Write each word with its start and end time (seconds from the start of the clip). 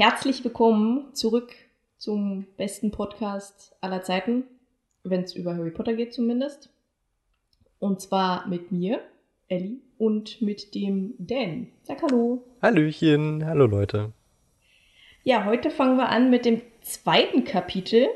herzlich 0.00 0.42
willkommen 0.42 1.14
zurück 1.14 1.52
zum 1.98 2.46
besten 2.56 2.90
Podcast 2.90 3.76
aller 3.82 4.00
Zeiten, 4.02 4.44
wenn 5.04 5.24
es 5.24 5.34
über 5.34 5.54
Harry 5.54 5.70
Potter 5.70 5.92
geht 5.92 6.14
zumindest. 6.14 6.70
Und 7.78 8.00
zwar 8.00 8.48
mit 8.48 8.72
mir, 8.72 9.00
Ellie, 9.48 9.76
und 9.98 10.40
mit 10.40 10.74
dem 10.74 11.12
Dan. 11.18 11.66
Sag 11.82 12.00
hallo. 12.00 12.42
Hallöchen, 12.62 13.44
hallo 13.44 13.66
Leute. 13.66 14.12
Ja, 15.22 15.44
heute 15.44 15.70
fangen 15.70 15.98
wir 15.98 16.08
an 16.08 16.30
mit 16.30 16.46
dem 16.46 16.62
zweiten 16.80 17.44
Kapitel. 17.44 18.06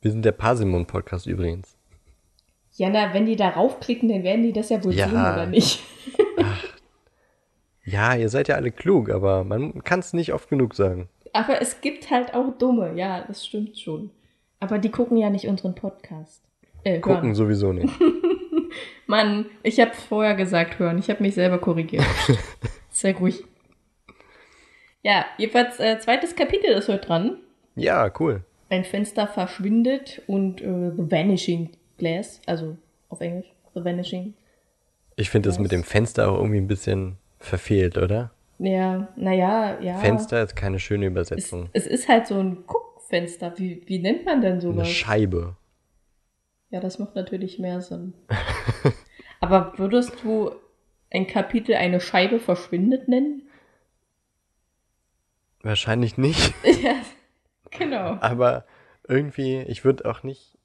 Wir 0.00 0.12
sind 0.12 0.24
der 0.24 0.30
Parsimon-Podcast 0.30 1.26
übrigens. 1.26 1.76
Ja, 2.74 2.88
na, 2.88 3.12
wenn 3.14 3.26
die 3.26 3.34
da 3.34 3.48
raufklicken, 3.48 4.08
dann 4.08 4.22
werden 4.22 4.44
die 4.44 4.52
das 4.52 4.68
ja 4.68 4.84
wohl 4.84 4.94
Ja. 4.94 5.08
sehen, 5.08 5.16
oder 5.16 5.46
nicht? 5.46 5.82
Ja, 7.84 8.14
ihr 8.14 8.28
seid 8.28 8.46
ja 8.46 8.54
alle 8.54 8.70
klug, 8.70 9.10
aber 9.10 9.42
man 9.42 9.82
kann 9.82 9.98
es 9.98 10.12
nicht 10.12 10.32
oft 10.32 10.48
genug 10.48 10.76
sagen. 10.76 11.08
Aber 11.32 11.60
es 11.60 11.80
gibt 11.80 12.10
halt 12.10 12.34
auch 12.34 12.56
Dumme, 12.58 12.92
ja, 12.94 13.22
das 13.22 13.46
stimmt 13.46 13.78
schon. 13.78 14.10
Aber 14.60 14.78
die 14.78 14.90
gucken 14.90 15.16
ja 15.16 15.30
nicht 15.30 15.46
unseren 15.46 15.74
Podcast. 15.74 16.42
Äh, 16.84 17.00
Gucken 17.00 17.22
hören. 17.22 17.34
sowieso 17.34 17.72
nicht. 17.72 17.92
Mann, 19.06 19.46
ich 19.62 19.80
habe 19.80 19.92
vorher 19.92 20.34
gesagt 20.34 20.78
hören. 20.78 20.98
Ich 20.98 21.10
habe 21.10 21.22
mich 21.22 21.34
selber 21.34 21.58
korrigiert. 21.58 22.04
Sehr 22.90 23.16
ruhig. 23.16 23.44
Ja, 25.02 25.26
jedenfalls 25.36 25.80
äh, 25.80 25.98
zweites 25.98 26.36
Kapitel 26.36 26.70
ist 26.70 26.88
heute 26.88 27.06
dran. 27.06 27.36
Ja, 27.74 28.10
cool. 28.20 28.44
Ein 28.68 28.84
Fenster 28.84 29.26
verschwindet 29.26 30.22
und 30.26 30.60
äh, 30.60 30.92
The 30.96 31.10
Vanishing 31.10 31.70
Glass, 31.98 32.40
also 32.46 32.76
auf 33.08 33.20
Englisch, 33.20 33.46
The 33.74 33.84
Vanishing. 33.84 34.34
Ich 35.16 35.30
finde 35.30 35.48
das 35.48 35.58
mit 35.58 35.72
dem 35.72 35.84
Fenster 35.84 36.30
auch 36.30 36.38
irgendwie 36.38 36.58
ein 36.58 36.68
bisschen 36.68 37.16
verfehlt, 37.38 37.98
oder? 37.98 38.30
Ja, 38.58 39.08
naja, 39.16 39.80
ja. 39.80 39.98
Fenster 39.98 40.42
ist 40.42 40.54
keine 40.56 40.78
schöne 40.78 41.06
Es, 41.06 41.10
Übersetzung. 41.10 41.68
es 41.72 41.86
ist 41.86 42.08
halt 42.08 42.26
so 42.26 42.38
ein 42.38 42.64
Guckfenster. 42.66 43.52
Wie, 43.58 43.82
wie 43.86 43.98
nennt 43.98 44.24
man 44.24 44.40
denn 44.40 44.52
Eine 44.52 44.60
sowas? 44.60 44.88
Scheibe. 44.88 45.56
Ja, 46.70 46.80
das 46.80 46.98
macht 46.98 47.14
natürlich 47.14 47.58
mehr 47.58 47.80
Sinn. 47.80 48.14
Aber 49.40 49.76
würdest 49.78 50.22
du 50.22 50.52
ein 51.10 51.26
Kapitel 51.26 51.74
eine 51.74 52.00
Scheibe 52.00 52.38
verschwindet 52.38 53.08
nennen? 53.08 53.42
Wahrscheinlich 55.62 56.16
nicht, 56.18 56.54
ja, 56.82 56.96
genau. 57.70 58.16
aber 58.20 58.64
irgendwie, 59.06 59.60
ich 59.60 59.84
würde 59.84 60.06
auch 60.10 60.24
nicht 60.24 60.58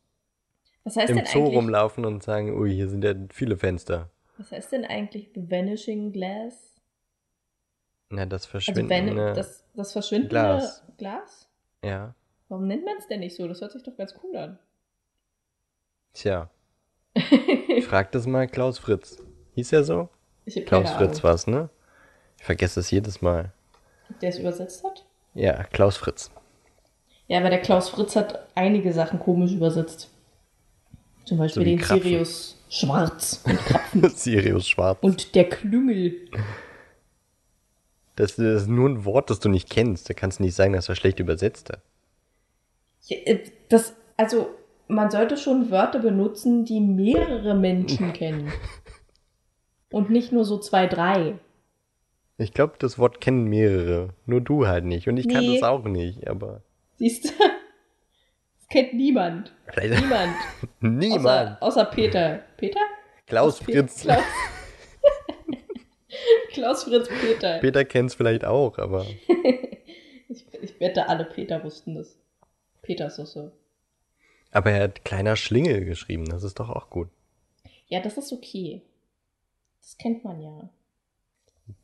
im 0.86 1.24
Zoo 1.26 1.46
rumlaufen 1.46 2.04
und 2.06 2.24
sagen, 2.24 2.58
ui, 2.58 2.74
hier 2.74 2.88
sind 2.90 3.04
ja 3.04 3.14
viele 3.32 3.58
Fenster. 3.58 4.10
Was 4.38 4.52
heißt 4.52 4.72
denn 4.72 4.86
eigentlich 4.86 5.30
The 5.36 5.52
Vanishing 5.52 6.12
Glass? 6.14 6.77
Na, 8.10 8.26
das 8.26 8.44
Also 8.44 8.52
verschwindende. 8.52 9.16
van 9.26 9.36
das, 9.36 9.64
das 9.76 9.92
verschwindende 9.92 10.30
Glas. 10.30 10.84
Glas? 10.98 11.48
ja, 11.84 12.14
Warum 12.50 12.68
nennt 12.68 12.86
man 12.86 12.96
es 12.98 13.08
denn 13.08 13.20
nicht 13.20 13.36
so? 13.36 13.46
Das 13.48 13.60
hört 13.60 13.74
sich 13.74 13.84
doch 13.84 13.96
ganz 13.98 14.16
cool 14.24 14.36
an. 14.38 14.58
tja. 16.14 16.50
Frag 17.88 18.12
das 18.12 18.26
mal 18.28 18.48
Klaus 18.48 18.78
Fritz. 18.80 19.18
Hieß 19.56 19.74
er 19.74 19.84
so? 19.84 20.10
ich 20.46 20.56
habe 20.56 20.66
Klaus 20.66 20.86
keine 20.86 20.98
Fritz 20.98 21.10
Ahnung. 21.20 21.24
war's, 21.24 21.48
ne? 21.48 21.70
Ich 22.38 22.44
vergesse 22.46 22.80
es 22.80 22.92
jedes 22.92 23.22
Mal. 23.22 23.52
Der 24.22 24.30
es 24.30 24.40
übersetzt 24.40 24.84
hat? 24.84 25.06
Ja, 25.34 25.64
Klaus 25.66 25.98
Fritz. 25.98 26.32
Ja, 27.28 27.40
aber 27.40 27.50
der 27.50 27.60
Klaus 27.62 27.90
Fritz 27.90 28.16
hat 28.16 28.48
einige 28.56 28.94
Sachen 28.94 29.20
komisch 29.20 29.52
übersetzt. 29.52 30.10
Zum 31.26 31.38
Beispiel 31.40 31.66
wie 31.66 31.70
den 31.72 31.80
Krapfen. 31.80 32.04
Sirius 32.04 32.58
Schwarz 32.70 33.42
und 33.46 33.58
Krapfen 33.60 34.10
Sirius 34.16 34.68
Schwarz. 34.70 35.00
und 35.02 35.36
der 35.36 35.50
Klüngel. 35.50 36.30
Das, 38.18 38.36
das 38.36 38.64
ist 38.64 38.68
nur 38.68 38.90
ein 38.90 39.06
Wort, 39.06 39.30
das 39.30 39.40
du 39.40 39.48
nicht 39.48 39.70
kennst. 39.70 40.10
Da 40.10 40.14
kannst 40.14 40.40
du 40.40 40.44
nicht 40.44 40.56
sagen, 40.56 40.74
dass 40.74 40.90
er 40.90 40.96
schlecht 40.96 41.20
übersetzt 41.20 41.70
hat. 41.70 41.82
Äh, 43.10 43.40
Das, 43.70 43.94
also, 44.18 44.50
man 44.90 45.10
sollte 45.12 45.38
schon 45.38 45.72
Wörter 45.72 46.00
benutzen, 46.00 46.66
die 46.66 46.80
mehrere 46.82 47.56
Menschen 47.56 48.12
kennen. 48.14 48.52
Und 49.92 50.10
nicht 50.10 50.32
nur 50.34 50.44
so 50.46 50.58
zwei, 50.60 50.88
drei. 50.88 51.36
Ich 52.38 52.54
glaube, 52.54 52.74
das 52.80 53.00
Wort 53.00 53.22
kennen 53.22 53.46
mehrere. 53.46 54.10
Nur 54.26 54.42
du 54.42 54.68
halt 54.68 54.84
nicht. 54.86 55.08
Und 55.08 55.18
ich 55.18 55.28
kann 55.30 55.46
Nee. 55.46 55.60
das 55.60 55.64
auch 55.70 55.86
nicht, 55.86 56.28
aber. 56.28 56.62
Siehst 56.98 57.26
du? 57.26 57.30
Das 57.40 58.68
kennt 58.70 58.94
niemand. 58.94 59.54
Niemand. 59.82 60.36
niemand. 60.82 61.26
Außer, 61.26 61.58
außer 61.62 61.86
Peter. 61.86 62.40
Peter? 62.58 62.80
Klaus 63.28 63.60
Fritz. 63.60 64.02
Klaus, 64.02 64.24
Klaus 66.58 66.84
Fritz 66.86 67.08
Peter. 67.08 67.58
Peter 67.62 67.86
kennt's 67.86 68.16
vielleicht 68.16 68.46
auch, 68.46 68.78
aber. 68.78 69.06
Ich, 70.30 70.46
ich 70.62 70.78
wette, 70.82 71.08
alle 71.08 71.24
Peter 71.24 71.64
wussten 71.64 71.96
das. 71.96 72.20
Peter 72.82 73.08
ist 73.08 73.16
so. 73.16 73.54
Aber 74.52 74.72
er 74.72 74.84
hat 74.84 75.06
kleiner 75.06 75.38
Schlingel 75.38 75.86
geschrieben. 75.86 76.26
Das 76.26 76.44
ist 76.44 76.60
doch 76.60 76.70
auch 76.70 76.90
gut. 76.90 77.08
Ja, 77.88 78.02
das 78.02 78.18
ist 78.18 78.34
okay. 78.34 78.82
Das 79.80 79.98
kennt 79.98 80.26
man 80.26 80.42
ja. 80.42 80.70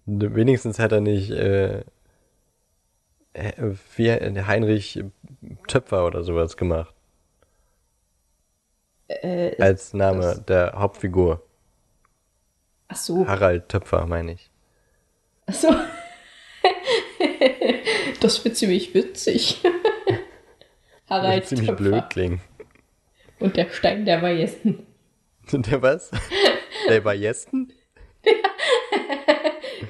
Wenigstens 0.06 0.78
hat 0.78 0.92
er 0.92 1.00
nicht. 1.00 1.32
Äh, 1.32 1.86
äh, 3.32 3.76
wie 3.96 4.10
äh, 4.10 4.44
Heinrich 4.44 5.02
Töpfer 5.70 6.06
oder 6.06 6.24
sowas 6.24 6.58
gemacht. 6.58 6.94
Äh, 9.08 9.56
Als 9.62 9.94
Name 9.94 10.44
der 10.46 10.74
Hauptfigur. 10.74 11.42
ach 12.90 12.98
so. 12.98 13.26
Harald 13.26 13.70
Töpfer, 13.70 14.06
meine 14.06 14.34
ich. 14.34 14.53
Ach 15.48 15.54
so. 15.54 15.70
Das 18.22 18.44
wird 18.46 18.56
ziemlich 18.56 18.94
witzig. 18.94 19.62
Harald 21.10 21.36
Würde 21.36 21.46
ziemlich 21.48 21.68
Töpfer 21.68 21.84
blöd 21.84 22.10
klingen. 22.10 22.42
und 23.40 23.58
der 23.58 23.70
Stein 23.70 24.06
der 24.06 24.22
Weisen. 24.22 24.88
Der 25.52 25.82
was? 25.82 26.10
Der 26.88 27.02
Bayesten? 27.02 27.74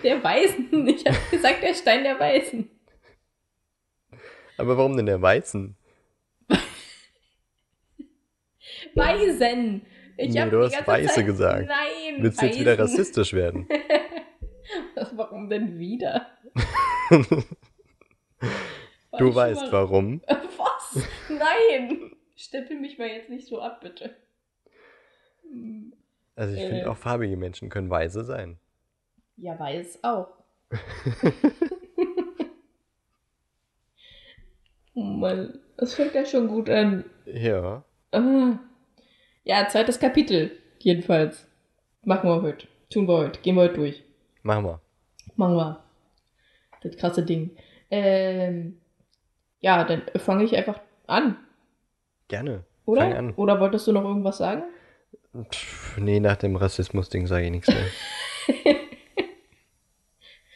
Der 0.04 0.24
Weisen. 0.24 0.88
Ich 0.88 1.06
habe 1.06 1.18
gesagt, 1.30 1.62
der 1.62 1.76
Stein 1.76 2.04
der 2.04 2.20
Weisen. 2.20 2.72
Aber 4.58 4.76
warum 4.78 4.98
denn 4.98 5.06
der 5.06 5.22
Weißen? 5.22 5.76
Weisen. 8.96 9.86
Ich 10.18 10.30
Nee, 10.34 10.50
du 10.50 10.64
hast 10.64 10.88
Weiße 10.88 11.14
Zeit- 11.16 11.26
gesagt. 11.26 11.68
Nein. 11.68 12.22
Willst 12.24 12.42
du 12.42 12.46
jetzt 12.48 12.60
wieder 12.60 12.78
rassistisch 12.80 13.34
werden? 13.34 13.68
Warum 15.16 15.50
denn 15.50 15.78
wieder? 15.80 16.28
Du 19.18 19.34
weißt 19.34 19.62
mal- 19.62 19.72
warum. 19.72 20.22
Was? 20.28 21.08
Nein. 21.30 22.12
Stempel 22.36 22.78
mich 22.80 22.98
mal 22.98 23.08
jetzt 23.08 23.30
nicht 23.30 23.48
so 23.48 23.62
ab, 23.62 23.80
bitte. 23.82 24.16
Hm. 25.50 25.94
Also 26.36 26.56
ich 26.56 26.62
Äh. 26.62 26.68
finde 26.70 26.90
auch 26.92 26.98
farbige 26.98 27.38
Menschen 27.38 27.70
können 27.70 27.90
weise 27.92 28.24
sein. 28.24 28.58
Ja, 29.38 29.58
weiß 29.60 30.04
auch. 30.04 30.30
oh 34.96 35.02
Mann, 35.02 35.60
das 35.78 35.94
fängt 35.94 36.16
ja 36.16 36.26
schon 36.26 36.48
gut 36.48 36.70
an. 36.70 37.06
Ja. 37.26 37.84
Ah. 38.12 38.60
Ja, 39.44 39.68
zweites 39.70 40.00
Kapitel, 40.00 40.58
jedenfalls. 40.80 41.48
Machen 42.04 42.30
wir 42.30 42.42
heute. 42.42 42.68
Tun 42.90 43.08
wir 43.08 43.18
heute. 43.18 43.40
Gehen 43.42 43.56
wir 43.56 43.64
heute 43.64 43.76
durch. 43.76 44.04
Machen 44.42 44.66
wir. 44.66 44.82
Machen 45.36 45.56
wir. 45.56 45.84
Das 46.82 46.98
krasse 46.98 47.24
Ding. 47.24 47.52
Ähm, 47.90 48.78
ja, 49.62 49.84
dann 49.84 50.02
fange 50.18 50.44
ich 50.44 50.56
einfach 50.56 50.80
an, 51.08 51.38
Gerne. 52.28 52.64
oder? 52.86 53.02
Fang 53.02 53.14
an. 53.14 53.34
Oder 53.36 53.60
wolltest 53.60 53.88
du 53.88 53.92
noch 53.92 54.04
irgendwas 54.04 54.38
sagen? 54.38 54.64
Pff, 55.50 55.98
nee, 55.98 56.20
nach 56.20 56.36
dem 56.36 56.56
Rassismus-Ding 56.56 57.28
sage 57.28 57.46
ich 57.46 57.52
nichts 57.52 57.68
mehr. 57.68 57.86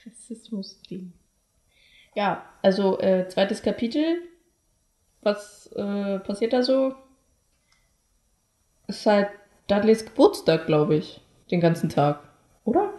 Rassismus-Ding. 0.06 1.13
Ja, 2.15 2.45
also 2.62 3.00
äh, 3.00 3.27
zweites 3.27 3.62
Kapitel. 3.62 4.21
Was 5.21 5.68
äh, 5.75 6.19
passiert 6.19 6.53
da 6.53 6.63
so? 6.63 6.95
Ist 8.88 9.06
halt 9.06 9.30
Dudleys 9.68 10.06
Geburtstag, 10.06 10.65
glaube 10.65 10.95
ich. 10.95 11.21
Den 11.51 11.59
ganzen 11.59 11.89
Tag. 11.89 12.26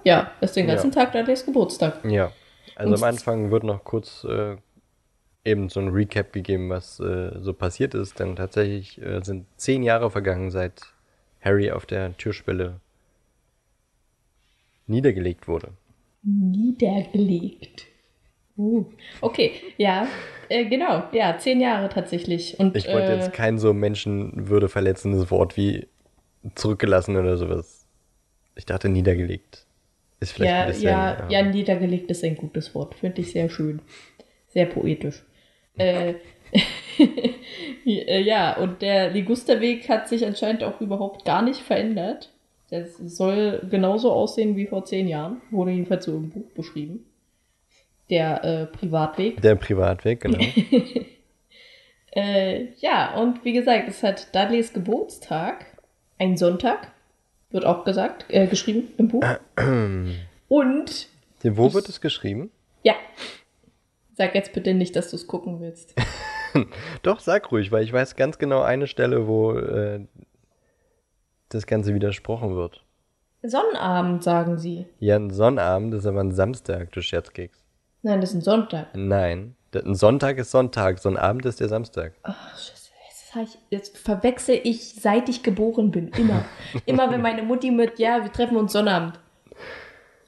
Ja, 0.05 0.31
ist 0.41 0.57
den 0.57 0.67
ganzen 0.67 0.91
Tag 0.93 1.13
Dudleys 1.13 1.45
Geburtstag. 1.45 2.05
ja. 2.05 2.33
Also 2.75 2.93
Und- 2.95 3.03
am 3.03 3.09
Anfang 3.09 3.51
wird 3.51 3.65
noch 3.65 3.83
kurz 3.83 4.25
äh, 4.25 4.57
eben 5.45 5.69
so 5.69 5.81
ein 5.81 5.89
Recap 5.89 6.33
gegeben, 6.33 6.71
was 6.71 7.01
äh, 7.01 7.33
so 7.41 7.53
passiert 7.53 7.95
ist. 7.95 8.21
Denn 8.21 8.37
tatsächlich 8.37 9.01
äh, 9.03 9.21
sind 9.25 9.47
zehn 9.57 9.83
Jahre 9.83 10.11
vergangen, 10.11 10.51
seit 10.53 10.83
Harry 11.41 11.73
auf 11.73 11.87
der 11.87 12.17
Türschwelle 12.17 12.81
niedergelegt 14.87 15.49
wurde. 15.49 15.73
Niedergelegt. 16.23 17.87
Uh. 18.57 18.85
Okay, 19.21 19.53
ja, 19.77 20.09
äh, 20.49 20.65
genau. 20.67 21.05
Ja, 21.13 21.39
zehn 21.39 21.61
Jahre 21.61 21.89
tatsächlich. 21.89 22.59
Und, 22.59 22.77
Ich 22.77 22.87
wollte 22.89 23.13
äh, 23.13 23.17
jetzt 23.17 23.33
kein 23.33 23.59
so 23.59 23.73
menschenwürde 23.73 24.69
verletzendes 24.69 25.31
Wort 25.31 25.57
wie 25.57 25.87
zurückgelassen 26.55 27.17
oder 27.17 27.37
sowas. 27.37 27.87
Ich 28.57 28.67
dachte 28.67 28.89
niedergelegt. 28.89 29.65
Ist 30.21 30.33
vielleicht 30.33 30.53
ja, 30.53 30.61
ein 30.63 30.69
bisschen. 30.69 30.89
ja, 30.89 31.19
ähm, 31.21 31.31
ja, 31.31 31.43
niedergelegt 31.43 32.11
ist 32.11 32.25
ein 32.25 32.37
gutes 32.37 32.75
Wort. 32.75 32.95
Finde 32.95 33.21
ich 33.21 33.33
sehr 33.33 33.49
schön. 33.49 33.81
Sehr 34.49 34.67
poetisch. 34.67 35.25
Äh, 35.77 36.15
ja, 37.85 38.57
und 38.57 38.83
der 38.83 39.11
Ligusterweg 39.11 39.89
hat 39.89 40.09
sich 40.09 40.27
anscheinend 40.27 40.65
auch 40.65 40.81
überhaupt 40.81 41.25
gar 41.25 41.43
nicht 41.43 41.61
verändert. 41.61 42.31
Das 42.71 42.97
soll 42.99 43.67
genauso 43.71 44.13
aussehen 44.13 44.57
wie 44.57 44.67
vor 44.67 44.85
zehn 44.85 45.09
Jahren, 45.09 45.41
wurde 45.51 45.71
jedenfalls 45.71 46.05
so 46.05 46.17
im 46.17 46.31
Buch 46.31 46.51
beschrieben. 46.55 47.07
Der 48.11 48.45
äh, 48.45 48.67
Privatweg. 48.67 49.41
Der 49.41 49.55
Privatweg, 49.55 50.21
genau. 50.21 50.39
äh, 52.15 52.67
ja, 52.79 53.15
und 53.15 53.45
wie 53.45 53.53
gesagt, 53.53 53.89
es 53.89 54.03
hat 54.03 54.35
Dudleys 54.35 54.73
Geburtstag, 54.73 55.67
ein 56.19 56.37
Sonntag, 56.37 56.93
wird 57.51 57.65
auch 57.65 57.85
gesagt, 57.85 58.27
äh, 58.29 58.47
geschrieben 58.47 58.89
im 58.99 59.09
Buch. 59.09 59.25
und. 60.49 61.09
Wo 61.43 61.67
ich, 61.69 61.75
wird 61.75 61.89
es 61.89 62.01
geschrieben? 62.01 62.51
Ja. 62.83 62.95
Sag 64.15 64.35
jetzt 64.35 64.53
bitte 64.53 64.75
nicht, 64.75 64.97
dass 64.97 65.11
du 65.11 65.17
es 65.17 65.27
gucken 65.27 65.61
willst. 65.61 65.95
Doch, 67.03 67.21
sag 67.21 67.53
ruhig, 67.53 67.71
weil 67.71 67.85
ich 67.85 67.93
weiß 67.93 68.17
ganz 68.17 68.39
genau 68.39 68.63
eine 68.63 68.87
Stelle, 68.87 69.29
wo 69.29 69.53
äh, 69.53 70.01
das 71.51 71.67
Ganze 71.67 71.95
widersprochen 71.95 72.57
wird. 72.57 72.85
Sonnabend, 73.43 74.25
sagen 74.25 74.59
sie. 74.59 74.87
Ja, 74.99 75.17
ein 75.17 75.31
Sonnabend 75.31 75.95
ist 75.95 76.07
aber 76.07 76.21
ein 76.21 76.33
Samstag, 76.33 76.91
du 76.93 77.01
Scherzkeks. 77.01 77.63
Nein, 78.03 78.21
das 78.21 78.31
ist 78.31 78.37
ein 78.37 78.43
Sonntag. 78.43 78.89
Nein, 78.95 79.55
ein 79.75 79.95
Sonntag 79.95 80.39
ist 80.39 80.51
Sonntag, 80.51 80.99
so 80.99 81.09
ein 81.09 81.17
Abend 81.17 81.47
ist 81.47 81.61
der 81.61 81.69
Samstag. 81.69 82.15
Ach, 82.23 82.59
Scheiße, 82.59 82.78
jetzt, 83.35 83.59
jetzt 83.71 83.99
verwechsel 83.99 84.61
ich, 84.63 84.95
seit 84.95 85.29
ich 85.29 85.43
geboren 85.43 85.91
bin, 85.91 86.09
immer. 86.09 86.45
immer 86.87 87.11
wenn 87.11 87.23
meine 87.23 87.43
Mutti 87.43 87.71
mit, 87.71 87.99
ja, 87.99 88.23
wir 88.23 88.33
treffen 88.33 88.57
uns 88.57 88.73
Sonnabend. 88.73 89.19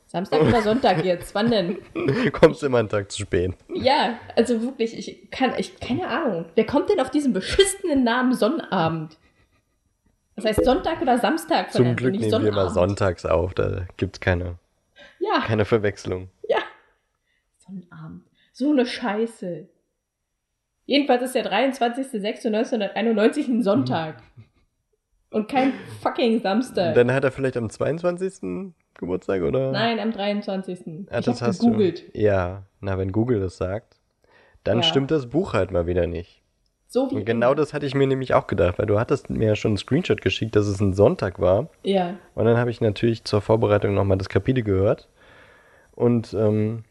Samstag 0.07 0.43
oder 0.43 0.61
Sonntag 0.61 1.05
jetzt? 1.05 1.37
Wann 1.37 1.53
denn? 1.53 1.79
Kommst 2.33 2.65
immer 2.65 2.79
einen 2.79 2.89
Tag 2.89 3.13
zu 3.13 3.21
spät. 3.23 3.53
Ja, 3.73 4.19
also 4.35 4.61
wirklich, 4.61 4.99
ich 4.99 5.31
kann, 5.31 5.53
ich, 5.57 5.79
keine 5.79 6.09
Ahnung. 6.09 6.47
Wer 6.57 6.67
kommt 6.67 6.91
denn 6.91 6.99
auf 6.99 7.11
diesen 7.11 7.33
beschissenen 7.33 8.03
Namen 8.03 8.35
Sonnabend? 8.35 9.17
Das 10.35 10.47
heißt 10.47 10.65
Sonntag 10.65 11.01
oder 11.01 11.19
Samstag? 11.19 11.71
Zum 11.71 11.95
Glück 11.95 12.13
nehmen 12.13 12.29
Sonnabend. 12.29 12.57
wir 12.57 12.61
immer 12.61 12.71
sonntags 12.71 13.25
auf, 13.25 13.55
da 13.55 13.87
gibt 13.99 14.17
es 14.17 14.21
keine, 14.21 14.59
ja. 15.21 15.43
keine 15.47 15.65
Verwechslung. 15.65 16.29
Ja. 16.49 16.59
Sonnabend. 17.59 18.25
So 18.53 18.73
eine 18.73 18.87
Scheiße. 18.87 19.69
Jedenfalls 20.91 21.23
ist 21.23 21.37
der 21.37 21.49
23.06.1991 21.49 23.47
ein 23.49 23.63
Sonntag. 23.63 24.17
Und 25.31 25.49
kein 25.49 25.73
fucking 26.03 26.41
Samstag. 26.41 26.97
Dann 26.97 27.13
hat 27.13 27.23
er 27.23 27.31
vielleicht 27.31 27.57
am 27.57 27.71
22. 27.71 28.73
Geburtstag, 28.99 29.43
oder? 29.43 29.71
Nein, 29.71 30.01
am 30.01 30.11
23. 30.11 31.07
Ah, 31.09 31.21
ich 31.21 31.27
das 31.27 31.43
hast 31.43 31.61
gegoogelt. 31.61 32.13
Du. 32.13 32.21
Ja, 32.21 32.65
na, 32.81 32.99
wenn 32.99 33.13
Google 33.13 33.39
das 33.39 33.57
sagt, 33.57 34.01
dann 34.65 34.79
ja. 34.79 34.83
stimmt 34.83 35.13
das 35.13 35.29
Buch 35.29 35.53
halt 35.53 35.71
mal 35.71 35.87
wieder 35.87 36.09
nicht. 36.09 36.43
So 36.89 37.09
wie 37.09 37.15
Und 37.15 37.25
genau 37.25 37.55
das 37.55 37.73
hatte 37.73 37.87
ich 37.87 37.95
mir 37.95 38.09
nämlich 38.09 38.35
auch 38.35 38.49
gedacht, 38.49 38.81
weil 38.81 38.87
du 38.87 38.99
hattest 38.99 39.31
mir 39.31 39.47
ja 39.47 39.55
schon 39.55 39.71
einen 39.71 39.79
Screenshot 39.79 40.21
geschickt, 40.21 40.57
dass 40.57 40.67
es 40.67 40.81
ein 40.81 40.95
Sonntag 40.95 41.39
war. 41.39 41.69
Ja. 41.85 42.17
Und 42.35 42.47
dann 42.47 42.57
habe 42.57 42.73
ich 42.73 42.81
natürlich 42.81 43.23
zur 43.23 43.43
Vorbereitung 43.43 43.95
nochmal 43.95 44.19
das 44.19 44.29
Kapitel 44.29 44.65
gehört. 44.65 45.09
Und 45.95 46.35
ähm, 46.35 46.83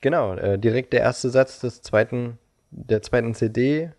genau, 0.00 0.34
äh, 0.34 0.58
direkt 0.58 0.92
der 0.92 1.00
erste 1.00 1.30
Satz 1.30 1.60
des 1.60 1.82
zweiten, 1.82 2.38
der 2.70 3.02
zweiten 3.02 3.34
CD, 3.34 3.90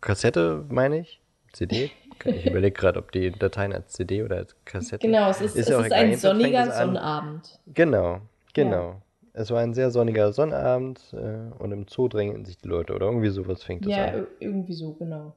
Kassette 0.00 0.64
meine 0.68 1.00
ich, 1.00 1.20
CD. 1.52 1.90
Ich 2.24 2.46
überlege 2.46 2.78
gerade, 2.78 2.98
ob 2.98 3.12
die 3.12 3.30
Dateien 3.30 3.72
als 3.72 3.92
CD 3.92 4.22
oder 4.22 4.36
als 4.36 4.54
Kassette. 4.64 5.06
Genau, 5.06 5.30
es 5.30 5.40
ist, 5.40 5.56
ist, 5.56 5.70
es 5.70 5.86
ist 5.86 5.92
ein 5.92 6.16
sonniger 6.16 6.70
Sonnabend. 6.70 7.58
Genau, 7.66 8.20
genau. 8.52 8.90
Ja. 8.90 9.02
Es 9.32 9.50
war 9.50 9.60
ein 9.60 9.74
sehr 9.74 9.90
sonniger 9.90 10.32
Sonnabend 10.32 11.00
äh, 11.12 11.62
und 11.62 11.72
im 11.72 11.86
Zoo 11.88 12.08
drängten 12.08 12.44
sich 12.44 12.58
die 12.58 12.68
Leute 12.68 12.94
oder 12.94 13.06
irgendwie 13.06 13.30
sowas 13.30 13.62
fängt 13.62 13.86
es 13.86 13.92
ja, 13.92 14.06
an. 14.06 14.18
Ja, 14.18 14.26
irgendwie 14.40 14.74
so, 14.74 14.92
genau. 14.94 15.34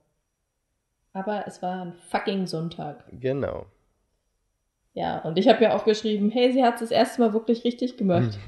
Aber 1.13 1.45
es 1.47 1.61
war 1.61 1.83
ein 1.83 1.93
fucking 2.09 2.47
Sonntag. 2.47 3.03
Genau. 3.11 3.67
Ja, 4.95 5.19
und 5.19 5.37
ich 5.37 5.47
habe 5.47 5.63
ja 5.63 5.75
aufgeschrieben, 5.75 6.29
hey, 6.29 6.51
sie 6.51 6.63
hat 6.63 6.75
es 6.75 6.81
das 6.81 6.91
erste 6.91 7.21
Mal 7.21 7.33
wirklich 7.33 7.63
richtig 7.63 7.97
gemacht. 7.97 8.37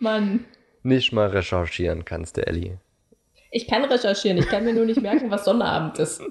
Mann. 0.00 0.44
Nicht 0.82 1.12
mal 1.12 1.28
recherchieren 1.28 2.04
kannst 2.04 2.36
du, 2.36 2.46
Ellie. 2.46 2.78
Ich 3.50 3.66
kann 3.66 3.84
recherchieren, 3.84 4.38
ich 4.38 4.46
kann 4.46 4.64
mir 4.64 4.72
nur 4.72 4.84
nicht 4.86 5.02
merken, 5.02 5.30
was 5.30 5.44
Sonnabend 5.44 5.98
ist. 5.98 6.22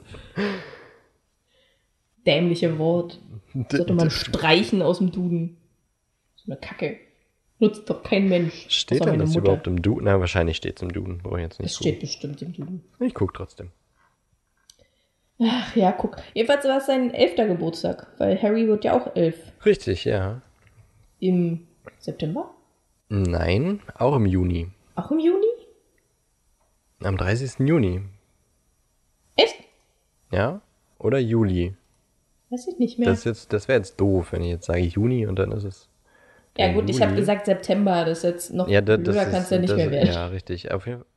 Dämliche 2.25 2.77
Wort. 2.79 3.19
Sollte 3.69 3.93
man 3.93 4.09
streichen 4.09 4.81
aus 4.81 4.99
dem 4.99 5.11
Duden. 5.11 5.57
So 6.35 6.51
eine 6.51 6.59
Kacke. 6.59 6.97
Nutzt 7.59 7.89
doch 7.89 8.03
kein 8.03 8.29
Mensch. 8.29 8.67
Steht 8.69 9.03
denn 9.03 9.19
das 9.19 9.29
Mutter. 9.29 9.41
überhaupt 9.41 9.67
im 9.67 9.81
Duden? 9.81 10.05
Na, 10.05 10.19
wahrscheinlich 10.19 10.55
steht 10.57 10.77
es 10.77 10.81
im 10.81 10.93
Duden. 10.93 11.17
Brauche 11.17 11.39
ich 11.39 11.43
jetzt 11.43 11.59
nicht 11.59 11.71
Es 11.71 11.77
steht 11.77 11.99
bestimmt 11.99 12.41
im 12.41 12.53
Duden. 12.53 12.83
Ich 12.99 13.13
gucke 13.13 13.33
trotzdem. 13.35 13.71
Ach 15.41 15.75
ja, 15.75 15.91
guck. 15.91 16.17
Jedenfalls 16.33 16.65
war 16.65 16.77
es 16.77 16.85
sein 16.85 17.13
elfter 17.13 17.47
Geburtstag, 17.47 18.07
weil 18.17 18.41
Harry 18.41 18.67
wird 18.67 18.85
ja 18.85 18.93
auch 18.97 19.15
elf. 19.15 19.35
Richtig, 19.65 20.05
ja. 20.05 20.41
Im 21.19 21.67
September? 21.97 22.53
Nein, 23.09 23.81
auch 23.95 24.15
im 24.15 24.25
Juni. 24.27 24.69
Auch 24.95 25.09
im 25.11 25.19
Juni? 25.19 25.45
Am 27.01 27.17
30. 27.17 27.67
Juni. 27.67 28.01
Echt? 29.35 29.55
Ja? 30.31 30.61
Oder 30.99 31.17
Juli? 31.17 31.75
Weiß 32.49 32.67
ich 32.67 32.77
nicht 32.77 32.99
mehr. 32.99 33.09
Das, 33.09 33.23
das 33.23 33.67
wäre 33.67 33.79
jetzt 33.79 33.99
doof, 33.99 34.31
wenn 34.31 34.43
ich 34.43 34.49
jetzt 34.49 34.65
sage 34.65 34.81
Juni 34.81 35.25
und 35.25 35.39
dann 35.39 35.51
ist 35.51 35.63
es. 35.63 35.89
Ja, 36.57 36.67
gut, 36.67 36.81
Juli. 36.81 36.91
ich 36.91 37.01
habe 37.01 37.15
gesagt 37.15 37.45
September, 37.45 38.05
das 38.05 38.19
ist 38.19 38.23
jetzt 38.23 38.53
noch 38.53 38.67
ja, 38.67 38.81
das, 38.81 38.97
blöder 38.99 39.25
kannst 39.25 39.49
du 39.49 39.55
ja 39.55 39.61
nicht 39.61 39.75
mehr 39.75 39.91
werden. 39.91 40.07
Ja, 40.07 40.27
richtig. 40.27 40.71
Auf 40.71 40.85
jeden 40.85 40.99
Fall. 40.99 41.07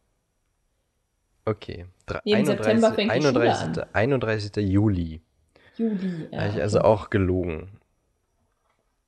Okay. 1.45 1.87
Nee, 2.25 2.37
31, 2.37 2.47
September 2.47 2.93
fängt 2.93 3.11
31, 3.11 3.59
die 3.59 3.65
Schule 3.65 3.83
an. 3.83 3.95
31. 3.95 4.57
Juli. 4.57 5.21
Juli, 5.77 6.29
ja. 6.31 6.41
Habe 6.41 6.51
ich 6.51 6.63
also 6.63 6.81
auch 6.81 7.11
gelogen. 7.11 7.69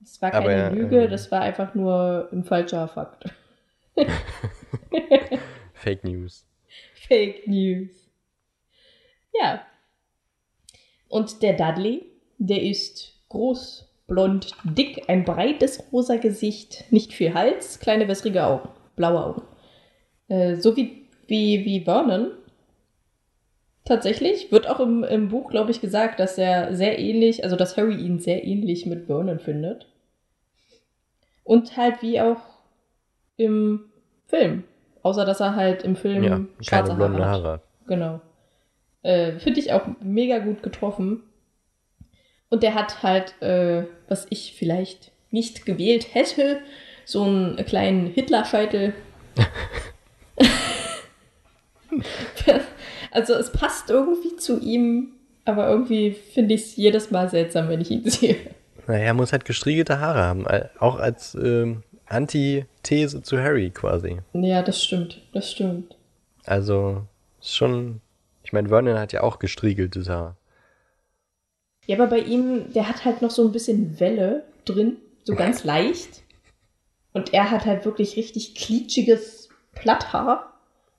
Das 0.05 0.21
war 0.21 0.31
keine 0.33 0.67
Aber, 0.67 0.77
Lüge, 0.77 1.05
ähm, 1.05 1.11
das 1.11 1.33
war 1.33 1.41
einfach 1.41 1.75
nur 1.75 2.29
ein 2.31 2.45
falscher 2.45 2.87
Fakt. 2.89 3.25
Fake 5.73 6.05
News. 6.05 6.47
Fake 6.95 7.47
News. 7.49 8.11
Ja. 9.41 9.63
Und 11.09 11.43
der 11.43 11.55
Dudley, 11.55 12.05
der 12.37 12.63
ist 12.63 13.15
groß, 13.31 13.89
blond, 14.07 14.55
dick, 14.65 15.09
ein 15.09 15.25
breites 15.25 15.83
rosa 15.91 16.17
Gesicht, 16.17 16.85
nicht 16.93 17.15
viel 17.15 17.33
Hals, 17.33 17.81
kleine 17.81 18.07
wässrige 18.07 18.45
Augen, 18.45 18.69
blaue 18.97 19.25
Augen. 19.25 19.43
Äh, 20.29 20.57
so 20.57 20.77
wie, 20.77 21.09
wie, 21.27 21.65
wie 21.65 21.81
Vernon. 21.81 22.33
Tatsächlich 23.87 24.53
wird 24.53 24.69
auch 24.69 24.81
im, 24.81 25.03
im 25.03 25.29
Buch, 25.29 25.51
glaube 25.51 25.71
ich, 25.71 25.81
gesagt, 25.81 26.21
dass 26.21 26.37
er 26.37 26.75
sehr 26.75 26.99
ähnlich, 26.99 27.43
also 27.43 27.57
dass 27.57 27.77
Harry 27.79 27.95
ihn 27.95 28.19
sehr 28.19 28.45
ähnlich 28.45 28.85
mit 28.85 29.07
Vernon 29.07 29.39
findet. 29.39 29.87
Und 31.45 31.77
halt 31.77 32.03
wie 32.03 32.21
auch 32.21 32.41
im 33.37 33.85
Film. 34.27 34.65
Außer 35.03 35.25
dass 35.25 35.41
er 35.41 35.55
halt 35.55 35.83
im 35.83 35.97
Film 35.97 36.25
ja, 36.25 36.41
schwarze 36.61 36.93
keine 36.93 37.19
Haare, 37.19 37.27
Haare 37.27 37.53
hat. 37.53 37.63
Genau. 37.87 38.21
Äh, 39.03 39.39
Finde 39.39 39.61
ich 39.61 39.73
auch 39.73 39.83
mega 40.01 40.39
gut 40.39 40.63
getroffen. 40.63 41.23
Und 42.49 42.63
der 42.63 42.75
hat 42.75 43.03
halt, 43.03 43.41
äh, 43.43 43.85
was 44.09 44.27
ich 44.31 44.55
vielleicht 44.57 45.13
nicht 45.31 45.67
gewählt 45.67 46.15
hätte, 46.15 46.61
so 47.05 47.25
einen 47.25 47.57
kleinen 47.57 48.07
Hitlerscheitel. 48.07 48.95
also 53.11 53.35
es 53.35 53.53
passt 53.53 53.91
irgendwie 53.91 54.37
zu 54.37 54.59
ihm, 54.61 55.13
aber 55.45 55.69
irgendwie 55.69 56.13
finde 56.13 56.55
ich 56.55 56.63
es 56.63 56.77
jedes 56.77 57.11
Mal 57.11 57.29
seltsam, 57.29 57.69
wenn 57.69 57.83
ich 57.83 57.91
ihn 57.91 58.09
sehe. 58.09 58.37
Naja, 58.87 59.05
er 59.05 59.15
muss 59.15 59.33
halt 59.33 59.45
gestriegelte 59.45 60.01
Haare 60.01 60.23
haben, 60.23 60.47
auch 60.79 60.97
als 60.97 61.35
ähm, 61.35 61.83
Antithese 62.07 63.23
zu 63.23 63.39
Harry 63.39 63.71
quasi. 63.71 64.19
Ja, 64.33 64.63
das 64.63 64.85
stimmt, 64.85 65.23
das 65.33 65.51
stimmt. 65.51 65.97
Also, 66.45 67.03
schon. 67.41 68.01
Ich 68.43 68.53
meine, 68.53 68.69
Vernon 68.69 68.99
hat 68.99 69.13
ja 69.13 69.23
auch 69.23 69.39
gestriegeltes 69.39 70.09
Haar. 70.09 70.37
Ja, 71.87 71.97
aber 71.97 72.09
bei 72.09 72.19
ihm, 72.19 72.73
der 72.73 72.89
hat 72.89 73.05
halt 73.05 73.23
noch 73.23 73.31
so 73.31 73.45
ein 73.45 73.53
bisschen 73.53 73.99
Welle 74.01 74.45
drin, 74.65 74.99
so 75.25 75.35
ganz 75.35 75.65
leicht. 75.65 76.23
Und 77.13 77.33
er 77.33 77.51
hat 77.51 77.65
halt 77.65 77.85
wirklich 77.85 78.17
richtig 78.17 78.55
klitschiges 78.55 79.49
Platthaar, 79.73 80.53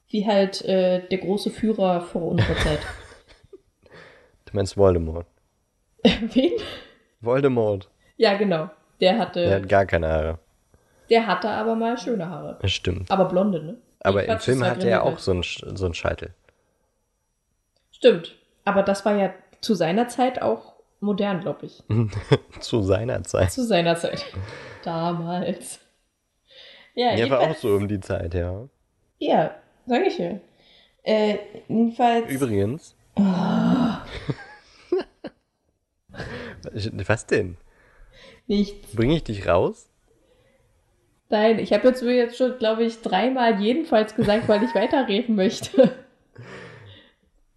wie 0.09 0.25
halt 0.25 0.63
äh, 0.63 1.07
der 1.07 1.17
große 1.17 1.51
Führer 1.51 2.01
vor 2.01 2.23
unserer 2.23 2.57
Zeit. 2.57 2.79
Du 4.45 4.55
meinst 4.55 4.77
Voldemort? 4.77 5.25
Wen? 6.03 6.51
Voldemort. 7.21 7.89
Ja, 8.17 8.37
genau. 8.37 8.69
Der 9.01 9.17
hatte. 9.17 9.41
Der 9.41 9.55
hat 9.55 9.69
gar 9.69 9.85
keine 9.85 10.07
Haare. 10.07 10.39
Der 11.09 11.27
hatte 11.27 11.49
aber 11.49 11.75
mal 11.75 11.97
schöne 11.97 12.29
Haare. 12.29 12.57
Das 12.61 12.71
stimmt. 12.71 13.11
Aber 13.11 13.25
blonde, 13.25 13.63
ne? 13.63 13.77
Aber 13.99 14.23
im 14.23 14.39
Film 14.39 14.63
hatte 14.63 14.87
er 14.89 15.03
auch 15.03 15.19
so 15.19 15.31
einen, 15.31 15.43
so 15.43 15.85
einen 15.85 15.93
Scheitel. 15.93 16.33
Stimmt. 17.91 18.35
Aber 18.63 18.83
das 18.83 19.05
war 19.05 19.15
ja 19.15 19.33
zu 19.61 19.73
seiner 19.73 20.07
Zeit 20.07 20.41
auch 20.41 20.73
modern, 20.99 21.41
glaube 21.41 21.65
ich. 21.65 21.83
zu 22.59 22.81
seiner 22.81 23.23
Zeit. 23.23 23.51
Zu 23.51 23.65
seiner 23.65 23.95
Zeit. 23.95 24.25
Damals. 24.83 25.79
Ja, 26.93 27.13
Ja, 27.15 27.29
war 27.29 27.41
auch 27.41 27.55
so 27.55 27.75
um 27.75 27.87
die 27.87 27.99
Zeit, 27.99 28.33
ja. 28.33 28.67
Ja, 29.17 29.55
sag 29.85 30.05
ich 30.05 30.17
ja. 30.17 30.39
Äh, 31.03 31.37
jedenfalls. 31.67 32.29
Übrigens. 32.29 32.95
Was 37.07 37.25
denn? 37.25 37.57
Nichts. 38.47 38.93
Bringe 38.95 39.15
ich 39.15 39.23
dich 39.23 39.47
raus? 39.47 39.89
Nein, 41.29 41.57
ich 41.59 41.73
habe 41.73 41.87
jetzt, 41.87 42.01
jetzt 42.03 42.37
schon, 42.37 42.57
glaube 42.59 42.83
ich, 42.83 43.01
dreimal 43.01 43.59
jedenfalls 43.59 44.15
gesagt, 44.15 44.47
weil 44.47 44.63
ich 44.63 44.75
weiterreden 44.75 45.35
möchte. 45.35 45.91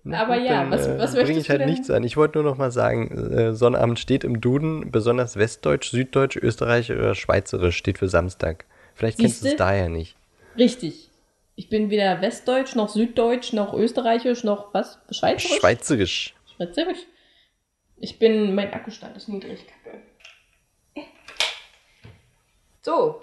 Na 0.04 0.22
Aber 0.22 0.36
ja, 0.36 0.70
was- 0.70 0.88
was 0.88 1.12
bringe 1.12 1.26
möchtest 1.26 1.40
ich 1.46 1.50
halt 1.50 1.60
du 1.60 1.64
denn? 1.66 1.70
nichts 1.74 1.90
an. 1.90 2.02
Ich 2.02 2.16
wollte 2.16 2.38
nur 2.38 2.50
noch 2.50 2.56
mal 2.56 2.70
sagen, 2.70 3.10
äh, 3.32 3.54
Sonnabend 3.54 3.98
steht 3.98 4.24
im 4.24 4.40
Duden, 4.40 4.90
besonders 4.90 5.36
Westdeutsch, 5.36 5.90
Süddeutsch, 5.90 6.36
Österreichisch 6.36 6.96
oder 6.96 7.14
Schweizerisch 7.14 7.76
steht 7.76 7.98
für 7.98 8.08
Samstag. 8.08 8.64
Vielleicht 8.94 9.18
kennst 9.18 9.42
du 9.42 9.46
es 9.46 9.50
Siehste? 9.50 9.58
daher 9.58 9.88
nicht. 9.90 10.16
Richtig. 10.56 11.10
Ich 11.56 11.68
bin 11.68 11.90
weder 11.90 12.22
Westdeutsch, 12.22 12.74
noch 12.74 12.88
Süddeutsch, 12.88 13.52
noch 13.52 13.74
Österreichisch, 13.74 14.44
noch 14.44 14.72
was? 14.72 14.98
Schweizerisch? 15.10 15.58
Schweizerisch. 15.58 16.34
Schweizerisch. 16.56 16.98
Ich 18.00 18.18
bin, 18.18 18.54
mein 18.54 18.72
Akkustand 18.72 19.16
ist 19.16 19.28
niedrig, 19.28 19.64
kacke. 19.66 19.98
So. 22.82 23.20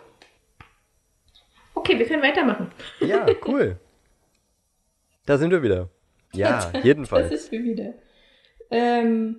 Okay, 1.74 1.98
wir 1.98 2.06
können 2.06 2.22
weitermachen. 2.24 2.72
Ja, 3.00 3.26
cool. 3.48 3.80
da 5.26 5.38
sind 5.38 5.52
wir 5.52 5.62
wieder. 5.64 5.90
Ja, 6.34 6.70
Das 6.74 6.84
jedenfalls. 6.84 7.32
ist 7.32 7.52
wir 7.52 7.64
wieder. 7.64 7.94
Ähm, 8.72 9.38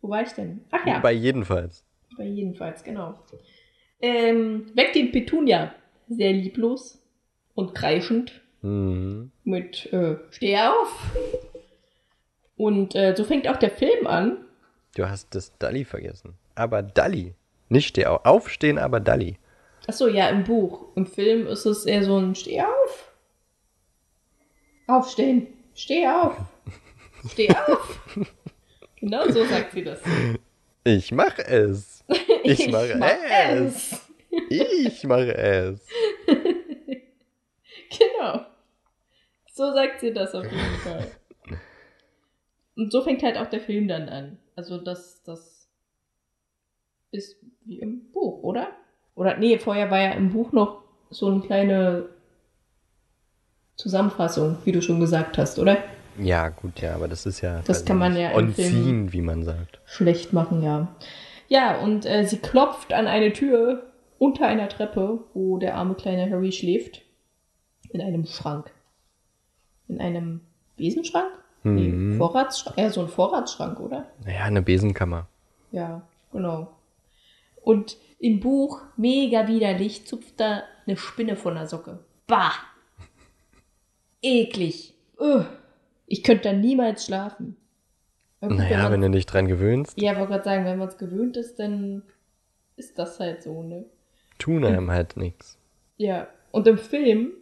wo 0.00 0.08
war 0.10 0.22
ich 0.22 0.30
denn? 0.32 0.64
Ach 0.70 0.84
ja, 0.86 0.98
Bei 1.00 1.12
jedenfalls. 1.12 1.84
bei 2.16 2.24
jedenfalls, 2.24 2.82
genau. 2.82 3.18
Ähm, 4.00 4.70
weckt 4.74 4.94
den 4.94 5.12
Petunia. 5.12 5.74
Sehr 6.08 6.32
lieblos 6.32 7.02
und 7.54 7.74
kreischend 7.74 8.40
Mhm. 8.60 9.30
mit 9.44 9.92
äh, 9.92 10.16
Steh 10.30 10.58
auf. 10.58 11.12
Und 12.56 12.96
äh, 12.96 13.14
so 13.16 13.22
fängt 13.24 13.46
auch 13.46 13.56
der 13.56 13.70
Film 13.70 14.06
an. 14.08 14.44
Du 14.98 15.08
hast 15.08 15.32
das 15.32 15.56
Dalli 15.58 15.84
vergessen. 15.84 16.34
Aber 16.56 16.82
Dalli. 16.82 17.32
Nicht 17.68 17.90
steh 17.90 18.06
auf. 18.06 18.24
Aufstehen, 18.24 18.78
aber 18.78 18.98
Dalli. 18.98 19.38
Achso, 19.86 20.08
ja, 20.08 20.28
im 20.28 20.42
Buch. 20.42 20.88
Im 20.96 21.06
Film 21.06 21.46
ist 21.46 21.66
es 21.66 21.86
eher 21.86 22.02
so 22.02 22.18
ein 22.18 22.34
Steh 22.34 22.60
auf. 22.62 23.12
Aufstehen. 24.88 25.46
Steh 25.72 26.04
auf. 26.08 26.36
Steh 27.30 27.48
auf. 27.48 28.00
genau 28.96 29.30
so 29.30 29.44
sagt 29.44 29.70
sie 29.70 29.84
das. 29.84 30.00
Ich 30.82 31.12
mach 31.12 31.38
es. 31.38 32.04
Ich 32.42 32.68
mache 32.68 33.00
es. 33.52 34.00
Ich 34.50 35.04
mache 35.04 35.32
es. 35.36 35.80
Genau. 37.96 38.46
So 39.52 39.72
sagt 39.72 40.00
sie 40.00 40.12
das 40.12 40.34
auf 40.34 40.44
jeden 40.44 40.78
Fall. 40.82 41.10
Und 42.74 42.90
so 42.92 43.02
fängt 43.02 43.22
halt 43.22 43.36
auch 43.36 43.48
der 43.48 43.60
Film 43.60 43.86
dann 43.86 44.08
an. 44.08 44.38
Also 44.58 44.76
das, 44.76 45.22
das 45.22 45.68
ist 47.12 47.36
wie 47.64 47.78
im 47.78 48.10
Buch, 48.10 48.42
oder? 48.42 48.72
Oder 49.14 49.36
nee, 49.36 49.56
vorher 49.56 49.88
war 49.92 50.00
ja 50.00 50.10
im 50.14 50.32
Buch 50.32 50.50
noch 50.50 50.82
so 51.10 51.28
eine 51.28 51.42
kleine 51.42 52.08
Zusammenfassung, 53.76 54.58
wie 54.64 54.72
du 54.72 54.82
schon 54.82 54.98
gesagt 54.98 55.38
hast, 55.38 55.60
oder? 55.60 55.76
Ja, 56.18 56.48
gut, 56.48 56.80
ja, 56.80 56.96
aber 56.96 57.06
das 57.06 57.24
ist 57.24 57.40
ja. 57.40 57.62
Das 57.66 57.84
kann 57.84 57.98
man 57.98 58.16
ja 58.16 58.32
scene, 58.54 59.12
wie 59.12 59.20
man 59.20 59.44
sagt. 59.44 59.78
Schlecht 59.84 60.32
machen, 60.32 60.64
ja. 60.64 60.88
Ja, 61.46 61.78
und 61.78 62.04
äh, 62.04 62.24
sie 62.24 62.38
klopft 62.38 62.92
an 62.92 63.06
eine 63.06 63.32
Tür 63.32 63.92
unter 64.18 64.48
einer 64.48 64.68
Treppe, 64.68 65.20
wo 65.34 65.58
der 65.58 65.76
arme 65.76 65.94
kleine 65.94 66.28
Harry 66.32 66.50
schläft. 66.50 67.02
In 67.90 68.00
einem 68.00 68.26
Schrank. 68.26 68.72
In 69.86 70.00
einem 70.00 70.40
Besenschrank? 70.76 71.30
Nee, 71.74 71.88
Mhm. 71.88 72.16
Vorratsschrank. 72.18 72.76
Ja, 72.78 72.90
so 72.90 73.00
ein 73.02 73.08
Vorratsschrank, 73.08 73.80
oder? 73.80 74.06
Naja, 74.24 74.44
eine 74.44 74.62
Besenkammer. 74.62 75.28
Ja, 75.72 76.02
genau. 76.32 76.76
Und 77.62 77.96
im 78.18 78.40
Buch, 78.40 78.80
mega 78.96 79.46
widerlich, 79.48 80.06
zupft 80.06 80.40
da 80.40 80.62
eine 80.86 80.96
Spinne 80.96 81.36
von 81.36 81.54
der 81.54 81.66
Socke. 81.66 81.98
Bah! 82.26 82.52
Eklig. 84.22 84.94
Ugh. 85.18 85.46
Ich 86.06 86.22
könnte 86.24 86.44
da 86.44 86.52
niemals 86.52 87.04
schlafen. 87.06 87.56
Gut, 88.40 88.52
Naja, 88.56 88.84
man- 88.84 88.92
wenn 88.92 89.00
du 89.02 89.10
dich 89.10 89.26
dran 89.26 89.46
gewöhnst, 89.48 90.00
ja, 90.00 90.16
wollte 90.16 90.32
gerade 90.32 90.44
sagen, 90.44 90.64
wenn 90.64 90.78
man 90.78 90.88
es 90.88 90.96
gewöhnt 90.98 91.36
ist, 91.36 91.58
dann 91.58 92.02
ist 92.76 92.98
das 92.98 93.18
halt 93.20 93.42
so, 93.42 93.62
ne? 93.62 93.84
tun 94.38 94.64
einem 94.64 94.90
halt 94.92 95.16
nichts. 95.16 95.58
Ja. 95.96 96.28
Und 96.52 96.68
im 96.68 96.78
Film 96.78 97.32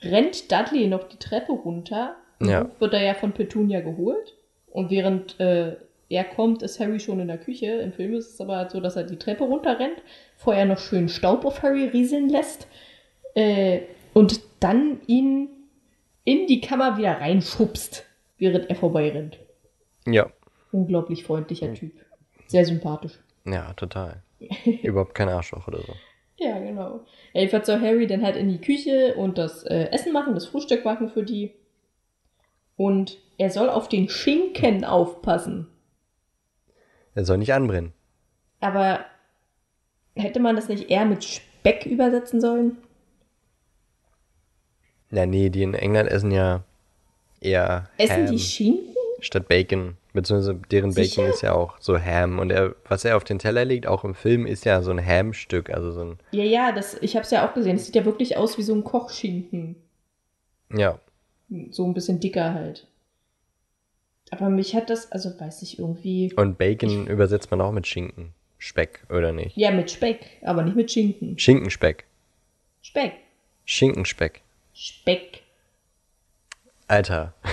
rennt 0.00 0.50
Dudley 0.50 0.88
noch 0.88 1.04
die 1.04 1.18
Treppe 1.18 1.52
runter. 1.52 2.16
Im 2.40 2.48
Ja. 2.48 2.70
Wird 2.78 2.94
er 2.94 3.02
ja 3.02 3.14
von 3.14 3.32
Petunia 3.32 3.80
geholt. 3.80 4.34
Und 4.70 4.90
während 4.90 5.38
äh, 5.40 5.76
er 6.08 6.24
kommt, 6.24 6.62
ist 6.62 6.80
Harry 6.80 7.00
schon 7.00 7.20
in 7.20 7.28
der 7.28 7.38
Küche. 7.38 7.66
Im 7.66 7.92
Film 7.92 8.14
ist 8.14 8.34
es 8.34 8.40
aber 8.40 8.56
halt 8.56 8.70
so, 8.70 8.80
dass 8.80 8.96
er 8.96 9.04
die 9.04 9.18
Treppe 9.18 9.44
runterrennt, 9.44 10.02
vorher 10.36 10.64
noch 10.64 10.78
schön 10.78 11.08
Staub 11.08 11.44
auf 11.44 11.62
Harry 11.62 11.86
rieseln 11.86 12.28
lässt 12.28 12.66
äh, 13.34 13.80
und 14.14 14.40
dann 14.60 15.00
ihn 15.06 15.48
in 16.24 16.46
die 16.46 16.60
Kammer 16.60 16.98
wieder 16.98 17.20
reinschubst, 17.20 18.04
während 18.38 18.68
er 18.68 18.76
vorbeirennt. 18.76 19.38
Ja, 20.06 20.30
Unglaublich 20.72 21.24
freundlicher 21.24 21.72
Typ. 21.74 21.92
Sehr 22.46 22.64
sympathisch. 22.64 23.18
ja, 23.44 23.72
total. 23.74 24.22
Überhaupt 24.82 25.14
kein 25.14 25.28
Arschloch 25.28 25.66
oder 25.68 25.80
so. 25.80 25.92
Ja, 26.38 26.58
genau. 26.58 27.00
Ja, 27.32 27.40
jedenfalls 27.40 27.66
soll 27.66 27.80
Harry 27.80 28.06
dann 28.06 28.22
halt 28.22 28.36
in 28.36 28.48
die 28.48 28.60
Küche 28.60 29.14
und 29.16 29.36
das 29.36 29.64
äh, 29.64 29.88
Essen 29.90 30.12
machen, 30.12 30.34
das 30.34 30.46
Frühstück 30.46 30.84
machen 30.84 31.10
für 31.10 31.22
die. 31.22 31.52
Und 32.80 33.18
er 33.36 33.50
soll 33.50 33.68
auf 33.68 33.90
den 33.90 34.08
Schinken 34.08 34.86
aufpassen. 34.86 35.66
Er 37.14 37.26
soll 37.26 37.36
nicht 37.36 37.52
anbrennen. 37.52 37.92
Aber 38.60 39.04
hätte 40.16 40.40
man 40.40 40.56
das 40.56 40.68
nicht 40.68 40.88
eher 40.88 41.04
mit 41.04 41.22
Speck 41.22 41.84
übersetzen 41.84 42.40
sollen? 42.40 42.78
Ja, 45.10 45.26
nee, 45.26 45.50
die 45.50 45.62
in 45.62 45.74
England 45.74 46.08
essen 46.08 46.30
ja 46.30 46.62
eher 47.42 47.90
Essen 47.98 48.28
Ham 48.28 48.32
die 48.32 48.38
Schinken? 48.38 48.94
statt 49.20 49.46
Bacon. 49.46 49.98
Beziehungsweise 50.14 50.58
deren 50.70 50.90
Sicher? 50.90 51.20
Bacon 51.20 51.34
ist 51.34 51.42
ja 51.42 51.52
auch 51.52 51.76
so 51.80 52.00
Ham. 52.00 52.38
Und 52.38 52.50
er, 52.50 52.74
was 52.88 53.04
er 53.04 53.18
auf 53.18 53.24
den 53.24 53.38
Teller 53.38 53.66
legt, 53.66 53.86
auch 53.86 54.04
im 54.04 54.14
Film, 54.14 54.46
ist 54.46 54.64
ja 54.64 54.80
so 54.80 54.90
ein 54.90 55.04
Ham-Stück. 55.06 55.68
Also 55.68 55.92
so 55.92 56.00
ein, 56.00 56.18
Ja, 56.30 56.44
ja, 56.44 56.72
das, 56.72 56.96
ich 57.02 57.14
habe 57.14 57.24
es 57.24 57.30
ja 57.30 57.46
auch 57.46 57.52
gesehen. 57.52 57.76
Es 57.76 57.84
sieht 57.84 57.94
ja 57.96 58.06
wirklich 58.06 58.38
aus 58.38 58.56
wie 58.56 58.62
so 58.62 58.74
ein 58.74 58.84
Kochschinken. 58.84 59.76
ja. 60.72 60.98
So 61.70 61.84
ein 61.84 61.94
bisschen 61.94 62.20
dicker 62.20 62.54
halt. 62.54 62.86
Aber 64.30 64.48
mich 64.48 64.74
hat 64.74 64.90
das, 64.90 65.10
also 65.10 65.38
weiß 65.38 65.62
ich 65.62 65.78
irgendwie. 65.78 66.32
Und 66.36 66.58
Bacon 66.58 67.06
übersetzt 67.08 67.50
man 67.50 67.60
auch 67.60 67.72
mit 67.72 67.86
Schinken. 67.86 68.32
Speck, 68.58 69.04
oder 69.08 69.32
nicht? 69.32 69.56
Ja, 69.56 69.70
mit 69.70 69.90
Speck, 69.90 70.38
aber 70.42 70.62
nicht 70.62 70.76
mit 70.76 70.90
Schinken. 70.90 71.38
Schinkenspeck. 71.38 72.04
Speck. 72.82 73.14
Schinkenspeck. 73.64 74.42
Speck. 74.74 75.42
Alter. 76.86 77.34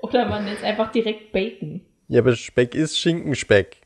Oder 0.00 0.28
man 0.28 0.46
es 0.46 0.62
einfach 0.62 0.92
direkt 0.92 1.32
Bacon. 1.32 1.80
Ja, 2.08 2.20
aber 2.20 2.36
Speck 2.36 2.74
ist 2.74 2.98
Schinkenspeck. 2.98 3.78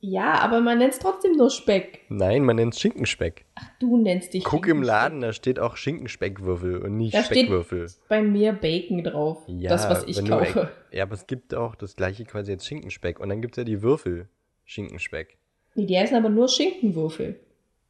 Ja, 0.00 0.34
aber 0.40 0.60
man 0.60 0.78
nennt 0.78 0.92
es 0.92 0.98
trotzdem 0.98 1.36
nur 1.36 1.50
Speck. 1.50 2.00
Nein, 2.08 2.44
man 2.44 2.56
nennt 2.56 2.74
es 2.74 2.80
Schinkenspeck. 2.80 3.46
Ach, 3.54 3.66
du 3.80 3.96
nennst 3.96 4.34
dich. 4.34 4.44
Guck 4.44 4.68
im. 4.68 4.82
Laden, 4.82 5.22
da 5.22 5.32
steht 5.32 5.58
auch 5.58 5.76
Schinkenspeckwürfel 5.76 6.82
und 6.82 6.96
nicht 6.96 7.14
Da 7.14 7.22
steht 7.22 7.38
Speckwürfel. 7.38 7.90
bei 8.08 8.22
mir 8.22 8.52
Bacon 8.52 9.02
drauf. 9.02 9.42
Ja, 9.46 9.70
das, 9.70 9.88
was 9.88 10.04
ich 10.04 10.24
kaufe. 10.24 10.70
Ja, 10.92 11.04
aber 11.04 11.14
es 11.14 11.26
gibt 11.26 11.54
auch 11.54 11.74
das 11.74 11.96
gleiche 11.96 12.24
quasi 12.24 12.52
als 12.52 12.66
Schinkenspeck. 12.66 13.18
Und 13.18 13.30
dann 13.30 13.40
gibt 13.40 13.54
es 13.54 13.58
ja 13.58 13.64
die 13.64 13.82
Würfel. 13.82 14.28
Schinkenspeck. 14.64 15.38
Nee, 15.74 15.86
die 15.86 15.98
heißen 15.98 16.16
aber 16.16 16.28
nur 16.28 16.48
Schinkenwürfel. 16.48 17.40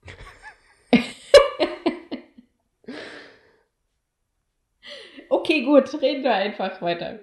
okay, 5.28 5.62
gut, 5.62 6.00
reden 6.00 6.22
wir 6.22 6.34
einfach 6.34 6.80
weiter. 6.80 7.18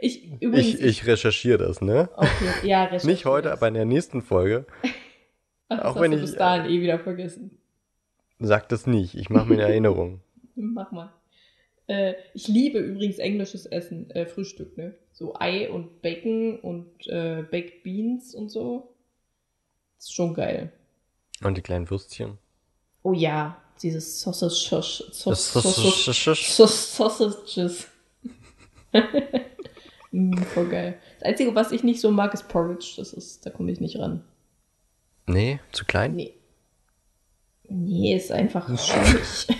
Ich, 0.00 0.24
übrigens. 0.40 0.74
Ich, 0.74 0.80
ich 0.80 1.06
recherchiere 1.06 1.58
das, 1.58 1.80
ne? 1.80 2.08
okay, 2.16 2.28
ja, 2.68 2.84
recherchiere 2.84 3.12
Nicht 3.12 3.24
heute, 3.26 3.48
das. 3.48 3.58
aber 3.58 3.68
in 3.68 3.74
der 3.74 3.84
nächsten 3.84 4.22
Folge. 4.22 4.66
Ach, 5.68 5.76
das 5.76 5.86
auch 5.86 6.00
wenn 6.00 6.10
du 6.10 6.16
ich- 6.16 6.22
bis 6.24 6.34
dahin 6.36 6.70
eh 6.70 6.80
wieder 6.80 6.98
vergessen. 6.98 7.58
Sag 8.38 8.68
das 8.70 8.86
nicht. 8.86 9.14
Ich 9.14 9.28
mache 9.28 9.46
mir 9.46 9.54
eine 9.54 9.64
Erinnerung. 9.64 10.20
Mach 10.54 10.90
mal. 10.92 11.12
Äh, 11.86 12.14
ich 12.34 12.48
liebe 12.48 12.78
übrigens 12.78 13.18
englisches 13.18 13.66
Essen, 13.66 14.10
äh, 14.12 14.24
Frühstück, 14.24 14.78
ne? 14.78 14.94
So 15.12 15.34
Ei 15.38 15.68
und 15.70 16.00
Bacon 16.00 16.58
und 16.60 17.06
äh, 17.08 17.42
Baked 17.42 17.82
Beans 17.82 18.34
und 18.34 18.48
so. 18.48 18.94
Ist 19.98 20.14
schon 20.14 20.32
geil. 20.32 20.72
Und 21.44 21.58
die 21.58 21.62
kleinen 21.62 21.90
Würstchen. 21.90 22.38
Oh 23.02 23.12
ja, 23.12 23.60
dieses 23.82 24.20
Sausage. 24.22 25.04
Das 25.24 25.52
Sausages. 26.96 27.88
mm, 30.12 30.36
voll 30.38 30.68
geil. 30.68 30.98
Das 31.18 31.28
Einzige, 31.28 31.54
was 31.54 31.72
ich 31.72 31.82
nicht 31.84 32.00
so 32.00 32.10
mag, 32.10 32.32
ist 32.34 32.48
Porridge. 32.48 32.94
Das 32.96 33.12
ist, 33.12 33.44
da 33.46 33.50
komme 33.50 33.70
ich 33.70 33.80
nicht 33.80 33.98
ran. 33.98 34.24
Nee, 35.26 35.60
zu 35.72 35.84
klein? 35.84 36.16
Nee. 36.16 36.34
Nee, 37.68 38.16
ist 38.16 38.32
einfach 38.32 38.68
nicht. 38.68 38.92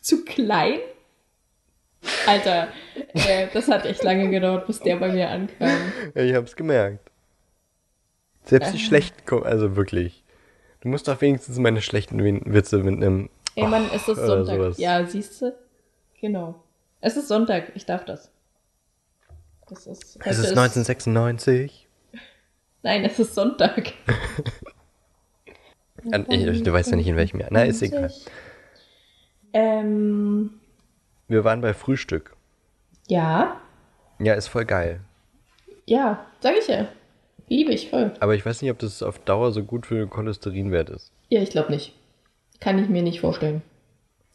zu 0.00 0.24
klein? 0.24 0.78
Alter, 2.26 2.68
äh, 3.12 3.48
das 3.52 3.68
hat 3.68 3.84
echt 3.84 4.02
lange 4.02 4.30
gedauert, 4.30 4.66
bis 4.66 4.80
der 4.80 4.96
bei 4.96 5.12
mir 5.12 5.28
ankam. 5.28 5.68
Ja, 6.14 6.22
ich 6.22 6.34
hab's 6.34 6.56
gemerkt. 6.56 7.10
Selbst 8.44 8.72
die 8.72 8.78
Äh. 8.78 8.80
schlechten 8.80 9.24
kommen, 9.26 9.44
also 9.44 9.76
wirklich. 9.76 10.24
Du 10.80 10.88
musst 10.88 11.08
doch 11.08 11.20
wenigstens 11.20 11.58
meine 11.58 11.82
schlechten 11.82 12.18
Witze 12.50 12.78
mit 12.78 12.94
einem. 12.96 13.28
Ey, 13.54 13.66
Mann, 13.66 13.90
es 13.94 14.08
ist 14.08 14.18
oder 14.18 14.44
Sonntag. 14.46 14.78
Ja, 14.78 15.04
siehst 15.04 15.42
du? 15.42 15.54
Genau. 16.20 16.62
Es 17.00 17.16
ist 17.16 17.28
Sonntag, 17.28 17.72
ich 17.74 17.86
darf 17.86 18.04
das. 18.04 18.30
Das 19.68 19.86
ist, 19.86 20.18
Es 20.24 20.38
ist 20.38 20.50
1996. 20.50 21.88
Nein, 22.82 23.04
es 23.04 23.18
ist 23.18 23.34
Sonntag. 23.34 23.92
Ich, 26.30 26.62
du 26.62 26.72
weißt 26.72 26.92
ja 26.92 26.96
nicht 26.96 27.08
in 27.08 27.16
welchem 27.16 27.40
Jahr. 27.40 27.50
Na, 27.52 27.62
ist 27.64 27.82
egal. 27.82 28.10
Ähm, 29.52 30.58
Wir 31.28 31.44
waren 31.44 31.60
bei 31.60 31.74
Frühstück. 31.74 32.34
ja, 33.06 33.60
Ja, 34.18 34.32
ist 34.32 34.48
voll 34.48 34.64
geil. 34.64 35.00
ja, 35.84 36.24
sag 36.40 36.54
ich 36.56 36.68
ja. 36.68 36.88
Liebe 37.48 37.72
ich 37.72 37.90
voll. 37.90 38.14
Aber 38.20 38.34
ich 38.34 38.46
weiß 38.46 38.62
nicht, 38.62 38.70
ob 38.70 38.78
das 38.78 39.02
auf 39.02 39.18
Dauer 39.18 39.52
so 39.52 39.62
gut 39.62 39.84
für 39.84 39.96
den 39.96 40.08
Cholesterinwert 40.08 40.88
ist. 40.88 41.12
Ja, 41.28 41.42
ich 41.42 41.50
glaube 41.50 41.70
nicht. 41.70 41.94
Kann 42.60 42.78
ich 42.78 42.88
mir 42.88 43.02
nicht 43.02 43.20
vorstellen. 43.20 43.60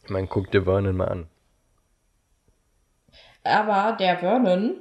Ich 0.04 0.10
meine, 0.10 0.28
guck 0.28 0.50
dir 0.52 0.62
Vernon 0.64 0.96
mal 0.96 1.08
an. 1.08 1.26
Aber 3.46 3.96
der 3.96 4.18
Vernon, 4.18 4.76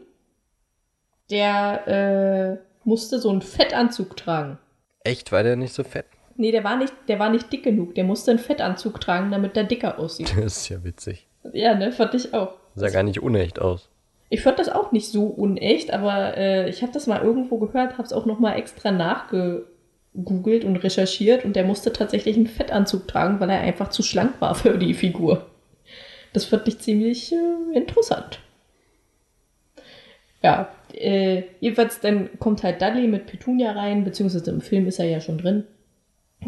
der 1.30 1.88
äh, 1.88 2.88
musste 2.88 3.20
so 3.20 3.30
einen 3.30 3.42
Fettanzug 3.42 4.18
tragen. 4.18 4.58
Echt, 5.04 5.32
war 5.32 5.44
der 5.44 5.56
nicht 5.56 5.74
so 5.74 5.84
fett? 5.84 6.06
Nee, 6.38 6.52
der 6.52 6.64
war 6.64 6.76
nicht, 6.76 6.94
der 7.08 7.20
war 7.20 7.30
nicht 7.30 7.52
dick 7.52 7.64
genug. 7.64 7.96
Der 7.96 8.04
musste 8.04 8.32
einen 8.32 8.40
Fettanzug 8.40 9.00
tragen, 9.00 9.32
damit 9.32 9.56
der 9.56 9.64
dicker 9.64 10.00
aussieht. 10.00 10.34
Das 10.42 10.58
ist 10.58 10.70
ja 10.70 10.84
witzig. 10.84 11.28
ja, 11.54 11.76
ne, 11.76 11.92
fand 11.92 12.14
ich 12.14 12.34
auch. 12.34 12.54
Sah 12.76 12.90
gar 12.90 13.04
nicht 13.04 13.22
unecht 13.22 13.60
aus. 13.60 13.90
Ich 14.30 14.42
fand 14.42 14.60
das 14.60 14.70
auch 14.70 14.92
nicht 14.92 15.08
so 15.08 15.28
unecht, 15.28 15.94
aber 15.94 16.36
äh, 16.36 16.70
ich 16.70 16.82
habe 16.82 16.92
das 16.92 17.08
mal 17.08 17.22
irgendwo 17.22 17.58
gehört, 17.60 17.94
habe 17.94 18.04
es 18.04 18.12
auch 18.12 18.26
noch 18.26 18.40
mal 18.40 18.56
extra 18.56 18.92
nachgegoogelt 18.92 20.66
und 20.66 20.78
recherchiert 20.78 21.46
und 21.46 21.56
der 21.56 21.64
musste 21.64 21.94
tatsächlich 21.94 22.36
einen 22.36 22.48
Fettanzug 22.48 23.08
tragen, 23.08 23.40
weil 23.40 23.52
er 23.52 23.62
einfach 23.62 23.90
zu 23.90 24.04
schlank 24.04 24.42
war 24.42 24.56
für 24.56 24.78
die 24.78 24.94
Figur. 24.94 25.46
Das 26.34 26.44
fand 26.44 26.68
ich 26.68 26.80
ziemlich 26.80 27.32
äh, 27.32 27.78
interessant. 27.78 28.40
Ja, 30.46 30.70
äh, 30.94 31.44
jedenfalls 31.60 32.00
dann 32.00 32.30
kommt 32.40 32.64
halt 32.64 32.82
Dudley 32.82 33.08
mit 33.08 33.28
Petunia 33.28 33.72
rein, 33.72 34.04
beziehungsweise 34.04 34.50
im 34.52 34.62
Film 34.62 34.88
ist 34.88 35.00
er 35.00 35.06
ja 35.06 35.20
schon 35.20 35.38
drin, 35.38 35.66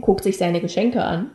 guckt 0.02 0.24
sich 0.24 0.38
seine 0.38 0.62
Geschenke 0.62 1.04
an 1.04 1.32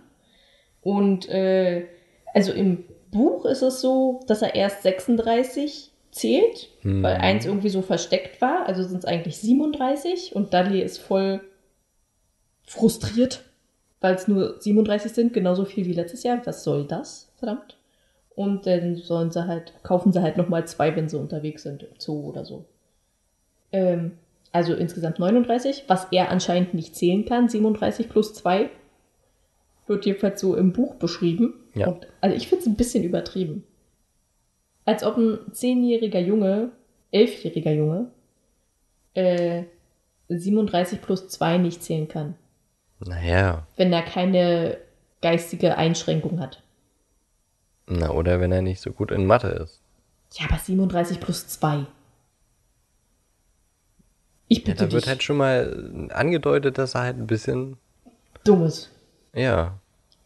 und 0.81 1.29
äh, 1.29 1.87
also 2.35 2.53
im 2.53 2.85
Buch 3.11 3.45
ist 3.45 3.63
es 3.63 3.81
so, 3.81 4.21
dass 4.27 4.43
er 4.43 4.55
erst 4.55 4.83
36 4.83 5.91
zählt, 6.11 6.69
Hm. 6.83 7.03
weil 7.03 7.17
eins 7.17 7.45
irgendwie 7.47 7.69
so 7.69 7.83
versteckt 7.83 8.41
war. 8.41 8.67
Also 8.67 8.83
sind 8.83 8.99
es 8.99 9.05
eigentlich 9.05 9.39
37 9.39 10.35
und 10.35 10.53
Dudley 10.55 10.81
ist 10.81 10.99
voll 10.99 11.41
frustriert, 12.67 13.43
weil 14.01 14.15
es 14.15 14.29
nur 14.29 14.61
37 14.61 15.13
sind, 15.13 15.33
genauso 15.33 15.65
viel 15.65 15.87
wie 15.87 15.93
letztes 15.95 16.23
Jahr. 16.23 16.41
Was 16.45 16.65
soll 16.65 16.87
das? 16.87 17.31
Verdammt. 17.37 17.77
Und 18.35 18.67
dann 18.67 18.97
sollen 18.97 19.31
sie 19.31 19.47
halt, 19.47 19.75
kaufen 19.83 20.13
sie 20.13 20.23
halt 20.23 20.37
nochmal 20.37 20.67
zwei, 20.67 20.95
wenn 20.97 21.09
sie 21.09 21.19
unterwegs 21.19 21.63
sind 21.65 21.83
im 21.83 21.91
Zoo 21.99 22.29
oder 22.29 22.45
so. 22.45 22.65
Ähm, 23.73 24.13
also 24.53 24.75
insgesamt 24.75 25.19
39, 25.19 25.85
was 25.89 26.07
er 26.13 26.31
anscheinend 26.31 26.75
nicht 26.75 26.97
zählen 26.97 27.25
kann. 27.25 27.49
37 27.49 28.09
plus 28.09 28.35
2 28.35 28.71
wird 29.87 30.07
jedenfalls 30.07 30.41
so 30.41 30.57
im 30.57 30.73
Buch 30.73 30.95
beschrieben. 30.95 31.55
Ja. 31.75 31.89
Und, 31.89 32.07
also 32.21 32.37
ich 32.37 32.49
finde 32.49 32.63
es 32.63 32.69
ein 32.69 32.77
bisschen 32.77 33.05
übertrieben. 33.05 33.65
Als 34.85 35.05
ob 35.05 35.17
ein 35.17 35.39
zehnjähriger 35.53 36.21
Junge, 36.21 36.71
elfjähriger 37.13 37.73
Junge, 37.73 38.11
äh, 39.15 39.65
37 40.29 41.03
plus 41.03 41.29
2 41.29 41.59
nicht 41.59 41.83
zählen 41.83 42.09
kann, 42.09 42.35
Naja. 43.01 43.67
wenn 43.77 43.93
er 43.93 44.03
keine 44.03 44.79
geistige 45.21 45.77
Einschränkung 45.77 46.41
hat. 46.41 46.62
Na, 47.95 48.11
oder 48.11 48.41
wenn 48.41 48.53
er 48.53 48.63
nicht 48.63 48.81
so 48.81 48.91
gut 48.93 49.11
in 49.11 49.27
Mathe 49.27 49.49
ist. 49.49 49.81
Ja, 50.35 50.47
aber 50.49 50.59
37 50.59 51.21
plus 51.21 51.47
2. 51.49 51.85
Ich 54.49 54.59
Ja, 54.59 54.65
bitte 54.65 54.87
da 54.87 54.93
wird 54.93 55.03
dich. 55.05 55.09
halt 55.09 55.23
schon 55.23 55.37
mal 55.37 56.09
angedeutet, 56.13 56.79
dass 56.79 56.95
er 56.95 57.03
halt 57.03 57.17
ein 57.19 57.27
bisschen, 57.27 57.77
Dummes. 58.45 58.91
ja, 59.35 59.79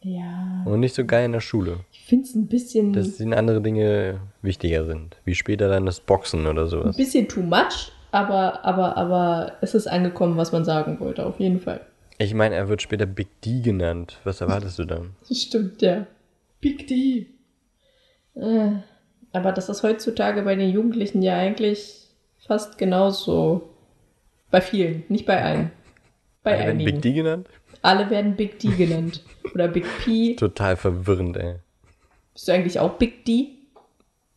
Ja, 0.03 0.63
und 0.65 0.81
nicht 0.81 0.95
so 0.95 1.05
geil 1.05 1.25
in 1.27 1.33
der 1.33 1.41
Schule. 1.41 1.81
ich 1.93 2.05
finde 2.05 2.25
es 2.29 2.35
ein 2.35 2.47
bisschen, 2.47 2.93
Dass 2.93 3.19
ihnen 3.21 3.35
andere 3.35 3.61
Dinge 3.61 4.21
wichtiger 4.43 4.85
sind. 4.85 5.17
Wie 5.25 5.35
später 5.35 5.69
dann 5.69 5.87
das 5.87 6.01
Boxen 6.01 6.47
oder 6.47 6.63
ein 6.63 6.69
sowas. 6.69 6.97
bisschen 6.97 7.29
too 7.29 7.43
much, 7.43 7.91
aber, 8.13 8.65
aber, 8.65 8.97
aber 8.97 9.53
es 9.61 9.75
ist 9.75 9.87
angekommen, 9.89 10.37
was 10.37 10.53
man 10.53 10.65
sagen 10.65 11.01
wollte, 11.01 11.27
auf 11.27 11.41
jeden 11.41 11.61
Fall. 11.61 11.81
Ich 12.19 12.33
meine, 12.33 12.55
er 12.55 12.69
wird 12.69 12.81
später 12.81 13.07
Big 13.07 13.41
D 13.43 13.61
genannt. 13.61 14.19
Was 14.25 14.41
erwartest 14.41 14.79
du 14.79 14.85
dann? 14.85 15.17
Das 15.29 15.39
stimmt, 15.43 15.83
ja. 15.83 16.07
Big 16.61 16.87
D. 16.87 17.27
Äh, 18.37 18.77
aber 19.33 19.53
das 19.53 19.69
ist 19.69 19.83
heutzutage 19.83 20.43
bei 20.43 20.55
den 20.55 20.71
Jugendlichen 20.71 21.23
ja 21.23 21.37
eigentlich 21.37 22.07
fast 22.47 22.79
genauso. 22.79 23.71
Bei 24.51 24.61
vielen, 24.61 25.05
nicht 25.09 25.27
bei 25.27 25.43
allen. 25.43 25.73
Bei 26.43 26.59
wird 26.59 26.69
einigen. 26.69 26.93
Big 26.93 27.03
D 27.03 27.13
genannt? 27.13 27.49
Alle 27.83 28.09
werden 28.11 28.37
Big 28.37 28.59
D 28.59 28.69
genannt. 28.69 29.25
Oder 29.55 29.69
Big 29.69 29.85
P. 29.99 30.35
Total 30.39 30.77
verwirrend, 30.77 31.37
ey. 31.37 31.57
Bist 32.33 32.49
du 32.49 32.53
eigentlich 32.53 32.79
auch 32.79 32.95
Big 32.95 33.25
D? 33.25 33.49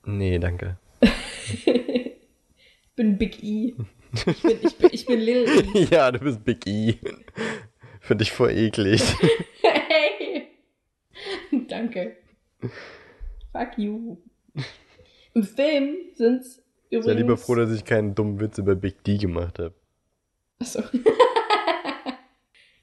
Nee, 0.06 0.40
danke. 0.40 0.78
Ich 1.02 1.66
bin 2.96 3.18
Big 3.18 3.44
E. 3.44 3.76
Ich 4.14 4.42
bin, 4.42 4.58
ich 4.64 4.78
bin, 4.78 4.90
ich 4.92 5.06
bin 5.06 5.20
Lil 5.20 5.46
E. 5.76 5.84
ja, 5.92 6.12
du 6.12 6.20
bist 6.20 6.44
Big 6.44 6.66
E. 6.66 6.98
Finde 8.02 8.24
ich 8.24 8.32
voll 8.32 8.52
eklig. 8.52 9.04
Hey! 9.62 10.48
Danke. 11.68 12.18
Fuck 13.52 13.78
you. 13.78 14.18
Im 15.34 15.44
Film 15.44 15.96
sind's 16.16 16.62
übrigens. 16.90 17.06
Sei 17.06 17.14
lieber 17.14 17.38
froh, 17.38 17.56
dass 17.56 17.72
ich 17.72 17.86
keinen 17.86 18.16
dummen 18.16 18.40
Witz 18.40 18.58
über 18.58 18.76
Big 18.76 19.04
D 19.04 19.18
gemacht 19.18 19.60
habe. 19.60 19.74
Achso. 20.60 20.82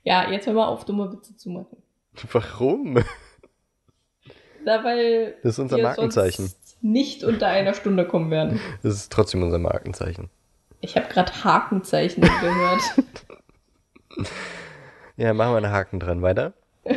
ja, 0.03 0.31
jetzt 0.31 0.47
hör 0.47 0.55
mal 0.55 0.67
auf, 0.67 0.85
dumme 0.85 1.13
Witze 1.13 1.37
zu 1.37 1.51
machen. 1.51 1.77
Warum? 2.33 3.03
Da, 4.65 4.83
weil 4.83 5.37
Das 5.43 5.53
ist 5.53 5.59
unser 5.59 5.77
wir 5.77 5.85
Markenzeichen. 5.85 6.51
nicht 6.81 7.23
unter 7.25 7.49
einer 7.49 7.75
Stunde 7.75 8.07
kommen 8.07 8.31
werden. 8.31 8.61
Das 8.83 8.95
ist 8.95 9.13
trotzdem 9.13 9.43
unser 9.43 9.59
Markenzeichen. 9.59 10.31
Ich 10.81 10.97
habe 10.97 11.09
gerade 11.09 11.45
Hakenzeichen 11.45 12.23
gehört. 12.23 12.81
Ja, 15.19 15.33
machen 15.33 15.53
wir 15.53 15.57
einen 15.59 15.71
Haken 15.73 15.99
dran. 15.99 16.21
Weiter? 16.23 16.53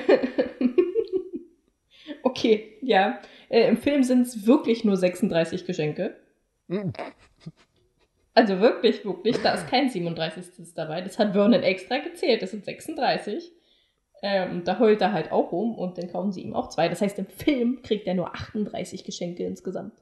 Okay, 2.23 2.77
ja. 2.82 3.19
Äh, 3.49 3.67
Im 3.67 3.77
Film 3.77 4.03
sind 4.03 4.21
es 4.21 4.45
wirklich 4.47 4.83
nur 4.85 4.95
36 4.97 5.65
Geschenke. 5.65 6.15
Also 8.35 8.59
wirklich, 8.62 9.03
wirklich. 9.03 9.38
Da 9.41 9.53
ist 9.53 9.67
kein 9.67 9.89
37. 9.89 10.73
dabei. 10.73 11.01
Das 11.01 11.19
hat 11.19 11.33
Vernon 11.33 11.62
extra 11.62 11.97
gezählt. 11.97 12.41
Das 12.41 12.51
sind 12.51 12.63
36. 12.63 13.51
Ähm, 14.21 14.63
da 14.63 14.79
heult 14.79 15.01
er 15.01 15.12
halt 15.12 15.31
auch 15.31 15.51
rum 15.51 15.75
und 15.77 15.97
dann 15.97 16.09
kaufen 16.09 16.31
sie 16.31 16.41
ihm 16.43 16.53
auch 16.53 16.69
zwei. 16.69 16.88
Das 16.88 17.01
heißt, 17.01 17.19
im 17.19 17.25
Film 17.25 17.81
kriegt 17.81 18.07
er 18.07 18.13
nur 18.13 18.33
38 18.33 19.03
Geschenke 19.03 19.43
insgesamt. 19.45 19.93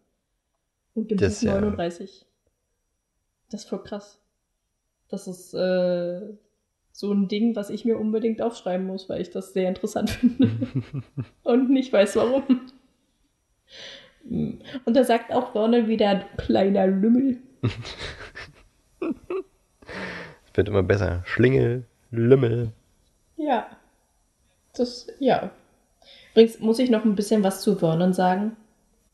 Und 0.93 1.11
im 1.11 1.17
Das 1.17 1.33
Buch 1.33 1.37
ist 1.37 1.41
ja- 1.43 1.53
39. 1.61 2.25
Das 3.49 3.63
ist 3.63 3.69
voll 3.69 3.81
krass. 3.83 4.21
Das 5.09 5.27
ist 5.27 5.53
äh, 5.55 6.21
so 6.91 7.11
ein 7.13 7.27
Ding, 7.29 7.55
was 7.55 7.69
ich 7.71 7.85
mir 7.85 7.97
unbedingt 7.97 8.41
aufschreiben 8.41 8.85
muss, 8.85 9.07
weil 9.09 9.21
ich 9.21 9.29
das 9.31 9.53
sehr 9.53 9.69
interessant 9.69 10.09
finde. 10.11 10.51
und 11.43 11.69
nicht 11.71 11.91
weiß 11.93 12.17
warum. 12.17 12.43
Mm. 14.23 14.53
Und 14.85 14.95
da 14.95 15.03
sagt 15.03 15.31
auch 15.31 15.51
Vernon 15.51 15.87
wieder, 15.87 16.15
du 16.15 16.25
kleiner 16.37 16.87
Lümmel. 16.87 17.37
Es 17.61 17.71
wird 20.53 20.67
immer 20.67 20.83
besser. 20.83 21.23
Schlingel, 21.25 21.85
Lümmel. 22.11 22.71
Ja. 23.35 23.67
Das, 24.75 25.07
ja. 25.19 25.51
Übrigens 26.31 26.59
muss 26.59 26.79
ich 26.79 26.89
noch 26.89 27.05
ein 27.05 27.15
bisschen 27.15 27.43
was 27.43 27.61
zu 27.61 27.75
Vernon 27.75 28.13
sagen. 28.13 28.55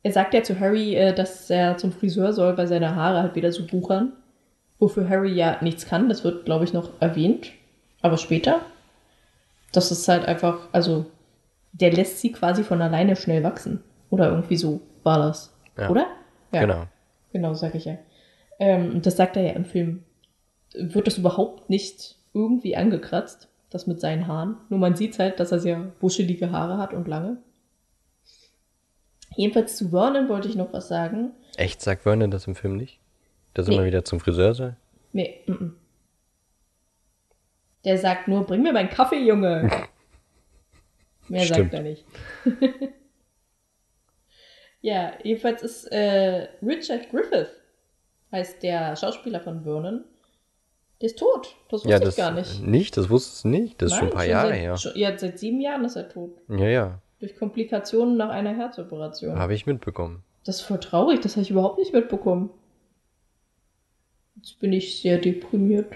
Er 0.03 0.11
sagt 0.11 0.33
ja 0.33 0.43
zu 0.43 0.59
Harry, 0.59 0.95
äh, 0.95 1.13
dass 1.13 1.49
er 1.49 1.77
zum 1.77 1.93
Friseur 1.93 2.33
soll, 2.33 2.57
weil 2.57 2.67
seine 2.67 2.95
Haare 2.95 3.21
halt 3.21 3.35
wieder 3.35 3.51
so 3.51 3.71
wuchern. 3.71 4.13
Wofür 4.79 5.07
Harry 5.07 5.31
ja 5.31 5.57
nichts 5.61 5.85
kann. 5.85 6.09
Das 6.09 6.25
wird, 6.25 6.43
glaube 6.43 6.65
ich, 6.65 6.73
noch 6.73 6.89
erwähnt. 6.99 7.51
Aber 8.01 8.17
später. 8.17 8.61
Das 9.71 9.91
ist 9.91 10.07
halt 10.07 10.25
einfach, 10.25 10.67
also, 10.71 11.05
der 11.71 11.91
lässt 11.93 12.19
sie 12.19 12.31
quasi 12.31 12.63
von 12.63 12.81
alleine 12.81 13.15
schnell 13.15 13.43
wachsen. 13.43 13.81
Oder 14.13 14.29
irgendwie 14.29 14.57
so 14.57 14.79
war 15.01 15.17
das. 15.17 15.51
Ja. 15.75 15.89
Oder? 15.89 16.05
Ja. 16.51 16.61
Genau. 16.61 16.83
Genau, 17.31 17.55
sag 17.55 17.73
ich 17.73 17.85
ja. 17.85 17.97
Ähm, 18.59 19.01
das 19.01 19.17
sagt 19.17 19.37
er 19.37 19.41
ja 19.41 19.53
im 19.53 19.65
Film. 19.65 20.03
Wird 20.75 21.07
das 21.07 21.17
überhaupt 21.17 21.67
nicht 21.71 22.15
irgendwie 22.31 22.75
angekratzt. 22.77 23.49
Das 23.71 23.87
mit 23.87 23.99
seinen 23.99 24.27
Haaren. 24.27 24.57
Nur 24.69 24.79
man 24.79 24.95
sieht 24.95 25.17
halt, 25.17 25.39
dass 25.39 25.51
er 25.51 25.57
sehr 25.57 25.79
buschelige 25.99 26.51
Haare 26.51 26.77
hat 26.77 26.93
und 26.93 27.07
lange. 27.07 27.37
Jedenfalls 29.35 29.77
zu 29.77 29.89
Vernon 29.89 30.29
wollte 30.29 30.47
ich 30.47 30.55
noch 30.55 30.71
was 30.73 30.87
sagen. 30.89 31.31
Echt, 31.57 31.81
sagt 31.81 32.03
Vernon 32.03 32.29
das 32.29 32.45
im 32.45 32.53
Film 32.53 32.77
nicht? 32.77 32.99
Dass 33.55 33.67
Nee. 33.67 33.73
immer 33.73 33.85
wieder 33.85 34.05
zum 34.05 34.19
Friseur 34.19 34.53
soll? 34.53 34.75
Nee, 35.11 35.39
mm 35.47 35.51
-mm. 35.53 35.71
Der 37.83 37.97
sagt 37.97 38.27
nur, 38.27 38.45
bring 38.45 38.61
mir 38.61 38.73
meinen 38.73 38.89
Kaffee, 38.91 39.25
Junge. 39.25 39.71
Mehr 41.29 41.45
Stimmt. 41.45 41.71
sagt 41.71 41.73
er 41.73 41.81
nicht. 41.81 42.05
ja, 44.83 45.13
jedenfalls 45.23 45.63
ist 45.63 45.85
äh, 45.85 46.49
Richard 46.61 47.09
Griffith, 47.09 47.47
heißt 48.33 48.61
der 48.61 48.95
Schauspieler 48.97 49.39
von 49.39 49.63
Vernon, 49.63 50.03
der 50.99 51.07
ist 51.07 51.17
tot. 51.17 51.55
Das 51.69 51.85
wusste 51.85 51.89
ja, 51.89 51.97
ich 51.97 52.03
das 52.03 52.15
gar 52.17 52.31
nicht. 52.31 52.61
Nicht, 52.61 52.97
das 52.97 53.09
wusstest 53.09 53.45
du 53.45 53.47
nicht. 53.47 53.81
Das 53.81 53.91
ist 53.91 53.97
schon 53.97 54.09
ein 54.09 54.13
paar 54.13 54.25
Jahre 54.25 54.49
seit, 54.49 54.59
her. 54.59 54.77
Schon, 54.77 54.91
ja, 54.95 55.17
seit 55.17 55.39
sieben 55.39 55.61
Jahren 55.61 55.85
ist 55.85 55.95
er 55.95 56.09
tot. 56.09 56.31
Ja, 56.49 56.67
ja, 56.67 56.99
Durch 57.19 57.35
Komplikationen 57.37 58.17
nach 58.17 58.29
einer 58.29 58.53
Herzoperation. 58.53 59.39
habe 59.39 59.53
ich 59.53 59.65
mitbekommen. 59.65 60.21
Das 60.43 60.57
ist 60.57 60.61
voll 60.63 60.81
traurig, 60.81 61.21
das 61.21 61.33
habe 61.33 61.43
ich 61.43 61.51
überhaupt 61.51 61.79
nicht 61.79 61.93
mitbekommen. 61.93 62.49
Jetzt 64.35 64.59
bin 64.59 64.73
ich 64.73 65.01
sehr 65.01 65.17
deprimiert. 65.17 65.93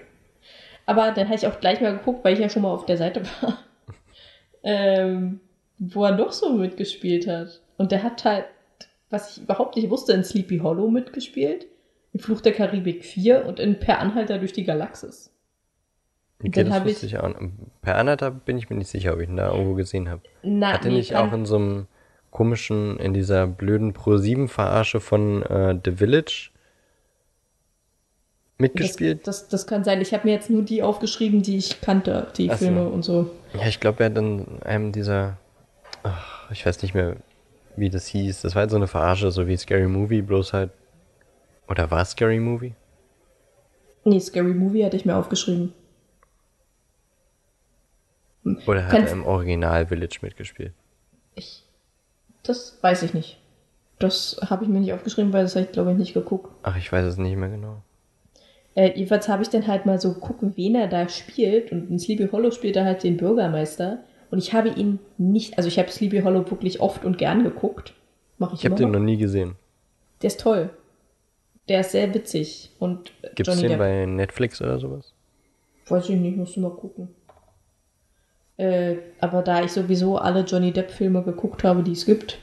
Aber 0.86 1.12
dann 1.12 1.26
habe 1.26 1.36
ich 1.36 1.46
auch 1.46 1.60
gleich 1.60 1.82
mal 1.82 1.98
geguckt, 1.98 2.24
weil 2.24 2.36
ich 2.36 2.40
ja 2.40 2.50
schon 2.50 2.62
mal 2.62 2.72
auf 2.72 2.86
der 2.86 2.96
Seite 2.96 3.24
war, 3.42 3.60
ähm, 4.64 5.42
wo 5.78 6.06
er 6.06 6.16
noch 6.16 6.32
so 6.32 6.54
mitgespielt 6.54 7.28
hat. 7.28 7.60
Und 7.76 7.92
der 7.92 8.04
hat 8.04 8.24
halt, 8.24 8.46
was 9.10 9.38
ich 9.38 9.44
überhaupt 9.44 9.76
nicht 9.76 9.90
wusste, 9.90 10.14
in 10.14 10.24
Sleepy 10.24 10.60
Hollow 10.60 10.90
mitgespielt, 10.90 11.68
in 12.14 12.20
Fluch 12.20 12.42
der 12.42 12.54
Karibik 12.54 13.06
4 13.06 13.46
und 13.46 13.60
in 13.60 13.80
Per 13.80 14.00
Anhalter 14.00 14.38
durch 14.40 14.54
die 14.54 14.64
Galaxis. 14.64 15.32
Okay, 16.40 16.64
dann 16.64 16.70
das 16.70 16.86
wusste 16.86 17.06
ich 17.08 17.18
auch. 17.18 17.34
Per 17.82 17.96
Anhalter 17.96 18.30
bin 18.32 18.58
ich 18.58 18.70
mir 18.70 18.76
nicht 18.76 18.90
sicher, 18.90 19.14
ob 19.14 19.20
ich 19.20 19.30
ihn 19.30 19.38
da 19.38 19.52
irgendwo 19.52 19.74
gesehen 19.74 20.10
habe. 20.10 20.22
Na, 20.44 20.74
Hat 20.74 20.86
er 20.86 20.92
nee, 20.92 20.98
nicht 20.98 21.16
auch 21.16 21.34
in 21.34 21.46
so 21.46 21.56
einem 21.56 21.88
komischen, 22.30 23.00
in 23.00 23.14
dieser 23.14 23.48
blöden 23.48 23.94
Pro-7-Verarsche 23.94 25.00
von 25.00 25.42
äh, 25.44 25.80
The 25.84 25.94
Village 25.94 26.52
mitgespielt? 28.60 29.26
Das, 29.26 29.44
das, 29.44 29.50
das 29.50 29.68
kann 29.68 29.84
sein. 29.84 30.00
Ich 30.02 30.14
habe 30.14 30.28
mir 30.28 30.34
jetzt 30.34 30.52
nur 30.52 30.62
die 30.62 30.84
aufgeschrieben, 30.84 31.42
die 31.42 31.58
ich 31.58 31.82
kannte, 31.82 32.28
die 32.38 32.52
Ach 32.52 32.58
so. 32.58 32.66
Filme 32.66 32.88
und 32.88 33.04
so. 33.04 33.32
Ja, 33.54 33.68
ich 33.68 33.80
glaube, 33.80 34.04
er 34.04 34.12
hat 34.12 34.18
in 34.18 34.62
einem 34.62 34.92
dieser, 34.92 35.38
ach, 36.04 36.52
ich 36.52 36.66
weiß 36.66 36.84
nicht 36.84 36.94
mehr, 36.94 37.18
wie 37.78 37.90
das 37.90 38.08
hieß. 38.08 38.42
Das 38.42 38.56
war 38.56 38.62
halt 38.62 38.72
so 38.72 38.76
eine 38.78 38.88
Verarsche, 38.88 39.32
so 39.32 39.48
wie 39.48 39.56
Scary 39.58 39.88
Movie, 39.88 40.22
bloß 40.22 40.54
halt, 40.54 40.72
oder 41.68 41.90
war 41.92 42.02
es 42.02 42.12
Scary 42.12 42.40
Movie? 42.40 42.74
Nee, 44.04 44.20
Scary 44.20 44.54
Movie 44.54 44.84
hatte 44.86 44.96
ich 44.98 45.06
mir 45.06 45.16
aufgeschrieben. 45.16 45.74
Oder 48.66 48.84
hat 48.86 48.92
Kannst- 48.92 49.08
er 49.14 49.14
im 49.20 49.26
Original 49.26 49.86
Village 49.88 50.20
mitgespielt? 50.22 50.74
Ich. 51.36 51.64
Das 52.44 52.78
weiß 52.82 53.04
ich 53.04 53.14
nicht. 53.14 53.40
Das 54.00 54.40
habe 54.50 54.64
ich 54.64 54.70
mir 54.70 54.80
nicht 54.80 54.94
aufgeschrieben, 54.94 55.34
weil 55.34 55.44
das 55.44 55.56
habe 55.56 55.66
ich, 55.66 55.72
glaube 55.72 55.92
ich, 55.92 55.98
nicht 55.98 56.14
geguckt. 56.14 56.50
Ach, 56.64 56.78
ich 56.78 56.92
weiß 56.92 57.06
es 57.06 57.18
nicht 57.18 57.36
mehr 57.36 57.50
genau. 57.50 57.82
Äh, 58.76 58.94
jedenfalls 58.96 59.28
habe 59.28 59.42
ich 59.44 59.50
dann 59.50 59.68
halt 59.68 59.86
mal 59.86 60.00
so 60.00 60.14
gucken, 60.14 60.54
wen 60.56 60.76
er 60.76 60.88
da 60.88 61.10
spielt. 61.10 61.72
Und 61.72 61.90
in 61.90 62.00
Sleepy 62.00 62.30
Hollow 62.32 62.52
spielt 62.52 62.76
er 62.78 62.86
halt 62.86 63.04
den 63.04 63.18
Bürgermeister. 63.18 64.04
Und 64.30 64.40
ich 64.40 64.54
habe 64.54 64.70
ihn 64.70 65.00
nicht, 65.18 65.58
also 65.58 65.68
ich 65.68 65.80
habe 65.80 65.90
Sleepy 65.90 66.22
Hollow 66.22 66.50
wirklich 66.50 66.80
oft 66.82 67.06
und 67.06 67.18
gern 67.18 67.44
geguckt. 67.44 67.94
Mache 68.38 68.56
ich, 68.56 68.62
Ich 68.62 68.66
habe 68.66 68.76
den 68.76 68.92
noch. 68.92 69.00
nie 69.00 69.18
gesehen. 69.18 69.56
Der 70.22 70.28
ist 70.28 70.40
toll. 70.40 70.70
Der 71.70 71.82
ist 71.82 71.92
sehr 71.92 72.14
witzig. 72.14 72.72
Und 72.80 73.12
äh, 73.22 73.30
Gibt 73.36 73.48
es 73.48 73.56
Johnny 73.56 73.68
den 73.70 73.78
bei 73.78 74.06
Netflix 74.06 74.62
oder 74.62 74.80
sowas? 74.80 75.14
Weiß 75.88 76.10
ich 76.10 76.18
nicht, 76.18 76.38
musst 76.38 76.56
du 76.56 76.62
mal 76.62 76.72
gucken. 76.72 77.10
Äh, 78.58 78.98
aber 79.20 79.44
da 79.44 79.64
ich 79.64 79.72
sowieso 79.72 80.18
alle 80.18 80.42
Johnny 80.42 80.72
Depp-Filme 80.72 81.24
geguckt 81.24 81.64
habe, 81.64 81.84
die 81.84 81.92
es 81.92 82.06
gibt, 82.06 82.40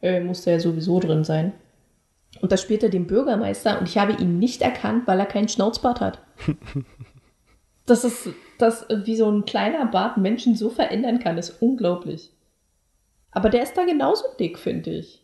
äh, 0.00 0.20
musste 0.20 0.50
er 0.52 0.60
sowieso 0.60 1.00
drin 1.00 1.24
sein. 1.24 1.52
Und 2.40 2.52
da 2.52 2.56
spielt 2.56 2.82
er 2.82 2.88
den 2.88 3.06
Bürgermeister 3.06 3.80
und 3.80 3.88
ich 3.88 3.98
habe 3.98 4.12
ihn 4.12 4.38
nicht 4.38 4.62
erkannt, 4.62 5.06
weil 5.06 5.18
er 5.18 5.26
keinen 5.26 5.48
Schnauzbart 5.48 6.00
hat. 6.00 6.22
das 7.86 8.04
ist, 8.04 8.28
das, 8.58 8.86
wie 8.88 9.16
so 9.16 9.30
ein 9.30 9.44
kleiner 9.44 9.86
Bart 9.86 10.16
Menschen 10.16 10.54
so 10.54 10.70
verändern 10.70 11.18
kann, 11.20 11.38
ist 11.38 11.62
unglaublich. 11.62 12.30
Aber 13.30 13.50
der 13.50 13.62
ist 13.62 13.76
da 13.76 13.84
genauso 13.84 14.24
dick, 14.38 14.58
finde 14.58 14.90
ich. 14.90 15.22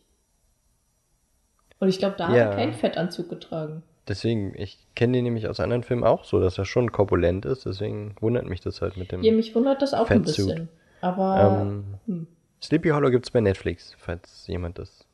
Und 1.79 1.89
ich 1.89 1.99
glaube, 1.99 2.15
da 2.17 2.27
hat 2.29 2.35
Ja. 2.35 2.43
er 2.49 2.55
keinen 2.55 2.73
Fettanzug 2.73 3.29
getragen. 3.29 3.83
Deswegen, 4.07 4.53
ich 4.55 4.77
kenne 4.95 5.13
den 5.13 5.23
nämlich 5.23 5.47
aus 5.47 5.59
anderen 5.59 5.83
Filmen 5.83 6.03
auch 6.03 6.23
so, 6.23 6.39
dass 6.39 6.57
er 6.57 6.65
schon 6.65 6.91
korpulent 6.91 7.45
ist. 7.45 7.65
Deswegen 7.65 8.15
wundert 8.21 8.45
mich 8.45 8.61
das 8.61 8.81
halt 8.81 8.97
mit 8.97 9.11
dem. 9.11 9.23
Ja, 9.23 9.31
mich 9.33 9.55
wundert 9.55 9.81
das 9.81 9.93
auch 9.93 10.09
ein 10.09 10.23
Fettsuit. 10.23 10.47
bisschen. 10.47 10.69
Aber 11.01 11.61
Ähm, 11.63 11.83
hm. 12.05 12.27
Sleepy 12.61 12.89
Hollow 12.89 13.09
gibt's 13.09 13.31
bei 13.31 13.41
Netflix, 13.41 13.95
falls 13.97 14.45
jemand 14.47 14.77
das 14.79 15.05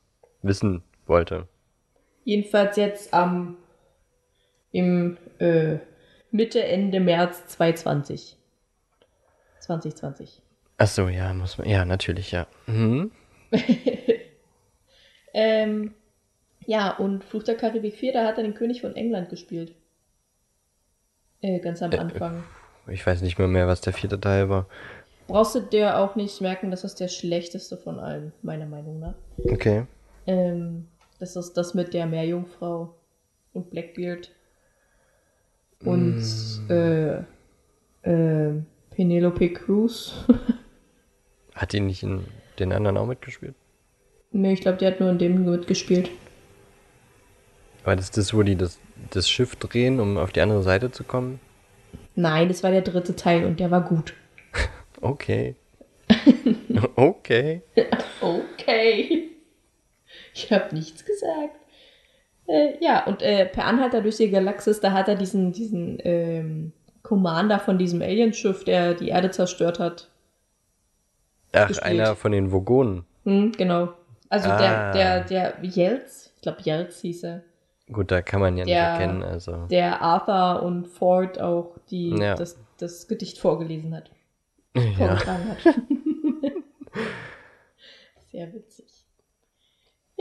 wissen 0.42 0.84
wollte. 1.08 1.48
Jedenfalls 2.26 2.76
jetzt 2.76 3.14
am 3.14 3.58
im 4.72 5.18
äh, 5.40 5.78
Mitte, 6.32 6.64
Ende 6.64 7.00
März 7.00 7.48
2020. 7.48 8.38
2020. 9.60 10.42
Ach 10.78 10.88
so, 10.88 11.08
ja, 11.10 11.34
muss 11.34 11.58
man. 11.58 11.68
Ja, 11.70 11.86
natürlich, 11.86 12.32
ja. 12.32 12.48
Mhm. 12.68 13.12
Ähm, 15.34 15.94
ja, 16.66 16.92
und 16.98 17.24
Fluch 17.24 17.44
der 17.44 17.56
Karibik 17.56 17.96
4, 17.96 18.14
da 18.14 18.26
hat 18.26 18.38
er 18.38 18.44
den 18.44 18.54
König 18.54 18.82
von 18.82 18.96
England 18.96 19.30
gespielt. 19.30 19.74
Äh, 21.42 21.60
ganz 21.60 21.82
am 21.82 21.92
Äh, 21.92 21.98
Anfang. 21.98 22.44
Ich 22.88 23.06
weiß 23.06 23.22
nicht 23.22 23.38
mehr 23.40 23.48
mehr, 23.48 23.68
was 23.68 23.82
der 23.82 23.94
vierte 23.94 24.20
Teil 24.20 24.50
war. 24.50 24.68
Brauchst 25.28 25.56
du 25.56 25.62
dir 25.62 25.98
auch 25.98 26.16
nicht 26.16 26.42
merken, 26.42 26.72
das 26.72 26.84
ist 26.84 27.00
der 27.00 27.08
schlechteste 27.08 27.78
von 27.78 28.00
allen, 28.00 28.34
meiner 28.42 28.66
Meinung 28.66 29.00
nach. 29.00 29.14
Okay. 29.38 29.86
Ähm, 30.28 30.88
das 31.20 31.36
ist 31.36 31.54
das 31.54 31.74
mit 31.74 31.94
der 31.94 32.06
Meerjungfrau 32.08 32.94
und 33.54 33.70
Blackbeard. 33.70 34.32
Und 35.84 36.16
Mm. 36.68 36.72
äh, 36.72 37.18
äh, 38.04 38.54
Penelope 38.92 39.50
Cruz. 39.54 40.26
Hat 41.56 41.74
die 41.74 41.80
nicht 41.80 42.04
in 42.04 42.26
den 42.60 42.72
anderen 42.74 42.98
auch 42.98 43.06
mitgespielt? 43.08 43.56
nee, 44.32 44.54
ich 44.54 44.62
glaube, 44.62 44.78
die 44.78 44.86
hat 44.86 45.00
nur 45.02 45.10
in 45.10 45.18
dem 45.18 45.44
mitgespielt. 45.44 46.10
War 47.84 47.96
das 47.96 48.12
das, 48.12 48.34
wo 48.34 48.44
die 48.44 48.56
das, 48.56 48.80
das 49.10 49.30
Schiff 49.30 49.56
drehen, 49.58 50.00
um 50.00 50.18
auf 50.18 50.32
die 50.32 50.40
andere 50.42 50.64
Seite 50.64 50.92
zu 50.92 51.04
kommen? 51.04 51.40
Nein, 52.16 52.48
das 52.48 52.64
war 52.64 52.72
der 52.72 52.82
dritte 52.82 53.16
Teil 53.16 53.44
und 53.46 53.60
der 53.60 53.72
war 53.72 53.82
gut. 53.82 54.14
Okay. 55.04 55.56
okay. 56.96 57.64
Okay. 58.22 59.30
Ich 60.36 60.52
habe 60.52 60.76
nichts 60.76 61.04
gesagt. 61.04 61.56
Äh, 62.48 62.74
ja, 62.84 63.06
und 63.06 63.22
äh, 63.22 63.46
per 63.46 63.66
Anhalter 63.66 64.02
durch 64.02 64.18
die 64.18 64.30
Galaxis, 64.30 64.80
da 64.80 64.92
hat 64.92 65.08
er 65.08 65.16
diesen, 65.16 65.52
diesen 65.52 65.98
ähm, 66.04 66.74
Commander 67.04 67.60
von 67.60 67.78
diesem 67.78 68.02
Alienschiff, 68.02 68.64
der 68.64 68.94
die 68.94 69.10
Erde 69.10 69.32
zerstört 69.32 69.80
hat. 69.80 70.10
Ach, 71.54 71.68
Gespielt. 71.68 72.00
einer 72.02 72.16
von 72.16 72.32
den 72.32 72.52
Vogonen. 72.52 73.06
Hm, 73.26 73.52
genau. 73.54 73.90
Also 74.30 74.50
Ah. 74.50 74.92
der, 74.92 75.24
der, 75.26 75.54
der 75.54 75.54
Jelz, 75.64 76.32
ich 76.38 76.42
glaube 76.42 76.60
Jelz 76.64 77.02
hieß 77.02 77.24
er, 77.26 77.44
Gut, 77.92 78.10
da 78.10 78.22
kann 78.22 78.40
man 78.40 78.56
ja 78.56 78.64
nicht 78.64 78.74
Der- 78.74 78.84
erkennen, 78.88 79.22
also. 79.22 79.66
der 79.68 80.02
Arthur 80.02 80.64
und 80.64 80.88
Ford 80.88 81.42
auch 81.42 81.76
die, 81.90 82.12
Ja. 82.18 82.36
das, 82.36 82.58
das 82.78 83.08
Gedicht 83.10 83.38
vorgelesen 83.38 83.94
hat. 83.96 84.10
Ja. 84.76 84.84
vorgetragen 84.94 85.50
hat. 85.50 85.76
Sehr 88.32 88.54
witzig. 88.54 88.86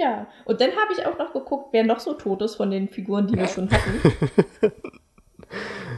Ja, 0.01 0.27
und 0.47 0.61
dann 0.61 0.71
habe 0.71 0.93
ich 0.97 1.05
auch 1.05 1.19
noch 1.19 1.33
geguckt, 1.33 1.69
wer 1.73 1.85
noch 1.85 2.01
so 2.01 2.15
tot 2.15 2.41
ist 2.43 2.55
von 2.57 2.71
den 2.71 2.89
Figuren, 2.89 3.27
die 3.27 3.35
wir 3.37 3.49
schon 3.49 3.69
hatten. 3.71 4.73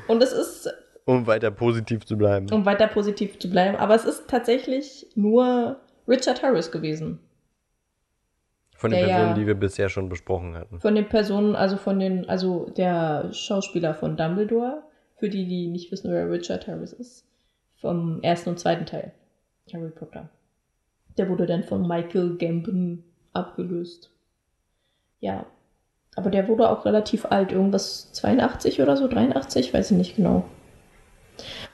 Und 0.09 0.23
es 0.23 0.33
ist, 0.33 0.73
Um 1.05 1.27
weiter 1.27 1.51
positiv 1.51 2.05
zu 2.07 2.17
bleiben. 2.17 2.51
um 2.53 2.65
weiter 2.65 2.87
positiv 2.88 3.38
zu 3.38 3.49
bleiben, 3.51 3.77
aber 3.77 3.95
es 3.95 4.05
ist 4.05 4.29
tatsächlich 4.29 5.07
nur 5.15 5.77
Richard 6.09 6.43
Harris 6.43 6.71
gewesen. 6.73 7.21
Von 8.77 8.91
den 8.91 9.01
der 9.01 9.09
ja- 9.09 9.17
Personen, 9.19 9.35
die 9.37 9.47
wir 9.47 9.55
bisher 9.55 9.88
schon 9.88 10.09
besprochen 10.09 10.57
hatten. 10.57 10.81
Von 10.81 10.95
den 10.97 11.09
Personen, 11.09 11.55
also 11.55 11.77
von 11.77 12.01
den, 12.01 12.29
also 12.29 12.71
der 12.77 13.33
Schauspieler 13.33 13.95
von 13.95 14.17
Dumbledore, 14.17 14.83
für 15.17 15.29
die, 15.29 15.47
die 15.47 15.69
nicht 15.69 15.93
wissen, 15.93 16.11
wer 16.11 16.29
Richard 16.31 16.67
Harris 16.67 16.93
ist, 16.93 17.25
vom 17.77 18.21
ersten 18.23 18.51
und 18.51 18.59
zweiten 18.59 18.87
Teil 18.87 19.12
Harry 19.73 19.91
Potter. 19.91 20.29
Der 21.19 21.29
wurde 21.29 21.47
dann 21.47 21.62
von 21.62 21.87
Michael 21.87 22.37
Gambon 22.38 23.05
abgelöst. 23.33 24.11
Ja. 25.21 25.47
Aber 26.14 26.31
der 26.31 26.47
wurde 26.49 26.68
auch 26.68 26.85
relativ 26.85 27.25
alt, 27.27 27.53
irgendwas 27.53 28.12
82 28.12 28.83
oder 28.83 28.97
so, 28.97 29.09
83, 29.09 29.73
weiß 29.73 29.90
ich 29.92 29.97
nicht 29.97 30.16
genau. 30.16 30.45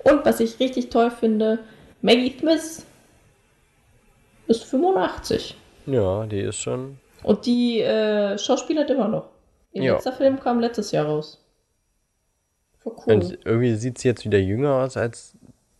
Und 0.05 0.25
was 0.25 0.39
ich 0.41 0.61
richtig 0.61 0.91
toll 0.91 1.11
finde, 1.11 1.59
Maggie 2.03 2.37
Smith 2.39 2.87
ist 4.47 4.65
85. 4.65 5.57
Ja, 5.87 6.27
die 6.27 6.41
ist 6.41 6.59
schon. 6.59 6.99
Und 7.25 7.47
die 7.47 7.81
äh, 7.81 8.39
schauspielert 8.39 8.91
immer 8.91 9.09
noch. 9.09 9.31
Ihr 9.73 9.83
Ja. 9.83 9.95
letzter 9.95 10.13
Film 10.13 10.39
kam 10.39 10.61
letztes 10.61 10.93
Jahr 10.93 11.07
raus. 11.07 11.45
Voll 12.79 12.95
cool. 13.07 13.15
Und 13.15 13.39
irgendwie 13.45 13.75
sieht 13.75 13.99
sie 13.99 14.09
jetzt 14.09 14.25
wieder 14.25 14.39
jünger 14.39 14.75
aus 14.75 14.97
als 14.97 15.37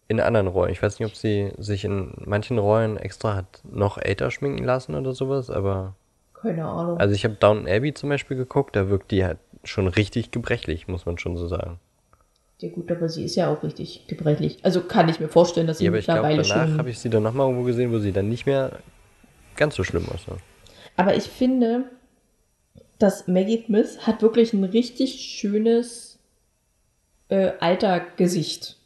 in 0.09 0.21
anderen 0.21 0.47
Rollen. 0.47 0.73
Ich 0.73 0.83
weiß 0.83 0.99
nicht, 0.99 1.09
ob 1.09 1.15
sie 1.15 1.53
sich 1.59 1.85
in 1.85 2.15
manchen 2.25 2.59
Rollen 2.59 2.97
extra 2.97 3.37
hat 3.37 3.61
noch 3.71 3.99
älter 3.99 4.31
schminken 4.31 4.65
lassen 4.65 4.95
oder 4.95 5.13
sowas, 5.13 5.51
aber. 5.51 5.95
Keine 6.35 6.65
Ahnung. 6.65 6.99
Also 6.99 7.15
ich 7.15 7.25
habe 7.25 7.35
Downton 7.35 7.69
Abbey 7.69 7.93
zum 7.95 8.09
Beispiel 8.09 8.37
geguckt, 8.37 8.75
da 8.75 8.89
wirkt 8.89 9.11
die 9.11 9.25
halt 9.25 9.39
schon 9.65 9.87
richtig 9.87 10.31
gebrechlich, 10.31 10.89
muss 10.89 11.05
man 11.05 11.19
schon 11.19 11.37
so 11.37 11.47
sagen. 11.47 11.79
ja 12.61 12.71
gut, 12.71 12.91
aber 12.91 13.09
sie 13.09 13.25
ist 13.25 13.37
ja 13.37 13.53
auch 13.53 13.63
richtig 13.63 14.07
gebrechlich. 14.07 14.59
Also 14.63 14.81
kann 14.83 15.09
ich 15.09 15.21
mir 15.21 15.29
vorstellen, 15.29 15.67
dass 15.67 15.79
sie 15.79 15.85
Ja, 15.85 15.91
aber 15.91 15.99
ich 15.99 16.05
glaube, 16.07 16.23
mittlerweile 16.23 16.49
danach 16.49 16.69
schon... 16.69 16.79
habe 16.79 16.91
ich 16.91 16.99
sie 16.99 17.11
dann 17.11 17.23
nochmal 17.25 17.47
irgendwo 17.47 17.67
gesehen, 17.67 17.93
wo 17.93 17.99
sie 17.99 18.13
dann 18.13 18.29
nicht 18.29 18.47
mehr 18.47 18.79
ganz 19.57 19.75
so 19.75 19.85
schlimm 19.85 20.07
aussah. 20.15 20.37
Aber 20.97 21.17
ich 21.17 21.25
finde, 21.25 21.85
dass 22.99 23.29
Maggie 23.29 23.65
Smith 23.67 24.07
hat 24.07 24.23
wirklich 24.23 24.53
ein 24.53 24.65
richtig 24.65 25.21
schönes 25.21 26.19
äh, 27.29 27.53
Altergesicht. 27.61 28.78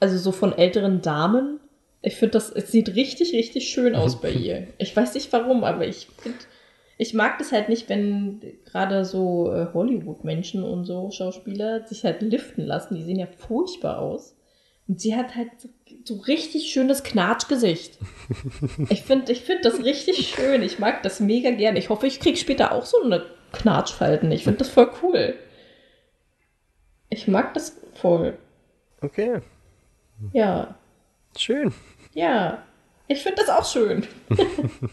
Also 0.00 0.18
so 0.18 0.32
von 0.32 0.56
älteren 0.56 1.02
Damen. 1.02 1.60
Ich 2.02 2.16
finde, 2.16 2.32
das 2.32 2.50
es 2.50 2.72
sieht 2.72 2.94
richtig, 2.94 3.34
richtig 3.34 3.68
schön 3.68 3.94
aus 3.94 4.20
bei 4.20 4.30
ihr. 4.30 4.68
Ich 4.78 4.96
weiß 4.96 5.14
nicht 5.14 5.30
warum, 5.32 5.64
aber 5.64 5.86
ich 5.86 6.08
finde, 6.18 6.38
ich 6.96 7.14
mag 7.14 7.38
das 7.38 7.52
halt 7.52 7.68
nicht, 7.68 7.88
wenn 7.88 8.40
gerade 8.64 9.04
so 9.04 9.52
äh, 9.52 9.68
Hollywood-Menschen 9.72 10.62
und 10.62 10.84
so 10.84 11.10
Schauspieler 11.10 11.86
sich 11.86 12.04
halt 12.04 12.22
liften 12.22 12.62
lassen. 12.64 12.94
Die 12.94 13.02
sehen 13.02 13.18
ja 13.18 13.26
furchtbar 13.26 13.98
aus. 14.00 14.36
Und 14.88 15.00
sie 15.00 15.14
hat 15.14 15.36
halt 15.36 15.50
so, 16.04 16.16
richtig 16.16 16.72
schönes 16.72 17.02
Knatschgesicht. 17.02 17.98
Ich 18.90 19.02
finde 19.02 19.30
ich 19.32 19.42
find 19.42 19.64
das 19.64 19.84
richtig 19.84 20.28
schön. 20.28 20.62
Ich 20.62 20.78
mag 20.78 21.02
das 21.02 21.20
mega 21.20 21.50
gerne. 21.50 21.78
Ich 21.78 21.90
hoffe, 21.90 22.06
ich 22.06 22.20
krieg 22.20 22.36
später 22.36 22.72
auch 22.72 22.84
so 22.84 23.02
eine 23.02 23.24
Knatschfalten. 23.52 24.30
Ich 24.32 24.44
finde 24.44 24.58
das 24.58 24.68
voll 24.68 24.90
cool. 25.02 25.34
Ich 27.08 27.28
mag 27.28 27.54
das 27.54 27.76
voll. 27.94 28.36
Okay, 29.00 29.40
Ja. 30.32 30.74
schön. 31.36 31.72
Ja. 32.14 32.62
Ich 33.08 33.22
finde 33.22 33.42
das 33.42 33.48
auch 33.48 33.64
schön. 33.64 34.06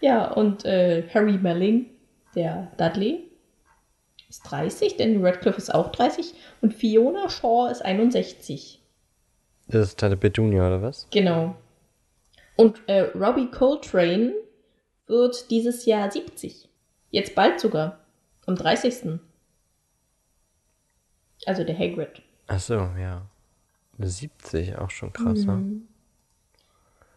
ja, 0.00 0.32
und 0.32 0.64
äh, 0.64 1.08
Harry 1.14 1.38
Melling, 1.38 1.86
der 2.34 2.72
Dudley, 2.76 3.30
ist 4.28 4.42
30, 4.42 4.96
Danny 4.96 5.16
Radcliffe 5.24 5.58
ist 5.58 5.72
auch 5.74 5.92
30 5.92 6.34
und 6.60 6.74
Fiona 6.74 7.28
Shaw 7.28 7.70
ist 7.70 7.84
61. 7.84 8.80
Das 9.68 9.88
ist 9.88 10.00
Tante 10.00 10.16
Petunia, 10.16 10.66
oder 10.66 10.82
was? 10.82 11.06
Genau. 11.10 11.54
Und 12.56 12.80
äh, 12.88 13.10
Robbie 13.14 13.50
Coltrane 13.50 14.34
wird 15.06 15.50
dieses 15.50 15.86
Jahr 15.86 16.10
70. 16.10 16.68
Jetzt 17.10 17.34
bald 17.34 17.60
sogar. 17.60 18.00
Am 18.46 18.56
30. 18.56 19.20
Also 21.46 21.64
der 21.64 21.78
Hagrid. 21.78 22.22
Ach 22.48 22.60
so, 22.60 22.74
ja. 22.98 23.29
70, 24.08 24.76
auch 24.78 24.90
schon 24.90 25.12
krass, 25.12 25.44
ne? 25.46 25.52
Mhm. 25.54 25.82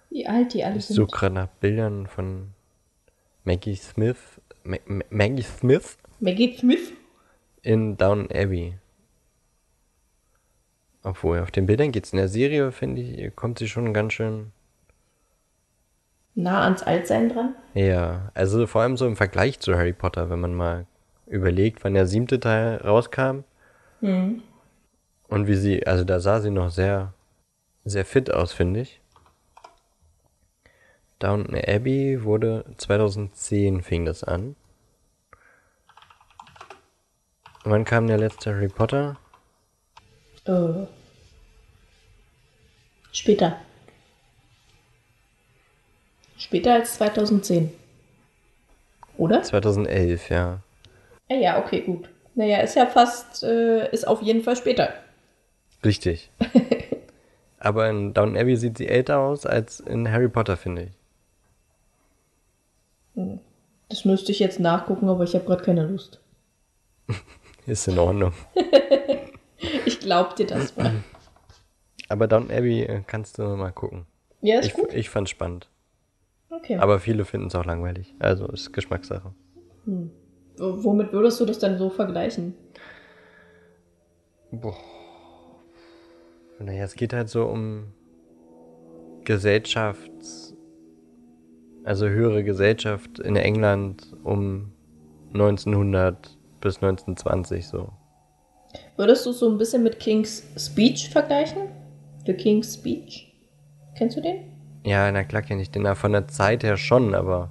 Wie 0.10 0.28
alt 0.28 0.54
die 0.54 0.64
alle 0.64 0.78
Ich 0.78 0.86
sind. 0.86 0.96
suche 0.96 1.12
gerade 1.12 1.36
nach 1.36 1.48
Bildern 1.48 2.08
von 2.08 2.50
Maggie 3.44 3.76
Smith. 3.76 4.18
Ma 4.64 4.78
Ma 4.86 5.04
Maggie 5.10 5.42
Smith 5.44 5.98
Maggie 6.20 6.56
Smith. 6.58 6.94
in 7.64 7.98
Down 7.98 8.30
Abbey. 8.32 8.78
Obwohl, 11.04 11.40
auf 11.40 11.52
den 11.52 11.66
Bildern 11.66 11.92
geht's 11.92 12.14
in 12.14 12.18
der 12.18 12.30
Serie, 12.30 12.72
finde 12.72 13.02
ich, 13.02 13.36
kommt 13.36 13.60
sie 13.60 13.68
schon 13.68 13.94
ganz 13.94 14.14
schön. 14.14 14.52
Nah 16.36 16.64
ans 16.64 16.82
Altsein 16.82 17.30
dran. 17.30 17.56
Ja, 17.74 18.32
also 18.34 18.66
vor 18.68 18.82
allem 18.82 18.98
so 18.98 19.06
im 19.06 19.16
Vergleich 19.18 19.60
zu 19.60 19.76
Harry 19.76 19.94
Potter, 19.94 20.30
wenn 20.30 20.40
man 20.40 20.54
mal 20.56 20.88
überlegt, 21.28 21.84
wann 21.84 21.94
der 21.94 22.08
siebte 22.08 22.40
Teil 22.40 22.78
rauskam 22.78 23.44
Mhm. 24.02 24.42
Und 25.34 25.48
wie 25.48 25.56
sie, 25.56 25.88
also 25.88 26.04
da 26.04 26.20
sah 26.20 26.42
sie 26.42 26.52
noch 26.52 26.70
sehr, 26.70 27.12
sehr 27.86 28.06
fit 28.06 28.32
aus, 28.32 28.54
finde 28.54 28.82
ich. 28.82 29.02
Downton 31.18 31.56
Abbey 31.56 32.24
wurde 32.24 32.66
2010 32.78 33.82
fing 33.82 34.06
das 34.06 34.24
an. 34.24 34.56
Wann 37.64 37.84
kam 37.84 38.06
der 38.06 38.20
letzte 38.20 38.54
Harry 38.54 38.68
Potter? 38.68 39.18
Äh. 40.46 40.86
Später. 43.12 43.58
Später 46.38 46.74
als 46.76 46.94
2010. 46.98 47.74
Oder? 49.18 49.42
2011, 49.42 50.30
ja. 50.30 50.60
Ja, 51.28 51.36
ja, 51.38 51.58
okay, 51.58 51.82
gut. 51.82 52.08
Naja, 52.36 52.60
ist 52.60 52.76
ja 52.76 52.86
fast, 52.86 53.42
äh, 53.42 53.90
ist 53.92 54.08
auf 54.08 54.22
jeden 54.22 54.44
Fall 54.44 54.56
später. 54.56 55.03
Richtig. 55.84 56.32
Aber 57.60 57.90
in 57.90 58.14
Downton 58.14 58.38
Abbey 58.38 58.56
sieht 58.58 58.78
sie 58.78 58.88
älter 58.88 59.20
aus 59.20 59.46
als 59.46 59.80
in 59.80 60.10
Harry 60.12 60.28
Potter, 60.30 60.58
finde 60.58 60.84
ich. 60.84 60.92
Das 63.90 64.06
müsste 64.06 64.32
ich 64.32 64.40
jetzt 64.40 64.60
nachgucken, 64.60 65.08
aber 65.08 65.24
ich 65.24 65.36
habe 65.36 65.46
gerade 65.46 65.64
keine 65.64 65.86
Lust. 65.86 66.20
Ist 67.66 67.88
in 67.88 68.00
Ordnung. 68.00 68.34
Ich 69.86 70.00
glaub 70.02 70.36
dir 70.36 70.46
das 70.46 70.76
mal. 70.76 70.92
Aber 72.10 72.28
Downton 72.28 72.52
Abbey 72.56 72.82
äh, 72.84 73.02
kannst 73.08 73.38
du 73.40 73.44
mal 73.44 73.72
gucken. 73.72 74.06
Ja, 74.42 74.60
ist 74.60 74.66
Ich, 74.68 74.74
gut. 74.74 74.94
ich 74.94 75.10
fand's 75.10 75.32
spannend. 75.32 75.70
Okay. 76.50 76.76
Aber 76.78 77.00
viele 77.00 77.24
finden 77.24 77.48
es 77.48 77.56
auch 77.56 77.64
langweilig. 77.64 78.14
Also 78.20 78.46
ist 78.48 78.74
Geschmackssache. 78.74 79.34
W- 79.86 80.10
Womit 80.58 81.14
würdest 81.14 81.40
du 81.40 81.46
das 81.46 81.60
dann 81.60 81.78
so 81.78 81.90
vergleichen? 81.90 82.56
Boah. 84.52 84.76
Naja, 86.64 86.84
es 86.84 86.96
geht 86.96 87.14
halt 87.14 87.30
so 87.30 87.46
um 87.46 87.94
Gesellschafts... 89.26 90.56
Also 91.86 92.08
höhere 92.08 92.46
Gesellschaft 92.46 93.20
in 93.20 93.36
England 93.36 94.16
um 94.24 94.72
1900 95.34 96.38
bis 96.62 96.78
1920 96.78 97.68
so. 97.68 97.90
Würdest 98.96 99.26
du 99.26 99.34
so 99.34 99.50
ein 99.50 99.58
bisschen 99.58 99.84
mit 99.84 100.00
King's 100.00 100.44
Speech 100.58 101.10
vergleichen? 101.10 101.64
The 102.26 102.34
King's 102.34 102.76
Speech? 102.76 103.34
Kennst 103.98 104.16
du 104.16 104.22
den? 104.22 104.46
Ja, 104.86 105.12
na 105.12 105.26
klar 105.26 105.42
kenne 105.42 105.62
ich 105.62 105.72
den 105.72 105.84
da 105.84 105.94
von 105.94 106.14
der 106.14 106.30
Zeit 106.30 106.64
her 106.64 106.78
schon, 106.78 107.14
aber 107.16 107.50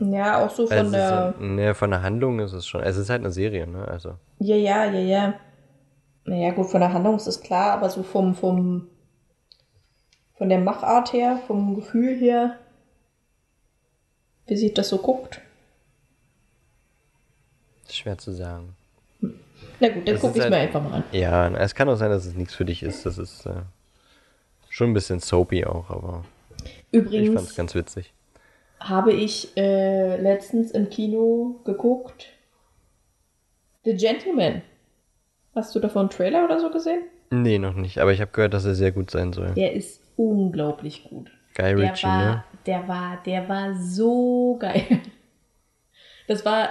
Ja, 0.00 0.42
auch 0.42 0.50
so 0.50 0.66
von 0.66 0.78
also 0.78 0.92
der. 0.92 1.34
so, 1.38 1.44
ne, 1.44 1.74
von 1.74 1.90
der 1.90 2.02
Handlung 2.02 2.40
ist 2.40 2.54
es 2.54 2.66
schon. 2.66 2.80
Es 2.82 2.96
ist 2.96 3.10
halt 3.10 3.20
eine 3.20 3.32
Serie, 3.32 3.66
ne? 3.66 3.86
Also 3.86 4.14
Ja, 4.38 4.56
ja, 4.56 4.86
ja, 4.86 5.00
ja. 5.00 5.34
Naja, 6.26 6.50
gut, 6.50 6.66
von 6.68 6.80
der 6.80 6.92
Handlung 6.92 7.16
ist 7.16 7.26
es 7.26 7.40
klar, 7.40 7.72
aber 7.72 7.88
so 7.88 8.02
vom, 8.02 8.34
vom, 8.34 8.88
von 10.36 10.48
der 10.48 10.58
Machart 10.58 11.12
her, 11.12 11.40
vom 11.46 11.76
Gefühl 11.76 12.16
her, 12.16 12.58
wie 14.46 14.56
sich 14.56 14.74
das 14.74 14.88
so 14.88 14.98
guckt. 14.98 15.40
schwer 17.88 18.18
zu 18.18 18.32
sagen. 18.32 18.74
Na 19.80 19.88
gut, 19.88 20.06
dann 20.08 20.18
gucke 20.18 20.38
ich 20.38 20.44
mir 20.44 20.50
halt- 20.50 20.54
einfach 20.54 20.82
mal 20.82 20.92
an. 20.96 21.04
Ja, 21.12 21.48
es 21.56 21.74
kann 21.74 21.88
auch 21.88 21.96
sein, 21.96 22.10
dass 22.10 22.26
es 22.26 22.34
nichts 22.34 22.54
für 22.54 22.64
dich 22.64 22.82
ist. 22.82 23.06
Das 23.06 23.18
ist 23.18 23.46
äh, 23.46 23.62
schon 24.68 24.90
ein 24.90 24.94
bisschen 24.94 25.20
soapy 25.20 25.64
auch, 25.64 25.88
aber 25.90 26.24
ich 26.90 26.98
fand's 27.00 27.12
Übrigens 27.12 27.54
ganz 27.54 27.74
witzig. 27.74 28.12
habe 28.80 29.12
ich 29.12 29.56
äh, 29.56 30.16
letztens 30.20 30.72
im 30.72 30.90
Kino 30.90 31.60
geguckt. 31.64 32.26
The 33.84 33.94
Gentleman. 33.96 34.62
Hast 35.56 35.74
du 35.74 35.80
davon 35.80 36.00
einen 36.02 36.10
Trailer 36.10 36.44
oder 36.44 36.60
so 36.60 36.70
gesehen? 36.70 37.00
Nee, 37.30 37.58
noch 37.58 37.74
nicht, 37.74 37.98
aber 37.98 38.12
ich 38.12 38.20
habe 38.20 38.30
gehört, 38.30 38.54
dass 38.54 38.64
er 38.66 38.74
sehr 38.76 38.92
gut 38.92 39.10
sein 39.10 39.32
soll. 39.32 39.52
Der 39.54 39.72
ist 39.72 40.00
unglaublich 40.16 41.04
gut. 41.04 41.30
Guy 41.56 41.74
Der 41.74 41.90
Ritchie, 41.90 42.06
war, 42.06 42.24
ne? 42.24 42.44
der 42.66 42.86
war, 42.86 43.22
der 43.24 43.48
war 43.48 43.74
so 43.74 44.56
geil. 44.60 44.84
Das 46.28 46.44
war 46.44 46.70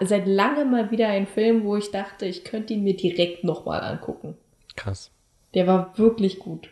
seit 0.00 0.26
langem 0.26 0.70
mal 0.70 0.90
wieder 0.90 1.08
ein 1.08 1.26
Film, 1.26 1.64
wo 1.64 1.76
ich 1.76 1.90
dachte, 1.90 2.26
ich 2.26 2.44
könnte 2.44 2.72
ihn 2.74 2.82
mir 2.82 2.96
direkt 2.96 3.44
nochmal 3.44 3.80
angucken. 3.82 4.36
Krass. 4.74 5.10
Der 5.54 5.66
war 5.66 5.96
wirklich 5.98 6.38
gut. 6.38 6.68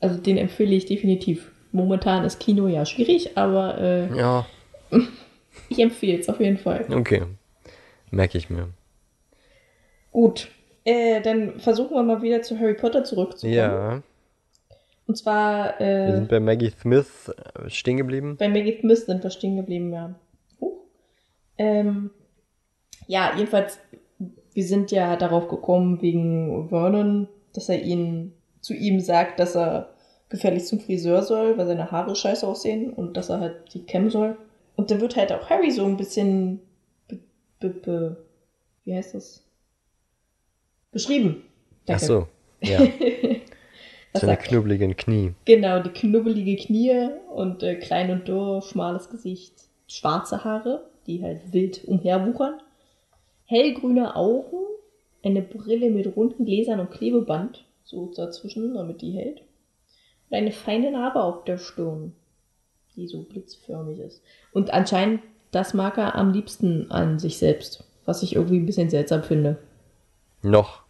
Also 0.00 0.18
den 0.20 0.36
empfehle 0.38 0.74
ich 0.74 0.86
definitiv. 0.86 1.52
Momentan 1.70 2.24
ist 2.24 2.40
Kino 2.40 2.66
ja 2.66 2.84
schwierig, 2.84 3.38
aber 3.38 3.78
äh, 3.78 4.14
Ja, 4.18 4.44
ich 5.68 5.78
empfehle 5.78 6.18
es 6.18 6.28
auf 6.28 6.40
jeden 6.40 6.58
Fall. 6.58 6.84
okay. 6.92 7.22
Merke 8.10 8.36
ich 8.38 8.50
mir. 8.50 8.68
Gut, 10.10 10.48
äh, 10.84 11.20
dann 11.20 11.60
versuchen 11.60 11.94
wir 11.94 12.02
mal 12.02 12.22
wieder 12.22 12.42
zu 12.42 12.58
Harry 12.58 12.74
Potter 12.74 13.04
zurückzukommen. 13.04 13.54
Ja, 13.54 14.02
Und 15.06 15.16
zwar 15.16 15.78
wir 15.78 15.86
äh, 15.86 16.12
sind 16.16 16.28
bei 16.28 16.40
Maggie 16.40 16.70
Smith 16.70 17.28
äh, 17.28 17.68
stehen 17.68 17.96
geblieben. 17.96 18.36
Bei 18.38 18.48
Maggie 18.48 18.78
Smith 18.80 19.06
sind 19.06 19.22
wir 19.22 19.30
stehen 19.30 19.56
geblieben, 19.56 19.92
ja. 19.92 20.14
Huch. 20.60 20.80
Ähm, 21.58 22.10
ja, 23.06 23.32
jedenfalls, 23.36 23.78
wir 24.54 24.64
sind 24.64 24.90
ja 24.90 25.16
darauf 25.16 25.48
gekommen 25.48 26.02
wegen 26.02 26.68
Vernon, 26.68 27.28
dass 27.52 27.68
er 27.68 27.82
ihn 27.82 28.32
zu 28.60 28.74
ihm 28.74 29.00
sagt, 29.00 29.40
dass 29.40 29.56
er 29.56 29.90
gefälligst 30.28 30.68
zum 30.68 30.80
Friseur 30.80 31.22
soll, 31.22 31.58
weil 31.58 31.66
seine 31.66 31.90
Haare 31.90 32.16
scheiße 32.16 32.46
aussehen 32.46 32.92
und 32.92 33.16
dass 33.16 33.28
er 33.28 33.40
halt 33.40 33.74
die 33.74 33.84
kämmen 33.84 34.10
soll. 34.10 34.36
Und 34.76 34.90
dann 34.90 35.00
wird 35.00 35.16
halt 35.16 35.30
auch 35.32 35.50
Harry 35.50 35.70
so 35.70 35.84
ein 35.84 35.96
bisschen 35.96 36.60
be, 37.08 37.18
be, 37.60 37.68
be, 37.68 38.16
wie 38.84 38.94
heißt 38.94 39.14
das? 39.14 39.41
Beschrieben. 40.92 41.42
Ach 41.88 41.98
so, 41.98 42.28
ja. 42.60 42.78
Seine 44.14 44.36
knubbeligen 44.36 44.94
Knie. 44.94 45.32
Genau, 45.46 45.82
die 45.82 45.88
knubbelige 45.88 46.56
Knie 46.56 47.08
und 47.34 47.62
äh, 47.62 47.76
klein 47.76 48.10
und 48.10 48.28
dürr, 48.28 48.60
schmales 48.62 49.08
Gesicht, 49.08 49.54
schwarze 49.86 50.44
Haare, 50.44 50.84
die 51.06 51.22
halt 51.22 51.52
wild 51.52 51.84
umherwuchern, 51.86 52.60
hellgrüne 53.46 54.14
Augen, 54.14 54.66
eine 55.24 55.42
Brille 55.42 55.90
mit 55.90 56.14
runden 56.14 56.44
Gläsern 56.44 56.80
und 56.80 56.90
Klebeband, 56.90 57.64
so 57.84 58.12
dazwischen, 58.14 58.74
damit 58.74 59.00
die 59.00 59.12
hält, 59.12 59.40
und 60.28 60.36
eine 60.36 60.52
feine 60.52 60.92
Narbe 60.92 61.22
auf 61.22 61.44
der 61.44 61.58
Stirn, 61.58 62.12
die 62.96 63.06
so 63.06 63.22
blitzförmig 63.22 63.98
ist. 63.98 64.22
Und 64.52 64.72
anscheinend, 64.72 65.22
das 65.50 65.74
mag 65.74 65.98
er 65.98 66.14
am 66.14 66.32
liebsten 66.32 66.90
an 66.90 67.18
sich 67.18 67.38
selbst, 67.38 67.84
was 68.04 68.22
ich 68.22 68.34
irgendwie 68.34 68.58
ein 68.58 68.66
bisschen 68.66 68.90
seltsam 68.90 69.22
finde. 69.22 69.58
Noch. 70.42 70.81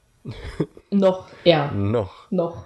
Noch, 0.90 1.28
ja, 1.44 1.70
Noch. 1.72 2.30
noch. 2.30 2.64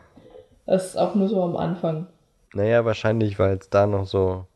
Das 0.66 0.86
ist 0.86 0.96
auch 0.96 1.14
nur 1.14 1.28
so 1.28 1.42
am 1.44 1.56
Anfang. 1.56 2.06
Naja, 2.54 2.84
wahrscheinlich, 2.84 3.38
weil 3.38 3.56
es 3.56 3.70
da 3.70 3.86
noch 3.86 4.06
so 4.06 4.46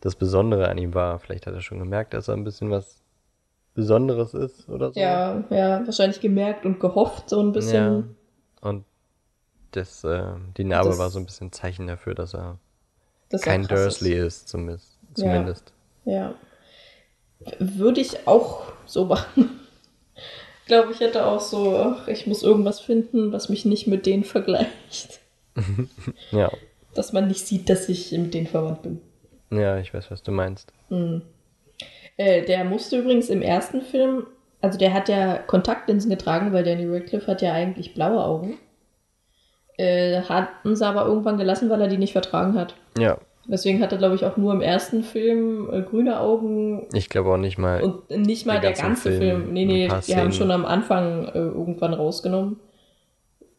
das 0.00 0.14
Besondere 0.14 0.68
an 0.68 0.78
ihm 0.78 0.94
war. 0.94 1.18
Vielleicht 1.18 1.46
hat 1.46 1.54
er 1.54 1.60
schon 1.60 1.78
gemerkt, 1.80 2.14
dass 2.14 2.28
er 2.28 2.34
ein 2.34 2.44
bisschen 2.44 2.70
was 2.70 3.02
Besonderes 3.74 4.34
ist 4.34 4.68
oder 4.68 4.92
so. 4.92 5.00
Ja, 5.00 5.42
ja, 5.50 5.84
wahrscheinlich 5.86 6.20
gemerkt 6.20 6.64
und 6.64 6.78
gehofft, 6.80 7.28
so 7.28 7.40
ein 7.40 7.52
bisschen. 7.52 8.14
Ja. 8.62 8.68
Und 8.68 8.84
das, 9.72 10.04
äh, 10.04 10.22
die 10.56 10.64
Narbe 10.64 10.90
Das- 10.90 10.98
war 10.98 11.10
so 11.10 11.18
ein 11.18 11.26
bisschen 11.26 11.52
Zeichen 11.52 11.86
dafür, 11.86 12.14
dass 12.14 12.34
er 12.34 12.58
dass 13.30 13.42
er 13.42 13.52
kein 13.52 13.66
Dursley 13.66 14.14
Ist. 14.14 14.26
ist, 14.42 14.48
zumindest. 14.48 14.98
zumindest. 15.14 15.72
Ja. 16.04 16.34
Würde 17.58 18.00
ich 18.00 18.26
auch 18.26 18.62
so 18.86 19.04
machen. 19.06 19.60
Ich 20.68 20.74
glaube, 20.74 20.92
ich 20.92 21.00
hätte 21.00 21.24
auch 21.24 21.40
so, 21.40 21.78
ach, 21.78 22.08
ich 22.08 22.26
muss 22.26 22.42
irgendwas 22.42 22.78
finden, 22.78 23.32
was 23.32 23.48
mich 23.48 23.64
nicht 23.64 23.86
mit 23.86 24.04
denen 24.04 24.22
vergleicht. 24.22 25.20
Ja. 26.30 26.50
Dass 26.94 27.14
man 27.14 27.26
nicht 27.26 27.46
sieht, 27.46 27.70
dass 27.70 27.88
ich 27.88 28.12
mit 28.12 28.34
denen 28.34 28.46
verwandt 28.46 28.82
bin. 28.82 29.00
ja, 29.50 29.78
ich 29.78 29.94
weiß, 29.94 30.10
was 30.10 30.22
du 30.22 30.30
meinst. 30.30 30.70
Hm. 30.88 31.22
Äh, 32.18 32.44
der 32.44 32.64
musste 32.64 32.98
übrigens 32.98 33.30
im 33.30 33.40
ersten 33.40 33.80
Film, 33.80 34.26
also 34.60 34.78
der 34.78 34.92
hat 34.92 35.08
ja 35.08 35.38
Kontaktlinsen 35.38 36.10
getragen, 36.10 36.52
weil 36.52 36.64
Danny 36.64 36.86
Radcliffe 36.86 37.28
hat 37.28 37.40
ja 37.40 37.54
eigentlich 37.54 37.94
blaue 37.94 38.22
Augen. 38.22 38.58
Äh, 39.78 40.20
hatten 40.20 40.76
sie 40.76 40.86
aber 40.86 41.06
irgendwann 41.06 41.38
gelassen, 41.38 41.70
weil 41.70 41.80
er 41.80 41.88
die 41.88 41.96
nicht 41.96 42.12
vertragen 42.12 42.58
hat. 42.58 42.74
Ja, 42.98 43.16
Deswegen 43.50 43.80
hat 43.80 43.92
er, 43.92 43.98
glaube 43.98 44.14
ich, 44.14 44.26
auch 44.26 44.36
nur 44.36 44.52
im 44.52 44.60
ersten 44.60 45.02
Film 45.02 45.70
äh, 45.72 45.80
grüne 45.80 46.20
Augen 46.20 46.86
ich 46.92 47.08
glaube 47.08 47.30
auch 47.32 47.38
nicht 47.38 47.56
mal. 47.56 47.82
und 47.82 48.10
nicht 48.10 48.44
mal 48.44 48.60
der 48.60 48.72
ganze 48.72 49.10
Film. 49.10 49.20
Film, 49.20 49.52
Nee, 49.54 49.64
nee, 49.64 49.88
die 50.06 50.16
haben 50.16 50.32
schon 50.32 50.50
am 50.50 50.66
Anfang 50.66 51.24
äh, 51.28 51.38
irgendwann 51.38 51.94
rausgenommen. 51.94 52.60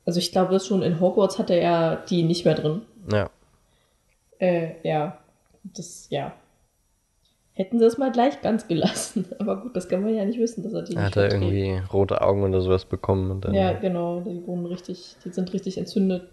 Also 0.05 0.19
ich 0.19 0.31
glaube, 0.31 0.53
das 0.53 0.67
schon 0.67 0.83
in 0.83 0.99
Hogwarts 0.99 1.39
hatte 1.39 1.55
er 1.55 2.03
die 2.09 2.23
nicht 2.23 2.45
mehr 2.45 2.55
drin. 2.55 2.81
ja. 3.11 3.29
Äh, 4.37 4.75
ja. 4.83 5.17
Das, 5.63 6.07
ja. 6.09 6.31
Hätten 7.53 7.77
sie 7.79 7.85
es 7.85 7.97
mal 7.97 8.11
gleich 8.11 8.41
ganz 8.41 8.67
gelassen. 8.67 9.25
Aber 9.39 9.57
gut, 9.57 9.75
das 9.75 9.89
kann 9.89 10.01
man 10.01 10.15
ja 10.15 10.23
nicht 10.23 10.39
wissen, 10.39 10.63
dass 10.63 10.71
er 10.73 10.83
die 10.83 10.95
Er 10.95 11.03
nicht 11.03 11.15
hat 11.15 11.17
er 11.17 11.29
verträgt. 11.31 11.51
irgendwie 11.53 11.81
rote 11.91 12.21
Augen 12.21 12.43
oder 12.43 12.61
sowas 12.61 12.85
bekommen 12.85 13.31
und 13.31 13.43
dann. 13.43 13.53
Ja, 13.53 13.73
genau. 13.73 14.21
Die 14.21 14.45
wurden 14.47 14.65
richtig, 14.65 15.15
die 15.25 15.29
sind 15.29 15.51
richtig 15.51 15.77
entzündet. 15.77 16.29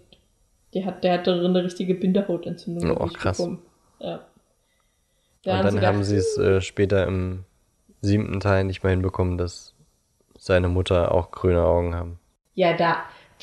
Die 0.73 0.85
hat, 0.85 1.03
der 1.03 1.13
hat 1.13 1.27
darin 1.27 1.45
eine 1.45 1.63
richtige 1.63 1.95
Binderhautentzündung 1.95 2.91
Oh, 2.97 3.07
krass. 3.07 3.37
bekommen. 3.37 3.61
Ja. 3.99 4.15
und 5.45 5.63
dann 5.65 5.81
haben 5.81 6.03
sie 6.03 6.17
es 6.17 6.37
äh, 6.37 6.61
später 6.61 7.07
im 7.07 7.45
siebten 8.01 8.39
Teil 8.39 8.63
nicht 8.65 8.83
mehr 8.83 8.91
hinbekommen, 8.91 9.37
dass 9.37 9.73
seine 10.37 10.67
Mutter 10.69 11.11
auch 11.13 11.31
grüne 11.31 11.63
Augen 11.63 11.95
haben. 11.95 12.19
Ja, 12.53 12.75
da, 12.75 12.97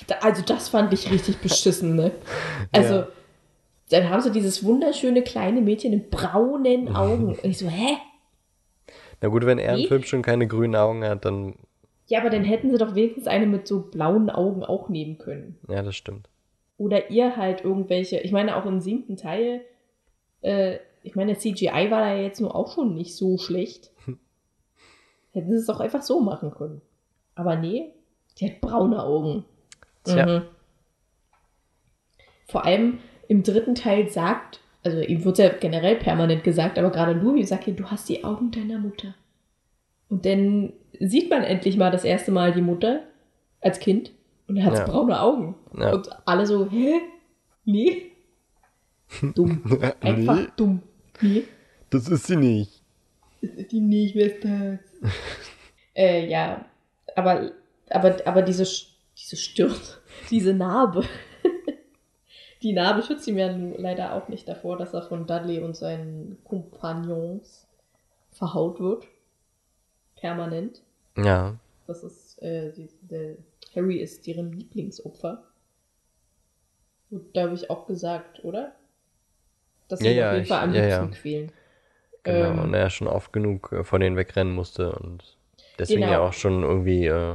da, 0.07 0.17
also 0.21 0.43
das 0.43 0.69
fand 0.69 0.93
ich 0.93 1.11
richtig 1.11 1.39
beschissen, 1.39 1.97
ne? 1.97 2.13
Also, 2.73 2.95
Ja. 2.95 3.09
dann 3.91 4.11
haben 4.11 4.21
sie 4.23 4.31
dieses 4.31 4.63
wunderschöne 4.65 5.23
kleine 5.23 5.61
Mädchen 5.61 5.91
mit 5.93 6.11
braunen 6.11 6.89
Augen. 6.95 7.29
Und 7.29 7.45
ich 7.45 7.59
so, 7.59 7.69
hä? 7.69 7.97
Na 9.21 9.29
gut, 9.29 9.47
wenn 9.47 9.59
er 9.59 9.77
im 9.79 9.89
Film 9.89 10.03
schon 10.05 10.23
keine 10.23 10.47
grünen 10.47 10.77
Augen 10.77 11.05
hat, 11.05 11.25
dann. 11.25 11.55
Ja, 12.07 12.21
aber 12.21 12.29
dann 12.31 12.45
hätten 12.45 12.71
sie 12.71 12.77
doch 12.79 12.95
wenigstens 12.95 13.27
eine 13.27 13.47
mit 13.47 13.67
so 13.67 13.81
blauen 13.81 14.29
Augen 14.29 14.63
auch 14.63 14.89
nehmen 14.91 15.17
können. 15.19 15.59
Ja, 15.69 15.83
das 15.83 15.97
stimmt. 15.97 16.29
Oder 16.77 17.11
ihr 17.11 17.37
halt 17.37 17.65
irgendwelche, 17.65 18.21
ich 18.21 18.33
meine 18.33 18.57
auch 18.57 18.67
im 18.67 18.81
siebten 18.81 19.17
Teil, 19.17 19.63
äh, 20.41 20.79
ich 21.03 21.15
meine, 21.15 21.37
CGI 21.37 21.91
war 21.91 22.01
da 22.01 22.15
jetzt 22.15 22.41
nur 22.41 22.55
auch 22.55 22.73
schon 22.73 22.95
nicht 22.95 23.15
so 23.15 23.39
schlecht. 23.39 23.91
Hätten 25.33 25.51
sie 25.51 25.59
es 25.59 25.67
doch 25.67 25.81
einfach 25.81 26.03
so 26.03 26.21
machen 26.21 26.51
können. 26.51 26.81
Aber 27.35 27.57
nee, 27.57 27.93
die 28.39 28.51
hat 28.51 28.61
braune 28.61 29.03
Augen. 29.03 29.45
Tja. 30.05 30.27
Mhm. 30.27 30.43
Vor 32.47 32.65
allem 32.65 32.99
im 33.29 33.43
dritten 33.43 33.75
Teil 33.75 34.09
sagt, 34.09 34.61
also 34.83 35.01
ihm 35.01 35.25
wird 35.25 35.39
ja 35.39 35.49
generell 35.49 35.97
permanent 35.97 36.45
gesagt, 36.45 36.79
aber 36.79 36.91
gerade 36.91 37.13
Louis 37.13 37.49
sagt 37.49 37.65
hier, 37.65 37.75
du 37.75 37.91
hast 37.91 38.09
die 38.09 38.25
Augen 38.25 38.51
deiner 38.51 38.79
Mutter. 38.79 39.15
Und 40.09 40.27
dann 40.27 40.73
sieht 41.01 41.31
man 41.31 41.43
endlich 41.43 41.77
mal 41.77 41.91
das 41.91 42.05
erste 42.05 42.31
Mal 42.31 42.53
die 42.53 42.63
Mutter 42.63 43.03
als 43.61 43.79
Kind 43.79 44.13
und 44.47 44.57
er 44.57 44.65
hat 44.65 44.75
Ja. 44.75 44.87
braune 44.87 45.21
Augen. 45.21 45.55
Ja. 45.77 45.93
Und 45.93 46.09
alle 46.27 46.47
so, 46.47 46.69
hä? 46.71 47.01
Nee? 47.65 48.13
Dumm. 49.35 49.63
Einfach 50.01 50.37
nee, 50.37 50.49
dumm. 50.57 50.83
Nee? 51.21 51.45
das 51.91 52.09
ist 52.09 52.27
sie 52.27 52.37
nicht. 52.37 52.83
Die 53.43 53.81
nicht, 53.81 54.15
wer 54.15 54.27
ist 54.27 54.45
das? 54.45 55.13
äh, 55.95 56.29
ja, 56.29 56.65
aber, 57.15 57.53
aber, 57.91 58.17
aber 58.25 58.43
diese, 58.43 58.65
diese 59.17 59.37
Stirn, 59.37 59.75
diese 60.31 60.55
Narbe, 60.55 61.05
die 62.63 62.73
Narbe 62.73 63.03
schützt 63.03 63.29
ihm 63.29 63.37
ja 63.37 63.55
leider 63.77 64.15
auch 64.15 64.29
nicht 64.29 64.49
davor, 64.49 64.79
dass 64.79 64.95
er 64.95 65.03
von 65.03 65.27
Dudley 65.27 65.61
und 65.61 65.77
seinen 65.77 66.39
Kompagnons 66.45 67.67
verhaut 68.33 68.81
wird. 68.81 69.07
Permanent. 70.17 70.81
Ja. 71.19 71.55
Das 71.87 72.03
ist, 72.03 72.41
äh, 72.43 72.73
die, 72.73 72.89
der, 73.03 73.37
Harry 73.75 73.97
ist 73.99 74.27
deren 74.27 74.53
Lieblingsopfer. 74.53 75.45
Gut, 77.11 77.37
da 77.37 77.43
habe 77.43 77.55
ich 77.55 77.71
auch 77.71 77.87
gesagt, 77.87 78.45
oder? 78.45 78.75
Dass 79.89 80.01
sie 80.01 80.07
Ja, 80.07 80.13
ja, 80.13 80.27
auf 80.29 80.33
jeden 80.33 80.43
ich- 80.45 80.49
Fall 80.49 80.63
am 80.69 80.75
ja, 80.75 80.83
liebsten 80.83 81.11
ja. 81.11 81.17
quälen. 81.17 81.53
Genau, 82.25 82.53
Ähm, 82.53 82.59
und 82.61 82.75
er 82.75 82.89
schon 82.91 83.07
oft 83.07 83.33
genug 83.33 83.71
äh, 83.73 83.85
von 83.85 84.01
denen 84.01 84.17
wegrennen 84.17 84.55
musste 84.55 84.93
und 84.93 85.37
deswegen 85.79 86.01
Genau. 86.01 86.13
ja 86.13 86.21
auch 86.21 86.33
schon 86.33 86.63
irgendwie 86.63 87.07
äh, 87.07 87.35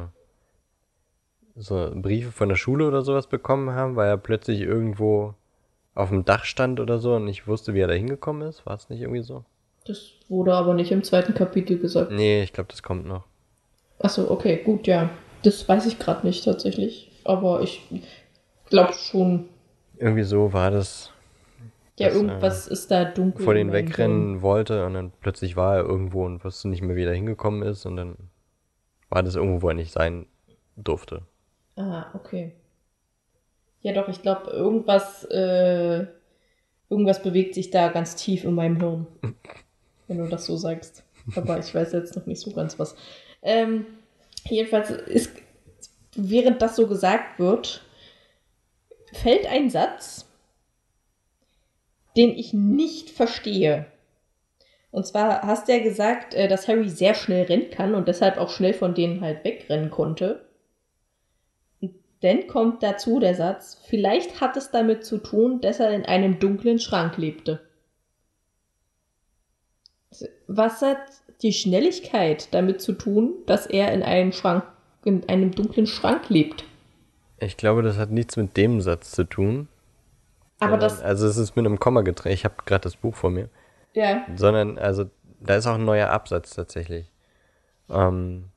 so 1.55 1.91
Briefe 1.93 2.31
von 2.31 2.49
der 2.49 2.55
Schule 2.55 2.87
oder 2.87 3.01
sowas 3.03 3.27
bekommen 3.27 3.71
haben, 3.71 3.95
weil 3.95 4.07
er 4.09 4.17
plötzlich 4.17 4.61
irgendwo 4.61 5.35
auf 5.93 6.09
dem 6.09 6.25
Dach 6.25 6.45
stand 6.45 6.79
oder 6.79 6.99
so 6.99 7.15
und 7.15 7.25
nicht 7.25 7.47
wusste, 7.47 7.73
wie 7.73 7.81
er 7.81 7.87
da 7.87 7.93
hingekommen 7.93 8.47
ist. 8.47 8.65
War 8.65 8.75
es 8.75 8.89
nicht 8.89 9.01
irgendwie 9.01 9.21
so? 9.23 9.43
Das 9.85 10.11
wurde 10.27 10.53
aber 10.53 10.73
nicht 10.73 10.91
im 10.91 11.03
zweiten 11.03 11.33
Kapitel 11.33 11.77
gesagt. 11.77 12.11
Nee, 12.11 12.43
ich 12.43 12.53
glaube, 12.53 12.69
das 12.69 12.81
kommt 12.83 13.05
noch. 13.05 13.25
Achso, 13.99 14.31
okay, 14.31 14.57
gut, 14.63 14.87
ja. 14.87 15.09
Das 15.43 15.67
weiß 15.67 15.85
ich 15.85 15.99
gerade 15.99 16.25
nicht 16.25 16.43
tatsächlich. 16.43 17.11
Aber 17.23 17.61
ich 17.61 17.81
glaube 18.69 18.93
schon. 18.93 19.49
Irgendwie 19.97 20.23
so 20.23 20.53
war 20.53 20.71
das, 20.71 21.11
Ja, 21.97 22.07
Das, 22.07 22.15
irgendwas 22.15 22.67
ist 22.67 22.89
da 22.91 23.05
dunkel. 23.05 23.43
vor 23.43 23.53
den 23.53 23.71
wegrennen 23.71 24.41
wollte 24.41 24.85
und 24.85 24.93
dann 24.93 25.11
plötzlich 25.19 25.55
war 25.55 25.75
er 25.77 25.83
irgendwo 25.83 26.25
und 26.25 26.43
wusste 26.43 26.69
nicht 26.69 26.81
mehr, 26.81 26.95
wie 26.95 27.03
er 27.03 27.09
da 27.09 27.15
hingekommen 27.15 27.63
ist 27.63 27.85
und 27.85 27.97
dann 27.97 28.15
war 29.09 29.23
das 29.23 29.35
irgendwo, 29.35 29.61
wo 29.63 29.67
er 29.69 29.73
nicht 29.73 29.91
sein 29.91 30.25
durfte. 30.77 31.23
Ah, 31.75 32.05
okay. 32.13 32.53
Ja, 33.81 33.93
doch, 33.93 34.07
ich 34.09 34.21
glaube, 34.21 34.51
irgendwas, 34.51 35.23
äh, 35.25 36.05
irgendwas 36.89 37.21
bewegt 37.21 37.55
sich 37.55 37.69
da 37.71 37.89
ganz 37.89 38.15
tief 38.15 38.43
in 38.43 38.53
meinem 38.55 38.77
Hirn. 38.79 39.07
wenn 40.07 40.17
du 40.17 40.27
das 40.27 40.45
so 40.45 40.57
sagst. 40.57 41.03
Aber 41.35 41.59
ich 41.59 41.73
weiß 41.73 41.93
jetzt 41.93 42.15
noch 42.15 42.25
nicht 42.25 42.41
so 42.41 42.51
ganz 42.51 42.79
was. 42.79 42.95
Ähm, 43.41 43.85
jedenfalls 44.51 44.89
ist, 44.89 45.31
während 46.15 46.61
das 46.61 46.75
so 46.75 46.87
gesagt 46.87 47.39
wird, 47.39 47.83
fällt 49.13 49.45
ein 49.47 49.69
Satz, 49.69 50.25
den 52.17 52.31
ich 52.31 52.53
nicht 52.53 53.09
verstehe. 53.09 53.85
Und 54.91 55.05
zwar 55.05 55.43
hast 55.43 55.67
du 55.67 55.73
ja 55.73 55.83
gesagt, 55.83 56.33
äh, 56.33 56.47
dass 56.47 56.67
Harry 56.67 56.89
sehr 56.89 57.13
schnell 57.13 57.45
rennen 57.45 57.69
kann 57.69 57.93
und 57.93 58.07
deshalb 58.07 58.37
auch 58.37 58.49
schnell 58.49 58.73
von 58.73 58.95
denen 58.95 59.21
halt 59.21 59.43
wegrennen 59.43 59.91
konnte. 59.91 60.45
Und 61.79 61.93
dann 62.21 62.47
kommt 62.47 62.81
dazu 62.81 63.19
der 63.19 63.35
Satz, 63.35 63.79
vielleicht 63.87 64.41
hat 64.41 64.57
es 64.57 64.71
damit 64.71 65.05
zu 65.05 65.19
tun, 65.19 65.61
dass 65.61 65.79
er 65.79 65.91
in 65.91 66.05
einem 66.05 66.39
dunklen 66.39 66.79
Schrank 66.79 67.17
lebte. 67.17 67.61
Was 70.47 70.81
hat 70.81 70.97
die 71.41 71.53
Schnelligkeit 71.53 72.53
damit 72.53 72.81
zu 72.81 72.93
tun, 72.93 73.33
dass 73.45 73.65
er 73.65 73.93
in 73.93 74.03
einem 74.03 74.31
Schrank, 74.31 74.63
in 75.05 75.27
einem 75.29 75.51
dunklen 75.51 75.87
Schrank 75.87 76.29
lebt? 76.29 76.65
Ich 77.39 77.55
glaube, 77.57 77.81
das 77.81 77.97
hat 77.97 78.11
nichts 78.11 78.35
mit 78.35 78.57
dem 78.57 78.81
Satz 78.81 79.11
zu 79.11 79.23
tun. 79.23 79.67
Aber 80.59 80.71
sondern- 80.71 80.89
das, 80.89 81.01
Also 81.01 81.27
es 81.27 81.37
ist 81.37 81.55
mit 81.55 81.65
einem 81.65 81.79
Komma 81.79 82.01
getrennt. 82.01 82.33
Ich 82.33 82.43
habe 82.43 82.55
gerade 82.65 82.81
das 82.83 82.97
Buch 82.97 83.15
vor 83.15 83.29
mir. 83.29 83.49
ja, 83.93 84.25
Sondern, 84.35 84.77
also, 84.77 85.05
da 85.39 85.55
ist 85.55 85.65
auch 85.67 85.75
ein 85.75 85.85
neuer 85.85 86.09
Absatz 86.09 86.53
tatsächlich. 86.53 87.09
Ähm, 87.89 88.49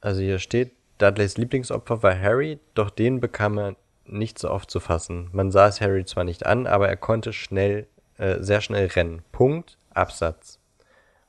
also 0.00 0.20
hier 0.20 0.38
steht, 0.38 0.72
Dudleys 0.98 1.36
Lieblingsopfer 1.36 2.02
war 2.04 2.18
Harry, 2.18 2.60
doch 2.74 2.90
den 2.90 3.20
bekam 3.20 3.58
er 3.58 3.76
nicht 4.06 4.38
so 4.38 4.48
oft 4.50 4.70
zu 4.70 4.78
fassen. 4.78 5.28
Man 5.32 5.50
sah 5.50 5.66
es 5.66 5.80
Harry 5.80 6.04
zwar 6.04 6.22
nicht 6.24 6.46
an, 6.46 6.66
aber 6.68 6.88
er 6.88 6.96
konnte 6.96 7.32
schnell, 7.32 7.88
äh, 8.18 8.36
sehr 8.40 8.60
schnell 8.60 8.86
rennen. 8.86 9.22
Punkt, 9.32 9.76
Absatz. 9.92 10.60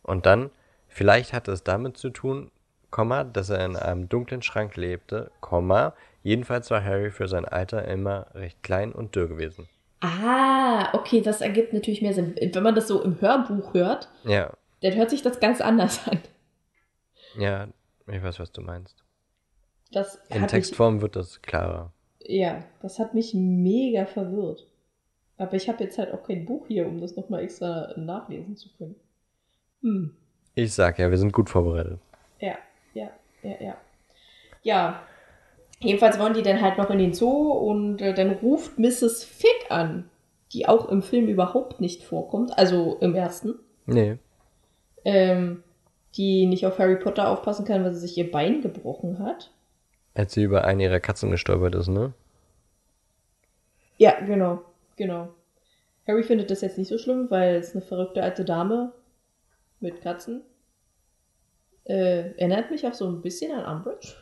Und 0.07 0.25
dann, 0.25 0.49
vielleicht 0.87 1.33
hatte 1.33 1.51
es 1.51 1.63
damit 1.63 1.97
zu 1.97 2.09
tun, 2.09 2.49
Komma, 2.89 3.25
dass 3.25 3.49
er 3.49 3.63
in 3.65 3.75
einem 3.75 4.07
dunklen 4.07 4.41
Schrank 4.41 4.77
lebte, 4.77 5.29
Komma, 5.41 5.93
jedenfalls 6.23 6.71
war 6.71 6.83
Harry 6.83 7.11
für 7.11 7.27
sein 7.27 7.45
Alter 7.45 7.85
immer 7.85 8.27
recht 8.33 8.63
klein 8.63 8.93
und 8.93 9.15
dürr 9.15 9.27
gewesen. 9.27 9.67
Ah, 9.99 10.93
okay, 10.93 11.21
das 11.21 11.41
ergibt 11.41 11.73
natürlich 11.73 12.01
mehr 12.01 12.13
Sinn. 12.13 12.35
Wenn 12.39 12.63
man 12.63 12.75
das 12.75 12.87
so 12.87 13.03
im 13.03 13.19
Hörbuch 13.19 13.73
hört, 13.73 14.09
Ja, 14.23 14.53
dann 14.81 14.95
hört 14.95 15.09
sich 15.09 15.21
das 15.21 15.39
ganz 15.39 15.59
anders 15.59 16.07
an. 16.09 16.19
ja, 17.37 17.67
ich 18.07 18.23
weiß, 18.23 18.39
was 18.39 18.51
du 18.51 18.61
meinst. 18.61 19.03
Das 19.91 20.15
In 20.29 20.47
Textform 20.47 21.01
wird 21.01 21.15
das 21.15 21.41
klarer. 21.41 21.91
Mich, 22.19 22.29
ja, 22.39 22.63
das 22.81 22.99
hat 22.99 23.13
mich 23.13 23.33
mega 23.33 24.05
verwirrt. 24.05 24.67
Aber 25.37 25.53
ich 25.53 25.67
habe 25.69 25.83
jetzt 25.83 25.97
halt 25.97 26.13
auch 26.13 26.23
kein 26.23 26.45
Buch 26.45 26.67
hier, 26.67 26.87
um 26.87 26.99
das 26.99 27.15
nochmal 27.15 27.43
extra 27.43 27.93
nachlesen 27.97 28.55
zu 28.55 28.69
können. 28.77 28.95
Hm. 29.87 30.11
Ich 30.55 30.73
sag 30.73 30.99
ja, 30.99 31.09
wir 31.09 31.17
sind 31.17 31.33
gut 31.33 31.49
vorbereitet. 31.49 31.99
Ja, 32.39 32.55
ja, 32.93 33.09
ja, 33.43 33.55
ja. 33.61 33.77
Ja. 34.63 35.01
Jedenfalls 35.79 36.17
wollen 36.19 36.33
die 36.33 36.41
dann 36.41 36.61
halt 36.61 36.77
noch 36.79 36.89
in 36.89 36.97
den 36.97 37.13
Zoo 37.13 37.51
und 37.51 38.01
äh, 38.01 38.13
dann 38.13 38.31
ruft 38.31 38.79
Mrs. 38.79 39.23
Fick 39.23 39.69
an, 39.69 40.09
die 40.51 40.67
auch 40.67 40.89
im 40.89 41.03
Film 41.03 41.27
überhaupt 41.27 41.79
nicht 41.79 42.03
vorkommt, 42.03 42.57
also 42.57 42.97
im 42.99 43.13
ersten, 43.13 43.53
Nee. 43.85 44.17
ähm, 45.05 45.61
die 46.15 46.47
nicht 46.47 46.65
auf 46.65 46.79
Harry 46.79 46.95
Potter 46.95 47.29
aufpassen 47.29 47.63
kann, 47.65 47.83
weil 47.83 47.93
sie 47.93 47.99
sich 47.99 48.17
ihr 48.17 48.31
Bein 48.31 48.61
gebrochen 48.61 49.19
hat. 49.19 49.51
Als 50.15 50.33
sie 50.33 50.41
über 50.41 50.63
eine 50.63 50.83
ihrer 50.83 50.99
Katzen 50.99 51.29
gestolpert 51.29 51.75
ist, 51.75 51.89
ne? 51.89 52.13
Ja, 53.97 54.19
genau, 54.19 54.61
genau. 54.95 55.27
Harry 56.07 56.23
findet 56.23 56.49
das 56.49 56.61
jetzt 56.61 56.79
nicht 56.79 56.87
so 56.87 56.97
schlimm, 56.97 57.27
weil 57.29 57.55
es 57.57 57.73
eine 57.75 57.81
verrückte 57.83 58.23
alte 58.23 58.43
Dame 58.45 58.91
mit 59.79 60.01
Katzen. 60.01 60.41
Äh, 61.85 62.31
erinnert 62.37 62.71
mich 62.71 62.85
auch 62.85 62.93
so 62.93 63.07
ein 63.07 63.21
bisschen 63.21 63.51
an 63.51 63.77
Umbridge. 63.77 64.13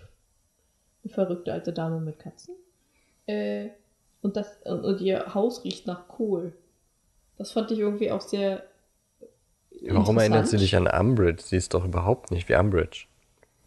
Eine 1.04 1.14
verrückte 1.14 1.54
alte 1.54 1.74
Dame 1.74 2.00
mit 2.00 2.20
Katzen. 2.20 2.56
Äh, 3.26 3.70
und, 4.22 4.38
das, 4.38 4.58
und, 4.64 5.02
ihr 5.02 5.34
Haus 5.34 5.64
riecht 5.64 5.88
nach 5.88 6.08
Kohl. 6.08 6.54
Das 7.38 7.52
fand 7.52 7.72
ich 7.72 7.80
irgendwie 7.80 8.12
auch 8.12 8.22
sehr. 8.22 8.64
Warum 9.88 10.18
erinnert 10.18 10.48
sie 10.48 10.58
dich 10.58 10.76
an 10.76 10.88
Umbridge? 10.88 11.42
Sie 11.44 11.58
ist 11.58 11.74
doch 11.74 11.86
überhaupt 11.86 12.32
nicht 12.32 12.48
wie 12.50 12.56
Umbridge. 12.56 13.08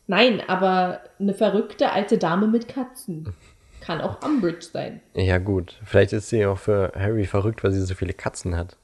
Nein, 0.07 0.43
aber 0.47 1.01
eine 1.19 1.35
verrückte 1.35 1.93
alte 1.93 2.19
Dame 2.19 2.47
mit 2.47 2.67
Katzen. 2.69 3.35
Kann 3.81 4.01
auch 4.01 4.23
Umbridge 4.25 4.63
sein. 4.73 5.01
Ja, 5.15 5.39
gut. 5.39 5.81
Vielleicht 5.85 6.13
ist 6.13 6.29
sie 6.29 6.45
auch 6.47 6.59
für 6.59 6.93
Harry 6.95 7.25
verrückt, 7.25 7.63
weil 7.63 7.73
sie 7.73 7.81
so 7.83 7.95
viele 7.95 8.13
Katzen 8.13 8.57
hat. 8.57 8.77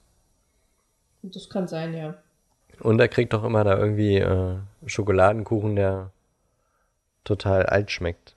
Das 1.23 1.49
kann 1.49 1.67
sein, 1.67 1.95
ja. 1.95 2.15
Und 2.81 3.01
er 3.01 3.09
kriegt 3.09 3.33
doch 3.33 3.45
immer 3.45 3.65
da 3.65 3.79
irgendwie 3.79 4.17
äh, 4.17 4.57
Schokoladenkuchen, 4.87 5.77
der 5.77 6.11
total 7.25 7.67
alt 7.67 7.91
schmeckt. 7.91 8.35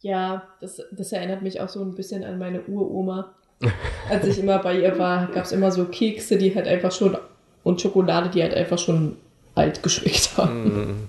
Ja, 0.00 0.48
das, 0.60 0.80
das 0.92 1.12
erinnert 1.12 1.42
mich 1.42 1.60
auch 1.60 1.68
so 1.68 1.82
ein 1.82 1.94
bisschen 1.94 2.24
an 2.24 2.38
meine 2.38 2.62
Uroma. 2.62 3.34
Als 4.08 4.26
ich 4.26 4.38
immer 4.38 4.58
bei 4.60 4.78
ihr 4.78 4.98
war, 4.98 5.26
gab 5.28 5.44
es 5.44 5.52
immer 5.52 5.72
so 5.72 5.84
Kekse, 5.86 6.38
die 6.38 6.54
halt 6.54 6.68
einfach 6.68 6.92
schon 6.92 7.16
und 7.64 7.80
Schokolade, 7.80 8.28
die 8.28 8.42
halt 8.42 8.54
einfach 8.54 8.78
schon 8.78 9.16
alt 9.54 9.82
geschmeckt 9.82 10.36
haben. 10.36 10.64
Mm, 10.64 11.08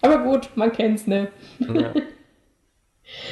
Aber 0.00 0.22
gut, 0.22 0.50
man 0.54 0.72
kennt's, 0.72 1.06
ne? 1.06 1.28
ja. 1.58 1.92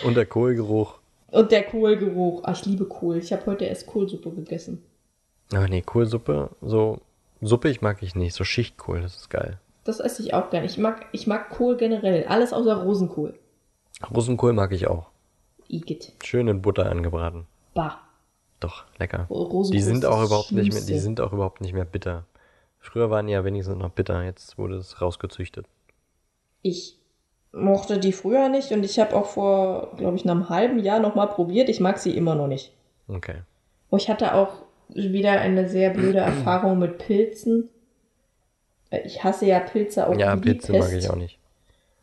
Und 0.04 0.16
der 0.16 0.26
Kohlgeruch. 0.26 0.98
Und 1.30 1.52
der 1.52 1.62
Kohlgeruch. 1.62 2.42
Ah, 2.44 2.52
ich 2.52 2.66
liebe 2.66 2.84
Kohl. 2.86 3.18
Ich 3.18 3.32
habe 3.32 3.46
heute 3.46 3.66
erst 3.66 3.86
Kohlsuppe 3.86 4.30
gegessen. 4.30 4.82
Aber 5.52 5.68
nee, 5.68 5.82
Kohlsuppe, 5.82 6.50
so 6.60 7.00
Suppe 7.40 7.68
ich 7.68 7.80
mag 7.82 8.02
ich 8.02 8.14
nicht, 8.14 8.34
so 8.34 8.44
Schichtkohl, 8.44 9.00
das 9.00 9.16
ist 9.16 9.30
geil. 9.30 9.58
Das 9.84 10.00
esse 10.00 10.22
ich 10.22 10.34
auch 10.34 10.50
gern. 10.50 10.64
Ich 10.64 10.76
mag, 10.76 11.06
ich 11.12 11.26
mag 11.26 11.50
Kohl 11.50 11.76
generell. 11.76 12.26
Alles 12.26 12.52
außer 12.52 12.82
Rosenkohl. 12.82 13.38
Rosenkohl 14.14 14.52
mag 14.52 14.72
ich 14.72 14.86
auch. 14.86 15.06
Igitt. 15.68 16.12
Schön 16.22 16.48
in 16.48 16.62
Butter 16.62 16.90
angebraten. 16.90 17.46
Bah. 17.74 18.00
Doch, 18.60 18.84
lecker. 18.98 19.26
Rosenkohl 19.30 19.70
Die 19.70 19.80
sind 19.80 19.98
ist 19.98 20.04
auch 20.04 20.24
überhaupt 20.24 20.52
nicht 20.52 20.72
mehr, 20.72 20.82
die 20.82 20.98
sind 20.98 21.20
auch 21.20 21.32
überhaupt 21.32 21.60
nicht 21.60 21.72
mehr 21.72 21.84
bitter. 21.84 22.24
Früher 22.80 23.10
waren 23.10 23.26
die 23.26 23.32
ja 23.32 23.44
wenigstens 23.44 23.76
noch 23.76 23.90
bitter, 23.90 24.22
jetzt 24.22 24.58
wurde 24.58 24.76
es 24.76 25.00
rausgezüchtet. 25.00 25.66
Ich 26.62 26.98
mochte 27.52 27.98
die 27.98 28.12
früher 28.12 28.48
nicht 28.48 28.72
und 28.72 28.84
ich 28.84 28.98
habe 28.98 29.14
auch 29.16 29.26
vor, 29.26 29.96
glaube 29.96 30.16
ich, 30.16 30.28
einem 30.28 30.48
halben 30.48 30.78
Jahr 30.78 31.00
nochmal 31.00 31.28
probiert. 31.28 31.68
Ich 31.68 31.80
mag 31.80 31.98
sie 31.98 32.16
immer 32.16 32.34
noch 32.34 32.46
nicht. 32.46 32.72
Okay. 33.08 33.42
Oh, 33.90 33.96
ich 33.96 34.08
hatte 34.10 34.34
auch 34.34 34.62
wieder 34.94 35.32
eine 35.40 35.68
sehr 35.68 35.90
blöde 35.90 36.18
Erfahrung 36.18 36.78
mit 36.78 36.98
Pilzen. 36.98 37.68
Äh, 38.90 39.00
Ich 39.06 39.22
hasse 39.24 39.46
ja 39.46 39.60
Pilze 39.60 40.06
auch 40.08 40.16
Ja, 40.18 40.34
Pilze 40.36 40.72
mag 40.72 40.82
Pest. 40.90 40.94
ich 41.04 41.10
auch 41.10 41.16
nicht. 41.16 41.38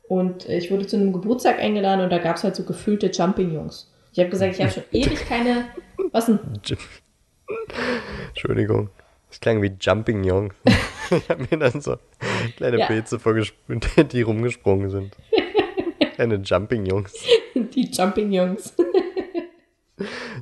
Und 0.07 0.47
äh, 0.47 0.57
ich 0.57 0.69
wurde 0.71 0.85
zu 0.85 0.95
einem 0.97 1.13
Geburtstag 1.13 1.59
eingeladen 1.59 2.01
und 2.01 2.11
da 2.11 2.19
gab 2.19 2.35
es 2.37 2.43
halt 2.43 2.55
so 2.55 2.63
gefüllte 2.63 3.11
Champignons. 3.13 3.91
Ich 4.13 4.19
habe 4.19 4.29
gesagt, 4.29 4.53
ich 4.55 4.61
habe 4.61 4.71
schon 4.71 4.83
ewig 4.91 5.25
keine. 5.27 5.65
Was 6.11 6.27
denn? 6.27 6.39
Entschuldigung. 8.29 8.89
Das 9.29 9.39
klang 9.39 9.61
wie 9.61 9.71
Jumping 9.79 10.23
Young. 10.29 10.53
ich 11.11 11.29
habe 11.29 11.45
mir 11.49 11.57
dann 11.57 11.81
so 11.81 11.97
kleine 12.57 12.79
Ja. 12.79 12.85
Pilze 12.87 13.19
vorgespielt, 13.19 13.87
die 14.13 14.21
rumgesprungen 14.21 14.89
sind. 14.89 15.15
Kleine 16.15 16.35
Jumping 16.35 16.85
Jungs. 16.85 17.13
Die 17.55 17.91
Champignons. 17.93 18.73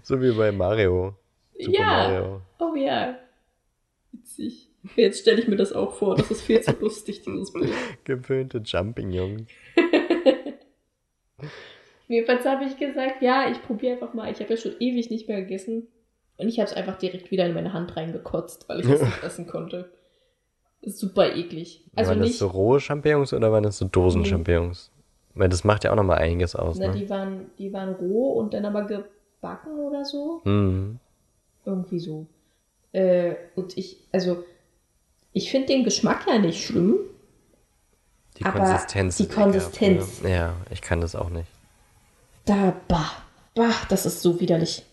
So 0.04 0.22
wie 0.22 0.32
bei 0.34 0.52
Mario. 0.52 1.16
Super 1.60 1.80
ja. 1.80 1.86
Mario. 1.86 2.42
Oh 2.60 2.76
ja. 2.76 3.18
Witzig. 4.12 4.70
Jetzt 4.96 5.22
stelle 5.22 5.42
ich 5.42 5.48
mir 5.48 5.56
das 5.56 5.72
auch 5.74 5.94
vor. 5.94 6.16
Das 6.16 6.30
ist 6.30 6.42
viel 6.42 6.62
zu 6.62 6.76
lustig, 6.80 7.22
dieses 7.22 7.54
Bild. 7.54 7.72
Gefüllte 8.04 8.62
Jumping 8.64 9.12
Jungs. 9.12 9.50
Jedenfalls 12.08 12.46
habe 12.46 12.66
ich 12.66 12.78
gesagt, 12.78 13.22
ja, 13.22 13.50
ich 13.50 13.62
probiere 13.62 13.94
einfach 13.94 14.14
mal. 14.14 14.32
Ich 14.32 14.40
habe 14.40 14.50
ja 14.50 14.58
schon 14.58 14.76
ewig 14.80 15.10
nicht 15.10 15.28
mehr 15.28 15.42
gegessen. 15.42 15.88
Und 16.38 16.48
ich 16.50 16.60
habe 16.60 16.70
es 16.70 16.76
einfach 16.76 16.98
direkt 16.98 17.32
wieder 17.32 17.46
in 17.46 17.54
meine 17.54 17.74
Hand 17.74 17.96
reingekotzt, 17.96 18.68
weil 18.68 18.82
ich 18.82 18.90
es 18.90 19.02
nicht 19.02 19.24
essen 19.24 19.48
konnte. 19.48 19.90
Super 20.82 21.34
eklig. 21.34 21.86
Also 21.96 22.12
waren 22.12 22.20
das 22.20 22.28
nicht. 22.30 22.40
so 22.40 22.48
rohe 22.48 22.80
Champignons 22.80 23.34
oder 23.34 23.52
waren 23.52 23.64
das 23.64 23.78
so 23.78 23.86
Dosen-Champignons? 23.86 24.92
Weil 25.36 25.50
das 25.50 25.64
macht 25.64 25.86
ja 25.86 25.92
auch 25.92 25.96
nochmal 25.96 26.20
einiges 26.20 26.56
aus, 26.56 26.78
Na, 26.78 26.88
ne? 26.88 26.94
die 26.94 27.10
waren, 27.10 27.52
die 27.58 27.72
waren 27.72 27.94
roh 27.96 28.34
und 28.34 28.54
dann 28.54 28.66
aber 28.66 28.84
gebacken 28.84 29.80
oder 29.80 30.04
so. 30.04 30.42
Mhm. 30.44 31.00
Irgendwie 31.66 32.00
so. 32.00 32.28
Äh, 32.92 33.36
und 33.56 33.78
ich, 33.78 33.98
also, 34.12 34.44
ich 35.32 35.52
finde 35.52 35.68
den 35.68 35.84
Geschmack 35.84 36.26
ja 36.28 36.38
nicht 36.38 36.66
schlimm. 36.66 36.96
Die 38.38 38.46
Aber 38.46 38.60
Konsistenz. 38.60 39.18
die 39.18 39.28
Konsistenz. 39.28 40.22
Ne? 40.22 40.32
Ja, 40.32 40.56
ich 40.72 40.82
kann 40.82 41.02
das 41.02 41.16
auch 41.16 41.30
nicht. 41.30 41.48
Da, 42.46 42.74
bah, 42.88 43.12
bah, 43.56 43.74
das 43.90 44.06
ist 44.06 44.22
so 44.22 44.40
widerlich. 44.40 44.84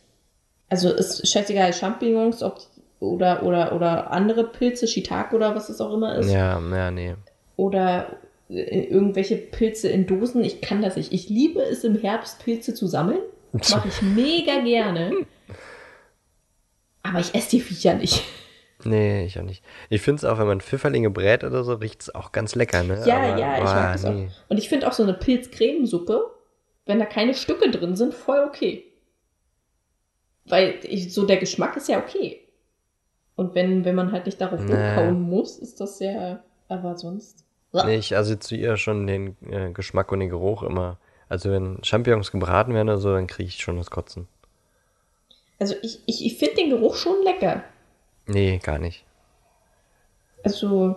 Also 0.69 0.93
ist 0.93 1.27
scheißegal, 1.27 1.73
Champignons 1.73 2.43
ob, 2.43 2.61
oder, 3.01 3.43
oder, 3.43 3.75
oder 3.75 4.11
andere 4.13 4.45
Pilze, 4.45 4.87
Shiitake 4.87 5.35
oder 5.35 5.55
was 5.55 5.69
es 5.69 5.81
auch 5.81 5.93
immer 5.93 6.17
ist. 6.17 6.31
Ja, 6.31 6.61
ja, 6.61 6.91
nee. 6.91 7.17
Oder 7.57 8.17
äh, 8.49 8.85
irgendwelche 8.85 9.37
Pilze 9.37 9.89
in 9.89 10.07
Dosen. 10.07 10.45
Ich 10.45 10.61
kann 10.61 10.83
das 10.83 10.97
nicht. 10.97 11.13
Ich 11.13 11.29
liebe 11.29 11.61
es 11.61 11.83
im 11.83 11.99
Herbst, 11.99 12.45
Pilze 12.45 12.75
zu 12.75 12.87
sammeln. 12.87 13.21
Mache 13.53 13.89
ich 13.89 14.03
mega 14.03 14.61
gerne. 14.61 15.13
Aber 17.03 17.19
ich 17.21 17.35
esse 17.35 17.51
die 17.51 17.61
Viecher 17.61 17.95
nicht. 17.95 18.23
Nee, 18.85 19.27
ich 19.27 19.39
auch 19.39 19.43
nicht. 19.43 19.63
Ich 19.91 20.01
finde 20.01 20.21
es 20.21 20.25
auch, 20.25 20.39
wenn 20.39 20.47
man 20.47 20.61
Pfifferlinge 20.61 21.11
brät 21.11 21.45
oder 21.45 21.65
so, 21.65 21.75
riecht 21.75 22.03
es 22.03 22.15
auch 22.15 22.33
ganz 22.33 22.55
lecker, 22.55 22.83
ne? 22.83 23.03
Ja, 23.07 23.19
Aber, 23.19 23.39
ja, 23.39 23.59
ich 23.59 23.65
boah, 23.65 23.75
mag 23.75 23.93
das 23.93 24.05
nee. 24.05 24.29
auch. 24.29 24.51
Und 24.51 24.57
ich 24.59 24.69
finde 24.69 24.89
auch 24.89 24.93
so 24.93 25.03
eine 25.03 25.15
Pilzcremesuppe, 25.15 26.31
wenn 26.87 26.99
da 26.99 27.05
keine 27.05 27.35
Stücke 27.35 27.71
drin 27.71 27.97
sind, 27.97 28.15
voll 28.15 28.43
okay. 28.47 28.85
Weil 30.47 30.79
ich, 30.83 31.13
so 31.13 31.27
der 31.27 31.37
Geschmack 31.37 31.77
ist 31.77 31.89
ja 31.89 31.99
okay. 31.99 32.41
Und 33.37 33.55
wenn, 33.55 33.85
wenn 33.85 33.95
man 33.95 34.13
halt 34.13 34.27
nicht 34.27 34.41
darauf 34.41 34.61
Nee. 34.61 34.73
rumkauen 34.75 35.21
muss, 35.21 35.59
ist 35.59 35.81
das 35.81 36.01
ja, 36.01 36.43
aber 36.69 36.97
sonst. 36.97 37.45
Nee, 37.73 37.97
ich 37.97 38.17
assoziiere 38.17 38.77
schon 38.77 39.07
den 39.07 39.37
äh, 39.49 39.71
Geschmack 39.73 40.11
und 40.11 40.21
den 40.21 40.29
Geruch 40.29 40.63
immer. 40.63 40.99
Also 41.29 41.51
wenn 41.51 41.79
Champignons 41.85 42.33
gebraten 42.33 42.75
werden 42.75 42.89
oder 42.89 42.99
so, 42.99 43.13
dann 43.13 43.29
kriege 43.29 43.49
ich 43.49 43.61
schon 43.61 43.77
das 43.77 43.91
Kotzen. 43.91 44.27
Also 45.61 45.77
ich, 45.83 46.01
ich, 46.07 46.25
ich 46.25 46.39
finde 46.39 46.57
den 46.57 46.71
Geruch 46.71 46.97
schon 46.97 47.23
lecker. 47.23 47.63
Nee, 48.27 48.59
gar 48.59 48.79
nicht. 48.79 49.05
Also 50.43 50.97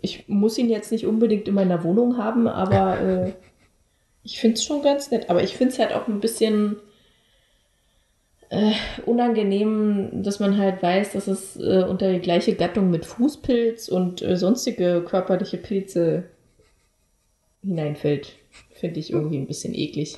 ich 0.00 0.28
muss 0.28 0.56
ihn 0.56 0.70
jetzt 0.70 0.92
nicht 0.92 1.04
unbedingt 1.04 1.48
in 1.48 1.54
meiner 1.54 1.82
Wohnung 1.82 2.16
haben, 2.16 2.46
aber 2.46 3.00
äh, 3.26 3.32
ich 4.22 4.40
finde 4.40 4.54
es 4.54 4.64
schon 4.64 4.82
ganz 4.82 5.10
nett. 5.10 5.28
Aber 5.28 5.42
ich 5.42 5.56
finde 5.56 5.72
es 5.72 5.78
halt 5.80 5.92
auch 5.92 6.06
ein 6.06 6.20
bisschen 6.20 6.76
äh, 8.50 8.72
unangenehm, 9.04 10.22
dass 10.22 10.38
man 10.38 10.56
halt 10.56 10.80
weiß, 10.80 11.12
dass 11.12 11.26
es 11.26 11.56
äh, 11.56 11.82
unter 11.82 12.12
die 12.12 12.20
gleiche 12.20 12.54
Gattung 12.54 12.90
mit 12.90 13.04
Fußpilz 13.04 13.88
und 13.88 14.22
äh, 14.22 14.36
sonstige 14.36 15.02
körperliche 15.02 15.58
Pilze 15.58 16.24
hineinfällt. 17.62 18.36
Finde 18.72 19.00
ich 19.00 19.12
irgendwie 19.12 19.38
ein 19.38 19.48
bisschen 19.48 19.74
eklig. 19.74 20.16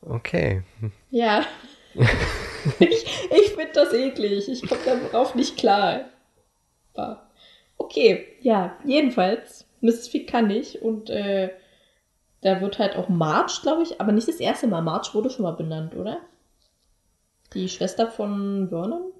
Okay. 0.00 0.62
Ja. 1.10 1.46
ich 2.80 3.06
ich 3.30 3.50
finde 3.50 3.72
das 3.72 3.92
eklig. 3.92 4.48
Ich 4.48 4.62
komme 4.62 5.00
darauf 5.10 5.34
nicht 5.34 5.56
klar. 5.56 6.06
Okay, 7.78 8.26
ja, 8.40 8.76
jedenfalls. 8.84 9.66
Mrs. 9.80 10.08
Fick 10.08 10.28
kann 10.28 10.50
ich 10.50 10.82
und 10.82 11.10
äh, 11.10 11.50
da 12.40 12.60
wird 12.60 12.78
halt 12.78 12.96
auch 12.96 13.08
Marge, 13.08 13.58
glaube 13.62 13.82
ich, 13.82 14.00
aber 14.00 14.12
nicht 14.12 14.28
das 14.28 14.40
erste 14.40 14.66
Mal. 14.66 14.80
Marge 14.80 15.10
wurde 15.12 15.30
schon 15.30 15.42
mal 15.42 15.52
benannt, 15.52 15.94
oder? 15.94 16.18
Die 17.54 17.68
Schwester 17.68 18.10
von 18.10 18.68
Vernon? 18.68 19.12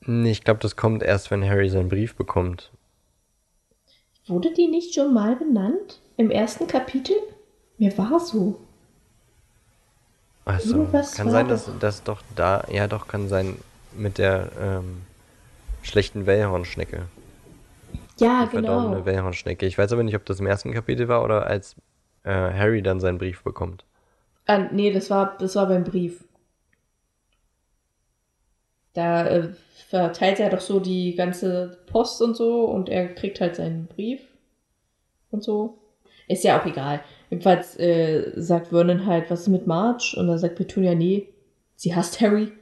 Nee, 0.00 0.30
ich 0.30 0.44
glaube, 0.44 0.60
das 0.60 0.76
kommt 0.76 1.02
erst, 1.02 1.30
wenn 1.30 1.44
Harry 1.44 1.68
seinen 1.68 1.88
Brief 1.88 2.16
bekommt. 2.16 2.72
Wurde 4.26 4.52
die 4.52 4.68
nicht 4.68 4.94
schon 4.94 5.12
mal 5.12 5.36
benannt? 5.36 6.00
Im 6.16 6.30
ersten 6.30 6.66
Kapitel? 6.66 7.16
Mir 7.78 7.96
war 7.98 8.20
so. 8.20 8.60
Also, 10.44 10.76
Irgendwas 10.76 11.14
kann 11.14 11.30
sein, 11.30 11.48
dass 11.48 11.70
das 11.78 12.02
doch 12.02 12.22
da, 12.34 12.64
ja 12.70 12.88
doch, 12.88 13.06
kann 13.08 13.28
sein 13.28 13.58
mit 13.92 14.18
der 14.18 14.50
ähm, 14.60 15.02
schlechten 15.82 16.26
Wellhornschnecke. 16.26 17.06
Ja, 18.18 18.44
Die 18.44 18.50
verdorbene 18.50 18.96
genau. 18.96 19.06
Wellhornschnecke. 19.06 19.66
Ich 19.66 19.78
weiß 19.78 19.92
aber 19.92 20.02
nicht, 20.02 20.16
ob 20.16 20.24
das 20.26 20.40
im 20.40 20.46
ersten 20.46 20.72
Kapitel 20.72 21.08
war 21.08 21.22
oder 21.24 21.46
als 21.46 21.76
äh, 22.24 22.30
Harry 22.30 22.82
dann 22.82 23.00
seinen 23.00 23.18
Brief 23.18 23.42
bekommt. 23.42 23.84
Ah, 24.46 24.58
nee, 24.70 24.92
das 24.92 25.10
war, 25.10 25.36
das 25.38 25.56
war 25.56 25.66
beim 25.66 25.84
Brief. 25.84 26.24
Da 28.94 29.26
äh, 29.26 29.48
verteilt 29.88 30.38
er 30.40 30.50
doch 30.50 30.60
so 30.60 30.80
die 30.80 31.14
ganze 31.14 31.78
Post 31.86 32.20
und 32.22 32.36
so 32.36 32.64
und 32.64 32.88
er 32.88 33.14
kriegt 33.14 33.40
halt 33.40 33.56
seinen 33.56 33.86
Brief 33.86 34.20
und 35.30 35.42
so. 35.42 35.78
Ist 36.28 36.44
ja 36.44 36.60
auch 36.60 36.66
egal. 36.66 37.00
Jedenfalls 37.32 37.78
äh, 37.78 38.30
sagt 38.36 38.66
Vernon 38.68 39.06
halt, 39.06 39.30
was 39.30 39.40
ist 39.40 39.48
mit 39.48 39.66
Marge? 39.66 40.16
Und 40.18 40.26
dann 40.26 40.36
sagt 40.36 40.54
Petunia, 40.54 40.94
nee, 40.94 41.28
sie 41.76 41.96
hasst 41.96 42.20
Harry. 42.20 42.52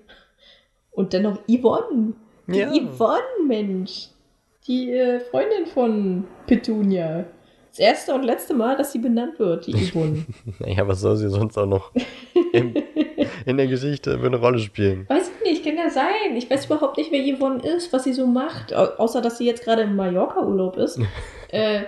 Und 0.92 1.12
dann 1.12 1.22
noch 1.24 1.40
Yvonne. 1.48 2.12
Die 2.46 2.58
Ja. 2.60 2.70
Yvonne, 2.70 3.48
Mensch. 3.48 4.10
Die 4.68 4.92
äh, 4.92 5.18
Freundin 5.18 5.66
von 5.66 6.22
Petunia. 6.46 7.24
Das 7.70 7.80
erste 7.80 8.14
und 8.14 8.22
letzte 8.22 8.54
Mal, 8.54 8.76
dass 8.76 8.92
sie 8.92 9.00
benannt 9.00 9.40
wird, 9.40 9.66
die 9.66 9.72
Yvonne. 9.72 10.24
Naja, 10.60 10.86
was 10.86 11.00
soll 11.00 11.16
sie 11.16 11.30
sonst 11.30 11.58
auch 11.58 11.66
noch 11.66 11.90
im, 12.52 12.72
in 13.46 13.56
der 13.56 13.66
Geschichte 13.66 14.20
für 14.20 14.26
eine 14.26 14.36
Rolle 14.36 14.60
spielen? 14.60 15.04
Weiß 15.08 15.32
ich 15.36 15.50
nicht, 15.50 15.64
kann 15.64 15.78
ja 15.78 15.90
sein. 15.90 16.36
Ich 16.36 16.48
weiß 16.48 16.66
überhaupt 16.66 16.96
nicht, 16.96 17.10
wer 17.10 17.36
Yvonne 17.36 17.60
ist, 17.60 17.92
was 17.92 18.04
sie 18.04 18.12
so 18.12 18.24
macht. 18.24 18.72
Au 18.72 18.84
außer, 18.84 19.20
dass 19.20 19.38
sie 19.38 19.46
jetzt 19.46 19.64
gerade 19.64 19.82
im 19.82 19.96
Mallorca-Urlaub 19.96 20.76
ist. 20.76 21.00
äh, 21.48 21.80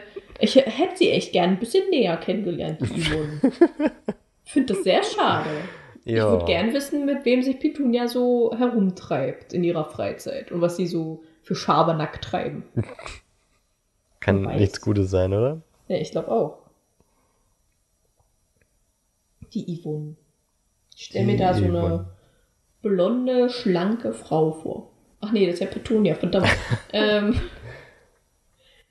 ich 0.42 0.56
hätte 0.56 0.96
sie 0.96 1.10
echt 1.10 1.32
gern 1.32 1.50
ein 1.50 1.58
bisschen 1.58 1.88
näher 1.90 2.16
kennengelernt, 2.16 2.80
die 2.80 3.00
Yvonne. 3.02 3.40
Finde 4.44 4.74
das 4.74 4.84
sehr 4.84 5.02
schade. 5.02 5.48
Ich 6.04 6.14
Ja, 6.16 6.30
würde 6.30 6.44
gern 6.46 6.74
wissen, 6.74 7.06
mit 7.06 7.24
wem 7.24 7.42
sich 7.42 7.58
Petunia 7.60 8.08
so 8.08 8.52
herumtreibt 8.58 9.52
in 9.52 9.62
ihrer 9.64 9.84
Freizeit 9.84 10.50
und 10.50 10.60
was 10.60 10.76
sie 10.76 10.86
so 10.88 11.22
für 11.42 11.54
Schabernack 11.54 12.20
treiben. 12.20 12.64
kann 14.20 14.42
nichts 14.42 14.80
Gutes 14.80 15.10
sein, 15.10 15.32
oder? 15.32 15.62
Ja, 15.88 15.96
ich 15.96 16.10
glaube 16.10 16.28
auch. 16.30 16.58
Die 19.54 19.78
Yvonne. 19.80 20.16
Ich 20.96 21.04
stelle 21.06 21.26
mir 21.26 21.36
da 21.36 21.54
so 21.54 21.64
Yvonne. 21.64 21.78
eine 21.84 22.06
blonde, 22.82 23.48
schlanke 23.50 24.12
Frau 24.12 24.52
vor. 24.52 24.90
Ach 25.20 25.30
nee, 25.30 25.46
das 25.46 25.54
ist 25.54 25.60
ja 25.60 25.66
Petunia, 25.66 26.14
verdammt. 26.14 26.48
ähm, 26.92 27.40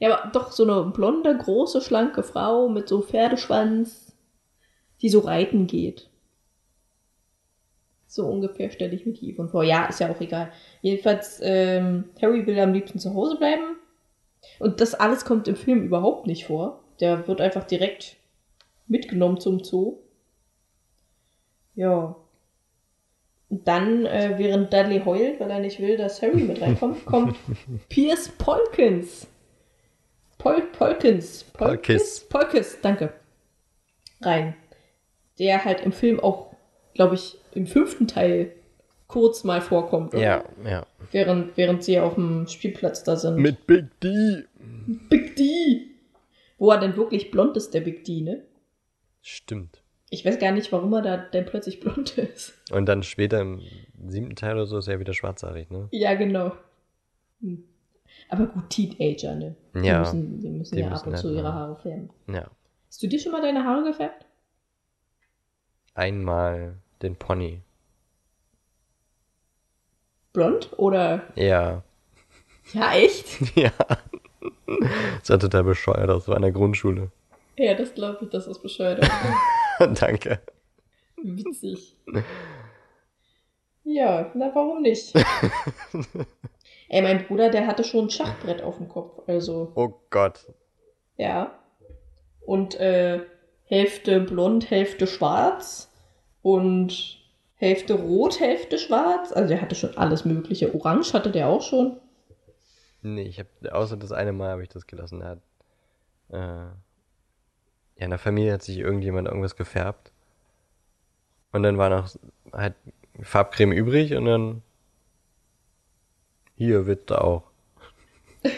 ja, 0.01 0.17
aber 0.17 0.31
doch 0.31 0.51
so 0.51 0.63
eine 0.63 0.91
blonde, 0.91 1.37
große, 1.37 1.79
schlanke 1.79 2.23
Frau 2.23 2.67
mit 2.67 2.89
so 2.89 3.03
Pferdeschwanz, 3.03 4.11
die 4.99 5.09
so 5.09 5.19
reiten 5.19 5.67
geht. 5.67 6.09
So 8.07 8.25
ungefähr 8.25 8.71
stelle 8.71 8.95
ich 8.95 9.05
mir 9.05 9.13
die 9.13 9.31
Yvonne 9.31 9.49
vor. 9.49 9.63
Ja, 9.63 9.85
ist 9.85 9.99
ja 9.99 10.09
auch 10.09 10.19
egal. 10.19 10.51
Jedenfalls, 10.81 11.39
ähm, 11.43 12.05
Harry 12.19 12.47
will 12.47 12.59
am 12.59 12.73
liebsten 12.73 12.97
zu 12.97 13.13
Hause 13.13 13.37
bleiben. 13.37 13.77
Und 14.57 14.81
das 14.81 14.95
alles 14.95 15.23
kommt 15.23 15.47
im 15.47 15.55
Film 15.55 15.83
überhaupt 15.83 16.25
nicht 16.25 16.45
vor. 16.45 16.83
Der 16.99 17.27
wird 17.27 17.39
einfach 17.39 17.65
direkt 17.65 18.17
mitgenommen 18.87 19.39
zum 19.39 19.63
Zoo. 19.63 19.99
Ja. 21.75 22.15
Und 23.49 23.67
dann, 23.67 24.07
äh, 24.07 24.33
während 24.37 24.73
Dudley 24.73 25.03
heult, 25.05 25.39
weil 25.39 25.51
er 25.51 25.59
nicht 25.59 25.79
will, 25.79 25.95
dass 25.95 26.23
Harry 26.23 26.41
mit 26.41 26.59
reinkommt, 26.59 27.05
kommt 27.05 27.37
Piers 27.89 28.29
Polkins. 28.29 29.27
Pol 30.41 30.61
Polkins. 30.73 31.43
Polkis. 31.53 32.25
Polkis, 32.27 32.79
danke. 32.81 33.13
Rein. 34.21 34.55
Der 35.37 35.63
halt 35.63 35.81
im 35.81 35.91
Film 35.91 36.19
auch, 36.19 36.55
glaube 36.95 37.13
ich, 37.13 37.37
im 37.53 37.67
fünften 37.67 38.07
Teil 38.07 38.51
kurz 39.07 39.43
mal 39.43 39.61
vorkommt. 39.61 40.15
oder? 40.15 40.23
Ja, 40.23 40.43
ja. 40.65 40.87
Während, 41.11 41.55
während 41.57 41.83
sie 41.83 41.99
auf 41.99 42.15
dem 42.15 42.47
Spielplatz 42.47 43.03
da 43.03 43.17
sind. 43.17 43.35
Mit 43.37 43.67
Big 43.67 43.85
D. 43.99 44.45
Big 45.09 45.35
D. 45.35 45.87
Wo 46.57 46.71
er 46.71 46.79
denn 46.79 46.95
wirklich 46.95 47.29
blond 47.29 47.55
ist, 47.55 47.75
der 47.75 47.81
Big 47.81 48.03
D, 48.03 48.21
ne? 48.21 48.43
Stimmt. 49.21 49.83
Ich 50.09 50.25
weiß 50.25 50.39
gar 50.39 50.51
nicht, 50.51 50.71
warum 50.71 50.91
er 50.93 51.03
da 51.03 51.17
denn 51.17 51.45
plötzlich 51.45 51.79
blond 51.79 52.17
ist. 52.17 52.53
Und 52.71 52.87
dann 52.87 53.03
später 53.03 53.41
im 53.41 53.61
siebten 54.07 54.35
Teil 54.35 54.55
oder 54.55 54.65
so 54.65 54.79
ist 54.79 54.87
er 54.87 54.99
wieder 54.99 55.13
schwarzhaarig, 55.13 55.69
ne? 55.69 55.87
Ja, 55.91 56.15
genau. 56.15 56.53
Hm. 57.41 57.63
Aber 58.29 58.45
gut, 58.47 58.69
Teenager, 58.69 59.35
ne? 59.35 59.55
Die 59.75 59.79
Ja. 59.87 59.99
müssen, 59.99 60.39
die 60.39 60.49
müssen 60.49 60.75
Die 60.75 60.81
ja 60.81 60.87
ab 60.87 60.93
müssen 60.93 61.07
und 61.07 61.13
halt 61.13 61.21
zu 61.21 61.33
ihre 61.33 61.53
Haare 61.53 61.75
färben. 61.77 62.09
Ja. 62.27 62.49
Hast 62.87 63.01
du 63.03 63.07
dir 63.07 63.19
schon 63.19 63.31
mal 63.31 63.41
deine 63.41 63.63
Haare 63.63 63.83
gefärbt? 63.83 64.25
Einmal 65.93 66.77
den 67.01 67.15
Pony. 67.15 67.61
Blond 70.33 70.69
oder? 70.77 71.23
Ja. 71.35 71.83
Ja, 72.73 72.93
echt? 72.93 73.55
ja. 73.57 73.71
Das 75.17 75.27
sah 75.27 75.37
total 75.37 75.63
bescheuert 75.65 76.09
aus, 76.09 76.27
war 76.27 76.37
in 76.37 76.43
der 76.43 76.51
Grundschule. 76.53 77.11
ja, 77.57 77.73
das 77.73 77.93
glaube 77.93 78.19
ich, 78.25 78.29
das 78.29 78.47
ist 78.47 78.61
bescheuert. 78.61 79.05
Danke. 79.79 80.39
Witzig. 81.21 81.97
Ja, 83.83 84.31
na 84.35 84.51
warum 84.55 84.81
nicht? 84.81 85.13
Ey, 86.93 87.01
mein 87.01 87.25
Bruder, 87.25 87.49
der 87.49 87.67
hatte 87.67 87.85
schon 87.85 88.07
ein 88.07 88.09
Schachbrett 88.09 88.61
auf 88.61 88.75
dem 88.75 88.89
Kopf, 88.89 89.21
also. 89.25 89.71
Oh 89.75 89.93
Gott. 90.09 90.51
Ja. 91.15 91.57
Und 92.41 92.75
äh, 92.81 93.21
Hälfte 93.63 94.19
blond, 94.19 94.69
Hälfte 94.69 95.07
schwarz. 95.07 95.89
Und 96.41 97.17
Hälfte 97.55 97.93
rot, 97.93 98.41
Hälfte 98.41 98.77
schwarz. 98.77 99.31
Also 99.31 99.47
der 99.47 99.61
hatte 99.61 99.75
schon 99.75 99.95
alles 99.95 100.25
Mögliche. 100.25 100.75
Orange 100.75 101.13
hatte 101.13 101.31
der 101.31 101.47
auch 101.47 101.61
schon. 101.61 101.97
Nee, 103.01 103.23
ich 103.23 103.39
hab, 103.39 103.47
außer 103.71 103.95
das 103.95 104.11
eine 104.11 104.33
Mal 104.33 104.49
habe 104.49 104.63
ich 104.63 104.69
das 104.69 104.85
gelassen. 104.85 105.21
Er 105.21 105.29
hat, 105.29 105.39
äh, 106.29 106.35
ja, 106.35 106.75
in 107.95 108.09
der 108.09 108.19
Familie 108.19 108.51
hat 108.51 108.63
sich 108.63 108.79
irgendjemand 108.79 109.29
irgendwas 109.29 109.55
gefärbt. 109.55 110.11
Und 111.53 111.63
dann 111.63 111.77
war 111.77 111.89
noch 111.89 112.13
halt 112.51 112.73
Farbcreme 113.21 113.71
übrig 113.71 114.13
und 114.13 114.25
dann 114.25 114.61
hier 116.61 116.85
wird 116.85 117.09
da 117.09 117.17
auch. 117.17 117.43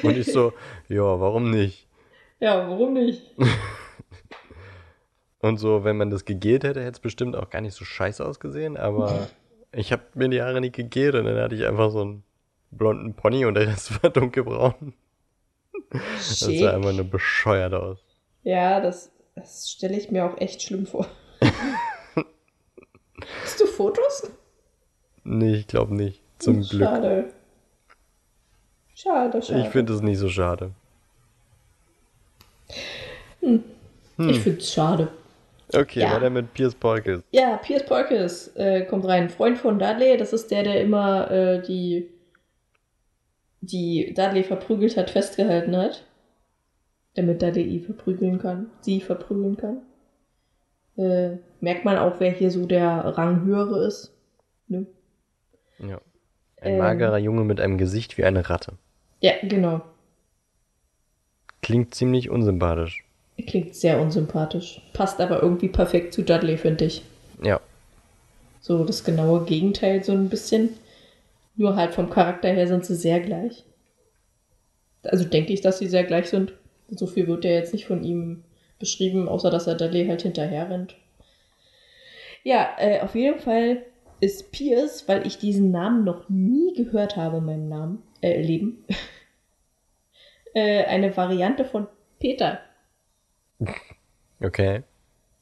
Und 0.01 0.17
ich 0.17 0.31
so, 0.31 0.51
ja, 0.89 1.21
warum 1.21 1.51
nicht? 1.51 1.87
Ja, 2.41 2.69
warum 2.69 2.93
nicht? 2.93 3.31
Und 5.39 5.57
so, 5.57 5.85
wenn 5.85 5.95
man 5.95 6.09
das 6.09 6.25
gegelt 6.25 6.65
hätte, 6.65 6.81
hätte 6.81 6.91
es 6.91 6.99
bestimmt 6.99 7.35
auch 7.35 7.49
gar 7.49 7.61
nicht 7.61 7.75
so 7.75 7.85
scheiße 7.85 8.25
ausgesehen, 8.25 8.75
aber 8.75 9.29
ich 9.71 9.93
habe 9.93 10.03
mir 10.15 10.27
die 10.27 10.41
Haare 10.41 10.59
nicht 10.59 10.75
gegelt 10.75 11.15
und 11.15 11.25
dann 11.25 11.37
hatte 11.37 11.55
ich 11.55 11.65
einfach 11.65 11.91
so 11.91 12.01
einen 12.01 12.23
blonden 12.71 13.13
Pony 13.13 13.45
und 13.45 13.55
der 13.55 13.67
Rest 13.67 14.03
war 14.03 14.09
dunkelbraun. 14.09 14.93
Das 15.91 16.39
sah 16.39 16.73
einfach 16.73 16.93
nur 16.93 17.05
bescheuert 17.05 17.73
aus. 17.73 17.99
Ja, 18.43 18.81
das, 18.81 19.11
das 19.35 19.69
stelle 19.69 19.97
ich 19.97 20.11
mir 20.11 20.25
auch 20.25 20.37
echt 20.39 20.61
schlimm 20.61 20.85
vor. 20.85 21.07
Hast 23.43 23.59
du 23.59 23.65
Fotos? 23.65 24.29
Nee, 25.23 25.55
ich 25.55 25.67
glaube 25.67 25.95
nicht. 25.95 26.21
Zum 26.39 26.61
Glück. 26.61 26.83
Schade. 26.83 27.33
Schade, 29.03 29.41
schade. 29.41 29.61
Ich 29.61 29.67
finde 29.67 29.93
es 29.93 30.01
nicht 30.01 30.17
so 30.17 30.29
schade. 30.29 30.71
Ich 33.41 34.39
finde 34.39 34.59
es 34.59 34.71
schade. 34.71 35.09
Okay, 35.73 36.01
Ja. 36.01 36.13
weiter 36.15 36.29
mit 36.29 36.53
Piers 36.53 36.75
Polkes. 36.75 37.23
Ja, 37.31 37.57
Piers 37.57 37.85
Polkes 37.85 38.55
äh, 38.55 38.85
kommt 38.85 39.05
rein. 39.05 39.29
Freund 39.29 39.57
von 39.57 39.79
Dudley, 39.79 40.17
das 40.17 40.31
ist 40.31 40.51
der, 40.51 40.63
der 40.63 40.81
immer 40.81 41.29
äh, 41.31 41.61
die, 41.61 42.09
die 43.61 44.13
Dudley 44.13 44.43
verprügelt 44.43 44.95
hat, 44.97 45.09
festgehalten 45.09 45.75
hat. 45.75 46.05
Damit 47.15 47.41
Dudley 47.41 47.63
ihn 47.63 47.81
verprügeln 47.81 48.37
kann. 48.39 48.69
Sie 48.81 49.01
verprügeln 49.01 49.57
kann. 49.57 49.81
Äh, 50.95 51.37
merkt 51.59 51.85
man 51.85 51.97
auch, 51.97 52.19
wer 52.19 52.31
hier 52.31 52.51
so 52.51 52.65
der 52.67 52.87
Ranghöhere 53.17 53.85
ist. 53.87 54.13
Ne? 54.67 54.85
Ja. 55.79 55.99
Ein 56.61 56.73
Ähm. 56.73 56.77
magerer 56.77 57.17
Junge 57.17 57.43
mit 57.43 57.59
einem 57.59 57.77
Gesicht 57.79 58.17
wie 58.17 58.23
eine 58.25 58.47
Ratte. 58.49 58.73
Ja, 59.23 59.31
genau. 59.41 59.81
Klingt 61.61 61.95
ziemlich 61.95 62.29
unsympathisch. 62.29 63.05
Er 63.37 63.45
klingt 63.45 63.73
sehr 63.73 64.01
unsympathisch. 64.01 64.81
Passt 64.91 65.21
aber 65.21 65.41
irgendwie 65.41 65.69
perfekt 65.69 66.13
zu 66.13 66.23
Dudley, 66.23 66.57
finde 66.57 66.85
ich. 66.85 67.03
Ja. 67.41 67.61
So 68.59 68.83
das 68.83 69.05
genaue 69.05 69.45
Gegenteil, 69.45 70.03
so 70.03 70.11
ein 70.11 70.27
bisschen. 70.27 70.71
Nur 71.55 71.77
halt 71.77 71.93
vom 71.93 72.09
Charakter 72.09 72.49
her 72.49 72.67
sind 72.67 72.85
sie 72.85 72.95
sehr 72.95 73.21
gleich. 73.21 73.63
Also 75.03 75.23
denke 75.23 75.53
ich, 75.53 75.61
dass 75.61 75.79
sie 75.79 75.87
sehr 75.87 76.03
gleich 76.03 76.29
sind. 76.29 76.53
So 76.89 77.07
viel 77.07 77.25
wird 77.27 77.45
ja 77.45 77.51
jetzt 77.51 77.71
nicht 77.71 77.85
von 77.85 78.03
ihm 78.03 78.43
beschrieben, 78.77 79.29
außer 79.29 79.49
dass 79.49 79.67
er 79.67 79.75
Dudley 79.75 80.05
halt 80.05 80.23
hinterher 80.23 80.69
rennt. 80.69 80.97
Ja, 82.43 82.75
äh, 82.77 82.99
auf 82.99 83.15
jeden 83.15 83.39
Fall 83.39 83.83
ist 84.19 84.51
Pierce, 84.51 85.07
weil 85.07 85.27
ich 85.27 85.37
diesen 85.37 85.71
Namen 85.71 86.03
noch 86.03 86.29
nie 86.29 86.73
gehört 86.73 87.17
habe 87.17 87.37
in 87.37 87.45
meinem 87.45 87.69
Namen, 87.69 88.03
äh, 88.21 88.41
Leben, 88.41 88.85
äh, 90.53 90.83
eine 90.85 91.15
Variante 91.15 91.65
von 91.65 91.87
Peter. 92.19 92.59
Okay. 94.39 94.83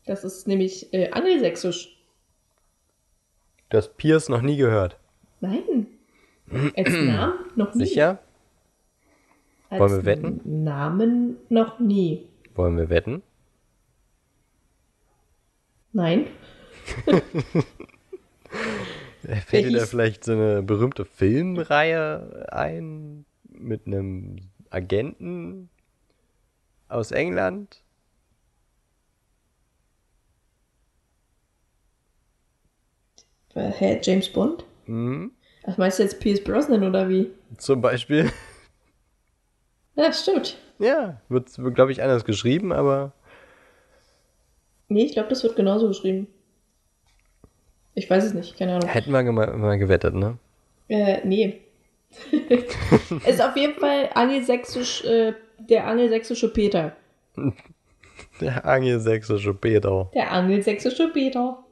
Das 0.06 0.24
ist 0.24 0.48
nämlich 0.48 0.94
äh, 0.94 1.12
angelsächsisch. 1.12 1.98
Du 3.70 3.78
hast 3.78 3.98
Pierce 3.98 4.30
noch 4.30 4.42
nie 4.42 4.58
gehört. 4.58 4.98
Nein. 5.40 5.88
Als 6.76 6.90
Namen 6.92 7.34
noch 7.56 7.74
nie. 7.74 7.86
Sicher? 7.86 8.20
Als 9.70 9.80
Wollen 9.80 9.92
wir 9.92 10.06
wetten? 10.06 10.42
Namen 10.64 11.38
noch 11.50 11.80
nie. 11.80 12.28
Wollen 12.56 12.78
wir 12.78 12.90
wetten? 12.90 13.24
Nein. 15.94 16.28
Fällt 19.46 19.66
dir 19.66 19.80
da 19.80 19.86
vielleicht 19.86 20.24
so 20.26 20.34
eine 20.34 20.64
berühmte 20.64 21.06
Filmreihe 21.06 22.48
ein 22.52 23.26
mit 23.50 23.88
einem 23.88 24.51
Agenten 24.72 25.70
aus 26.88 27.12
England? 27.12 27.84
Hä, 33.54 34.00
James 34.02 34.30
Bond? 34.30 34.64
Hm? 34.86 35.32
Ach, 35.66 35.78
meinst 35.78 36.00
du 36.00 36.04
jetzt 36.04 36.20
Pierce 36.20 36.44
Brosnan 36.44 36.84
oder 36.84 37.08
wie? 37.08 37.30
Zum 37.58 37.82
Beispiel. 37.82 38.32
Ja, 39.96 40.12
stimmt. 40.14 40.58
Ja, 40.80 41.22
wird, 41.30 41.52
glaube 41.76 41.92
ich, 41.92 42.02
anders 42.02 42.26
geschrieben, 42.26 42.72
aber 42.72 43.14
Nee, 44.92 45.06
ich 45.06 45.14
glaube, 45.14 45.30
das 45.30 45.42
wird 45.44 45.56
genauso 45.56 45.88
geschrieben. 45.88 46.28
Ich 47.94 48.10
weiß 48.10 48.26
es 48.26 48.34
nicht, 48.34 48.58
keine 48.58 48.76
Ahnung. 48.76 48.90
hätten 48.90 49.12
wir 49.12 49.24
mal, 49.24 49.56
mal 49.56 49.78
gewettet, 49.78 50.14
ne? 50.16 50.38
Äh, 50.90 51.26
nee. 51.26 51.62
ist 53.26 53.42
auf 53.42 53.56
jeden 53.56 53.80
Fall 53.80 54.10
angelsächsisch, 54.14 55.04
äh, 55.06 55.34
der 55.60 55.88
angelsächsische 55.88 56.52
Peter. 56.52 56.96
Der 58.40 58.66
angelsächsische 58.66 59.54
Peter. 59.54 60.10
Der 60.14 60.32
angelsächsische 60.32 61.10
Peter. 61.10 61.64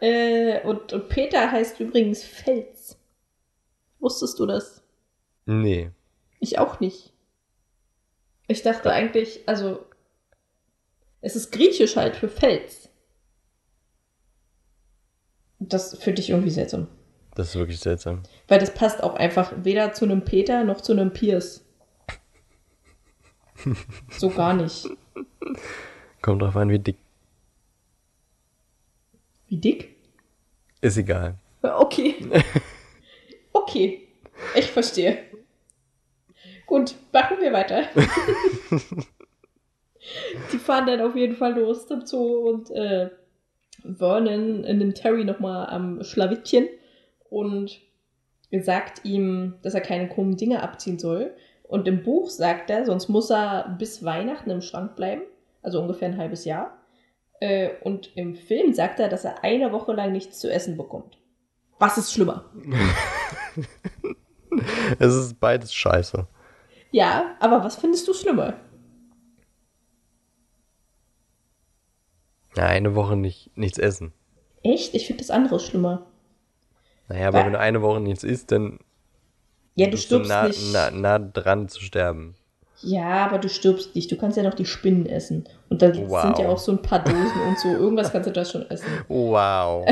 Äh, 0.00 0.60
und, 0.66 0.92
und 0.92 1.08
Peter 1.08 1.50
heißt 1.50 1.80
übrigens 1.80 2.24
Fels. 2.24 2.98
Wusstest 4.00 4.38
du 4.38 4.46
das? 4.46 4.82
Nee. 5.46 5.90
Ich 6.40 6.58
auch 6.58 6.80
nicht. 6.80 7.12
Ich 8.48 8.62
dachte 8.62 8.92
eigentlich, 8.92 9.48
also, 9.48 9.86
es 11.20 11.36
ist 11.36 11.52
griechisch 11.52 11.96
halt 11.96 12.16
für 12.16 12.28
Fels. 12.28 12.88
Das 15.60 15.96
finde 15.96 16.20
ich 16.20 16.30
irgendwie 16.30 16.50
seltsam. 16.50 16.88
Das 17.34 17.48
ist 17.48 17.56
wirklich 17.56 17.80
seltsam. 17.80 18.22
Weil 18.48 18.58
das 18.58 18.74
passt 18.74 19.02
auch 19.02 19.14
einfach 19.14 19.52
weder 19.56 19.92
zu 19.92 20.04
einem 20.04 20.22
Peter 20.24 20.64
noch 20.64 20.80
zu 20.80 20.92
einem 20.92 21.12
Pierce. 21.12 21.64
So 24.10 24.28
gar 24.30 24.54
nicht. 24.54 24.88
Kommt 26.20 26.42
drauf 26.42 26.56
an, 26.56 26.68
wie 26.68 26.78
dick. 26.78 26.96
Wie 29.48 29.56
dick? 29.56 29.96
Ist 30.80 30.96
egal. 30.96 31.34
Okay. 31.62 32.16
Okay. 33.54 34.08
Ich 34.56 34.70
verstehe. 34.70 35.18
Gut, 36.66 36.94
machen 37.12 37.36
wir 37.40 37.52
weiter. 37.52 37.82
Die 40.52 40.58
fahren 40.58 40.86
dann 40.86 41.02
auf 41.02 41.14
jeden 41.14 41.36
Fall 41.36 41.54
los 41.58 41.86
zum 41.86 42.06
Zoo 42.06 42.48
und 42.48 42.70
äh, 42.70 43.10
Vernon 43.84 44.62
nimmt 44.62 44.96
Terry 44.96 45.24
nochmal 45.24 45.66
am 45.66 46.02
Schlawittchen 46.02 46.66
und 47.32 47.80
sagt 48.60 49.04
ihm, 49.04 49.54
dass 49.62 49.74
er 49.74 49.80
keine 49.80 50.08
krummen 50.08 50.36
Dinge 50.36 50.62
abziehen 50.62 50.98
soll. 50.98 51.34
Und 51.62 51.88
im 51.88 52.02
Buch 52.02 52.28
sagt 52.28 52.68
er, 52.68 52.84
sonst 52.84 53.08
muss 53.08 53.30
er 53.30 53.74
bis 53.78 54.04
Weihnachten 54.04 54.50
im 54.50 54.60
Schrank 54.60 54.94
bleiben, 54.94 55.22
also 55.62 55.80
ungefähr 55.80 56.08
ein 56.08 56.18
halbes 56.18 56.44
Jahr. 56.44 56.78
Äh, 57.40 57.70
und 57.82 58.14
im 58.16 58.34
Film 58.34 58.74
sagt 58.74 59.00
er, 59.00 59.08
dass 59.08 59.24
er 59.24 59.42
eine 59.42 59.72
Woche 59.72 59.94
lang 59.94 60.12
nichts 60.12 60.38
zu 60.38 60.52
essen 60.52 60.76
bekommt. 60.76 61.18
Was 61.78 61.98
ist 61.98 62.12
schlimmer? 62.12 62.50
Es 64.98 65.14
ist 65.14 65.40
beides 65.40 65.72
scheiße. 65.72 66.26
Ja, 66.90 67.36
aber 67.40 67.64
was 67.64 67.76
findest 67.76 68.06
du 68.06 68.12
schlimmer? 68.12 68.52
Ja, 72.54 72.66
eine 72.66 72.94
Woche 72.94 73.16
nicht, 73.16 73.56
nichts 73.56 73.78
essen. 73.78 74.12
Echt? 74.62 74.94
Ich 74.94 75.06
finde 75.06 75.22
das 75.22 75.30
andere 75.30 75.58
schlimmer. 75.58 76.11
Naja, 77.12 77.28
aber 77.28 77.40
Äh. 77.40 77.44
wenn 77.46 77.52
du 77.52 77.58
eine 77.58 77.82
Woche 77.82 78.00
nichts 78.00 78.24
isst, 78.24 78.52
dann 78.52 78.78
Ja, 79.74 79.88
du 79.88 79.96
stirbst 79.96 80.28
nah, 80.30 80.46
nicht. 80.48 80.72
nah, 80.72 80.90
nah 80.90 81.18
dran 81.18 81.68
zu 81.68 81.80
sterben. 81.80 82.34
Ja, 82.80 83.26
aber 83.26 83.38
du 83.38 83.48
stirbst 83.48 83.94
nicht. 83.94 84.10
Du 84.10 84.16
kannst 84.16 84.36
ja 84.36 84.42
noch 84.42 84.54
die 84.54 84.64
Spinnen 84.66 85.06
essen. 85.06 85.48
Und 85.68 85.82
da 85.82 85.94
Wow. 85.96 86.22
sind 86.22 86.38
ja 86.38 86.48
auch 86.48 86.58
so 86.58 86.72
ein 86.72 86.82
paar 86.82 86.98
Dosen 87.04 87.40
und 87.48 87.58
so. 87.58 87.68
Irgendwas 87.68 88.10
kannst 88.10 88.28
du 88.28 88.32
da 88.32 88.44
schon 88.44 88.68
essen. 88.70 88.86
Wow. 89.08 89.88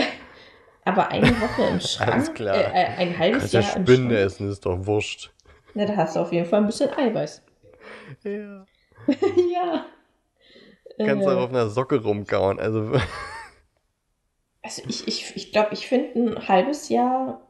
Aber 0.85 1.09
eine 1.09 1.29
Woche 1.41 1.63
im 1.71 1.81
Schrank, 1.81 2.13
Alles 2.13 2.35
klar. 2.35 2.57
Äh, 2.57 2.83
äh, 2.83 2.87
ein 2.97 3.19
halbes 3.19 3.39
Kannst 3.41 3.55
ja 3.55 3.61
Jahr 3.61 3.77
im 3.77 3.87
Spinne 3.87 4.09
Schrank. 4.15 4.27
essen, 4.27 4.51
ist 4.51 4.67
doch 4.67 4.87
wurscht. 4.87 5.31
Na, 5.75 5.85
da 5.87 5.95
hast 5.97 6.17
du 6.17 6.21
auf 6.21 6.33
jeden 6.33 6.47
Fall 6.47 6.61
ein 6.61 6.67
bisschen 6.67 6.91
Eiweiß. 6.91 7.43
Ja. 8.25 8.67
ja. 9.53 9.87
Kannst 10.99 11.27
Äh, 11.27 11.31
auch 11.31 11.43
auf 11.45 11.51
einer 11.51 11.69
Socke 11.69 12.03
rumkauen. 12.03 12.59
Also, 12.59 12.93
Also 14.63 14.83
ich, 14.89 15.07
ich, 15.09 15.37
ich 15.37 15.53
glaube, 15.53 15.71
ich 15.73 15.89
finde 15.89 16.21
ein 16.21 16.49
halbes 16.49 16.89
Jahr 16.89 17.41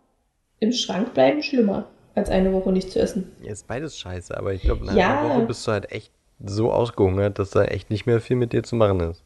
im 0.60 0.72
Schrank 0.72 1.14
bleiben 1.14 1.42
schlimmer, 1.42 1.88
als 2.14 2.30
eine 2.30 2.52
Woche 2.52 2.72
nicht 2.72 2.90
zu 2.90 3.00
essen. 3.00 3.32
ist 3.42 3.66
beides 3.66 3.98
scheiße, 3.98 4.36
aber 4.36 4.52
ich 4.54 4.62
glaube, 4.62 4.84
nach 4.86 4.94
Ja. 4.96 5.20
einer 5.20 5.28
Woche 5.34 5.46
bist 5.46 5.66
du 5.66 5.72
halt 5.72 5.90
echt 5.92 6.12
so 6.44 6.72
ausgehungert, 6.72 7.38
dass 7.38 7.50
da 7.50 7.64
echt 7.64 7.90
nicht 7.90 8.06
mehr 8.06 8.20
viel 8.20 8.36
mit 8.36 8.52
dir 8.52 8.62
zu 8.62 8.76
machen 8.76 9.00
ist. 9.00 9.24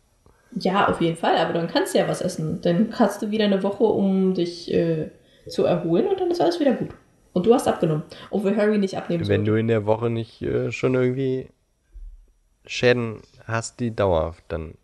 Ja, 0.52 0.88
auf 0.88 1.00
jeden 1.00 1.16
Fall, 1.16 1.36
aber 1.36 1.52
dann 1.52 1.68
kannst 1.68 1.94
du 1.94 1.98
ja 1.98 2.08
was 2.08 2.20
essen. 2.22 2.60
Dann 2.62 2.96
hast 2.98 3.20
du 3.22 3.30
wieder 3.30 3.44
eine 3.44 3.62
Woche, 3.62 3.84
um 3.84 4.34
dich 4.34 4.72
äh, 4.72 5.10
zu 5.48 5.64
erholen 5.64 6.06
und 6.06 6.20
dann 6.20 6.30
ist 6.30 6.40
alles 6.40 6.60
wieder 6.60 6.72
gut. 6.74 6.90
Und 7.32 7.44
du 7.46 7.52
hast 7.52 7.66
abgenommen. 7.66 8.04
Obwohl 8.30 8.56
Harry 8.56 8.78
nicht 8.78 8.96
abnehmen 8.96 9.24
Wenn 9.28 9.40
sollte. 9.40 9.50
du 9.50 9.58
in 9.58 9.68
der 9.68 9.84
Woche 9.86 10.08
nicht 10.10 10.40
äh, 10.42 10.70
schon 10.70 10.94
irgendwie 10.94 11.48
Schäden 12.66 13.20
hast, 13.46 13.80
die 13.80 13.94
dauerhaft 13.94 14.44
dann 14.48 14.74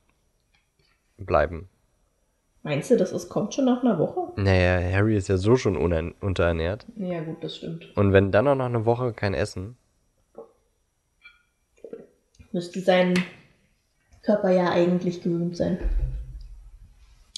bleiben. 1.18 1.69
Meinst 2.62 2.90
du, 2.90 2.96
das 2.96 3.12
ist, 3.12 3.28
kommt 3.28 3.54
schon 3.54 3.64
nach 3.64 3.82
einer 3.82 3.98
Woche? 3.98 4.32
Naja, 4.36 4.80
Harry 4.92 5.16
ist 5.16 5.28
ja 5.28 5.38
so 5.38 5.56
schon 5.56 5.76
unterernährt. 5.76 6.86
Ja, 6.96 7.20
gut, 7.20 7.42
das 7.42 7.56
stimmt. 7.56 7.88
Und 7.96 8.12
wenn 8.12 8.30
dann 8.32 8.48
auch 8.48 8.54
noch 8.54 8.66
eine 8.66 8.84
Woche 8.84 9.12
kein 9.12 9.34
Essen, 9.34 9.76
Müsste 12.52 12.80
sein 12.80 13.14
Körper 14.22 14.50
ja 14.50 14.70
eigentlich 14.72 15.22
gewöhnt 15.22 15.56
sein. 15.56 15.78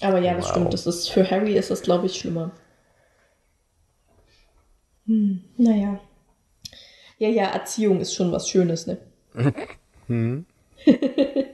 Aber 0.00 0.18
ja, 0.18 0.34
das 0.34 0.46
Wow. 0.46 0.50
stimmt. 0.52 0.72
Das 0.72 0.86
ist, 0.86 1.08
für 1.10 1.30
Harry 1.30 1.54
ist 1.54 1.70
das, 1.70 1.82
glaube 1.82 2.06
ich, 2.06 2.18
schlimmer. 2.18 2.50
Hm, 5.06 5.44
naja. 5.58 6.00
Ja, 7.18 7.28
ja, 7.28 7.44
Erziehung 7.44 8.00
ist 8.00 8.14
schon 8.14 8.32
was 8.32 8.48
Schönes, 8.48 8.86
ne? 8.86 8.98
hm, 10.06 10.46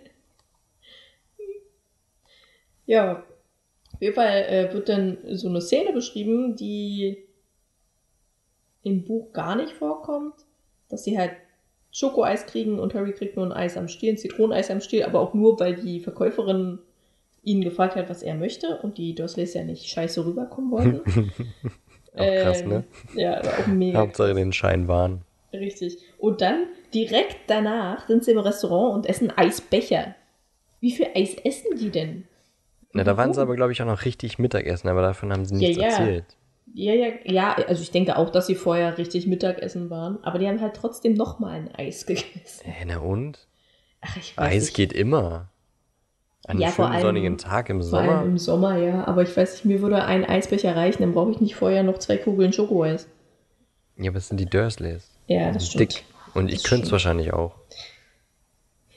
Ja. 2.87 3.23
Auf 3.99 4.03
jeden 4.03 4.15
Fall 4.15 4.45
äh, 4.45 4.73
wird 4.73 4.89
dann 4.89 5.19
so 5.33 5.49
eine 5.49 5.61
Szene 5.61 5.93
beschrieben, 5.93 6.55
die 6.55 7.19
im 8.85 9.03
Buch 9.03 9.33
gar 9.33 9.57
nicht 9.57 9.73
vorkommt. 9.73 10.35
Dass 10.89 11.03
sie 11.03 11.19
halt 11.19 11.33
Schokoeis 11.91 12.47
kriegen 12.47 12.79
und 12.79 12.95
Harry 12.95 13.13
kriegt 13.13 13.35
nur 13.35 13.45
ein 13.45 13.53
Eis 13.53 13.77
am 13.77 13.89
Stiel, 13.89 14.13
ein 14.13 14.17
Zitroneneis 14.17 14.71
am 14.71 14.81
Stiel, 14.81 15.03
aber 15.03 15.19
auch 15.19 15.35
nur, 15.35 15.59
weil 15.59 15.75
die 15.75 15.99
Verkäuferin 15.99 16.79
ihn 17.43 17.61
gefragt 17.61 17.97
hat, 17.97 18.09
was 18.09 18.23
er 18.23 18.37
möchte 18.37 18.79
und 18.83 18.99
die 18.99 19.17
Dursleys 19.17 19.55
ja 19.55 19.65
nicht 19.65 19.89
scheiße 19.89 20.25
rüberkommen 20.25 20.71
wollten. 20.71 21.01
auch 22.15 22.25
krass, 22.25 22.61
Ähm, 22.63 22.69
ne? 22.69 22.85
Ja, 23.17 23.45
war 23.45 23.59
auch 23.59 23.67
mega 23.67 23.99
Hauptsache 23.99 24.33
den 24.33 24.53
Schein 24.53 24.87
wahren. 24.87 25.23
Richtig. 25.53 25.99
Und 26.19 26.41
dann 26.41 26.67
direkt 26.95 27.39
danach 27.49 28.07
sind 28.07 28.23
sie 28.23 28.31
im 28.31 28.39
Restaurant 28.39 28.95
und 28.95 29.07
essen 29.07 29.37
Eisbecher. 29.37 30.15
Wie 30.81 30.93
viel 30.93 31.09
Eis 31.17 31.35
essen 31.43 31.77
die 31.77 31.91
denn? 31.91 32.29
Na, 32.93 33.05
da 33.05 33.17
waren 33.17 33.33
sie 33.33 33.37
Warum? 33.39 33.49
aber, 33.51 33.57
glaube 33.57 33.73
ich, 33.73 33.83
auch 33.83 33.87
noch 33.87 34.05
richtig 34.05 34.39
Mittagessen, 34.39 34.89
aber 34.89 35.03
davon 35.03 35.33
haben 35.33 35.45
sie 35.45 35.55
Ja, 35.57 35.69
nichts 35.69 35.83
ja. 35.83 35.89
erzählt. 35.89 36.25
Ja, 36.75 36.93
ja, 36.95 37.09
ja, 37.25 37.55
also 37.67 37.83
ich 37.83 37.91
denke 37.91 38.17
auch, 38.17 38.31
dass 38.31 38.47
sie 38.47 38.55
vorher 38.55 38.99
richtig 38.99 39.27
Mittagessen 39.27 39.89
waren, 39.91 40.23
aber 40.23 40.39
die 40.39 40.47
haben 40.47 40.61
halt 40.61 40.75
trotzdem 40.75 41.15
nochmal 41.15 41.55
ein 41.55 41.75
Eis 41.75 42.05
gegessen. 42.07 42.65
Äh, 42.67 42.85
na 42.87 42.99
und? 42.99 43.47
Ach, 44.01 44.17
ich 44.17 44.37
weiß 44.37 44.47
Eis 44.53 44.63
nicht. 44.65 44.75
geht 44.77 44.93
immer. 44.93 45.51
An 46.47 46.53
einem 46.53 46.61
Ja, 46.61 46.69
vor 46.69 46.85
schönen 46.87 46.95
allem- 46.97 47.03
sonnigen 47.07 47.39
Tag 47.39 47.69
im 47.69 47.83
Vor 47.83 47.99
allem 47.99 48.09
Sommer. 48.09 48.23
im 48.25 48.39
Sommer, 48.39 48.77
ja. 48.77 49.07
Aber 49.07 49.23
ich 49.23 49.37
weiß 49.37 49.53
nicht, 49.53 49.65
mir 49.65 49.81
würde 49.83 50.05
ein 50.05 50.25
Eisbecher 50.25 50.75
reichen, 50.77 51.03
dann 51.03 51.13
brauche 51.13 51.31
ich 51.33 51.41
nicht 51.41 51.57
vorher 51.57 51.83
noch 51.83 51.99
zwei 51.99 52.17
Kugeln 52.17 52.53
Schokoeis. 52.53 53.07
Ja, 53.97 54.11
aber 54.11 54.19
es 54.19 54.29
sind 54.29 54.39
die 54.39 54.47
Dursleys. 54.47 55.11
Ja, 55.27 55.51
das 55.53 55.67
stimmt. 55.69 55.95
Dick. 55.97 56.05
Und 56.35 56.51
ich 56.53 56.63
könnte 56.63 56.87
es 56.87 56.93
wahrscheinlich 56.93 57.33
auch. 57.33 57.55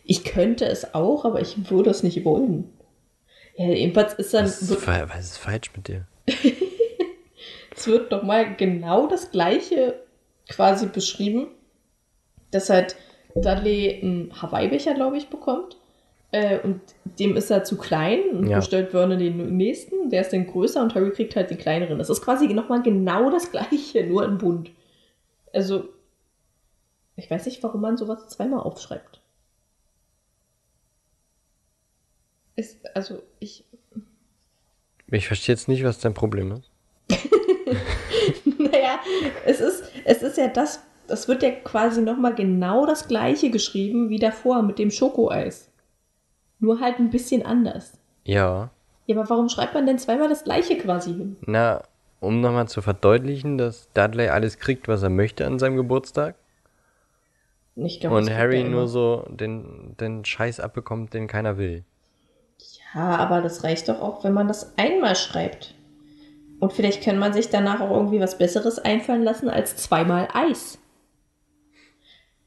Ich 0.03 0.23
könnte 0.23 0.65
es 0.65 0.93
auch, 0.93 1.25
aber 1.25 1.41
ich 1.41 1.69
würde 1.71 1.89
es 1.89 2.03
nicht 2.03 2.23
wollen. 2.25 2.69
Ja, 3.55 3.65
jedenfalls 3.67 4.13
ist 4.15 4.33
dann, 4.33 4.45
Was 4.45 4.61
ist, 4.61 4.87
was 4.87 5.19
ist 5.19 5.37
falsch 5.37 5.71
mit 5.75 5.87
dir? 5.87 6.07
es 7.75 7.87
wird 7.87 8.11
nochmal 8.11 8.55
genau 8.55 9.07
das 9.07 9.31
gleiche 9.31 9.99
quasi 10.49 10.87
beschrieben, 10.87 11.47
dass 12.51 12.69
halt 12.69 12.95
Dudley 13.35 13.99
einen 14.01 14.41
Hawaii-Becher, 14.41 14.93
glaube 14.93 15.17
ich, 15.17 15.29
bekommt. 15.29 15.77
Äh, 16.31 16.59
und 16.59 16.81
dem 17.19 17.35
ist 17.35 17.49
er 17.51 17.63
zu 17.63 17.77
klein 17.77 18.21
und 18.31 18.47
Ja. 18.47 18.57
bestellt 18.57 18.91
Vernon 18.91 19.19
den 19.19 19.57
nächsten, 19.57 20.09
der 20.09 20.21
ist 20.21 20.31
dann 20.31 20.47
größer 20.47 20.81
und 20.81 20.95
Harry 20.95 21.11
kriegt 21.11 21.35
halt 21.35 21.49
den 21.49 21.57
kleineren. 21.57 21.97
Das 21.97 22.09
ist 22.09 22.21
quasi 22.21 22.47
nochmal 22.47 22.81
genau 22.81 23.29
das 23.29 23.51
gleiche, 23.51 24.03
nur 24.07 24.25
in 24.25 24.37
bunt. 24.37 24.71
Also, 25.53 25.89
ich 27.17 27.29
weiß 27.29 27.45
nicht, 27.45 27.61
warum 27.63 27.81
man 27.81 27.97
sowas 27.97 28.27
zweimal 28.29 28.61
aufschreibt. 28.61 29.20
Ist, 32.61 32.95
also, 32.95 33.23
ich, 33.39 33.65
Ich 35.09 35.25
verstehe 35.25 35.55
jetzt 35.55 35.67
nicht, 35.67 35.83
was 35.83 35.97
dein 35.97 36.13
Problem 36.13 36.51
ist. 36.51 36.69
naja, 38.45 38.99
es 39.47 39.59
ist, 39.59 39.83
es 40.05 40.21
ist 40.21 40.37
ja 40.37 40.47
das, 40.47 40.83
das 41.07 41.27
wird 41.27 41.41
ja 41.41 41.49
quasi 41.49 42.03
nochmal 42.03 42.35
genau 42.35 42.85
das 42.85 43.07
gleiche 43.07 43.49
geschrieben 43.49 44.11
wie 44.11 44.19
davor 44.19 44.61
mit 44.61 44.77
dem 44.77 44.91
Schokoeis. 44.91 45.71
Nur 46.59 46.79
halt 46.79 46.99
ein 46.99 47.09
bisschen 47.09 47.43
anders. 47.43 47.93
Ja. 48.25 48.69
Ja, 49.07 49.17
aber 49.17 49.27
warum 49.27 49.49
schreibt 49.49 49.73
man 49.73 49.87
denn 49.87 49.97
zweimal 49.97 50.29
das 50.29 50.43
gleiche 50.43 50.77
quasi 50.77 51.15
hin? 51.15 51.37
Na, 51.47 51.81
um 52.19 52.41
nochmal 52.41 52.67
zu 52.67 52.83
verdeutlichen, 52.83 53.57
dass 53.57 53.89
Dudley 53.95 54.27
alles 54.27 54.59
kriegt, 54.59 54.87
was 54.87 55.01
er 55.01 55.09
möchte 55.09 55.47
an 55.47 55.57
seinem 55.57 55.77
Geburtstag. 55.77 56.35
Glaub, 57.75 58.13
und 58.13 58.29
Harry 58.29 58.63
nur 58.63 58.87
so 58.87 59.25
den, 59.31 59.95
den 59.99 60.23
Scheiß 60.23 60.59
abbekommt, 60.59 61.15
den 61.15 61.25
keiner 61.25 61.57
will. 61.57 61.85
Ja, 62.93 63.17
aber 63.17 63.41
das 63.41 63.63
reicht 63.63 63.87
doch 63.89 64.01
auch, 64.01 64.23
wenn 64.23 64.33
man 64.33 64.47
das 64.47 64.77
einmal 64.77 65.15
schreibt. 65.15 65.75
Und 66.59 66.73
vielleicht 66.73 67.03
kann 67.03 67.17
man 67.17 67.33
sich 67.33 67.49
danach 67.49 67.79
auch 67.81 67.91
irgendwie 67.91 68.19
was 68.19 68.37
Besseres 68.37 68.77
einfallen 68.79 69.23
lassen 69.23 69.49
als 69.49 69.77
zweimal 69.77 70.27
Eis. 70.33 70.77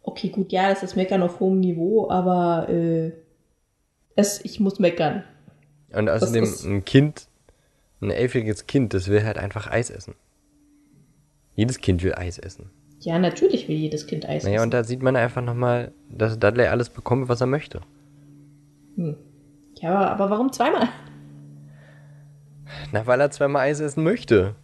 Okay, 0.02 0.28
gut, 0.28 0.52
ja, 0.52 0.68
das 0.68 0.82
ist 0.82 0.96
Meckern 0.96 1.22
auf 1.22 1.40
hohem 1.40 1.60
Niveau, 1.60 2.10
aber 2.10 2.68
äh, 2.68 3.12
es, 4.16 4.44
ich 4.44 4.60
muss 4.60 4.78
meckern. 4.78 5.24
Und 5.92 6.08
außerdem 6.08 6.44
ein 6.64 6.84
Kind, 6.84 7.26
ein 8.00 8.10
elfiges 8.10 8.66
Kind, 8.66 8.92
das 8.94 9.08
will 9.08 9.24
halt 9.24 9.38
einfach 9.38 9.70
Eis 9.70 9.90
essen. 9.90 10.14
Jedes 11.56 11.78
Kind 11.78 12.02
will 12.02 12.14
Eis 12.14 12.38
essen. 12.38 12.70
Ja, 13.00 13.18
natürlich 13.18 13.68
will 13.68 13.76
jedes 13.76 14.06
Kind 14.06 14.26
Eis 14.28 14.44
Naja, 14.44 14.56
essen. 14.56 14.64
und 14.64 14.74
da 14.74 14.84
sieht 14.84 15.02
man 15.02 15.16
einfach 15.16 15.42
nochmal, 15.42 15.92
dass 16.10 16.38
Dudley 16.38 16.66
alles 16.66 16.90
bekommt, 16.90 17.28
was 17.28 17.40
er 17.40 17.46
möchte. 17.46 17.80
Ja, 19.80 20.08
aber, 20.08 20.30
warum 20.30 20.52
zweimal? 20.52 20.88
Na, 22.92 23.06
weil 23.06 23.20
er 23.20 23.30
zweimal 23.30 23.62
Eis 23.62 23.80
essen 23.80 24.02
möchte. 24.04 24.54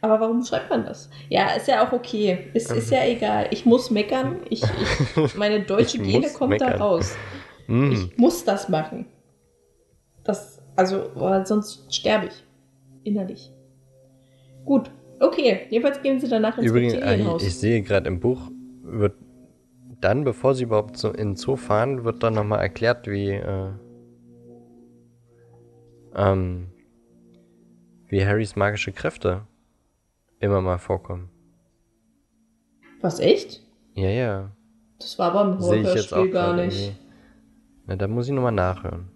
Aber 0.00 0.20
warum 0.20 0.44
schreibt 0.44 0.70
man 0.70 0.84
das? 0.84 1.10
Ja, 1.28 1.50
ist 1.56 1.68
ja 1.68 1.86
auch 1.86 1.92
okay. 1.92 2.50
Ist, 2.54 2.70
ist 2.70 2.90
ja 2.90 3.04
egal. 3.04 3.48
Ich 3.50 3.64
muss 3.64 3.90
meckern. 3.90 4.40
Ich, 4.50 4.62
ich, 4.62 5.34
meine 5.36 5.60
deutsche 5.60 5.98
Ich 5.98 6.02
Gene 6.02 6.28
kommt 6.30 6.60
da 6.60 6.66
meckern. 6.66 6.82
raus. 6.82 7.16
Mm. 7.66 7.92
Ich 7.92 8.16
muss 8.18 8.44
das 8.44 8.68
machen. 8.68 9.06
Das, 10.24 10.62
also, 10.76 11.10
weil 11.14 11.46
sonst 11.46 11.92
sterbe 11.94 12.26
ich. 12.26 12.44
Innerlich. 13.04 13.50
Gut. 14.64 14.90
Okay. 15.20 15.66
Jedenfalls 15.70 16.02
gehen 16.02 16.20
sie 16.20 16.28
danach 16.28 16.58
ins 16.58 16.66
Übrigens, 16.66 16.94
Reptilienhaus. 16.94 17.42
ich 17.42 17.56
sehe 17.56 17.82
gerade 17.82 18.08
im 18.08 18.20
Buch, 18.20 18.50
wird 18.82 19.14
dann, 20.00 20.24
bevor 20.24 20.54
sie 20.54 20.64
überhaupt 20.64 20.96
so 20.96 21.10
in 21.10 21.30
den 21.30 21.36
Zoo 21.36 21.56
fahren, 21.56 22.04
wird 22.04 22.22
dann 22.22 22.34
nochmal 22.34 22.60
erklärt, 22.60 23.06
wie, 23.06 23.30
äh, 23.30 23.70
ähm, 26.14 26.68
wie 28.08 28.24
Harrys 28.24 28.56
magische 28.56 28.92
Kräfte 28.92 29.46
immer 30.40 30.60
mal 30.60 30.78
vorkommen. 30.78 31.30
Was, 33.00 33.20
echt? 33.20 33.62
Ja, 33.94 34.08
ja. 34.08 34.50
Das 34.98 35.18
war 35.18 35.32
aber 35.32 35.52
im 35.52 35.60
Sehe 35.60 35.82
ich 35.82 35.94
jetzt 35.94 36.12
auch 36.12 36.18
Hörspiel 36.18 36.32
gar 36.32 36.56
nicht. 36.56 36.82
irgendwie. 36.82 36.98
Na, 37.86 37.96
da 37.96 38.08
muss 38.08 38.26
ich 38.26 38.32
nochmal 38.32 38.52
nachhören. 38.52 39.10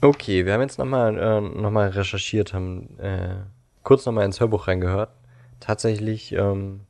Okay, 0.00 0.46
wir 0.46 0.52
haben 0.52 0.60
jetzt 0.60 0.78
nochmal 0.78 1.18
äh, 1.18 1.40
noch 1.40 1.70
mal 1.70 1.88
recherchiert, 1.88 2.54
haben 2.54 2.98
äh, 2.98 3.36
kurz 3.82 4.06
nochmal 4.06 4.24
ins 4.24 4.40
Hörbuch 4.40 4.68
reingehört. 4.68 5.10
Tatsächlich 5.58 6.32
ähm, 6.32 6.86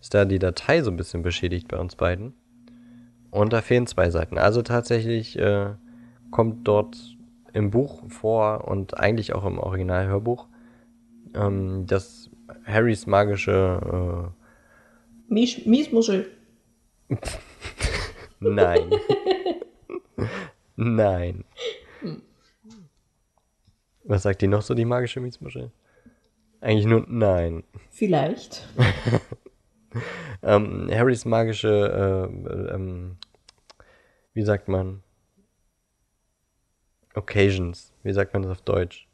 ist 0.00 0.14
da 0.14 0.24
die 0.24 0.38
Datei 0.38 0.82
so 0.82 0.90
ein 0.90 0.96
bisschen 0.96 1.22
beschädigt 1.22 1.68
bei 1.68 1.78
uns 1.78 1.96
beiden. 1.96 2.34
Und 3.30 3.52
da 3.52 3.60
fehlen 3.60 3.86
zwei 3.86 4.10
Seiten. 4.10 4.38
Also 4.38 4.62
tatsächlich 4.62 5.38
äh, 5.38 5.74
kommt 6.30 6.66
dort 6.66 6.96
im 7.52 7.70
Buch 7.70 8.02
vor 8.08 8.68
und 8.68 8.96
eigentlich 8.98 9.34
auch 9.34 9.44
im 9.44 9.58
Original-Hörbuch, 9.58 10.46
ähm, 11.34 11.86
dass 11.86 12.30
Harrys 12.64 13.06
magische 13.06 14.32
äh, 14.32 15.32
Mies, 15.32 15.66
Miesmuschel. 15.66 16.30
Nein. 18.40 18.90
Nein. 20.76 21.44
Was 24.04 24.22
sagt 24.22 24.42
die 24.42 24.46
noch 24.46 24.62
so, 24.62 24.74
die 24.74 24.84
magische 24.84 25.20
Mietsmuschel? 25.20 25.72
Eigentlich 26.60 26.86
nur 26.86 27.04
nein. 27.08 27.64
Vielleicht. 27.90 28.66
Ähm, 30.42 30.88
Harrys 30.92 31.24
magische, 31.24 31.68
äh, 31.68 32.74
ähm, 32.74 33.16
wie 34.34 34.42
sagt 34.42 34.68
man? 34.68 35.02
Occasions. 37.14 37.92
Wie 38.02 38.12
sagt 38.12 38.34
man 38.34 38.42
das 38.42 38.52
auf 38.52 38.60
Deutsch? 38.62 39.08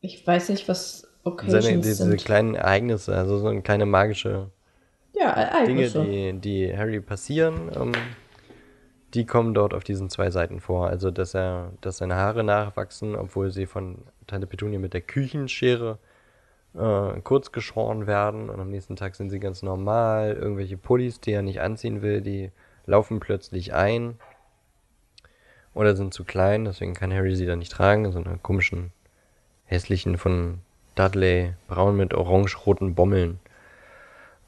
Ich 0.00 0.26
weiß 0.26 0.48
nicht, 0.50 0.68
was 0.68 1.08
Occasions 1.24 1.64
Seine, 1.64 1.78
diese 1.78 2.04
sind. 2.04 2.24
kleinen 2.24 2.54
Ereignisse, 2.54 3.16
also 3.16 3.38
so 3.38 3.48
eine 3.48 3.62
kleine 3.62 3.86
magische 3.86 4.50
ja, 5.14 5.64
Dinge, 5.64 5.88
die, 5.90 6.38
die 6.38 6.76
Harry 6.76 7.00
passieren, 7.00 7.70
ähm, 7.74 7.92
die 9.14 9.24
kommen 9.24 9.54
dort 9.54 9.74
auf 9.74 9.84
diesen 9.84 10.10
zwei 10.10 10.30
Seiten 10.30 10.60
vor. 10.60 10.88
Also, 10.88 11.10
dass 11.10 11.34
er, 11.34 11.72
dass 11.80 11.98
seine 11.98 12.16
Haare 12.16 12.44
nachwachsen, 12.44 13.16
obwohl 13.16 13.50
sie 13.50 13.66
von 13.66 14.04
Tante 14.26 14.46
Petunia 14.46 14.78
mit 14.78 14.94
der 14.94 15.00
Küchenschere 15.00 15.98
äh, 16.74 17.20
kurz 17.22 17.52
geschoren 17.52 18.06
werden 18.06 18.50
und 18.50 18.60
am 18.60 18.70
nächsten 18.70 18.96
Tag 18.96 19.14
sind 19.14 19.30
sie 19.30 19.40
ganz 19.40 19.62
normal. 19.62 20.32
Irgendwelche 20.32 20.76
Pullis, 20.76 21.20
die 21.20 21.32
er 21.32 21.42
nicht 21.42 21.60
anziehen 21.60 22.02
will, 22.02 22.20
die 22.20 22.50
laufen 22.86 23.20
plötzlich 23.20 23.74
ein 23.74 24.18
oder 25.74 25.94
sind 25.94 26.12
zu 26.12 26.24
klein, 26.24 26.64
deswegen 26.64 26.94
kann 26.94 27.12
Harry 27.12 27.36
sie 27.36 27.46
dann 27.46 27.60
nicht 27.60 27.72
tragen. 27.72 28.10
So 28.10 28.18
eine 28.18 28.38
komischen, 28.38 28.92
hässlichen 29.64 30.18
von 30.18 30.58
Dudley, 30.94 31.54
braun 31.68 31.96
mit 31.96 32.14
orange-roten 32.14 32.94
Bommeln. 32.94 33.38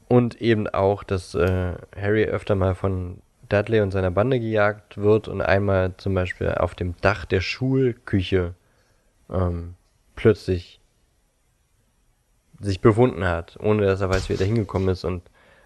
Und 0.08 0.40
eben 0.40 0.66
auch, 0.66 1.04
dass 1.04 1.36
äh, 1.36 1.74
Harry 1.94 2.24
öfter 2.24 2.56
mal 2.56 2.74
von 2.74 3.22
Dudley 3.48 3.80
und 3.80 3.92
seiner 3.92 4.10
Bande 4.10 4.40
gejagt 4.40 4.98
wird 4.98 5.28
und 5.28 5.40
einmal 5.40 5.96
zum 5.98 6.14
Beispiel 6.14 6.52
auf 6.52 6.74
dem 6.74 6.96
Dach 7.00 7.24
der 7.26 7.40
Schulküche 7.40 8.54
ähm, 9.30 9.74
plötzlich 10.16 10.79
sich 12.60 12.80
befunden 12.80 13.24
hat, 13.24 13.56
ohne 13.60 13.86
dass 13.86 14.00
er 14.00 14.10
weiß, 14.10 14.28
wie 14.28 14.34
er 14.34 14.38
da 14.38 14.44
hingekommen 14.44 14.88
ist 14.88 15.04
und 15.04 15.22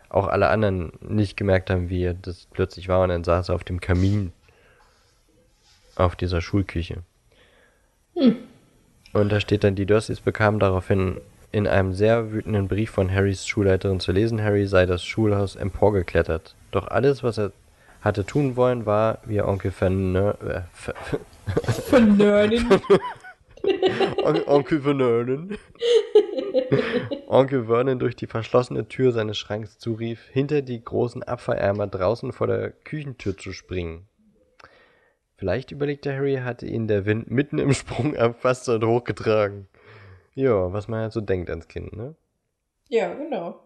auch 0.08 0.28
alle 0.28 0.48
anderen 0.48 0.92
nicht 1.00 1.36
gemerkt 1.36 1.70
haben, 1.70 1.88
wie 1.88 2.04
er 2.04 2.14
das 2.14 2.46
plötzlich 2.52 2.88
war 2.88 3.02
und 3.02 3.08
dann 3.08 3.24
saß 3.24 3.48
er 3.48 3.56
auf 3.56 3.64
dem 3.64 3.80
Kamin 3.80 4.32
auf 5.96 6.16
dieser 6.16 6.40
Schulküche. 6.40 6.98
Und 8.14 9.32
da 9.32 9.40
steht 9.40 9.64
dann, 9.64 9.74
die 9.74 9.86
Dursleys 9.86 10.20
bekamen 10.20 10.60
daraufhin 10.60 11.20
in 11.50 11.66
einem 11.66 11.92
sehr 11.92 12.32
wütenden 12.32 12.68
Brief 12.68 12.90
von 12.90 13.12
Harrys 13.12 13.46
Schulleiterin 13.46 14.00
zu 14.00 14.12
lesen, 14.12 14.42
Harry 14.42 14.66
sei 14.66 14.86
das 14.86 15.04
Schulhaus 15.04 15.54
emporgeklettert. 15.56 16.54
Doch 16.72 16.88
alles, 16.88 17.22
was 17.22 17.38
er 17.38 17.52
hatte 18.00 18.26
tun 18.26 18.56
wollen, 18.56 18.86
war, 18.86 19.18
wie 19.24 19.36
er 19.36 19.48
Onkel 19.48 19.70
Vernö 19.70 20.30
äh, 20.30 20.62
Ver 20.72 20.94
Vernörden. 21.88 22.80
On 24.24 24.42
Onkel 24.46 24.80
Vernon 24.80 25.56
Onkel 27.26 27.66
Vernon 27.66 27.98
durch 27.98 28.16
die 28.16 28.26
verschlossene 28.26 28.88
Tür 28.88 29.12
seines 29.12 29.38
Schranks 29.38 29.78
zurief, 29.78 30.28
hinter 30.30 30.62
die 30.62 30.82
großen 30.82 31.22
Abfalleimer 31.22 31.86
draußen 31.86 32.32
vor 32.32 32.46
der 32.46 32.70
Küchentür 32.70 33.36
zu 33.36 33.52
springen. 33.52 34.06
Vielleicht 35.36 35.72
überlegte 35.72 36.14
Harry, 36.14 36.36
hatte 36.36 36.66
ihn 36.66 36.86
der 36.86 37.06
Wind 37.06 37.30
mitten 37.30 37.58
im 37.58 37.72
Sprung 37.74 38.14
erfasst 38.14 38.68
und 38.68 38.84
hochgetragen. 38.84 39.66
Ja, 40.34 40.72
was 40.72 40.88
man 40.88 41.00
halt 41.00 41.12
so 41.12 41.20
denkt 41.20 41.50
als 41.50 41.68
Kind, 41.68 41.94
ne? 41.96 42.14
ja, 42.88 43.12
genau. 43.12 43.60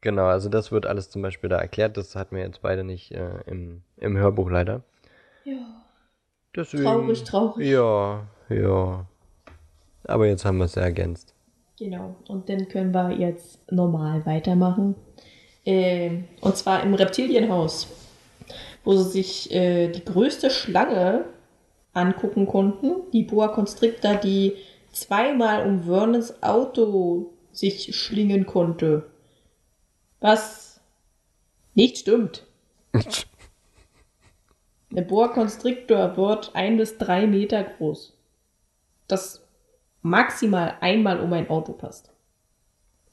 Genau, 0.00 0.26
also 0.26 0.48
das 0.48 0.70
wird 0.70 0.86
alles 0.86 1.10
zum 1.10 1.22
Beispiel 1.22 1.50
da 1.50 1.58
erklärt. 1.58 1.96
Das 1.96 2.14
hatten 2.14 2.36
wir 2.36 2.44
jetzt 2.44 2.62
beide 2.62 2.84
nicht 2.84 3.10
äh, 3.12 3.40
im, 3.46 3.82
im 3.96 4.16
Hörbuch 4.16 4.48
leider. 4.48 4.82
Ja. 5.44 5.82
Deswegen, 6.54 6.84
Traurig, 6.84 7.24
traurig. 7.24 7.66
Ja, 7.66 8.26
ja. 8.48 9.06
Aber 10.04 10.26
jetzt 10.26 10.44
haben 10.44 10.58
wir 10.58 10.66
es 10.66 10.76
ja 10.76 10.82
ergänzt. 10.82 11.34
Genau. 11.78 12.16
Und 12.26 12.48
dann 12.48 12.68
können 12.68 12.92
wir 12.92 13.12
jetzt 13.12 13.60
normal 13.70 14.26
weitermachen. 14.26 14.96
Ähm, 15.64 16.24
und 16.40 16.56
zwar 16.56 16.82
im 16.82 16.94
Reptilienhaus, 16.94 17.86
wo 18.82 18.96
sie 18.96 19.10
sich 19.10 19.52
äh, 19.52 19.88
die 19.88 20.04
größte 20.04 20.50
Schlange 20.50 21.26
angucken 21.92 22.46
konnten. 22.46 23.10
Die 23.12 23.22
Boa 23.22 23.48
Constrictor, 23.48 24.16
die 24.16 24.56
zweimal 24.92 25.66
um 25.66 25.84
Vernons 25.84 26.42
Auto 26.42 27.30
sich 27.52 27.94
schlingen 27.94 28.44
konnte. 28.46 29.06
Was 30.20 30.80
nicht 31.74 31.98
stimmt. 31.98 32.44
Der 34.90 35.02
Boa 35.02 35.28
Constrictor 35.28 36.16
wird 36.16 36.50
ein 36.54 36.76
bis 36.76 36.98
drei 36.98 37.26
Meter 37.26 37.62
groß. 37.62 38.14
Das 39.06 39.47
maximal 40.02 40.76
einmal 40.80 41.20
um 41.20 41.32
ein 41.32 41.50
Auto 41.50 41.72
passt. 41.72 42.12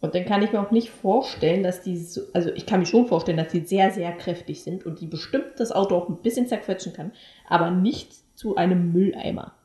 Und 0.01 0.13
dann 0.13 0.25
kann 0.25 0.43
ich 0.43 0.51
mir 0.51 0.59
auch 0.59 0.71
nicht 0.71 0.89
vorstellen, 0.89 1.63
dass 1.63 1.81
die 1.81 1.97
so, 1.97 2.21
also 2.33 2.51
ich 2.51 2.65
kann 2.65 2.81
mir 2.81 2.85
schon 2.85 3.07
vorstellen, 3.07 3.37
dass 3.37 3.47
die 3.51 3.61
sehr, 3.61 3.91
sehr 3.91 4.11
kräftig 4.11 4.61
sind 4.61 4.85
und 4.85 5.01
die 5.01 5.07
bestimmt 5.07 5.53
das 5.57 5.71
Auto 5.71 5.95
auch 5.95 6.09
ein 6.09 6.21
bisschen 6.21 6.47
zerquetschen 6.47 6.93
kann, 6.93 7.11
aber 7.47 7.71
nicht 7.71 8.13
zu 8.37 8.55
einem 8.55 8.91
Mülleimer. 8.91 9.55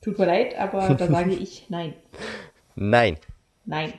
Tut 0.00 0.18
mir 0.18 0.26
leid, 0.26 0.58
aber 0.58 0.94
da 0.98 1.06
sage 1.06 1.32
ich 1.34 1.68
nein. 1.68 1.94
Nein, 2.76 3.18
Nein. 3.66 3.92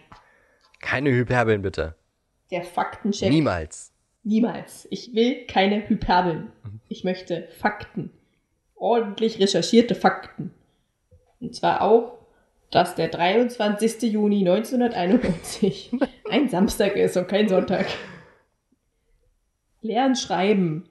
keine 0.82 1.12
Hyperbeln 1.12 1.62
bitte. 1.62 1.96
Der 2.52 2.64
Faktencheck. 2.64 3.30
Niemals. 3.30 3.92
Niemals. 4.24 4.88
Ich 4.90 5.14
will 5.14 5.46
keine 5.46 5.88
Hyperbeln. 5.88 6.52
Ich 6.90 7.04
möchte 7.04 7.48
Fakten. 7.60 8.12
Ordentlich 8.76 9.40
recherchierte 9.40 9.96
Fakten. 9.96 10.52
Und 11.40 11.56
zwar 11.56 11.82
auch, 11.82 12.18
dass 12.72 12.96
der 12.96 13.10
23. 13.10 14.12
Juni 14.12 14.48
1991 14.48 15.92
ein 16.30 16.50
Samstag 16.50 16.96
ist 16.96 17.18
und 17.18 17.28
kein 17.28 17.48
Sonntag. 17.48 17.88
Lernen, 19.82 20.16
schreiben. 20.16 20.88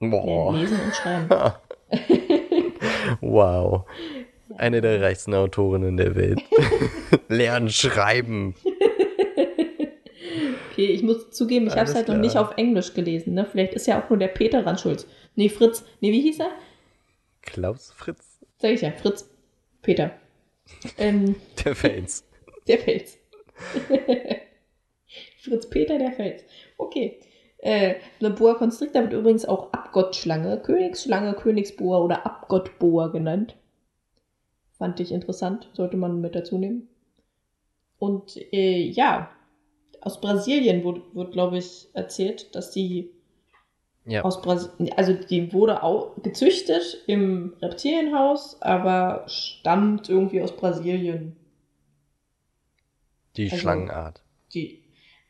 Lernen, 0.00 0.10
Boah. 0.10 0.54
lesen 0.54 0.78
und 0.80 0.94
schreiben. 0.94 1.28
Wow. 3.20 3.84
Eine 4.56 4.80
der 4.80 5.00
reichsten 5.00 5.34
Autorinnen 5.34 5.96
der 5.96 6.14
Welt. 6.14 6.42
Lernen, 7.28 7.70
schreiben. 7.70 8.54
Okay, 10.70 10.86
ich 10.86 11.02
muss 11.02 11.30
zugeben, 11.30 11.66
ich 11.66 11.72
habe 11.72 11.88
es 11.88 11.94
halt 11.94 12.08
noch 12.08 12.14
klar. 12.14 12.24
nicht 12.24 12.36
auf 12.36 12.56
Englisch 12.56 12.94
gelesen. 12.94 13.34
Ne? 13.34 13.46
Vielleicht 13.50 13.74
ist 13.74 13.86
ja 13.86 14.02
auch 14.02 14.10
nur 14.10 14.18
der 14.18 14.28
Peter 14.28 14.62
dran 14.62 14.78
schuld. 14.78 15.06
Nee, 15.34 15.48
Fritz. 15.48 15.84
Nee, 16.00 16.12
wie 16.12 16.20
hieß 16.20 16.40
er? 16.40 16.50
Klaus 17.42 17.92
Fritz, 17.96 18.38
Sag 18.58 18.72
ich 18.72 18.80
ja, 18.82 18.90
Fritz. 18.90 19.28
Peter. 19.86 20.10
Ähm, 20.98 21.36
der 21.64 21.76
Fels. 21.76 22.28
Der 22.66 22.80
Fels. 22.80 23.18
Fritz 25.38 25.70
Peter, 25.70 25.96
der 25.96 26.10
Fels. 26.10 26.42
Okay. 26.76 27.20
Äh, 27.58 27.94
eine 28.18 28.30
Boa 28.30 28.54
Constrictor 28.54 29.02
wird 29.02 29.12
übrigens 29.12 29.44
auch 29.44 29.72
Abgottschlange, 29.72 30.60
Königsschlange, 30.60 31.34
Königsboa 31.34 32.00
oder 32.00 32.26
Abgottboa 32.26 33.08
genannt. 33.08 33.54
Fand 34.76 34.98
ich 34.98 35.12
interessant, 35.12 35.70
sollte 35.72 35.96
man 35.96 36.20
mit 36.20 36.34
dazu 36.34 36.58
nehmen. 36.58 36.88
Und 38.00 38.36
äh, 38.52 38.80
ja, 38.88 39.30
aus 40.00 40.20
Brasilien 40.20 40.82
wurde, 40.82 41.02
wird, 41.12 41.32
glaube 41.32 41.58
ich, 41.58 41.86
erzählt, 41.92 42.56
dass 42.56 42.72
die 42.72 43.12
Ja. 44.08 44.22
aus 44.24 44.40
Brasilien, 44.40 44.92
also 44.96 45.12
die 45.14 45.52
wurde 45.52 45.82
auch 45.82 46.12
gezüchtet 46.22 46.98
im 47.08 47.54
Reptilienhaus, 47.60 48.62
aber 48.62 49.24
stammt 49.26 50.08
irgendwie 50.08 50.40
aus 50.42 50.54
Brasilien. 50.56 51.34
Die 53.36 53.44
Also- 53.50 53.56
Schlangenart. 53.56 54.22
die, 54.54 54.82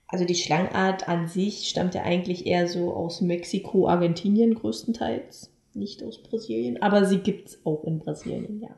also 0.08 0.24
die 0.24 0.34
Schlangenart 0.34 1.08
an 1.08 1.26
sich 1.26 1.68
stammt 1.68 1.94
ja 1.94 2.02
eigentlich 2.02 2.46
eher 2.46 2.68
so 2.68 2.92
aus 2.92 3.20
Mexiko, 3.22 3.88
Argentinien 3.88 4.54
größtenteils, 4.54 5.50
nicht 5.74 6.02
aus 6.02 6.22
Brasilien, 6.22 6.80
aber 6.82 7.04
sie 7.06 7.18
gibt's 7.18 7.58
auch 7.64 7.82
in 7.84 7.98
Brasilien, 7.98 8.60
ja. 8.60 8.76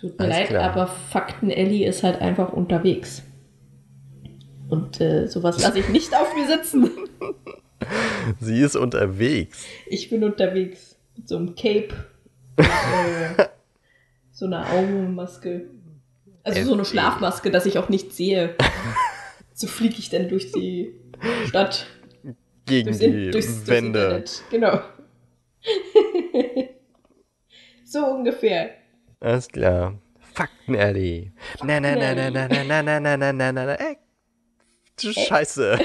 Tut 0.00 0.18
mir 0.18 0.24
Alles 0.24 0.36
leid, 0.38 0.48
klar. 0.48 0.70
aber 0.70 0.86
Fakten 0.86 1.50
Ellie 1.50 1.86
ist 1.86 2.02
halt 2.02 2.20
einfach 2.20 2.52
unterwegs. 2.52 3.22
Und 4.68 5.00
äh, 5.00 5.28
sowas 5.28 5.58
lasse 5.62 5.78
ich 5.78 5.88
nicht 5.90 6.14
auf 6.16 6.34
mir 6.34 6.46
sitzen. 6.46 6.90
Sie 8.40 8.60
ist 8.60 8.76
unterwegs. 8.76 9.64
Ich 9.86 10.10
bin 10.10 10.24
unterwegs 10.24 10.96
mit 11.16 11.28
so 11.28 11.36
einem 11.36 11.54
Cape, 11.54 11.88
und, 12.56 12.64
äh, 13.38 13.48
so 14.32 14.46
einer 14.46 14.70
Augenmaske. 14.72 15.70
Also 16.42 16.62
so 16.64 16.72
eine 16.74 16.82
F- 16.82 16.88
Schlafmaske, 16.88 17.50
dass 17.50 17.66
ich 17.66 17.78
auch 17.78 17.88
nichts 17.88 18.16
sehe. 18.16 18.54
So 19.56 19.68
fliege 19.68 19.94
ich 20.00 20.10
dann 20.10 20.28
durch 20.28 20.50
die 20.50 20.96
Stadt. 21.46 21.86
Gegen 22.66 22.86
Durchs, 22.88 22.98
die 22.98 23.30
durchs, 23.30 23.46
durchs 23.46 23.66
Wände. 23.68 24.00
Internet. 24.00 24.42
Genau. 24.50 24.80
so 27.84 28.04
ungefähr. 28.04 28.70
Alles 29.20 29.46
klar. 29.48 29.96
Fakten, 30.32 30.74
Ellie. 30.74 31.32
Na, 31.62 31.78
na, 31.78 31.94
na, 31.94 32.14
na, 32.14 32.30
na, 32.30 32.48
na, 32.48 32.64
na, 32.64 32.82
na, 32.82 33.00
na, 33.00 33.16
na, 33.16 33.32
na, 33.32 33.52
na, 33.52 33.64
na, 33.66 33.74
ey. 33.74 33.96
Du 35.00 35.12
Scheiße. 35.12 35.78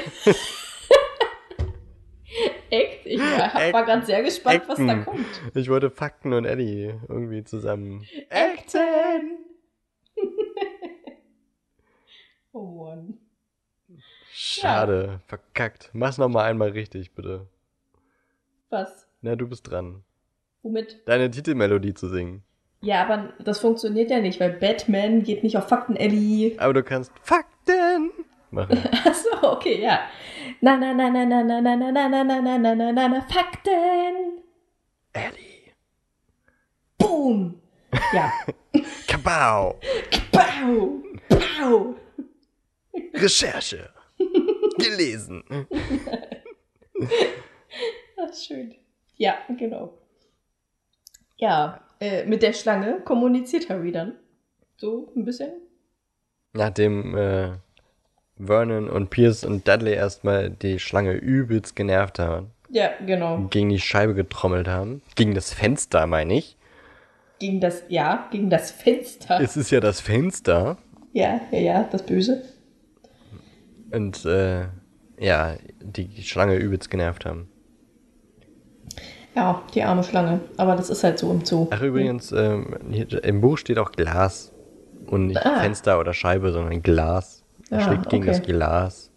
Echt? 2.69 3.05
Ich 3.05 3.19
war, 3.19 3.53
war 3.73 3.85
gerade 3.85 4.05
sehr 4.05 4.23
gespannt, 4.23 4.63
was 4.67 4.77
da 4.77 4.87
Acten. 4.87 5.05
kommt. 5.05 5.41
Ich 5.55 5.69
wollte 5.69 5.89
Fakten 5.89 6.33
und 6.33 6.45
Ellie 6.45 6.99
irgendwie 7.07 7.43
zusammen. 7.43 8.05
Acten! 8.29 9.39
oh 12.53 12.83
Mann. 12.83 13.17
Schade. 14.31 15.21
Verkackt. 15.27 15.89
Mach's 15.93 16.17
nochmal 16.17 16.49
einmal 16.49 16.69
richtig, 16.69 17.13
bitte. 17.13 17.47
Was? 18.69 19.07
Na, 19.21 19.35
du 19.35 19.47
bist 19.47 19.69
dran. 19.69 20.03
Womit? 20.61 21.01
Deine 21.05 21.29
Titelmelodie 21.31 21.93
zu 21.93 22.07
singen. 22.07 22.43
Ja, 22.81 23.03
aber 23.03 23.33
das 23.43 23.59
funktioniert 23.59 24.09
ja 24.09 24.21
nicht, 24.21 24.39
weil 24.39 24.51
Batman 24.51 25.23
geht 25.23 25.43
nicht 25.43 25.57
auf 25.57 25.67
Fakten, 25.67 25.97
Ellie. 25.97 26.55
Aber 26.59 26.73
du 26.73 26.83
kannst 26.83 27.11
Fakten 27.21 27.58
machen. 28.51 28.77
Achso, 29.05 29.29
okay, 29.41 29.81
ja. 29.81 30.09
Na, 30.61 30.77
na, 30.77 30.93
na, 30.93 31.09
na, 31.09 31.25
na, 31.25 31.43
na, 31.43 31.61
na, 31.61 31.75
na, 31.75 31.91
na, 31.91 32.07
na, 32.07 32.23
na, 32.23 32.41
na, 32.41 32.57
na, 32.57 32.75
na, 32.75 32.91
na, 32.91 33.07
na, 33.07 33.21
Fakten! 33.21 34.43
Ellie. 35.13 35.73
Boom! 36.97 37.61
Ja. 38.13 38.31
Kabau. 39.07 39.79
Pow! 40.31 41.01
Pow! 41.29 41.95
Recherche. 43.13 43.89
Gelesen. 44.77 45.43
Das 48.15 48.31
ist 48.31 48.45
schön. 48.47 48.75
Ja, 49.15 49.37
genau. 49.57 49.97
Ja, 51.37 51.85
äh, 51.99 52.25
mit 52.25 52.41
der 52.41 52.53
Schlange 52.53 53.01
kommuniziert 53.01 53.69
Harry 53.69 53.91
dann. 53.91 54.17
So 54.77 55.11
ein 55.15 55.25
bisschen. 55.25 55.51
Nachdem 56.53 57.15
äh, 57.15 57.57
Vernon 58.43 58.89
und 58.89 59.09
Pierce 59.09 59.43
und 59.43 59.67
Dudley 59.67 59.93
erstmal 59.93 60.49
die 60.49 60.79
Schlange 60.79 61.13
übelst 61.13 61.75
genervt 61.75 62.19
haben, 62.19 62.47
Ja, 62.69 62.89
genau. 63.05 63.47
gegen 63.49 63.69
die 63.69 63.79
Scheibe 63.79 64.13
getrommelt 64.13 64.67
haben, 64.67 65.01
gegen 65.15 65.35
das 65.35 65.53
Fenster, 65.53 66.07
meine 66.07 66.35
ich. 66.35 66.57
Gegen 67.39 67.59
das, 67.61 67.83
ja, 67.89 68.27
gegen 68.31 68.49
das 68.49 68.71
Fenster. 68.71 69.39
Es 69.41 69.55
ist 69.57 69.71
ja 69.71 69.79
das 69.79 70.01
Fenster. 70.01 70.77
Ja, 71.13 71.39
ja, 71.51 71.59
ja, 71.59 71.83
das 71.91 72.03
Böse. 72.03 72.43
Und 73.91 74.25
äh, 74.25 74.65
ja, 75.19 75.55
die 75.81 76.21
Schlange 76.23 76.55
übelst 76.55 76.89
genervt 76.91 77.25
haben. 77.25 77.49
Ja, 79.35 79.63
die 79.73 79.83
arme 79.83 80.03
Schlange. 80.03 80.41
Aber 80.57 80.75
das 80.75 80.89
ist 80.89 81.03
halt 81.03 81.19
so 81.19 81.31
im 81.31 81.45
Zoo. 81.45 81.67
Ach 81.71 81.81
übrigens, 81.81 82.31
ähm, 82.31 82.75
hier, 82.91 83.23
im 83.23 83.41
Buch 83.41 83.57
steht 83.57 83.77
auch 83.77 83.91
Glas. 83.91 84.51
Und 85.07 85.27
nicht 85.27 85.43
Ah. 85.45 85.61
Fenster 85.61 85.99
oder 85.99 86.13
Scheibe, 86.13 86.51
sondern 86.51 86.81
Glas. 86.83 87.38
Er 87.69 87.79
Ah, 87.79 87.81
schlägt 87.81 88.09
gegen 88.09 88.23
okay. 88.23 88.31
das 88.31 88.41
Glas. 88.41 89.11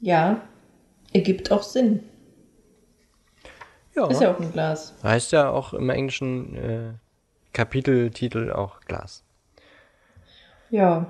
Ja, 0.00 0.42
ergibt 1.12 1.50
auch 1.50 1.62
Sinn. 1.62 2.02
Ja. 3.94 4.08
Ist 4.08 4.20
ja 4.20 4.34
auch 4.34 4.40
ein 4.40 4.52
Glas. 4.52 4.94
Heißt 5.02 5.32
ja 5.32 5.50
auch 5.50 5.72
im 5.72 5.88
englischen 5.88 6.56
äh, 6.56 6.92
Kapiteltitel 7.52 8.52
auch 8.52 8.80
Glas. 8.80 9.24
Ja. 10.70 11.06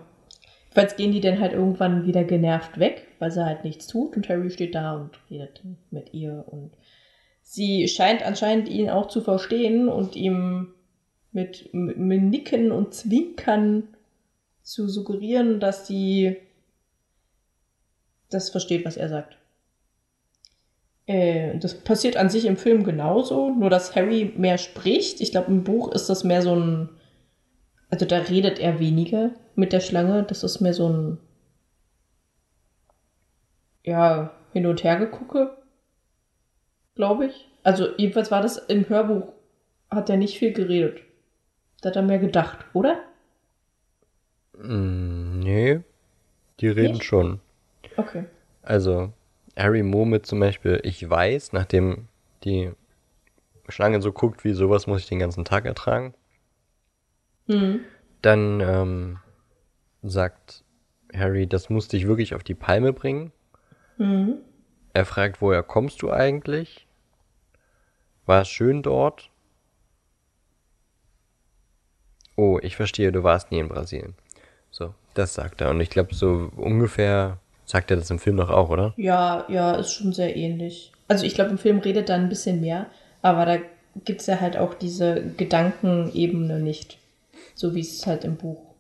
Jedenfalls 0.69 0.97
gehen 0.97 1.11
die 1.13 1.21
dann 1.23 1.41
halt 1.41 1.53
irgendwann 1.55 2.07
wieder 2.07 2.23
genervt 2.23 2.79
weg, 2.79 3.07
weil 3.19 3.31
sie 3.31 3.45
halt 3.45 3.65
nichts 3.65 3.87
tut 3.87 4.15
und 4.15 4.29
Harry 4.29 4.51
steht 4.51 4.75
da 4.75 4.95
und 4.95 5.19
redet 5.31 5.63
mit 5.91 6.13
ihr 6.13 6.45
und 6.47 6.71
sie 7.41 7.89
scheint 7.89 8.23
anscheinend 8.23 8.69
ihn 8.69 8.91
auch 8.91 9.09
zu 9.09 9.23
verstehen 9.23 9.89
und 9.89 10.17
ihm 10.17 10.75
mit, 11.33 11.73
mit, 11.73 11.97
mit 11.97 12.23
Nicken 12.23 12.73
und 12.73 12.93
Zwinkern 12.93 13.85
zu 14.63 14.87
suggerieren, 14.87 15.61
dass 15.61 15.87
sie 15.87 16.37
das 18.37 18.51
versteht, 18.51 18.85
was 18.85 18.97
er 18.97 19.09
sagt. 19.09 19.37
Äh, 21.07 21.59
das 21.59 21.75
passiert 21.75 22.17
an 22.17 22.31
sich 22.31 22.47
im 22.47 22.57
Film 22.57 22.85
genauso, 22.85 23.51
nur 23.51 23.71
dass 23.71 23.95
Harry 23.95 24.33
mehr 24.37 24.59
spricht. 24.59 25.21
Ich 25.21 25.31
glaube, 25.31 25.51
im 25.53 25.65
Buch 25.65 25.93
ist 25.93 26.09
das 26.09 26.25
mehr 26.25 26.43
so 26.43 26.55
ein. 26.55 26.89
Also 27.91 28.05
da 28.05 28.19
redet 28.19 28.59
er 28.59 28.81
weniger 28.81 29.31
mit 29.55 29.73
der 29.73 29.81
Schlange. 29.81 30.25
Das 30.25 30.43
ist 30.43 30.61
mehr 30.61 30.75
so 30.75 30.89
ein. 30.89 31.19
Ja, 33.85 34.33
hin 34.53 34.67
und 34.67 34.83
her 34.83 34.97
gegucke. 34.97 35.57
Glaube 36.97 37.27
ich. 37.27 37.49
Also, 37.63 37.89
jedenfalls 37.97 38.31
war 38.31 38.43
das 38.43 38.59
im 38.59 38.89
Hörbuch, 38.89 39.33
hat 39.91 40.09
er 40.11 40.17
nicht 40.17 40.39
viel 40.39 40.53
geredet. 40.53 41.01
Da 41.81 41.91
hat 41.91 41.97
er 41.97 42.03
mehr 42.03 42.19
gedacht, 42.19 42.65
oder? 42.75 43.01
Mm, 44.57 45.41
nee. 45.41 45.81
Die 46.61 46.69
reden 46.69 46.95
Nicht? 46.95 47.05
schon. 47.05 47.41
Okay. 47.97 48.25
Also, 48.63 49.13
Harry 49.57 49.83
murmelt 49.83 50.27
zum 50.27 50.41
Beispiel, 50.41 50.81
ich 50.83 51.09
weiß, 51.09 51.53
nachdem 51.53 52.09
die 52.45 52.73
Schlange 53.69 54.01
so 54.03 54.13
guckt, 54.13 54.45
wie 54.45 54.53
sowas 54.53 54.87
muss 54.87 55.01
ich 55.01 55.09
den 55.09 55.19
ganzen 55.19 55.45
Tag 55.45 55.65
ertragen. 55.65 56.15
Mhm. 57.47 57.81
Dann 58.23 58.61
ähm, 58.61 59.19
sagt 60.03 60.65
Harry, 61.15 61.47
das 61.47 61.71
muss 61.71 61.89
dich 61.89 62.07
wirklich 62.07 62.35
auf 62.35 62.45
die 62.45 62.55
Palme 62.55 62.93
bringen. 62.93 63.33
Mhm. 63.99 64.39
Er 64.93 65.05
fragt, 65.05 65.41
woher 65.41 65.63
kommst 65.63 66.03
du 66.03 66.11
eigentlich? 66.11 66.87
War 68.25 68.43
es 68.43 68.49
schön 68.49 68.83
dort? 68.83 69.31
Oh, 72.35 72.59
ich 72.63 72.77
verstehe, 72.77 73.13
du 73.13 73.23
warst 73.23 73.51
nie 73.51 73.59
in 73.59 73.69
Brasilien. 73.69 74.15
So, 74.71 74.95
das 75.15 75.35
sagt 75.35 75.61
er. 75.61 75.71
Und 75.71 75.81
ich 75.81 75.91
glaube, 75.91 76.15
so 76.15 76.51
ungefähr 76.57 77.39
sagt 77.67 77.91
er 77.91 77.99
das 77.99 78.11
im 78.11 78.19
Film 78.19 78.39
doch 78.39 78.49
auch, 78.49 78.71
oder? 78.71 78.95
Ja, 78.97 79.45
ja, 79.49 79.75
ist 79.75 79.93
schon 79.93 80.13
sehr 80.13 80.37
ähnlich. 80.37 80.93
Also 81.09 81.27
ich 81.27 81.35
glaube, 81.35 81.51
im 81.51 81.59
Film 81.59 81.81
redet 81.81 82.09
er 82.09 82.17
ein 82.17 82.29
bisschen 82.29 82.61
mehr, 82.61 82.87
aber 83.21 83.45
da 83.45 83.59
gibt 84.05 84.21
es 84.21 84.27
ja 84.27 84.41
halt 84.41 84.57
auch 84.57 84.75
diese 84.75 85.23
Gedankenebene 85.37 86.61
nicht. 86.61 86.99
So 87.55 87.75
wie 87.75 87.81
es 87.81 88.07
halt 88.07 88.25
im 88.25 88.37
Buch 88.37 88.75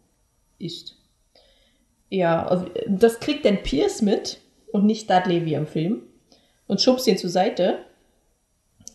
ist. 0.58 0.96
Ja, 2.08 2.46
also 2.46 2.66
das 2.88 3.20
kriegt 3.20 3.44
dann 3.44 3.62
Pierce 3.62 4.02
mit 4.02 4.38
und 4.72 4.86
nicht 4.86 5.10
Dudley 5.10 5.44
wie 5.44 5.54
im 5.54 5.66
Film 5.66 6.02
und 6.66 6.80
schubst 6.80 7.06
ihn 7.06 7.18
zur 7.18 7.30
Seite, 7.30 7.78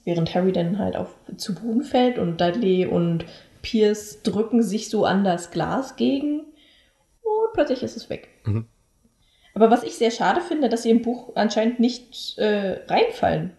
während 0.06 0.34
Harry 0.34 0.52
dann 0.52 0.80
halt 0.80 0.96
auf 0.96 1.14
zu 1.38 1.56
Boden 1.56 1.84
fällt 1.84 2.18
und 2.18 2.40
Dudley 2.40 2.86
und 2.86 3.26
Pierce 3.62 4.22
drücken 4.24 4.64
sich 4.64 4.90
so 4.90 5.06
an 5.06 5.24
das 5.24 5.52
Glas 5.52 5.96
gegen 5.96 6.40
und 7.22 7.54
plötzlich 7.54 7.84
ist 7.84 7.98
es 7.98 8.10
weg. 8.10 8.30
Mhm. 8.46 8.66
Aber 9.54 9.70
was 9.70 9.84
ich 9.84 9.96
sehr 9.96 10.12
schade 10.12 10.42
finde, 10.42 10.70
dass 10.70 10.84
sie 10.84 10.92
im 10.92 11.02
Buch 11.02 11.32
anscheinend 11.36 11.80
nicht 11.80 12.38
äh, 12.38 12.80
reinfallen. 12.88 13.52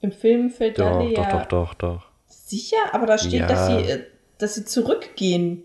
Im 0.00 0.12
Film 0.12 0.50
fällt 0.50 0.78
Doch, 0.78 0.98
Dudley 0.98 1.14
doch, 1.14 1.22
ja 1.24 1.30
doch, 1.30 1.46
doch, 1.46 1.74
doch. 1.74 2.06
sicher, 2.26 2.78
aber 2.92 3.06
da 3.06 3.18
steht, 3.18 3.40
Ja. 3.40 3.46
dass 3.46 3.66
sie, 3.66 3.74
äh, 3.74 4.04
dass 4.38 4.54
sie 4.54 4.64
zurückgehen. 4.64 5.62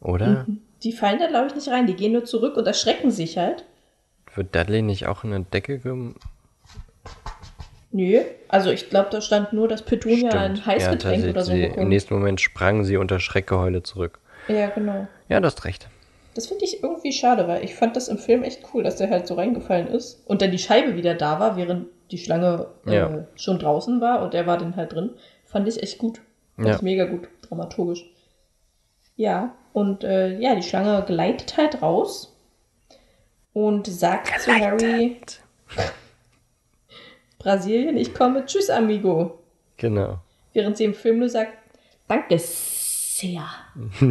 Oder? 0.00 0.46
Die 0.82 0.92
fallen 0.92 1.18
da, 1.18 1.26
glaube 1.28 1.46
ich, 1.48 1.54
nicht 1.54 1.68
rein. 1.68 1.86
Die 1.86 1.94
gehen 1.94 2.12
nur 2.12 2.24
zurück 2.24 2.56
und 2.56 2.66
erschrecken 2.66 3.10
sich 3.10 3.36
halt. 3.38 3.64
Wird 4.34 4.54
Dudley 4.54 4.82
nicht 4.82 5.06
auch 5.06 5.24
in 5.24 5.32
eine 5.32 5.44
Decke 5.44 5.78
gem... 5.78 6.14
Nö. 7.92 8.20
Also 8.48 8.70
ich 8.70 8.88
glaube, 8.88 9.08
da 9.10 9.20
stand 9.20 9.52
nur, 9.52 9.66
dass 9.66 9.82
Petunia 9.82 10.30
ein 10.30 10.56
Ja, 10.56 10.66
Heißgetränk 10.66 11.00
tatsächlich, 11.00 11.30
oder 11.30 11.44
so 11.44 11.52
sie, 11.52 11.64
Im 11.64 11.88
nächsten 11.88 12.14
Moment 12.14 12.40
sprangen 12.40 12.84
sie 12.84 12.96
unter 12.96 13.18
Schreckgeheule 13.18 13.82
zurück. 13.82 14.20
Ja, 14.46 14.68
genau. 14.68 15.08
Ja, 15.28 15.40
du 15.40 15.46
hast 15.46 15.64
recht. 15.64 15.88
Das 16.34 16.46
finde 16.46 16.64
ich 16.64 16.82
irgendwie 16.82 17.12
schade, 17.12 17.48
weil 17.48 17.64
ich 17.64 17.74
fand 17.74 17.96
das 17.96 18.08
im 18.08 18.18
Film 18.18 18.42
echt 18.44 18.62
cool, 18.72 18.82
dass 18.84 18.96
der 18.96 19.10
halt 19.10 19.26
so 19.26 19.34
reingefallen 19.34 19.88
ist 19.88 20.22
und 20.26 20.42
dann 20.42 20.52
die 20.52 20.58
Scheibe 20.58 20.94
wieder 20.96 21.14
da 21.14 21.40
war, 21.40 21.56
während 21.56 21.88
die 22.10 22.18
Schlange 22.18 22.68
äh, 22.86 22.94
Ja. 22.96 23.24
schon 23.36 23.58
draußen 23.58 24.00
war 24.00 24.22
und 24.22 24.34
er 24.34 24.46
war 24.46 24.56
dann 24.58 24.76
halt 24.76 24.92
drin. 24.92 25.10
Fand 25.44 25.66
ich 25.68 25.82
echt 25.82 25.98
gut. 25.98 26.20
Fand 26.56 26.68
Ja. 26.68 26.76
ich 26.76 26.82
mega 26.82 27.04
gut, 27.06 27.28
dramaturgisch. 27.42 28.04
Ja, 29.16 29.54
und 29.72 30.04
äh, 30.04 30.38
ja, 30.38 30.54
die 30.54 30.62
Schlange 30.62 31.02
gleitet 31.06 31.56
halt 31.56 31.82
raus 31.82 32.36
und 33.52 33.86
sagt 33.88 34.40
zu 34.40 34.52
Harry, 34.52 35.20
Brasilien, 37.38 37.96
ich 37.96 38.14
komme, 38.14 38.44
tschüss, 38.46 38.70
amigo. 38.70 39.38
Genau. 39.78 40.18
Während 40.52 40.76
sie 40.76 40.84
im 40.84 40.94
Film 40.94 41.18
nur 41.18 41.28
sagt, 41.28 41.52
danke 42.06 42.36
sehr. 42.38 43.44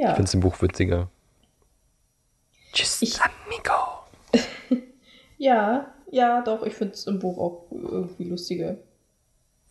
Ich 0.00 0.06
ja. 0.06 0.14
finde 0.14 0.28
es 0.28 0.34
im 0.34 0.40
Buch 0.40 0.60
witziger. 0.62 1.10
Tschüss, 2.72 3.02
Ich- 3.02 3.18
amigo. 3.20 4.82
Ja, 5.36 5.92
ja, 6.10 6.40
doch, 6.42 6.64
ich 6.64 6.74
finde 6.74 6.94
es 6.94 7.06
im 7.06 7.18
Buch 7.18 7.36
auch 7.38 7.66
irgendwie 7.70 8.24
lustiger. 8.24 8.76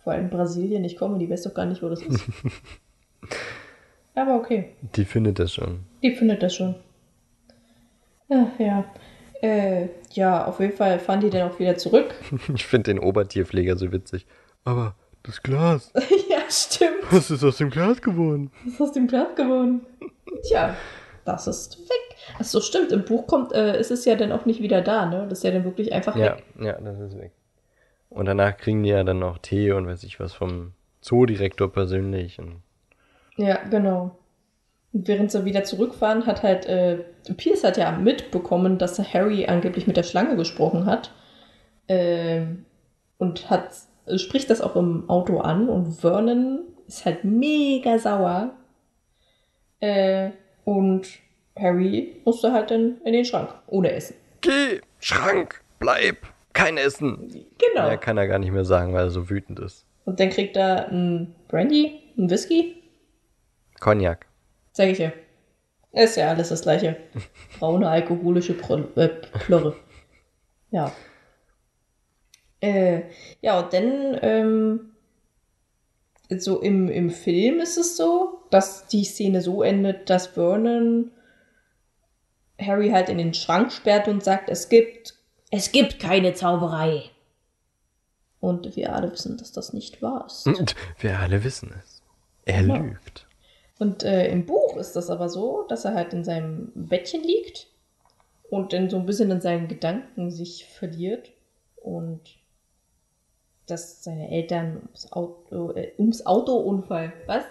Vor 0.03 0.13
allem 0.13 0.29
Brasilien, 0.29 0.83
ich 0.83 0.97
komme, 0.97 1.17
die 1.19 1.29
weiß 1.29 1.43
doch 1.43 1.53
gar 1.53 1.65
nicht, 1.65 1.81
wo 1.83 1.89
das 1.89 2.01
ist. 2.01 2.23
Aber 4.15 4.35
okay, 4.35 4.69
Die 4.95 5.05
findet 5.05 5.39
das 5.39 5.53
schon. 5.53 5.79
die 6.03 6.15
findet 6.15 6.41
das 6.43 6.55
schon. 6.55 6.75
Ach, 8.29 8.47
ja. 8.59 8.83
Äh, 9.41 9.89
ja, 10.13 10.45
auf 10.45 10.59
jeden 10.59 10.75
Fall 10.75 10.99
fahren 10.99 11.21
die 11.21 11.29
dann 11.29 11.49
auch 11.49 11.57
wieder 11.59 11.75
zurück. 11.77 12.13
Ich 12.53 12.65
finde 12.65 12.91
den 12.93 12.99
Obertierpfleger 12.99 13.77
so 13.77 13.91
witzig. 13.91 14.25
Aber 14.65 14.95
das 15.23 15.41
Glas, 15.43 15.91
ja, 16.29 16.39
stimmt. 16.49 17.03
was 17.11 17.29
ist 17.31 17.43
aus 17.43 17.57
dem 17.57 17.69
Glas 17.69 18.01
geworden? 18.01 18.51
Das 18.65 18.73
ist 18.75 18.81
aus 18.81 18.91
dem 18.93 19.07
Glas 19.07 19.35
geworden. 19.35 19.81
Tja, 20.43 20.75
das 21.25 21.47
ist 21.47 21.79
weg. 21.89 22.17
Ach 22.39 22.43
so, 22.43 22.61
stimmt. 22.61 22.91
Im 22.91 23.05
Buch 23.05 23.27
kommt, 23.27 23.51
äh, 23.53 23.79
ist 23.79 23.91
es 23.91 24.05
ja 24.05 24.15
dann 24.15 24.31
auch 24.31 24.45
nicht 24.45 24.61
wieder 24.61 24.81
da, 24.81 25.05
ne? 25.05 25.25
Das 25.29 25.39
ist 25.39 25.43
ja 25.43 25.51
dann 25.51 25.63
wirklich 25.63 25.93
einfach 25.93 26.15
Ja, 26.15 26.37
weg. 26.37 26.43
ja, 26.59 26.73
das 26.73 26.99
ist 26.99 27.17
weg. 27.17 27.31
Und 28.09 28.25
danach 28.25 28.57
kriegen 28.57 28.83
die 28.83 28.89
ja 28.89 29.03
dann 29.03 29.19
noch 29.19 29.37
Tee 29.37 29.71
und 29.71 29.87
weiß 29.87 30.03
ich 30.03 30.19
was 30.19 30.33
vom 30.33 30.73
Zoodirektor 31.01 31.71
persönlich. 31.71 32.39
Ja, 33.37 33.59
genau. 33.69 34.17
Und 34.91 35.07
während 35.07 35.31
sie 35.31 35.45
wieder 35.45 35.63
zurückfahren, 35.63 36.25
hat 36.25 36.41
halt, 36.41 36.65
äh, 36.65 37.03
Pierce 37.37 37.63
hat 37.63 37.77
ja 37.77 37.91
mitbekommen, 37.91 38.79
dass 38.79 38.97
Harry 39.13 39.45
angeblich 39.45 39.85
mit 39.85 39.97
der 39.97 40.03
Schlange 40.03 40.35
gesprochen 40.35 40.85
hat. 40.87 41.11
Ähm, 41.87 42.65
und 43.17 43.49
hat, 43.49 43.69
äh, 44.07 44.17
spricht 44.17 44.49
das 44.49 44.61
auch 44.61 44.75
im 44.75 45.09
Auto 45.09 45.39
an 45.39 45.69
und 45.69 45.93
Vernon 45.93 46.61
ist 46.87 47.05
halt 47.05 47.23
mega 47.23 47.99
sauer. 47.99 48.51
Äh, 49.79 50.31
und 50.65 51.07
Harry 51.57 52.21
musste 52.25 52.51
halt 52.51 52.71
dann 52.71 52.97
in 53.03 53.13
den 53.13 53.25
Schrank, 53.25 53.53
ohne 53.67 53.91
Essen. 53.91 54.15
Geh, 54.41 54.81
Schrank, 54.99 55.61
bleib, 55.79 56.17
kein 56.53 56.77
Essen. 56.77 57.45
Genau. 57.57 57.87
Mehr 57.87 57.97
kann 57.97 58.17
er 58.17 58.27
gar 58.27 58.39
nicht 58.39 58.51
mehr 58.51 58.65
sagen, 58.65 58.93
weil 58.93 59.05
er 59.05 59.09
so 59.09 59.29
wütend 59.29 59.59
ist. 59.59 59.85
Und 60.05 60.19
dann 60.19 60.29
kriegt 60.29 60.57
er 60.57 60.89
ein 60.89 61.35
Brandy, 61.47 61.99
ein 62.17 62.29
Whisky, 62.29 62.75
Cognac. 63.79 64.25
sag 64.73 64.89
ich 64.89 64.99
ja. 64.99 65.11
Ist 65.91 66.17
ja 66.17 66.29
alles 66.29 66.49
das 66.49 66.61
gleiche. 66.61 66.97
Braune 67.59 67.89
alkoholische 67.89 68.53
Pro 68.53 68.77
äh, 68.95 69.07
Plörre. 69.45 69.75
Ja. 70.71 70.91
Äh, 72.61 73.03
ja, 73.41 73.59
und 73.59 73.73
dann, 73.73 74.19
ähm, 74.21 74.88
so 76.37 76.61
im, 76.61 76.89
im 76.89 77.09
Film 77.09 77.59
ist 77.59 77.77
es 77.77 77.97
so, 77.97 78.43
dass 78.51 78.87
die 78.87 79.03
Szene 79.03 79.41
so 79.41 79.63
endet, 79.63 80.09
dass 80.09 80.27
Vernon 80.27 81.11
Harry 82.59 82.89
halt 82.89 83.09
in 83.09 83.17
den 83.17 83.33
Schrank 83.33 83.71
sperrt 83.71 84.07
und 84.07 84.23
sagt, 84.23 84.49
es 84.49 84.69
gibt, 84.69 85.15
es 85.49 85.71
gibt 85.71 85.99
keine 85.99 86.33
Zauberei. 86.33 87.03
Und 88.39 88.75
wir 88.75 88.93
alle 88.95 89.11
wissen, 89.11 89.37
dass 89.37 89.51
das 89.51 89.73
nicht 89.73 90.01
wahr 90.01 90.25
ist. 90.27 90.45
Und 90.47 90.75
wir 90.99 91.19
alle 91.19 91.43
wissen 91.43 91.73
es. 91.77 92.01
Er 92.45 92.61
Genau. 92.61 92.77
lügt. 92.77 93.25
Und 93.79 94.03
äh, 94.03 94.29
im 94.29 94.45
Buch 94.45 94.77
ist 94.77 94.95
das 94.95 95.09
aber 95.09 95.29
so, 95.29 95.65
dass 95.69 95.85
er 95.85 95.93
halt 95.93 96.13
in 96.13 96.23
seinem 96.23 96.71
Bettchen 96.75 97.23
liegt 97.23 97.67
und 98.49 98.73
dann 98.73 98.89
so 98.89 98.97
ein 98.97 99.05
bisschen 99.05 99.31
in 99.31 99.41
seinen 99.41 99.67
Gedanken 99.67 100.31
sich 100.31 100.65
verliert 100.65 101.31
und 101.77 102.21
dass 103.69 104.03
seine 104.03 104.29
Eltern 104.31 104.77
ums 104.87 105.11
Auto, 105.11 105.71
äh, 105.73 105.91
ums 105.97 106.25
Autounfall, 106.25 107.13
was? 107.27 107.43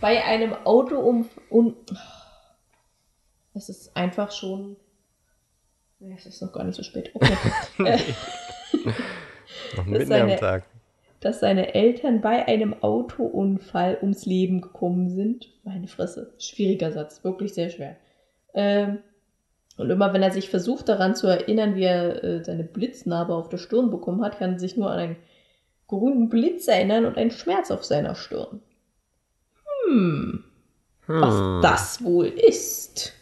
Bei 0.00 0.24
einem 0.24 0.52
Autounfall, 0.64 1.42
un 1.50 1.76
es 3.54 3.68
ist 3.68 3.96
einfach 3.96 4.32
schon, 4.32 4.76
es 6.16 6.26
ist 6.26 6.42
noch 6.42 6.52
gar 6.52 6.64
nicht 6.64 6.74
so 6.76 6.82
spät, 6.82 7.10
okay. 7.14 7.36
äh, 7.84 7.98
Noch 9.76 9.86
mitten 9.86 10.02
ist 10.02 10.10
eine- 10.12 10.32
am 10.34 10.40
Tag. 10.40 10.64
dass 11.20 11.40
seine 11.40 11.74
Eltern 11.74 12.20
bei 12.20 12.46
einem 12.46 12.74
Autounfall 12.82 13.98
ums 14.02 14.26
Leben 14.26 14.60
gekommen 14.60 15.08
sind. 15.10 15.48
Meine 15.62 15.86
Fresse. 15.88 16.34
Schwieriger 16.38 16.92
Satz. 16.92 17.22
Wirklich 17.24 17.54
sehr 17.54 17.70
schwer. 17.70 17.96
Ähm, 18.52 18.98
und 19.76 19.90
immer 19.90 20.12
wenn 20.12 20.22
er 20.22 20.30
sich 20.30 20.50
versucht 20.50 20.88
daran 20.88 21.16
zu 21.16 21.26
erinnern, 21.26 21.74
wie 21.74 21.84
er 21.84 22.22
äh, 22.22 22.44
seine 22.44 22.64
Blitznarbe 22.64 23.34
auf 23.34 23.48
der 23.48 23.58
Stirn 23.58 23.90
bekommen 23.90 24.22
hat, 24.22 24.38
kann 24.38 24.52
er 24.52 24.58
sich 24.58 24.76
nur 24.76 24.90
an 24.90 24.98
einen 24.98 25.16
grünen 25.88 26.28
Blitz 26.28 26.68
erinnern 26.68 27.04
und 27.04 27.16
einen 27.16 27.30
Schmerz 27.30 27.70
auf 27.70 27.84
seiner 27.84 28.14
Stirn. 28.14 28.60
Hm. 29.86 30.44
was 31.06 31.34
Hm. 31.34 31.60
das 31.62 32.04
wohl 32.04 32.26
ist. 32.26 33.12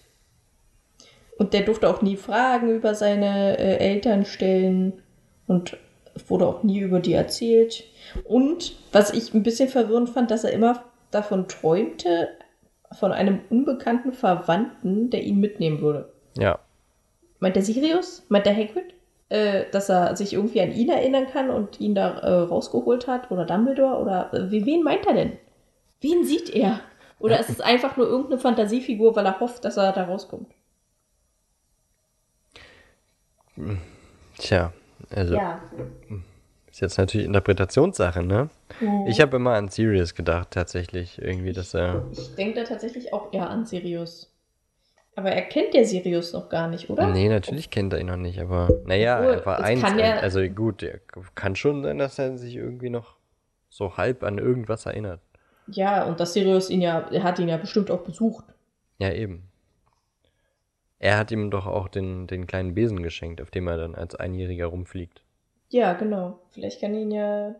Und 1.39 1.55
der 1.55 1.63
durfte 1.63 1.89
auch 1.89 2.03
nie 2.03 2.17
Fragen 2.17 2.71
über 2.71 2.95
seine 2.95 3.59
äh, 3.59 3.79
Eltern 3.79 4.25
stellen 4.25 5.03
und 5.47 5.77
wurde 6.29 6.47
auch 6.47 6.63
nie 6.63 6.81
über 6.81 7.01
die 7.01 7.15
erzählt. 7.15 7.85
Und 8.25 8.75
was 8.93 9.13
ich 9.13 9.33
ein 9.33 9.43
bisschen 9.43 9.69
verwirrend 9.69 10.11
fand, 10.11 10.31
dass 10.31 10.45
er 10.45 10.53
immer 10.53 10.85
davon 11.11 11.49
träumte, 11.49 12.29
von 12.93 13.13
einem 13.13 13.41
unbekannten 13.49 14.13
Verwandten, 14.13 15.09
der 15.09 15.23
ihn 15.23 15.41
mitnehmen 15.41 15.81
würde. 15.81 16.12
Ja. 16.37 16.59
Meint 17.41 17.57
der 17.57 17.63
Sirius? 17.63 18.25
Meint 18.29 18.47
der 18.47 18.57
Hagrid? 18.57 18.95
Äh, 19.29 19.65
dass 19.71 19.89
er 19.89 20.15
sich 20.17 20.35
irgendwie 20.35 20.61
an 20.61 20.73
ihn 20.73 20.91
erinnern 20.91 21.27
kann 21.33 21.51
und 21.51 21.81
ihn 21.81 21.95
da 21.95 22.19
äh, 22.19 22.31
rausgeholt 22.43 23.07
hat? 23.07 23.31
Oder 23.31 23.45
Dumbledore? 23.47 24.01
Oder 24.01 24.33
äh, 24.35 24.51
wen 24.51 24.83
meint 24.83 25.07
er 25.07 25.15
denn? 25.15 25.33
Wen 26.01 26.25
sieht 26.25 26.51
er? 26.51 26.81
Oder 27.19 27.39
ist 27.39 27.51
es 27.51 27.61
einfach 27.61 27.97
nur 27.97 28.07
irgendeine 28.09 28.41
Fantasiefigur, 28.41 29.15
weil 29.15 29.25
er 29.25 29.39
hofft, 29.39 29.65
dass 29.65 29.77
er 29.77 29.93
da 29.93 30.05
rauskommt? 30.05 30.53
Tja, 34.39 34.73
also 35.15 35.37
Ja. 35.37 35.61
ist 36.71 36.81
jetzt 36.81 36.99
natürlich 36.99 37.27
Interpretationssache, 37.27 38.23
ne? 38.23 38.49
Ich 39.07 39.21
habe 39.21 39.37
immer 39.37 39.53
an 39.53 39.69
Sirius 39.69 40.15
gedacht, 40.15 40.51
tatsächlich. 40.51 41.21
Irgendwie, 41.21 41.53
dass 41.53 41.75
er. 41.75 42.07
Ich 42.11 42.35
denke 42.35 42.61
da 42.61 42.65
tatsächlich 42.65 43.13
auch 43.13 43.33
eher 43.33 43.49
an 43.49 43.67
Sirius. 43.67 44.32
Aber 45.15 45.31
er 45.31 45.43
kennt 45.43 45.75
ja 45.75 45.85
Sirius 45.85 46.33
noch 46.33 46.49
gar 46.49 46.69
nicht, 46.69 46.89
oder? 46.89 47.09
Nee, 47.13 47.29
natürlich 47.29 47.69
kennt 47.71 47.93
er 47.93 48.01
ihn 48.01 48.07
noch 48.07 48.17
nicht, 48.17 48.39
aber 48.41 48.69
naja, 48.87 49.19
Obwohl, 49.21 49.35
er 49.35 49.47
war 49.47 49.61
eins. 49.61 49.83
ja- 49.83 50.17
also 50.21 50.41
gut, 50.49 50.83
er 50.83 51.01
kann 51.35 51.55
schon 51.55 51.83
sein, 51.83 51.99
dass 51.99 52.19
er 52.19 52.39
sich 52.39 52.57
irgendwie 52.57 52.89
noch 52.91 53.17
so 53.69 53.97
halb 53.99 54.23
an 54.23 54.39
irgendwas 54.39 54.87
erinnert. 54.87 55.21
Ja, 55.67 56.05
und 56.07 56.19
dass 56.19 56.33
Sirius 56.33 56.71
ihn 56.71 56.81
ja, 56.81 57.09
er 57.13 57.23
hat 57.23 57.39
ihn 57.39 57.49
ja 57.49 57.57
bestimmt 57.59 57.91
auch 57.91 58.01
besucht. 58.03 58.45
Ja, 58.99 59.13
eben. 59.13 59.49
Er 60.99 61.19
hat 61.19 61.31
ihm 61.31 61.51
doch 61.51 61.67
auch 61.67 61.89
den, 61.89 62.27
den 62.27 62.47
kleinen 62.47 62.75
Besen 62.75 63.03
geschenkt, 63.03 63.41
auf 63.43 63.51
dem 63.51 63.67
er 63.69 63.77
dann 63.77 63.95
als 63.95 64.15
Einjähriger 64.15 64.67
rumfliegt. 64.67 65.23
Ja, 65.69 65.93
genau. 65.95 66.39
Vielleicht 66.51 66.81
kann 66.81 66.95
ihn 66.95 67.11
ja. 67.11 67.55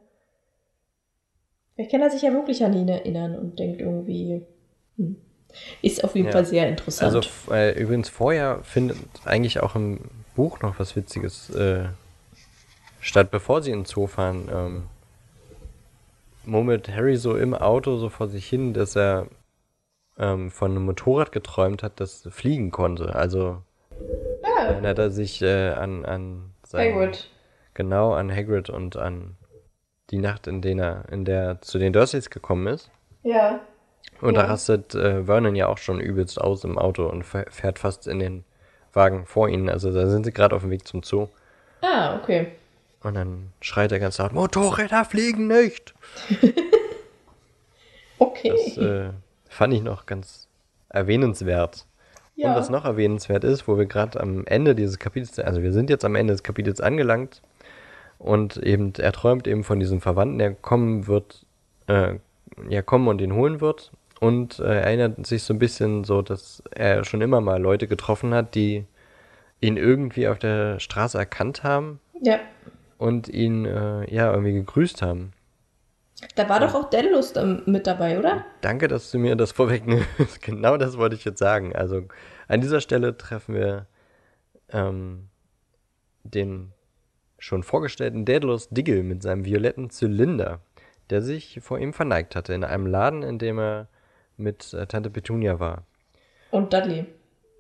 Vielleicht 1.75 1.91
kann 1.91 2.03
er 2.03 2.11
sich 2.11 2.23
ja 2.23 2.33
wirklich 2.33 2.65
an 2.65 2.75
ihn 2.75 2.89
erinnern 2.89 3.37
und 3.39 3.59
denkt 3.59 3.81
irgendwie. 3.81 4.43
Hm. 4.97 5.17
Ist 5.83 6.03
auf 6.05 6.15
jeden 6.15 6.27
Ja. 6.27 6.33
Fall 6.33 6.45
sehr 6.47 6.69
interessant. 6.69 7.15
Also 7.15 7.29
äh, 7.53 7.79
übrigens 7.81 8.09
vorher 8.09 8.61
findet 8.63 8.99
eigentlich 9.25 9.61
auch 9.61 9.75
im 9.75 10.01
Buch 10.35 10.61
noch 10.61 10.79
was 10.79 10.97
Witziges 10.97 11.51
äh, 11.51 11.85
statt, 13.01 13.31
bevor 13.31 13.63
sie 13.63 13.71
in 13.71 13.81
den 13.81 13.85
Zoo 13.85 14.07
fahren. 14.07 14.49
Ähm, 14.53 14.83
murmelt 16.45 16.89
Harry 16.89 17.17
so 17.17 17.37
im 17.37 17.55
Auto 17.55 17.97
so 17.99 18.09
vor 18.09 18.29
sich 18.29 18.49
hin, 18.49 18.73
dass 18.73 18.97
er 18.97 19.27
ähm, 20.19 20.51
von 20.51 20.73
einem 20.73 20.85
Motorrad 20.85 21.33
geträumt 21.33 21.83
hat, 21.83 22.01
das 22.01 22.27
fliegen 22.31 22.71
konnte. 22.71 23.15
Also 23.15 23.63
ah, 24.43 24.75
hat 24.83 24.99
er 24.99 25.11
sich 25.11 25.43
äh, 25.43 25.71
an, 25.71 26.05
an 26.05 26.51
sein- 26.65 26.95
Hagrid. 26.95 27.29
Genau, 27.75 28.13
an 28.13 28.31
Hagrid 28.31 28.69
und 28.69 28.97
an 28.97 29.37
die 30.11 30.19
Nacht, 30.19 30.47
in, 30.47 30.61
den 30.61 30.79
er, 30.79 31.07
in 31.11 31.25
der 31.25 31.43
er 31.43 31.61
zu 31.63 31.79
den 31.79 31.93
Dursleys 31.93 32.29
gekommen 32.29 32.67
ist. 32.67 32.91
Ja. 33.23 33.61
Und 34.21 34.35
da 34.35 34.43
Ja. 34.43 34.47
rastet 34.49 34.95
äh, 34.95 35.25
Vernon 35.25 35.57
ja 35.57 35.67
auch 35.69 35.79
schon 35.79 36.01
übelst 36.01 36.41
aus 36.41 36.63
im 36.65 36.79
Auto 36.79 37.07
und 37.07 37.25
fäh- 37.25 37.51
fährt 37.51 37.79
fast 37.79 38.07
in 38.07 38.19
den 38.21 38.45
Wagen 38.93 39.27
vor 39.27 39.49
ihnen. 39.49 39.69
Also 39.69 39.93
da 39.93 40.07
sind 40.09 40.25
sie 40.25 40.33
gerade 40.33 40.55
auf 40.55 40.63
dem 40.63 40.71
Weg 40.71 40.87
zum 40.87 41.03
Zoo. 41.03 41.29
Ah, 41.81 42.17
okay. 42.17 42.53
Und 43.03 43.15
dann 43.15 43.53
schreit 43.61 43.91
er 43.91 43.99
ganz 43.99 44.19
laut, 44.19 44.33
Motorräder 44.33 45.05
fliegen 45.05 45.49
nicht! 45.49 45.93
Okay. 48.19 48.51
Das 48.51 48.77
äh, 48.79 49.11
fand 49.49 49.75
ich 49.75 49.83
noch 49.83 50.07
ganz 50.07 50.47
erwähnenswert. 50.89 51.87
ja. 52.37 52.51
Und 52.51 52.57
was 52.57 52.71
noch 52.71 52.85
erwähnenswert 52.85 53.45
ist, 53.45 53.67
wo 53.67 53.77
wir 53.79 53.87
gerade 53.87 54.21
am 54.21 54.45
Ende 54.47 54.75
dieses 54.75 54.99
Kapitels, 54.99 55.39
also 55.41 55.63
wir 55.63 55.73
sind 55.73 55.91
jetzt 55.91 56.05
am 56.05 56.15
Ende 56.15 56.33
des 56.33 56.43
Kapitels 56.43 56.81
angelangt 56.81 57.43
und 58.19 58.57
eben, 58.59 58.93
er 58.99 59.13
träumt 59.13 59.49
eben 59.49 59.65
von 59.65 59.81
diesem 59.81 60.01
Verwandten, 60.01 60.39
der 60.39 60.55
kommen 60.55 61.07
wird, 61.09 61.45
äh, 61.89 62.15
ja, 62.69 62.83
kommen 62.83 63.09
und 63.09 63.21
ihn 63.21 63.35
holen 63.35 63.61
wird 63.61 63.93
und 64.21 64.59
äh, 64.59 64.81
erinnert 64.83 65.27
sich 65.27 65.43
so 65.43 65.55
ein 65.55 65.59
bisschen 65.59 66.05
so, 66.05 66.23
dass 66.23 66.63
er 66.71 67.05
schon 67.05 67.21
immer 67.21 67.41
mal 67.41 67.61
Leute 67.61 67.89
getroffen 67.89 68.35
hat, 68.35 68.55
die 68.55 68.85
ihn 69.61 69.77
irgendwie 69.77 70.29
auf 70.29 70.39
der 70.39 70.81
Straße 70.81 71.19
erkannt 71.19 71.63
haben 71.63 72.01
ja. 72.21 72.39
und 72.99 73.29
ihn, 73.29 73.65
äh, 73.65 74.13
ja, 74.15 74.31
irgendwie 74.31 74.53
gegrüßt 74.53 75.03
haben. 75.03 75.33
Da 76.37 76.49
war 76.49 76.61
doch 76.61 76.75
auch 76.75 76.91
Daedalus 76.91 77.35
ähm, 77.37 77.63
mit 77.67 77.87
dabei, 77.87 78.19
oder? 78.19 78.45
Danke, 78.61 78.89
dass 78.89 79.11
du 79.11 79.19
mir 79.19 79.35
das 79.35 79.53
vorwegnimmst. 79.53 80.07
genau 80.43 80.77
das 80.77 80.97
wollte 80.97 81.17
ich 81.17 81.25
jetzt 81.25 81.39
sagen. 81.39 81.75
Also 81.75 82.03
an 82.49 82.61
dieser 82.61 82.81
Stelle 82.81 83.17
treffen 83.17 83.55
wir 83.55 83.87
ähm, 84.71 85.29
den 86.23 86.73
schon 87.39 87.65
vorgestellten 87.65 88.25
Daedalus 88.25 88.69
Diggle 88.69 89.03
mit 89.03 89.23
seinem 89.23 89.45
violetten 89.45 89.91
Zylinder, 89.91 90.61
der 91.11 91.23
sich 91.23 91.61
vor 91.63 91.79
ihm 91.79 91.93
verneigt 91.93 92.37
hatte 92.37 92.55
in 92.55 92.65
einem 92.65 92.87
Laden, 92.87 93.23
in 93.23 93.39
dem 93.39 93.59
er 93.59 93.87
mit 94.37 94.73
äh, 94.75 94.87
Tante 94.87 95.11
Petunia 95.11 95.61
war. 95.61 95.83
Und 96.51 96.73
Dudley. 96.73 97.07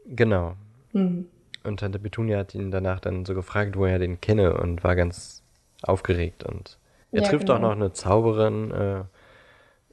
Genau. 0.07 0.55
Hm. 0.93 1.26
Und 1.64 1.80
Tante 1.80 1.99
Petunia 1.99 2.38
hat 2.38 2.55
ihn 2.55 2.70
danach 2.70 3.01
dann 3.01 3.24
so 3.24 3.34
gefragt, 3.34 3.76
wo 3.76 3.84
er 3.86 3.99
den 3.99 4.20
kenne 4.20 4.55
und 4.55 4.82
war 4.84 4.97
ganz 4.97 5.43
aufgeregt. 5.82 6.43
Und 6.45 6.78
er 7.12 7.22
Ja, 7.22 7.28
trifft 7.28 7.47
genau. 7.47 7.57
auch 7.59 7.62
noch 7.62 7.72
eine 7.72 7.93
Zauberin 7.93 8.70
äh, 8.72 9.05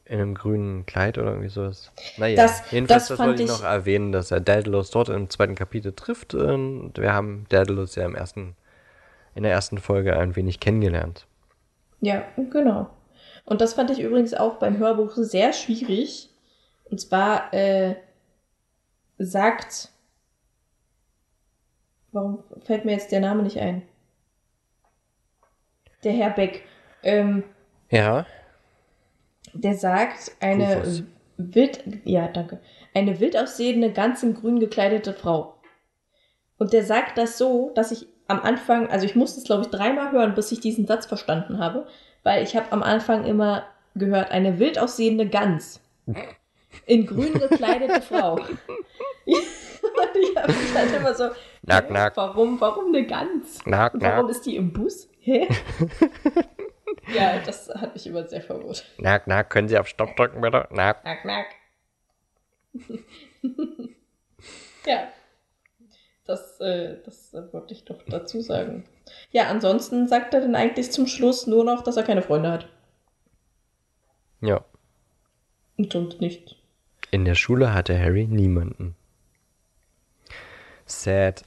in 0.05 0.19
einem 0.19 0.33
grünen 0.33 0.87
Kleid 0.87 1.19
oder 1.19 1.29
irgendwie 1.31 1.49
sowas. 1.49 1.91
Naja, 2.17 2.35
Das- 2.37 2.71
jedenfalls, 2.71 3.07
das 3.09 3.17
das, 3.17 3.27
wollte 3.27 3.43
ich 3.43 3.49
ich- 3.49 3.55
noch 3.55 3.63
erwähnen, 3.63 4.11
dass 4.11 4.31
er 4.31 4.39
Daedalus 4.39 4.89
dort 4.89 5.09
im 5.09 5.29
zweiten 5.29 5.53
Kapitel 5.55 5.93
trifft. 5.93 6.33
Und 6.33 6.93
wir 6.97 7.13
haben 7.13 7.45
Daedalus 7.49 7.95
ja 7.95 8.05
im 8.05 8.15
ersten, 8.15 8.55
in 9.35 9.43
der 9.43 9.51
ersten 9.51 9.77
Folge 9.77 10.17
ein 10.17 10.35
wenig 10.35 10.59
kennengelernt. 10.59 11.27
Ja, 12.01 12.23
genau. 12.51 12.89
Und 13.49 13.61
das 13.61 13.73
fand 13.73 13.89
ich 13.89 13.99
übrigens 13.99 14.33
auch 14.33 14.55
beim 14.55 14.77
Hörbuch 14.77 15.13
sehr 15.15 15.53
schwierig. 15.53 16.29
Und 16.85 17.01
zwar 17.01 17.53
äh, 17.53 17.95
sagt. 19.17 19.89
Warum 22.11 22.43
fällt 22.63 22.85
mir 22.85 22.93
jetzt 22.93 23.11
der 23.11 23.19
Name 23.19 23.43
nicht 23.43 23.59
ein? 23.59 23.83
Der 26.03 26.13
Herr 26.13 26.31
Beck. 26.31 26.63
Ähm, 27.03 27.43
Ja, 27.89 28.25
der 29.53 29.75
sagt, 29.75 30.31
eine 30.39 30.77
Rufus. 30.77 31.03
wild, 31.37 31.83
ja, 32.05 32.27
danke, 32.27 32.59
eine 32.93 33.19
wild 33.19 33.37
aussehende, 33.37 33.91
ganz 33.91 34.23
in 34.23 34.33
grün 34.33 34.59
gekleidete 34.59 35.13
Frau. 35.13 35.55
Und 36.57 36.73
der 36.73 36.83
sagt 36.83 37.17
das 37.17 37.37
so, 37.37 37.71
dass 37.75 37.91
ich 37.91 38.07
am 38.27 38.41
Anfang, 38.41 38.89
also 38.89 39.05
ich 39.05 39.15
musste 39.15 39.39
es 39.39 39.45
glaube 39.45 39.63
ich 39.63 39.69
dreimal 39.69 40.11
hören, 40.11 40.35
bis 40.35 40.51
ich 40.51 40.59
diesen 40.59 40.85
Satz 40.85 41.05
verstanden 41.05 41.59
habe, 41.59 41.87
weil 42.23 42.43
ich 42.43 42.55
habe 42.55 42.71
am 42.71 42.83
Anfang 42.83 43.25
immer 43.25 43.65
gehört, 43.95 44.31
eine 44.31 44.59
wild 44.59 44.79
aussehende 44.79 45.27
Gans. 45.27 45.81
In 46.85 47.05
grün 47.05 47.33
gekleidete 47.33 48.01
Frau. 48.01 48.35
Und 49.25 50.15
ich 50.15 50.35
habe 50.35 50.53
halt 50.73 50.95
immer 50.95 51.13
so, 51.13 51.29
Nack, 51.61 51.89
nack. 51.91 52.17
warum, 52.17 52.59
warum 52.59 52.87
eine 52.87 53.05
Gans? 53.05 53.63
Knack, 53.63 53.93
Und 53.93 54.01
warum 54.01 54.25
knack, 54.25 54.35
ist 54.35 54.45
die 54.45 54.55
im 54.55 54.73
Bus? 54.73 55.09
Hä? 55.19 55.47
ja, 57.13 57.39
das 57.45 57.69
hat 57.69 57.93
mich 57.93 58.07
immer 58.07 58.27
sehr 58.27 58.41
verwirrt. 58.41 58.85
knack, 58.97 59.25
knack. 59.25 59.49
Können 59.49 59.67
Sie 59.67 59.77
auf 59.77 59.87
Stopp 59.87 60.15
drücken, 60.15 60.41
bitte? 60.41 60.67
Knack. 60.71 61.01
Knack, 61.03 61.21
knack. 61.21 61.45
ja. 64.85 65.07
Das, 66.25 66.59
äh, 66.59 66.97
das 67.03 67.33
wollte 67.51 67.73
ich 67.73 67.85
doch 67.85 68.01
dazu 68.07 68.41
sagen. 68.41 68.85
Ja, 69.31 69.47
ansonsten 69.49 70.07
sagt 70.07 70.33
er 70.33 70.41
dann 70.41 70.55
eigentlich 70.55 70.91
zum 70.91 71.07
Schluss 71.07 71.47
nur 71.47 71.63
noch, 71.63 71.83
dass 71.83 71.97
er 71.97 72.03
keine 72.03 72.21
Freunde 72.21 72.51
hat. 72.51 72.67
Ja. 74.41 74.63
Und 75.77 75.93
sonst 75.93 76.21
nicht. 76.21 76.55
In 77.11 77.25
der 77.25 77.35
Schule 77.35 77.73
hatte 77.73 77.97
Harry 77.99 78.27
niemanden. 78.27 78.95
Sad. 80.85 81.43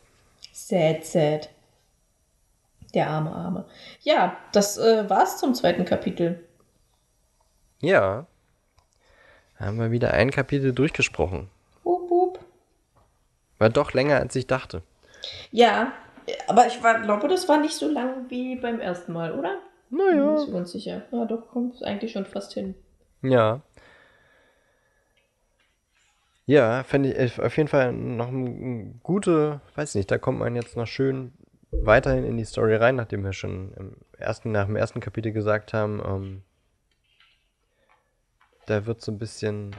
Sad, 0.53 1.05
sad. 1.05 1.51
Der 2.95 3.09
arme, 3.09 3.33
arme. 3.33 3.65
Ja, 4.01 4.37
das 4.53 4.79
äh, 4.79 5.09
war's 5.09 5.39
zum 5.39 5.55
zweiten 5.55 5.85
Kapitel. 5.85 6.47
Ja. 7.81 8.27
Haben 9.57 9.79
wir 9.79 9.91
wieder 9.91 10.13
ein 10.13 10.31
Kapitel 10.31 10.73
durchgesprochen. 10.73 11.49
Hup, 11.85 12.11
hup. 12.11 12.41
War 13.59 13.71
doch 13.71 13.93
länger, 13.93 14.19
als 14.19 14.37
ich 14.37 14.47
dachte. 14.47 14.83
Ja, 15.51 15.93
aber 16.47 16.67
ich 16.67 16.83
war, 16.83 17.01
glaube, 17.01 17.29
das 17.29 17.49
war 17.49 17.59
nicht 17.61 17.75
so 17.75 17.89
lang 17.89 18.29
wie 18.29 18.57
beim 18.57 18.81
ersten 18.81 19.13
Mal, 19.13 19.33
oder? 19.39 19.59
Bin 19.91 19.99
Naja. 19.99 20.33
nicht 20.33 20.47
so 20.47 20.53
ganz 20.53 20.73
sicher. 20.73 21.03
Ja, 21.11 21.25
doch, 21.25 21.49
kommt 21.49 21.83
eigentlich 21.83 22.13
schon 22.13 22.27
fast 22.27 22.55
hin. 22.55 22.75
Ja. 23.23 23.61
Ja, 26.47 26.83
fände 26.83 27.13
ich 27.13 27.41
auf 27.41 27.57
jeden 27.57 27.69
Fall 27.69 27.93
noch 27.93 28.29
eine 28.29 28.95
gute, 29.03 29.61
weiß 29.77 29.95
nicht, 29.95 30.11
da 30.11 30.19
kommt 30.19 30.39
man 30.39 30.57
jetzt 30.57 30.77
noch 30.77 30.87
schön 30.87 31.33
weiterhin 31.71 32.25
in 32.25 32.37
die 32.37 32.45
Story 32.45 32.75
rein, 32.77 32.97
nachdem 32.97 33.25
wir 33.25 33.33
schon 33.33 33.73
im 33.75 33.97
ersten, 34.19 34.53
nach 34.53 34.67
dem 34.67 34.77
ersten 34.77 35.01
Kapitel 35.01 35.33
gesagt 35.33 35.73
haben, 35.73 36.03
ähm, 36.05 36.43
da 38.67 38.87
wird 38.87 39.01
so 39.01 39.13
ein 39.13 39.19
bisschen 39.19 39.75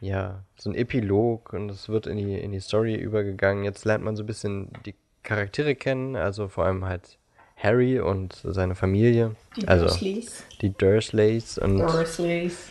ja, 0.00 0.44
so 0.56 0.70
ein 0.70 0.74
Epilog 0.74 1.52
und 1.52 1.70
es 1.70 1.88
wird 1.88 2.06
in 2.06 2.16
die, 2.16 2.38
in 2.38 2.52
die 2.52 2.60
Story 2.60 2.94
übergegangen. 2.94 3.64
Jetzt 3.64 3.84
lernt 3.84 4.02
man 4.02 4.16
so 4.16 4.22
ein 4.22 4.26
bisschen 4.26 4.70
die 4.86 4.94
Charaktere 5.22 5.74
kennen, 5.74 6.16
also 6.16 6.48
vor 6.48 6.64
allem 6.64 6.84
halt 6.84 7.18
Harry 7.56 8.00
und 8.00 8.40
seine 8.42 8.74
Familie. 8.74 9.36
Die 9.56 9.66
also 9.68 9.86
Dursleys. 9.86 10.44
die 10.62 10.72
Dursleys 10.72 11.58
und 11.58 11.78
Dursleys. 11.78 12.68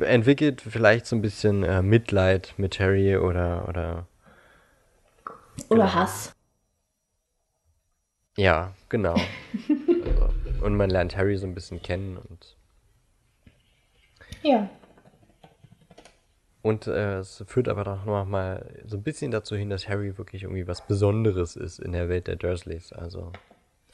entwickelt 0.00 0.60
vielleicht 0.60 1.06
so 1.06 1.16
ein 1.16 1.22
bisschen 1.22 1.64
äh, 1.64 1.82
Mitleid 1.82 2.54
mit 2.56 2.78
Harry 2.78 3.16
oder, 3.16 3.68
oder 3.68 4.06
Oder 5.68 5.92
Hass. 5.94 6.32
ja, 8.36 8.72
genau. 8.88 9.14
also, 10.04 10.64
und 10.64 10.76
man 10.76 10.90
lernt 10.90 11.16
Harry 11.16 11.36
so 11.36 11.46
ein 11.46 11.54
bisschen 11.54 11.82
kennen 11.82 12.18
und 12.18 12.56
Ja. 14.42 14.68
Und 16.66 16.88
äh, 16.88 17.18
es 17.18 17.44
führt 17.46 17.68
aber 17.68 17.84
doch 17.84 18.04
noch 18.04 18.24
mal 18.24 18.66
so 18.86 18.96
ein 18.96 19.02
bisschen 19.04 19.30
dazu 19.30 19.54
hin, 19.54 19.70
dass 19.70 19.88
Harry 19.88 20.18
wirklich 20.18 20.42
irgendwie 20.42 20.66
was 20.66 20.84
Besonderes 20.84 21.54
ist 21.54 21.78
in 21.78 21.92
der 21.92 22.08
Welt 22.08 22.26
der 22.26 22.34
Dursleys. 22.34 22.92
Also, 22.92 23.30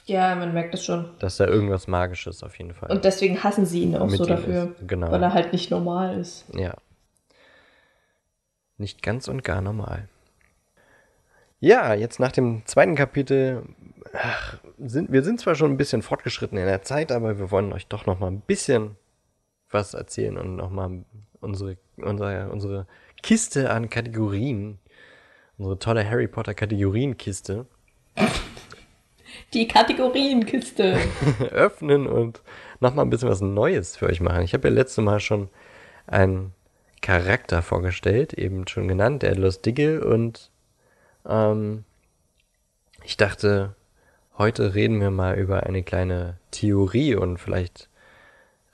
Ja, 0.06 0.34
man 0.34 0.54
merkt 0.54 0.72
es 0.74 0.82
schon. 0.82 1.10
dass 1.18 1.36
da 1.36 1.46
irgendwas 1.46 1.86
Magisches 1.86 2.42
auf 2.42 2.56
jeden 2.56 2.72
Fall. 2.72 2.90
Und 2.90 3.04
deswegen 3.04 3.44
hassen 3.44 3.66
sie 3.66 3.82
ihn 3.82 3.94
auch 3.94 4.08
so 4.08 4.24
dafür. 4.24 4.74
ist, 4.80 4.88
genau. 4.88 5.10
Weil 5.10 5.22
er 5.22 5.34
halt 5.34 5.52
nicht 5.52 5.70
normal 5.70 6.18
ist. 6.18 6.46
ja. 6.54 6.74
Nicht 8.78 9.02
ganz 9.02 9.28
und 9.28 9.44
gar 9.44 9.60
normal. 9.60 10.08
Ja, 11.60 11.92
jetzt 11.94 12.18
nach 12.20 12.32
dem 12.32 12.64
zweiten 12.64 12.94
Kapitel, 12.96 13.62
ach, 14.14 14.58
sind, 14.78 15.12
wir 15.12 15.22
sind 15.22 15.38
zwar 15.40 15.54
schon 15.54 15.70
ein 15.70 15.76
bisschen 15.76 16.00
fortgeschritten 16.00 16.56
in 16.58 16.64
der 16.66 16.82
Zeit, 16.82 17.12
aber 17.12 17.38
wir 17.38 17.50
wollen 17.50 17.72
euch 17.74 17.86
doch 17.86 18.06
noch 18.06 18.18
mal 18.18 18.28
ein 18.28 18.40
bisschen 18.40 18.96
was 19.70 19.92
erzählen 19.94 20.38
und 20.38 20.56
noch 20.56 20.70
mal 20.70 21.04
unsere, 21.40 21.76
unsere, 22.04 22.50
unsere 22.50 22.86
Kiste 23.22 23.70
an 23.70 23.90
Kategorien, 23.90 24.78
unsere 25.58 25.78
tolle 25.78 26.08
Harry 26.08 26.28
Potter 26.28 26.54
Kategorienkiste 26.54 27.66
Die 29.52 29.68
Kategorienkiste. 29.68 30.98
öffnen 31.50 32.06
und 32.06 32.42
noch 32.80 32.94
mal 32.94 33.02
ein 33.02 33.10
bisschen 33.10 33.28
was 33.28 33.40
Neues 33.40 33.96
für 33.96 34.06
euch 34.06 34.20
machen. 34.20 34.42
Ich 34.42 34.54
habe 34.54 34.68
ja 34.68 34.74
letztes 34.74 35.04
Mal 35.04 35.20
schon 35.20 35.48
einen 36.06 36.52
Charakter 37.00 37.62
vorgestellt, 37.62 38.32
eben 38.32 38.66
schon 38.68 38.88
genannt, 38.88 39.22
der 39.22 39.36
Los 39.36 39.60
Diggle 39.60 40.04
und 40.04 40.50
ähm, 41.28 41.84
ich 43.04 43.16
dachte, 43.16 43.74
heute 44.38 44.74
reden 44.74 45.00
wir 45.00 45.10
mal 45.10 45.36
über 45.36 45.64
eine 45.64 45.82
kleine 45.82 46.38
Theorie 46.50 47.16
und 47.16 47.38
vielleicht 47.38 47.88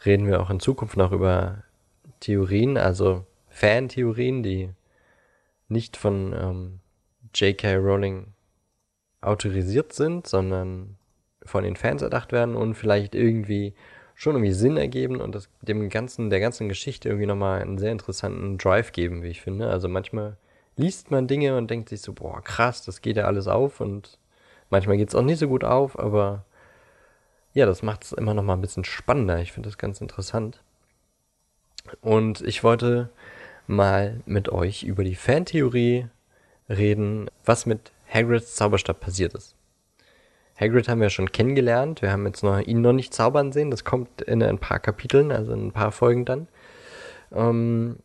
reden 0.04 0.26
wir 0.26 0.40
auch 0.40 0.50
in 0.50 0.60
Zukunft 0.60 0.96
noch 0.96 1.12
über 1.12 1.62
Theorien, 2.20 2.76
also 2.76 3.24
Fan-Theorien, 3.48 4.42
die 4.42 4.70
nicht 5.68 5.96
von 5.96 6.32
ähm, 6.32 6.80
J.K. 7.34 7.76
Rowling 7.76 8.28
autorisiert 9.20 9.92
sind, 9.92 10.26
sondern 10.26 10.96
von 11.44 11.64
den 11.64 11.76
Fans 11.76 12.02
erdacht 12.02 12.32
werden 12.32 12.54
und 12.54 12.74
vielleicht 12.74 13.14
irgendwie 13.14 13.74
schon 14.14 14.34
irgendwie 14.34 14.52
Sinn 14.52 14.76
ergeben 14.76 15.20
und 15.20 15.34
das 15.34 15.48
dem 15.62 15.88
ganzen, 15.88 16.30
der 16.30 16.40
ganzen 16.40 16.68
Geschichte 16.68 17.08
irgendwie 17.08 17.26
nochmal 17.26 17.62
einen 17.62 17.78
sehr 17.78 17.92
interessanten 17.92 18.58
Drive 18.58 18.92
geben, 18.92 19.22
wie 19.22 19.28
ich 19.28 19.40
finde. 19.40 19.70
Also 19.70 19.88
manchmal 19.88 20.36
liest 20.76 21.10
man 21.10 21.26
Dinge 21.26 21.56
und 21.56 21.70
denkt 21.70 21.88
sich 21.88 22.00
so, 22.00 22.12
boah, 22.12 22.42
krass, 22.42 22.84
das 22.84 23.00
geht 23.00 23.16
ja 23.16 23.24
alles 23.24 23.46
auf 23.48 23.80
und 23.80 24.18
manchmal 24.70 24.96
geht 24.96 25.08
es 25.08 25.14
auch 25.14 25.22
nicht 25.22 25.38
so 25.38 25.48
gut 25.48 25.64
auf, 25.64 25.98
aber 25.98 26.44
ja, 27.54 27.66
das 27.66 27.82
macht 27.82 28.04
es 28.04 28.12
immer 28.12 28.34
nochmal 28.34 28.56
ein 28.56 28.60
bisschen 28.60 28.84
spannender. 28.84 29.40
Ich 29.40 29.52
finde 29.52 29.68
das 29.68 29.78
ganz 29.78 30.00
interessant. 30.00 30.62
Und 32.00 32.40
ich 32.42 32.64
wollte 32.64 33.10
mal 33.66 34.20
mit 34.26 34.48
euch 34.48 34.82
über 34.82 35.04
die 35.04 35.14
Fantheorie 35.14 36.06
reden, 36.68 37.30
was 37.44 37.66
mit 37.66 37.92
Hagrids 38.12 38.54
Zauberstab 38.54 39.00
passiert 39.00 39.34
ist. 39.34 39.54
Hagrid 40.58 40.88
haben 40.88 41.00
wir 41.00 41.10
schon 41.10 41.30
kennengelernt. 41.30 42.02
Wir 42.02 42.10
haben 42.10 42.26
jetzt 42.26 42.42
noch, 42.42 42.58
ihn 42.60 42.80
noch 42.80 42.92
nicht 42.92 43.14
zaubern 43.14 43.52
sehen. 43.52 43.70
Das 43.70 43.84
kommt 43.84 44.22
in 44.22 44.42
ein 44.42 44.58
paar 44.58 44.80
Kapiteln, 44.80 45.30
also 45.30 45.52
in 45.52 45.68
ein 45.68 45.72
paar 45.72 45.92
Folgen 45.92 46.24
dann. 46.24 46.48
Ähm, 47.32 47.98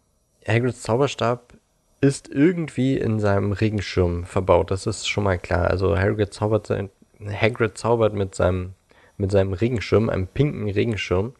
Hagrids 0.47 0.83
Zauberstab 0.83 1.53
ist 2.01 2.27
irgendwie 2.29 2.97
in 2.97 3.19
seinem 3.19 3.53
Regenschirm 3.53 4.25
verbaut. 4.25 4.69
Das 4.69 4.85
ist 4.85 5.07
schon 5.07 5.23
mal 5.23 5.39
klar. 5.39 5.69
Also 5.69 5.97
Hagrid 5.97 6.33
zaubert, 6.33 6.67
sein, 6.67 6.89
Hagrid 7.25 7.77
zaubert 7.77 8.13
mit 8.13 8.35
seinem, 8.35 8.73
mit 9.17 9.31
seinem 9.31 9.53
Regenschirm, 9.53 10.09
einem 10.09 10.27
pinken 10.27 10.69
Regenschirm. 10.69 11.33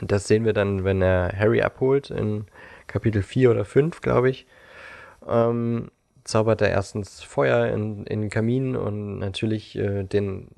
Das 0.00 0.26
sehen 0.26 0.44
wir 0.44 0.52
dann, 0.52 0.84
wenn 0.84 1.02
er 1.02 1.32
Harry 1.36 1.62
abholt 1.62 2.10
in 2.10 2.46
Kapitel 2.86 3.22
4 3.22 3.50
oder 3.50 3.64
5, 3.64 4.00
glaube 4.00 4.30
ich. 4.30 4.46
Ähm, 5.28 5.90
zaubert 6.24 6.60
er 6.62 6.70
erstens 6.70 7.22
Feuer 7.22 7.66
in, 7.68 8.06
in 8.06 8.22
den 8.22 8.30
Kamin 8.30 8.76
und 8.76 9.18
natürlich 9.18 9.76
äh, 9.76 10.04
den 10.04 10.48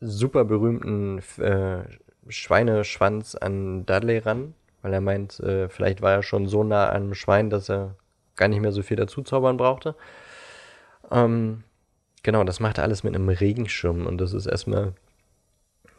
super 0.00 0.44
berühmten 0.44 1.18
äh, 1.38 1.84
Schweineschwanz 2.28 3.34
an 3.34 3.84
Dudley 3.86 4.18
ran, 4.18 4.54
weil 4.82 4.92
er 4.92 5.00
meint, 5.00 5.40
äh, 5.40 5.68
vielleicht 5.68 6.02
war 6.02 6.12
er 6.12 6.22
schon 6.22 6.46
so 6.46 6.62
nah 6.62 6.88
an 6.88 7.02
einem 7.02 7.14
Schwein, 7.14 7.50
dass 7.50 7.68
er 7.68 7.96
gar 8.36 8.48
nicht 8.48 8.60
mehr 8.60 8.72
so 8.72 8.82
viel 8.82 8.96
dazu 8.96 9.22
zaubern 9.22 9.56
brauchte. 9.56 9.96
Ähm, 11.10 11.64
genau, 12.22 12.44
das 12.44 12.60
macht 12.60 12.78
er 12.78 12.84
alles 12.84 13.02
mit 13.02 13.14
einem 13.14 13.28
Regenschirm 13.28 14.06
und 14.06 14.18
das 14.18 14.32
ist 14.32 14.46
erstmal 14.46 14.94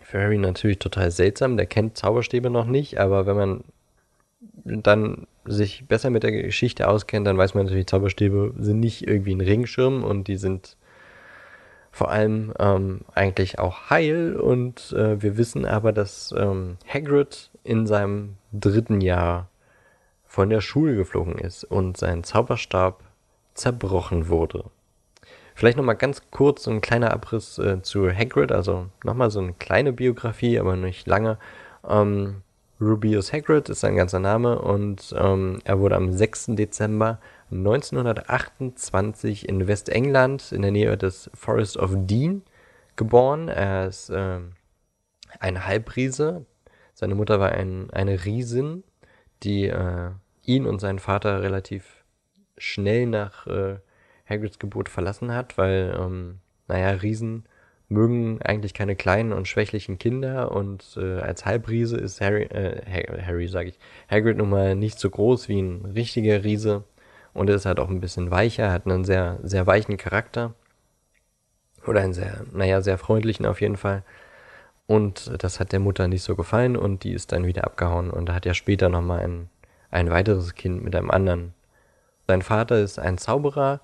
für 0.10 0.19
Harry 0.19 0.40
natürlich 0.40 0.80
total 0.80 1.11
seltsam. 1.11 1.56
Der 1.56 1.68
kennt 1.68 1.95
Zauberstäbe 1.95 2.49
noch 2.49 2.65
nicht, 2.65 2.99
aber 2.99 3.27
wenn 3.27 3.38
man 3.38 3.64
dann 4.65 5.27
sich 5.45 5.88
besser 5.88 6.10
mit 6.10 6.23
der 6.23 6.31
Geschichte 6.31 6.88
auskennt, 6.88 7.27
dann 7.27 7.38
weiß 7.38 7.53
man 7.53 7.65
natürlich, 7.65 7.86
Zauberstäbe 7.86 8.56
sind 8.57 8.80
nicht 8.80 9.07
irgendwie 9.07 9.36
ein 9.36 9.41
Regenschirm 9.41 10.03
und 10.03 10.27
die 10.27 10.38
sind 10.38 10.77
vor 11.91 12.10
allem 12.10 12.53
ähm, 12.57 13.02
eigentlich 13.14 13.60
auch 13.60 13.91
heil 13.91 14.36
und 14.36 14.94
äh, 14.94 15.22
wir 15.22 15.38
wissen 15.38 15.65
aber, 15.65 15.91
dass 15.91 16.34
ähm, 16.36 16.77
Hagrid 16.88 17.52
in 17.64 17.86
seinem 17.86 18.36
dritten 18.52 19.02
Jahr 19.02 19.48
von 20.26 20.49
der 20.49 20.61
Schule 20.61 20.95
geflogen 20.95 21.38
ist 21.38 21.64
und 21.65 21.98
sein 21.98 22.23
Zauberstab 22.23 23.03
zerbrochen 23.53 24.27
wurde. 24.27 24.65
Vielleicht 25.60 25.76
nochmal 25.77 25.98
ganz 25.98 26.22
kurz 26.31 26.69
ein 26.69 26.80
kleiner 26.80 27.11
Abriss 27.11 27.60
äh, 27.60 27.81
zu 27.81 28.10
Hagrid, 28.10 28.53
also 28.53 28.86
nochmal 29.03 29.30
so 29.30 29.41
eine 29.41 29.52
kleine 29.52 29.91
Biografie, 29.91 30.57
aber 30.57 30.77
nicht 30.77 31.06
lange. 31.06 31.38
Ähm, 31.86 32.44
Rubius 32.80 33.34
Hagrid 33.34 33.68
ist 33.68 33.81
sein 33.81 33.98
ganzer 33.98 34.22
Name 34.22 34.61
und 34.61 35.14
ähm, 35.19 35.60
er 35.65 35.81
wurde 35.81 35.98
am 35.98 36.14
6. 36.14 36.52
Dezember 36.52 37.19
1928 37.52 39.49
in 39.49 39.68
Westengland 39.68 40.53
in 40.53 40.61
der 40.61 40.72
Nähe 40.72 40.95
des 40.95 41.30
Forest 41.34 41.76
of 41.76 41.91
Dean 41.94 42.41
geboren. 42.95 43.49
Er 43.49 43.88
ist 43.88 44.10
ähm, 44.15 44.53
ein 45.41 45.65
Halbriese. 45.68 46.45
Seine 46.94 47.15
Mutter 47.15 47.41
war 47.41 47.52
ein, 47.52 47.90
eine 47.91 48.23
Riesin, 48.23 48.86
die 49.44 49.65
äh, 49.65 50.11
ihn 50.45 50.65
und 50.65 50.80
seinen 50.80 50.99
Vater 50.99 51.41
relativ 51.41 52.06
schnell 52.57 53.07
nach 53.07 53.45
äh, 53.45 53.80
Hagrids 54.30 54.60
Geburt 54.60 54.89
verlassen 54.89 55.34
hat, 55.34 55.57
weil, 55.57 55.97
ähm, 55.99 56.39
naja, 56.68 56.91
Riesen 56.91 57.45
mögen 57.89 58.39
eigentlich 58.43 58.76
keine 58.76 58.95
kleinen 58.95 59.34
und 59.34 59.47
schwächlichen 59.47 59.97
Kinder 59.97 60.51
und 60.51 60.95
äh, 60.95 61.19
als 61.19 61.45
Halbriese 61.45 61.97
ist 61.97 62.22
Harry, 62.22 62.43
äh, 62.43 62.81
Harry 63.26 63.47
sage 63.47 63.69
ich, 63.69 63.80
Hagrid 64.10 64.38
nun 64.38 64.51
mal 64.51 64.76
nicht 64.76 64.99
so 64.99 65.10
groß 65.10 65.49
wie 65.49 65.60
ein 65.60 65.85
richtiger 65.85 66.43
Riese 66.43 66.84
und 67.34 67.49
er 67.49 67.56
ist 67.56 67.65
halt 67.65 67.80
auch 67.80 67.89
ein 67.89 67.99
bisschen 67.99 68.30
weicher, 68.30 68.72
hat 68.72 68.85
einen 68.85 69.06
sehr, 69.06 69.39
sehr 69.41 69.65
weichen 69.65 69.97
Charakter 69.97 70.53
oder 71.88 72.01
einen 72.01 72.14
sehr, 72.14 72.45
naja, 72.53 72.81
sehr 72.81 72.99
freundlichen 72.99 73.47
auf 73.47 73.60
jeden 73.60 73.77
Fall 73.77 74.03
und 74.85 75.31
das 75.43 75.60
hat 75.60 75.72
der 75.72 75.80
Mutter 75.80 76.07
nicht 76.07 76.23
so 76.23 76.35
gefallen 76.35 76.77
und 76.77 77.03
die 77.03 77.14
ist 77.14 77.31
dann 77.31 77.47
wieder 77.47 77.64
abgehauen 77.64 78.11
und 78.11 78.31
hat 78.31 78.45
ja 78.45 78.53
später 78.53 78.89
nochmal 78.89 79.22
ein, 79.22 79.49
ein 79.89 80.11
weiteres 80.11 80.53
Kind 80.53 80.84
mit 80.84 80.95
einem 80.95 81.10
anderen. 81.10 81.53
Sein 82.27 82.43
Vater 82.43 82.80
ist 82.80 82.99
ein 82.99 83.18
Zauberer, 83.18 83.81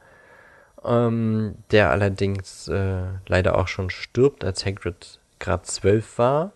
ähm, 0.85 1.55
der 1.71 1.91
allerdings 1.91 2.67
äh, 2.67 3.05
leider 3.27 3.57
auch 3.57 3.67
schon 3.67 3.89
stirbt, 3.89 4.43
als 4.43 4.65
Hagrid 4.65 5.19
gerade 5.39 5.63
zwölf 5.63 6.17
war. 6.17 6.51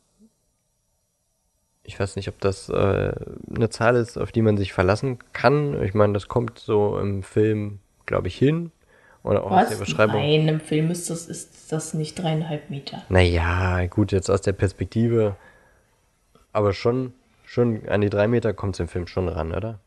Ich 1.84 1.99
weiß 1.99 2.16
nicht, 2.16 2.30
ob 2.30 2.40
das 2.40 2.70
äh, 2.70 3.14
eine 3.56 3.70
Zahl 3.70 3.95
ist, 3.95 4.18
auf 4.18 4.32
die 4.32 4.41
man 4.41 4.58
sich 4.58 4.72
verlassen 4.72 5.20
kann. 5.34 5.82
Ich 5.84 5.94
meine, 5.94 6.14
das 6.14 6.28
kommt 6.28 6.60
so 6.60 6.98
im 6.99 7.24
Film, 7.24 7.80
glaube 8.06 8.28
ich, 8.28 8.38
hin. 8.38 8.72
Oder 9.24 9.44
auch 9.44 9.52
Was? 9.52 9.64
aus 9.64 9.70
der 9.70 9.78
Beschreibung. 9.78 10.22
Nein, 10.22 10.48
im 10.48 10.60
Film 10.60 10.90
ist 10.90 11.10
das, 11.10 11.28
ist 11.28 11.72
das 11.72 11.94
nicht 11.94 12.16
dreieinhalb 12.16 12.70
Meter. 12.70 13.03
Naja, 13.10 13.86
gut, 13.88 14.12
jetzt 14.12 14.30
aus 14.30 14.41
der 14.41 14.53
Perspektive. 14.53 15.36
Aber 16.53 16.74
schon, 16.74 17.14
schon 17.45 17.88
an 17.88 18.02
die 18.02 18.10
drei 18.10 18.28
Meter 18.28 18.53
kommt 18.53 18.76
es 18.76 18.80
im 18.80 18.88
Film 18.88 19.08
schon 19.08 19.28
ran, 19.28 19.52
oder? 19.52 19.80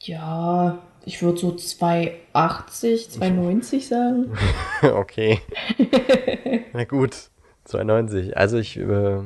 Ja, 0.00 0.78
ich 1.04 1.22
würde 1.22 1.38
so 1.38 1.48
2,80, 1.50 3.18
2,90 3.18 3.88
sagen. 3.88 4.32
okay. 4.96 5.40
Na 6.72 6.84
gut, 6.84 7.30
92. 7.64 8.36
Also 8.36 8.58
ich, 8.58 8.76
äh, 8.76 9.20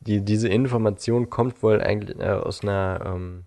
die, 0.00 0.22
diese 0.22 0.48
Information 0.48 1.30
kommt 1.30 1.62
wohl 1.62 1.80
eigentlich 1.80 2.18
äh, 2.18 2.30
aus 2.30 2.62
einer, 2.62 3.00
ähm, 3.04 3.44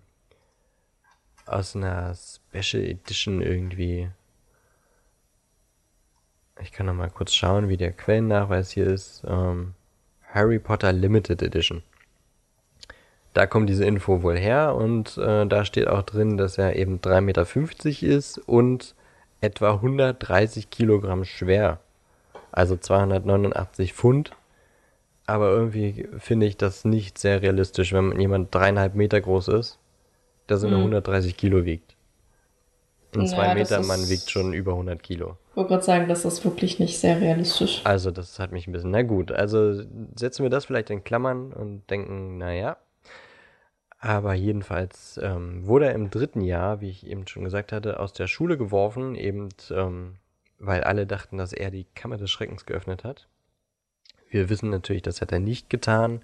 aus 1.46 1.76
einer 1.76 2.14
Special 2.14 2.84
Edition 2.84 3.42
irgendwie. 3.42 4.10
Ich 6.62 6.72
kann 6.72 6.86
noch 6.86 6.94
mal 6.94 7.10
kurz 7.10 7.34
schauen, 7.34 7.68
wie 7.68 7.76
der 7.76 7.92
Quellennachweis 7.92 8.70
hier 8.70 8.86
ist. 8.86 9.24
Ähm, 9.26 9.74
Harry 10.32 10.58
Potter 10.58 10.92
Limited 10.92 11.42
Edition. 11.42 11.82
Da 13.34 13.46
kommt 13.46 13.68
diese 13.68 13.84
Info 13.84 14.22
wohl 14.22 14.38
her 14.38 14.76
und 14.76 15.18
äh, 15.18 15.44
da 15.46 15.64
steht 15.64 15.88
auch 15.88 16.02
drin, 16.02 16.36
dass 16.36 16.56
er 16.56 16.76
eben 16.76 17.00
3,50 17.00 17.20
Meter 17.20 18.16
ist 18.16 18.38
und 18.38 18.94
etwa 19.40 19.72
130 19.74 20.70
Kilogramm 20.70 21.24
schwer. 21.24 21.80
Also 22.52 22.76
289 22.76 23.92
Pfund. 23.92 24.30
Aber 25.26 25.50
irgendwie 25.50 26.06
finde 26.18 26.46
ich 26.46 26.56
das 26.56 26.84
nicht 26.84 27.18
sehr 27.18 27.40
realistisch, 27.42 27.92
wenn 27.92 28.18
jemand 28.20 28.54
dreieinhalb 28.54 28.94
Meter 28.94 29.20
groß 29.20 29.48
ist, 29.48 29.78
dass 30.46 30.62
er 30.62 30.68
nur 30.70 30.78
Mhm. 30.78 30.84
130 30.86 31.36
Kilo 31.36 31.64
wiegt. 31.64 31.96
Ein 33.14 33.20
Naja, 33.20 33.28
zwei 33.34 33.54
Meter 33.54 33.80
Mann 33.80 34.08
wiegt 34.08 34.30
schon 34.30 34.52
über 34.52 34.74
100 34.74 35.02
Kilo. 35.02 35.36
Ich 35.50 35.56
wollte 35.56 35.68
gerade 35.68 35.84
sagen, 35.84 36.08
das 36.08 36.24
ist 36.24 36.44
wirklich 36.44 36.78
nicht 36.80 36.98
sehr 36.98 37.20
realistisch. 37.20 37.80
Also 37.84 38.10
das 38.10 38.38
hat 38.38 38.50
mich 38.52 38.66
ein 38.66 38.72
bisschen, 38.72 38.90
na 38.90 39.02
gut, 39.02 39.30
also 39.30 39.82
setzen 40.16 40.42
wir 40.42 40.50
das 40.50 40.64
vielleicht 40.66 40.90
in 40.90 41.04
Klammern 41.04 41.52
und 41.52 41.88
denken, 41.90 42.38
naja. 42.38 42.76
Aber 43.98 44.34
jedenfalls 44.34 45.18
ähm, 45.22 45.66
wurde 45.66 45.86
er 45.86 45.94
im 45.94 46.10
dritten 46.10 46.42
Jahr, 46.42 46.80
wie 46.80 46.90
ich 46.90 47.06
eben 47.06 47.26
schon 47.26 47.44
gesagt 47.44 47.72
hatte, 47.72 48.00
aus 48.00 48.12
der 48.12 48.26
Schule 48.26 48.58
geworfen, 48.58 49.14
eben 49.14 49.48
ähm, 49.70 50.16
weil 50.58 50.82
alle 50.84 51.06
dachten, 51.06 51.38
dass 51.38 51.52
er 51.52 51.70
die 51.70 51.86
Kammer 51.94 52.16
des 52.16 52.30
Schreckens 52.30 52.66
geöffnet 52.66 53.04
hat. 53.04 53.28
Wir 54.34 54.48
wissen 54.48 54.68
natürlich, 54.68 55.02
das 55.02 55.20
hat 55.20 55.30
er 55.30 55.38
nicht 55.38 55.70
getan, 55.70 56.20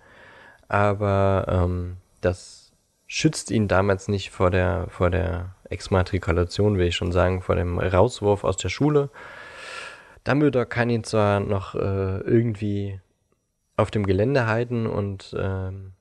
aber 0.67 1.47
ähm, 1.49 1.99
das 2.21 2.73
schützt 3.07 3.53
ihn 3.53 3.69
damals 3.69 4.09
nicht 4.09 4.31
vor 4.31 4.51
der, 4.51 4.89
vor 4.89 5.11
der 5.11 5.55
Exmatrikulation, 5.69 6.77
will 6.77 6.89
ich 6.89 6.97
schon 6.97 7.13
sagen, 7.13 7.41
vor 7.41 7.55
dem 7.55 7.79
Rauswurf 7.79 8.43
aus 8.43 8.57
der 8.57 8.69
Schule. 8.69 9.11
Dumbledore 10.25 10.67
kann 10.67 10.91
ihn 10.91 11.05
zwar 11.05 11.39
noch 11.39 11.77
äh, 11.77 12.19
irgendwie 12.19 13.01
auf 13.77 13.93
dem 13.93 14.05
Gelände 14.05 14.49
halten 14.49 14.89
und 14.89 15.33
ähm, 15.39 15.93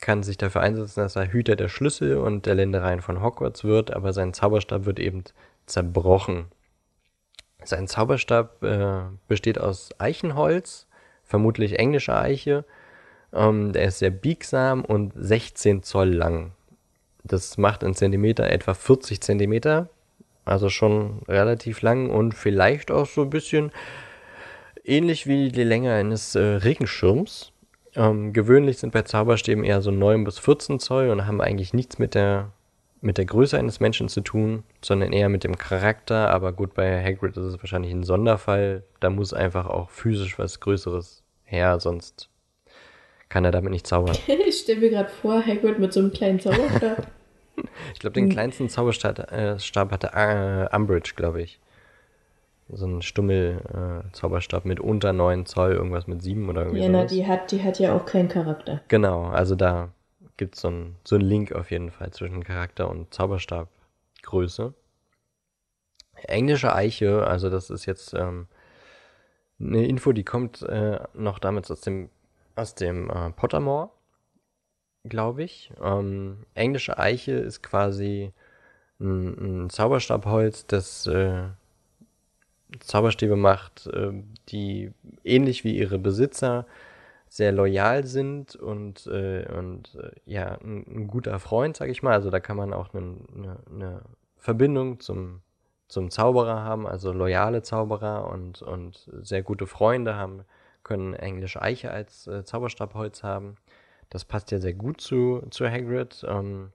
kann 0.00 0.22
sich 0.22 0.36
dafür 0.36 0.60
einsetzen, 0.60 1.00
dass 1.00 1.16
er 1.16 1.32
Hüter 1.32 1.56
der 1.56 1.68
Schlüssel 1.68 2.18
und 2.18 2.44
der 2.44 2.56
Ländereien 2.56 3.00
von 3.00 3.22
Hogwarts 3.22 3.64
wird, 3.64 3.90
aber 3.90 4.12
sein 4.12 4.34
Zauberstab 4.34 4.84
wird 4.84 5.00
eben 5.00 5.24
zerbrochen. 5.64 6.48
Sein 7.64 7.88
Zauberstab 7.88 8.62
äh, 8.62 9.04
besteht 9.28 9.58
aus 9.58 9.98
Eichenholz, 9.98 10.88
vermutlich 11.34 11.80
englischer 11.80 12.20
Eiche. 12.20 12.64
Ähm, 13.32 13.72
der 13.72 13.86
ist 13.86 13.98
sehr 13.98 14.10
biegsam 14.10 14.84
und 14.84 15.12
16 15.16 15.82
Zoll 15.82 16.10
lang. 16.10 16.52
Das 17.24 17.58
macht 17.58 17.82
in 17.82 17.92
Zentimeter 17.92 18.48
etwa 18.48 18.72
40 18.72 19.20
Zentimeter, 19.20 19.88
also 20.44 20.68
schon 20.68 21.22
relativ 21.26 21.82
lang 21.82 22.08
und 22.08 22.34
vielleicht 22.34 22.92
auch 22.92 23.06
so 23.06 23.22
ein 23.22 23.30
bisschen 23.30 23.72
ähnlich 24.84 25.26
wie 25.26 25.48
die 25.48 25.64
Länge 25.64 25.92
eines 25.92 26.36
äh, 26.36 26.40
Regenschirms. 26.40 27.50
Ähm, 27.96 28.32
gewöhnlich 28.32 28.78
sind 28.78 28.92
bei 28.92 29.02
Zauberstäben 29.02 29.64
eher 29.64 29.82
so 29.82 29.90
9 29.90 30.22
bis 30.22 30.38
14 30.38 30.78
Zoll 30.78 31.08
und 31.10 31.26
haben 31.26 31.40
eigentlich 31.40 31.74
nichts 31.74 31.98
mit 31.98 32.14
der, 32.14 32.52
mit 33.00 33.18
der 33.18 33.24
Größe 33.24 33.58
eines 33.58 33.80
Menschen 33.80 34.08
zu 34.08 34.20
tun, 34.20 34.62
sondern 34.82 35.12
eher 35.12 35.28
mit 35.28 35.42
dem 35.42 35.58
Charakter. 35.58 36.30
Aber 36.30 36.52
gut, 36.52 36.74
bei 36.74 37.02
Hagrid 37.02 37.36
ist 37.36 37.42
es 37.42 37.58
wahrscheinlich 37.58 37.90
ein 37.90 38.04
Sonderfall. 38.04 38.84
Da 39.00 39.10
muss 39.10 39.34
einfach 39.34 39.66
auch 39.66 39.90
physisch 39.90 40.38
was 40.38 40.60
Größeres 40.60 41.23
her, 41.44 41.78
sonst 41.80 42.28
kann 43.28 43.44
er 43.44 43.50
damit 43.50 43.70
nicht 43.72 43.86
zaubern. 43.86 44.16
Ich 44.46 44.60
stelle 44.60 44.80
mir 44.80 44.90
gerade 44.90 45.08
vor, 45.10 45.44
Hagrid 45.44 45.78
mit 45.78 45.92
so 45.92 46.00
einem 46.00 46.12
kleinen 46.12 46.40
Zauberstab. 46.40 47.06
Ich 47.92 48.00
glaube, 48.00 48.14
den 48.14 48.24
Hm. 48.24 48.30
kleinsten 48.30 48.68
Zauberstab 48.68 49.30
äh, 49.30 49.60
Stab 49.60 49.92
hatte 49.92 50.10
äh, 50.12 50.74
Umbridge, 50.74 51.12
glaube 51.14 51.40
ich. 51.40 51.60
So 52.68 52.84
ein 52.86 53.00
Stummel-Zauberstab 53.00 54.64
mit 54.64 54.80
unter 54.80 55.12
9 55.12 55.46
Zoll, 55.46 55.72
irgendwas 55.72 56.08
mit 56.08 56.20
7 56.20 56.48
oder 56.48 56.62
irgendwie 56.62 56.82
ja, 56.82 56.88
na, 56.88 57.04
die 57.04 57.26
hat, 57.26 57.52
die 57.52 57.62
hat 57.62 57.78
ja 57.78 57.94
auch 57.94 58.06
keinen 58.06 58.28
Charakter. 58.28 58.80
Genau, 58.88 59.26
also 59.26 59.54
da 59.54 59.90
gibt 60.36 60.56
es 60.56 60.62
so 60.62 60.68
einen 60.68 60.96
so 61.04 61.14
einen 61.14 61.24
Link 61.26 61.52
auf 61.52 61.70
jeden 61.70 61.90
Fall 61.92 62.10
zwischen 62.10 62.42
Charakter 62.42 62.90
und 62.90 63.14
Zauberstabgröße. 63.14 64.74
Englische 66.26 66.74
Eiche, 66.74 67.24
also 67.26 67.50
das 67.50 67.70
ist 67.70 67.86
jetzt 67.86 68.14
ähm, 68.14 68.48
eine 69.60 69.86
Info, 69.86 70.12
die 70.12 70.24
kommt 70.24 70.62
äh, 70.62 71.00
noch 71.14 71.38
damals 71.38 71.70
aus 71.70 71.80
dem, 71.80 72.10
aus 72.56 72.74
dem 72.74 73.10
äh, 73.10 73.30
Pottermore, 73.30 73.90
glaube 75.04 75.44
ich. 75.44 75.72
Ähm, 75.82 76.44
englische 76.54 76.98
Eiche 76.98 77.32
ist 77.32 77.62
quasi 77.62 78.32
ein, 79.00 79.64
ein 79.64 79.70
Zauberstabholz, 79.70 80.66
das 80.66 81.06
äh, 81.06 81.44
Zauberstäbe 82.80 83.36
macht, 83.36 83.86
äh, 83.86 84.12
die 84.48 84.92
ähnlich 85.22 85.64
wie 85.64 85.76
ihre 85.76 85.98
Besitzer 85.98 86.66
sehr 87.28 87.52
loyal 87.52 88.06
sind 88.06 88.54
und, 88.54 89.06
äh, 89.06 89.46
und 89.52 89.96
äh, 89.96 90.12
ja, 90.24 90.56
ein, 90.60 90.84
ein 90.86 91.06
guter 91.08 91.38
Freund, 91.40 91.76
sag 91.76 91.88
ich 91.88 92.02
mal. 92.02 92.12
Also 92.12 92.30
da 92.30 92.40
kann 92.40 92.56
man 92.56 92.72
auch 92.72 92.94
eine, 92.94 93.16
eine, 93.34 93.58
eine 93.70 94.02
Verbindung 94.36 95.00
zum, 95.00 95.40
zum 95.88 96.10
Zauberer 96.10 96.62
haben, 96.62 96.86
also 96.86 97.12
loyale 97.12 97.62
Zauberer 97.62 98.28
und, 98.28 98.62
und 98.62 99.08
sehr 99.22 99.42
gute 99.42 99.66
Freunde 99.66 100.16
haben, 100.16 100.44
können 100.82 101.14
englische 101.14 101.62
Eiche 101.62 101.90
als 101.90 102.26
äh, 102.26 102.44
Zauberstabholz 102.44 103.22
haben. 103.22 103.56
Das 104.10 104.24
passt 104.24 104.50
ja 104.50 104.58
sehr 104.58 104.74
gut 104.74 105.00
zu, 105.00 105.42
zu 105.50 105.68
Hagrid. 105.68 106.24
Ähm, 106.28 106.72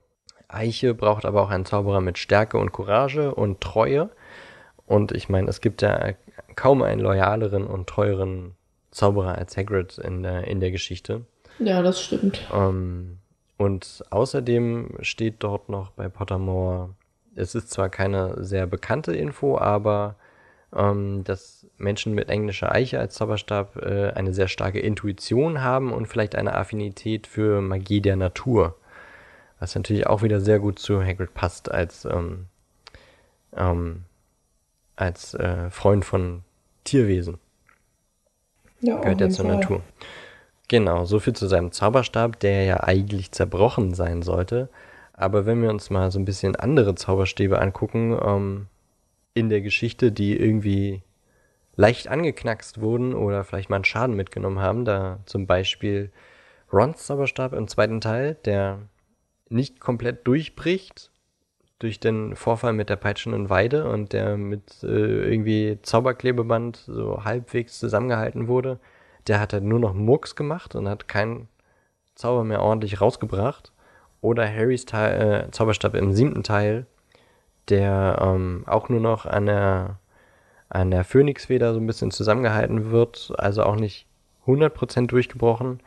Eiche 0.48 0.94
braucht 0.94 1.24
aber 1.24 1.42
auch 1.42 1.50
einen 1.50 1.64
Zauberer 1.64 2.00
mit 2.00 2.18
Stärke 2.18 2.58
und 2.58 2.72
Courage 2.72 3.34
und 3.34 3.60
Treue. 3.60 4.10
Und 4.86 5.12
ich 5.12 5.28
meine, 5.28 5.48
es 5.48 5.60
gibt 5.60 5.82
ja 5.82 6.14
kaum 6.56 6.82
einen 6.82 7.00
loyaleren 7.00 7.66
und 7.66 7.88
treueren 7.88 8.56
Zauberer 8.90 9.38
als 9.38 9.56
Hagrid 9.56 9.98
in 9.98 10.22
der, 10.22 10.48
in 10.48 10.60
der 10.60 10.72
Geschichte. 10.72 11.24
Ja, 11.60 11.82
das 11.82 12.02
stimmt. 12.02 12.40
Ähm, 12.52 13.18
und 13.56 14.04
außerdem 14.10 14.96
steht 15.02 15.36
dort 15.40 15.68
noch 15.68 15.90
bei 15.90 16.08
Pottermore, 16.08 16.90
es 17.40 17.54
ist 17.54 17.70
zwar 17.70 17.88
keine 17.88 18.44
sehr 18.44 18.66
bekannte 18.66 19.12
Info, 19.12 19.58
aber 19.58 20.16
ähm, 20.74 21.24
dass 21.24 21.66
Menschen 21.78 22.14
mit 22.14 22.28
englischer 22.28 22.72
Eiche 22.72 23.00
als 23.00 23.14
Zauberstab 23.14 23.76
äh, 23.76 24.10
eine 24.12 24.32
sehr 24.32 24.48
starke 24.48 24.78
Intuition 24.78 25.62
haben 25.62 25.92
und 25.92 26.06
vielleicht 26.06 26.36
eine 26.36 26.54
Affinität 26.54 27.26
für 27.26 27.60
Magie 27.60 28.00
der 28.00 28.16
Natur. 28.16 28.76
Was 29.58 29.74
natürlich 29.74 30.06
auch 30.06 30.22
wieder 30.22 30.40
sehr 30.40 30.58
gut 30.58 30.78
zu 30.78 31.02
Hagrid 31.02 31.34
passt 31.34 31.70
als, 31.70 32.04
ähm, 32.04 32.46
ähm, 33.56 34.04
als 34.96 35.34
äh, 35.34 35.70
Freund 35.70 36.04
von 36.04 36.42
Tierwesen 36.84 37.38
Ja, 38.80 39.00
gehört 39.00 39.20
ja 39.20 39.28
zur 39.28 39.44
Fall. 39.46 39.56
Natur. 39.56 39.82
Genau, 40.68 41.04
so 41.04 41.18
viel 41.18 41.32
zu 41.34 41.48
seinem 41.48 41.72
Zauberstab, 41.72 42.38
der 42.38 42.64
ja 42.64 42.84
eigentlich 42.84 43.32
zerbrochen 43.32 43.92
sein 43.92 44.22
sollte. 44.22 44.68
Aber 45.20 45.44
wenn 45.44 45.60
wir 45.60 45.68
uns 45.68 45.90
mal 45.90 46.10
so 46.10 46.18
ein 46.18 46.24
bisschen 46.24 46.56
andere 46.56 46.94
Zauberstäbe 46.94 47.60
angucken, 47.60 48.18
ähm, 48.24 48.68
in 49.34 49.50
der 49.50 49.60
Geschichte, 49.60 50.12
die 50.12 50.34
irgendwie 50.34 51.02
leicht 51.76 52.08
angeknackst 52.08 52.80
wurden 52.80 53.14
oder 53.14 53.44
vielleicht 53.44 53.68
mal 53.68 53.76
einen 53.76 53.84
Schaden 53.84 54.16
mitgenommen 54.16 54.60
haben, 54.60 54.86
da 54.86 55.20
zum 55.26 55.46
Beispiel 55.46 56.10
Rons 56.72 57.04
Zauberstab 57.04 57.52
im 57.52 57.68
zweiten 57.68 58.00
Teil, 58.00 58.36
der 58.46 58.78
nicht 59.50 59.78
komplett 59.78 60.26
durchbricht 60.26 61.10
durch 61.80 62.00
den 62.00 62.34
Vorfall 62.34 62.72
mit 62.72 62.88
der 62.88 62.96
peitschenden 62.96 63.50
Weide 63.50 63.90
und 63.90 64.14
der 64.14 64.38
mit 64.38 64.82
äh, 64.82 64.86
irgendwie 64.86 65.78
Zauberklebeband 65.82 66.78
so 66.86 67.24
halbwegs 67.24 67.78
zusammengehalten 67.78 68.48
wurde, 68.48 68.80
der 69.26 69.38
hat 69.38 69.52
halt 69.52 69.64
nur 69.64 69.80
noch 69.80 69.92
Murks 69.92 70.34
gemacht 70.34 70.74
und 70.74 70.88
hat 70.88 71.08
keinen 71.08 71.48
Zauber 72.14 72.42
mehr 72.42 72.62
ordentlich 72.62 73.02
rausgebracht. 73.02 73.72
Oder 74.20 74.48
Harrys 74.48 74.84
Teil, 74.84 75.46
äh, 75.46 75.50
Zauberstab 75.50 75.94
im 75.94 76.12
siebten 76.12 76.42
Teil, 76.42 76.86
der 77.68 78.18
ähm, 78.20 78.64
auch 78.66 78.88
nur 78.88 79.00
noch 79.00 79.26
an 79.26 79.46
der, 79.46 79.98
an 80.68 80.90
der 80.90 81.04
Phönixfeder 81.04 81.72
so 81.72 81.80
ein 81.80 81.86
bisschen 81.86 82.10
zusammengehalten 82.10 82.90
wird, 82.90 83.32
also 83.38 83.62
auch 83.62 83.76
nicht 83.76 84.06
100% 84.46 85.06
durchgebrochen. 85.06 85.80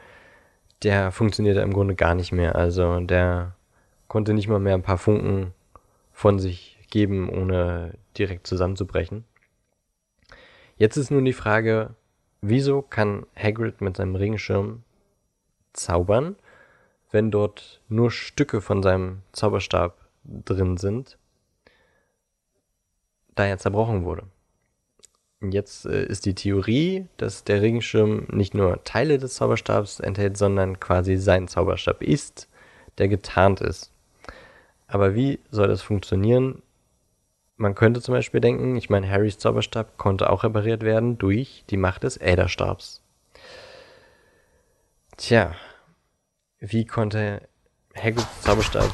Der 0.84 1.12
funktionierte 1.12 1.62
im 1.62 1.74
Grunde 1.74 1.96
gar 1.96 2.16
nicht 2.16 2.32
mehr. 2.32 2.56
Also 2.56 3.00
der 3.00 3.56
konnte 4.08 4.34
nicht 4.34 4.48
mal 4.48 4.60
mehr 4.60 4.74
ein 4.74 4.84
paar 4.84 4.98
Funken 4.98 5.54
von 6.12 6.40
sich 6.40 6.78
geben, 6.90 7.30
ohne 7.30 7.94
direkt 8.18 8.48
zusammenzubrechen. 8.48 9.26
Jetzt 10.78 10.98
ist 10.98 11.12
nun 11.12 11.26
die 11.26 11.34
Frage, 11.34 11.96
wieso 12.42 12.82
kann 12.82 13.26
Hagrid 13.36 13.82
mit 13.82 13.98
seinem 13.98 14.16
Regenschirm 14.16 14.84
zaubern, 15.74 16.36
wenn 17.14 17.32
dort 17.32 17.80
nur 17.88 18.12
Stücke 18.12 18.60
von 18.60 18.84
seinem 18.84 19.22
Zauberstab 19.32 19.98
drin 20.24 20.78
sind, 20.78 21.18
da 23.36 23.46
er 23.46 23.60
zerbrochen 23.60 24.04
wurde. 24.04 24.24
Jetzt 25.42 25.86
äh, 25.86 26.06
ist 26.06 26.26
die 26.26 26.36
Theorie, 26.36 27.08
dass 27.18 27.44
der 27.44 27.62
Regenschirm 27.62 28.28
nicht 28.32 28.54
nur 28.54 28.84
Teile 28.84 29.18
des 29.18 29.36
Zauberstabs 29.36 30.00
enthält, 30.00 30.38
sondern 30.38 30.80
quasi 30.80 31.18
sein 31.18 31.48
Zauberstab 31.48 32.02
ist, 32.02 32.48
der 32.98 33.10
getarnt 33.10 33.62
ist. 33.62 33.92
Aber 34.88 35.16
wie 35.16 35.40
soll 35.52 35.68
das 35.68 35.82
funktionieren? 35.82 36.62
Man 37.58 37.76
könnte 37.76 38.02
zum 38.02 38.14
Beispiel 38.14 38.42
denken, 38.42 38.76
ich 38.76 38.90
meine, 38.90 39.10
Harrys 39.10 39.38
Zauberstab 39.38 39.98
konnte 39.98 40.30
auch 40.30 40.44
repariert 40.44 40.82
werden 40.82 41.18
durch 41.18 41.64
die 41.70 41.78
Macht 41.78 42.04
des 42.04 42.18
Äderstabs. 42.18 43.02
Tja, 45.18 45.56
wie 46.66 46.86
konnte 46.86 47.42
Hagrids 47.96 48.42
Zauberstab... 48.42 48.90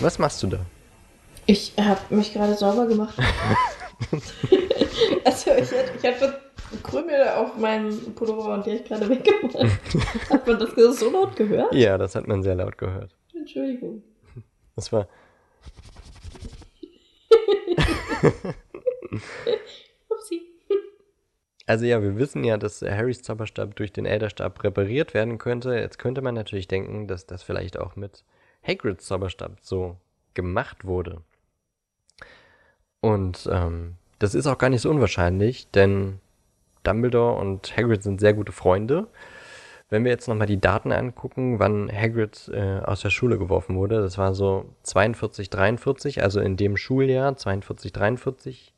Was 0.00 0.18
machst 0.18 0.42
du 0.42 0.48
da? 0.48 0.60
Ich 1.46 1.72
habe 1.80 2.14
mich 2.14 2.32
gerade 2.32 2.54
sauber 2.54 2.86
gemacht. 2.86 3.18
also 5.24 5.50
ich 5.52 5.72
hatte, 5.72 5.92
ich 5.96 6.04
hatte 6.04 6.40
Krümel 6.82 7.28
auf 7.28 7.56
meinem 7.56 8.14
Pullover 8.14 8.54
und 8.54 8.66
die 8.66 8.70
habe 8.70 8.80
ich 8.80 8.88
gerade 8.88 9.08
weggemacht. 9.08 10.30
Hat 10.30 10.46
man 10.46 10.58
das 10.58 10.98
so 10.98 11.10
laut 11.10 11.36
gehört? 11.36 11.74
Ja, 11.74 11.96
das 11.96 12.14
hat 12.14 12.26
man 12.26 12.42
sehr 12.42 12.54
laut 12.54 12.76
gehört. 12.76 13.16
Entschuldigung. 13.34 14.02
Das 14.76 14.92
war. 14.92 15.08
Also 21.66 21.84
ja, 21.84 22.02
wir 22.02 22.16
wissen 22.16 22.44
ja, 22.44 22.56
dass 22.56 22.82
Harrys 22.82 23.22
Zauberstab 23.22 23.76
durch 23.76 23.92
den 23.92 24.06
Elderstab 24.06 24.62
repariert 24.64 25.14
werden 25.14 25.38
könnte. 25.38 25.74
Jetzt 25.74 25.98
könnte 25.98 26.22
man 26.22 26.34
natürlich 26.34 26.68
denken, 26.68 27.06
dass 27.06 27.26
das 27.26 27.42
vielleicht 27.42 27.78
auch 27.78 27.96
mit 27.96 28.24
Hagrids 28.66 29.06
Zauberstab 29.06 29.58
so 29.60 29.96
gemacht 30.34 30.84
wurde. 30.84 31.22
Und 33.00 33.48
ähm, 33.50 33.94
das 34.18 34.34
ist 34.34 34.46
auch 34.46 34.58
gar 34.58 34.70
nicht 34.70 34.82
so 34.82 34.90
unwahrscheinlich, 34.90 35.70
denn 35.70 36.20
Dumbledore 36.84 37.38
und 37.38 37.76
Hagrid 37.76 38.02
sind 38.02 38.20
sehr 38.20 38.34
gute 38.34 38.52
Freunde. 38.52 39.08
Wenn 39.88 40.04
wir 40.04 40.10
jetzt 40.10 40.28
nochmal 40.28 40.46
die 40.46 40.60
Daten 40.60 40.90
angucken, 40.90 41.58
wann 41.58 41.90
Hagrid 41.92 42.50
äh, 42.54 42.80
aus 42.80 43.02
der 43.02 43.10
Schule 43.10 43.38
geworfen 43.38 43.76
wurde, 43.76 44.00
das 44.00 44.16
war 44.16 44.32
so 44.32 44.64
42, 44.84 45.50
43, 45.50 46.22
also 46.22 46.40
in 46.40 46.56
dem 46.56 46.76
Schuljahr 46.76 47.36
42, 47.36 47.92
43. 47.92 48.74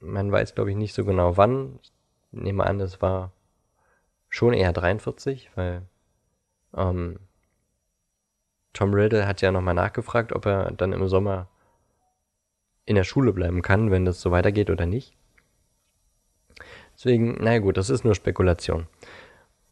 Man 0.00 0.30
weiß, 0.30 0.54
glaube 0.54 0.70
ich, 0.70 0.76
nicht 0.76 0.92
so 0.92 1.04
genau 1.04 1.36
wann. 1.36 1.78
Ich 1.82 1.92
nehme 2.32 2.64
an, 2.64 2.80
es 2.80 3.00
war 3.02 3.32
schon 4.28 4.52
eher 4.52 4.72
43, 4.72 5.50
weil 5.54 5.82
ähm, 6.74 7.18
Tom 8.72 8.94
Riddle 8.94 9.26
hat 9.26 9.40
ja 9.40 9.50
nochmal 9.50 9.74
nachgefragt, 9.74 10.32
ob 10.32 10.46
er 10.46 10.70
dann 10.72 10.92
im 10.92 11.08
Sommer 11.08 11.48
in 12.86 12.94
der 12.96 13.04
Schule 13.04 13.32
bleiben 13.32 13.62
kann, 13.62 13.90
wenn 13.90 14.04
das 14.04 14.20
so 14.20 14.30
weitergeht 14.30 14.70
oder 14.70 14.86
nicht. 14.86 15.16
Deswegen, 16.94 17.42
naja 17.42 17.58
gut, 17.58 17.76
das 17.76 17.90
ist 17.90 18.04
nur 18.04 18.14
Spekulation. 18.14 18.86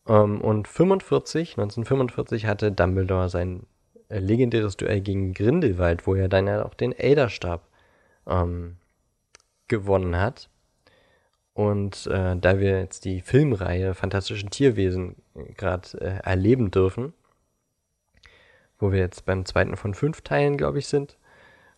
Ähm, 0.06 0.40
und 0.40 0.66
45, 0.66 1.52
1945 1.52 2.46
hatte 2.46 2.72
Dumbledore 2.72 3.28
sein 3.28 3.66
äh, 4.08 4.18
legendäres 4.18 4.76
Duell 4.76 5.00
gegen 5.00 5.34
Grindelwald, 5.34 6.06
wo 6.06 6.14
er 6.14 6.28
dann 6.28 6.46
ja 6.46 6.64
auch 6.64 6.74
den 6.74 6.92
Elderstab 6.92 7.68
ähm, 8.26 8.76
gewonnen 9.68 10.16
hat. 10.16 10.48
Und 11.58 12.06
äh, 12.06 12.36
da 12.36 12.60
wir 12.60 12.78
jetzt 12.78 13.04
die 13.04 13.20
Filmreihe 13.20 13.92
Fantastischen 13.92 14.48
Tierwesen 14.48 15.16
äh, 15.34 15.52
gerade 15.54 15.88
äh, 16.00 16.20
erleben 16.22 16.70
dürfen, 16.70 17.14
wo 18.78 18.92
wir 18.92 19.00
jetzt 19.00 19.24
beim 19.24 19.44
zweiten 19.44 19.76
von 19.76 19.92
fünf 19.92 20.20
Teilen, 20.20 20.56
glaube 20.56 20.78
ich, 20.78 20.86
sind, 20.86 21.18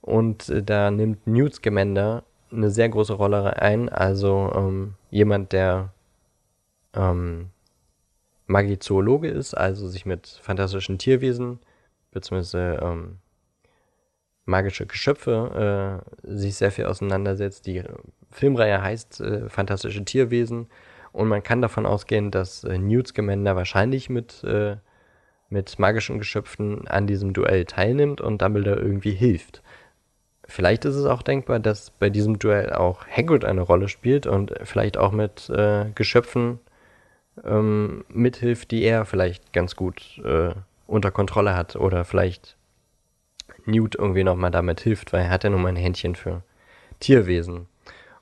und 0.03 0.51
äh, 0.51 0.63
da 0.63 0.91
nimmt 0.91 1.27
Newt 1.27 1.55
Scamander 1.55 2.25
eine 2.53 2.69
sehr 2.69 2.91
große 2.91 3.15
Rolle 3.15 3.57
ein, 3.57 3.89
also 3.89 4.53
ähm, 4.55 4.97
jemand, 5.09 5.55
der 5.55 5.95
ähm, 6.93 7.49
Magizoologe 8.49 9.29
ist, 9.29 9.55
also 9.55 9.89
sich 9.89 10.05
mit 10.05 10.41
fantastischen 10.43 10.99
Tierwesen 10.99 11.59
bzw. 12.11 12.75
Ähm, 12.85 13.17
magische 14.51 14.87
Geschöpfe 14.87 16.03
äh, 16.27 16.31
sich 16.31 16.57
sehr 16.57 16.71
viel 16.71 16.87
auseinandersetzt. 16.87 17.67
Die 17.67 17.83
Filmreihe 18.31 18.83
heißt 18.83 19.21
äh, 19.21 19.49
Fantastische 19.49 20.05
Tierwesen 20.05 20.67
und 21.13 21.29
man 21.29 21.43
kann 21.43 21.63
davon 21.63 21.87
ausgehen, 21.87 22.31
dass 22.31 22.65
äh, 22.65 22.77
Newt 22.77 23.09
Scamander 23.09 23.57
wahrscheinlich 23.57 24.11
mit, 24.11 24.45
äh, 24.45 24.77
mit 25.49 25.79
magischen 25.79 26.19
Geschöpfen 26.19 26.87
an 26.89 27.07
diesem 27.07 27.33
Duell 27.33 27.65
teilnimmt 27.65 28.21
und 28.21 28.43
Dumbledore 28.43 28.81
irgendwie 28.81 29.15
hilft. 29.15 29.63
Vielleicht 30.47 30.85
ist 30.85 30.97
es 30.97 31.07
auch 31.07 31.23
denkbar, 31.23 31.61
dass 31.61 31.91
bei 31.91 32.11
diesem 32.11 32.39
Duell 32.39 32.73
auch 32.73 33.07
Hagrid 33.07 33.45
eine 33.45 33.61
Rolle 33.61 33.89
spielt 33.89 34.27
und 34.27 34.53
vielleicht 34.65 34.99
auch 34.99 35.13
mit 35.13 35.49
äh, 35.49 35.87
Geschöpfen 35.95 36.59
ähm, 37.45 38.05
mithilft, 38.09 38.73
die 38.73 38.83
er 38.83 39.05
vielleicht 39.05 39.53
ganz 39.53 39.77
gut 39.77 40.21
äh, 40.25 40.51
unter 40.89 41.13
Kontrolle 41.13 41.55
hat 41.55 41.77
oder 41.77 42.05
vielleicht 42.05 42.57
Newt 43.67 43.95
irgendwie 43.95 44.25
nochmal 44.25 44.51
damit 44.51 44.81
hilft, 44.81 45.13
weil 45.13 45.23
er 45.23 45.31
hat 45.31 45.45
ja 45.45 45.51
nun 45.51 45.63
mal 45.63 45.69
ein 45.69 45.77
Händchen 45.77 46.15
für 46.15 46.43
Tierwesen. 47.01 47.67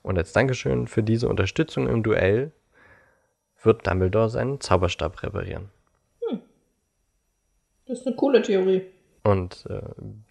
Und 0.03 0.17
als 0.19 0.33
Dankeschön 0.33 0.87
für 0.87 1.03
diese 1.03 1.29
Unterstützung 1.29 1.89
im 1.89 2.03
Duell 2.03 2.53
wird 3.63 3.87
Dumbledore 3.87 4.31
seinen 4.31 4.61
Zauberstab 4.61 5.23
reparieren. 5.23 5.71
Hm. 6.29 6.41
Das 7.87 8.01
ist 8.01 8.07
eine 8.07 8.17
coole 8.17 8.43
Theorie. 8.43 8.83
Und 9.25 9.67
äh, 9.69 9.83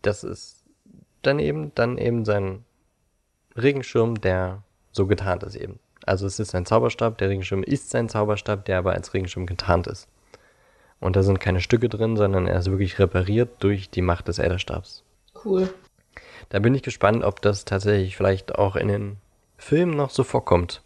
das 0.02 0.24
ist 0.24 0.64
dann 1.22 1.40
eben, 1.40 1.74
dann 1.76 1.98
eben 1.98 2.26
sein 2.26 2.64
Regenschirm, 3.56 4.22
der 4.22 4.64
so 4.92 5.08
getarnt 5.08 5.44
ist 5.44 5.56
eben. 5.56 5.80
Also 6.06 6.26
es 6.26 6.40
ist 6.40 6.56
ein 6.56 6.66
Zauberstab, 6.66 7.18
der 7.18 7.30
Regenschirm 7.30 7.64
ist 7.64 7.90
sein 7.90 8.08
Zauberstab, 8.08 8.66
der 8.66 8.78
aber 8.78 8.94
als 8.94 9.14
Regenschirm 9.14 9.46
getarnt 9.46 9.88
ist. 9.88 10.08
Und 11.00 11.16
da 11.16 11.24
sind 11.24 11.40
keine 11.40 11.62
Stücke 11.62 11.90
drin, 11.90 12.18
sondern 12.18 12.48
er 12.48 12.60
ist 12.60 12.72
wirklich 12.72 12.98
repariert 13.00 13.50
durch 13.60 13.90
die 13.90 14.02
Macht 14.02 14.28
des 14.28 14.40
Äderstabs. 14.40 15.04
Cool. 15.46 15.70
Da 16.50 16.60
bin 16.60 16.74
ich 16.74 16.82
gespannt, 16.82 17.24
ob 17.24 17.42
das 17.42 17.66
tatsächlich 17.66 18.16
vielleicht 18.16 18.56
auch 18.56 18.76
in 18.76 18.88
den 18.88 19.18
Filmen 19.58 19.96
noch 19.96 20.10
so 20.10 20.24
vorkommt. 20.24 20.82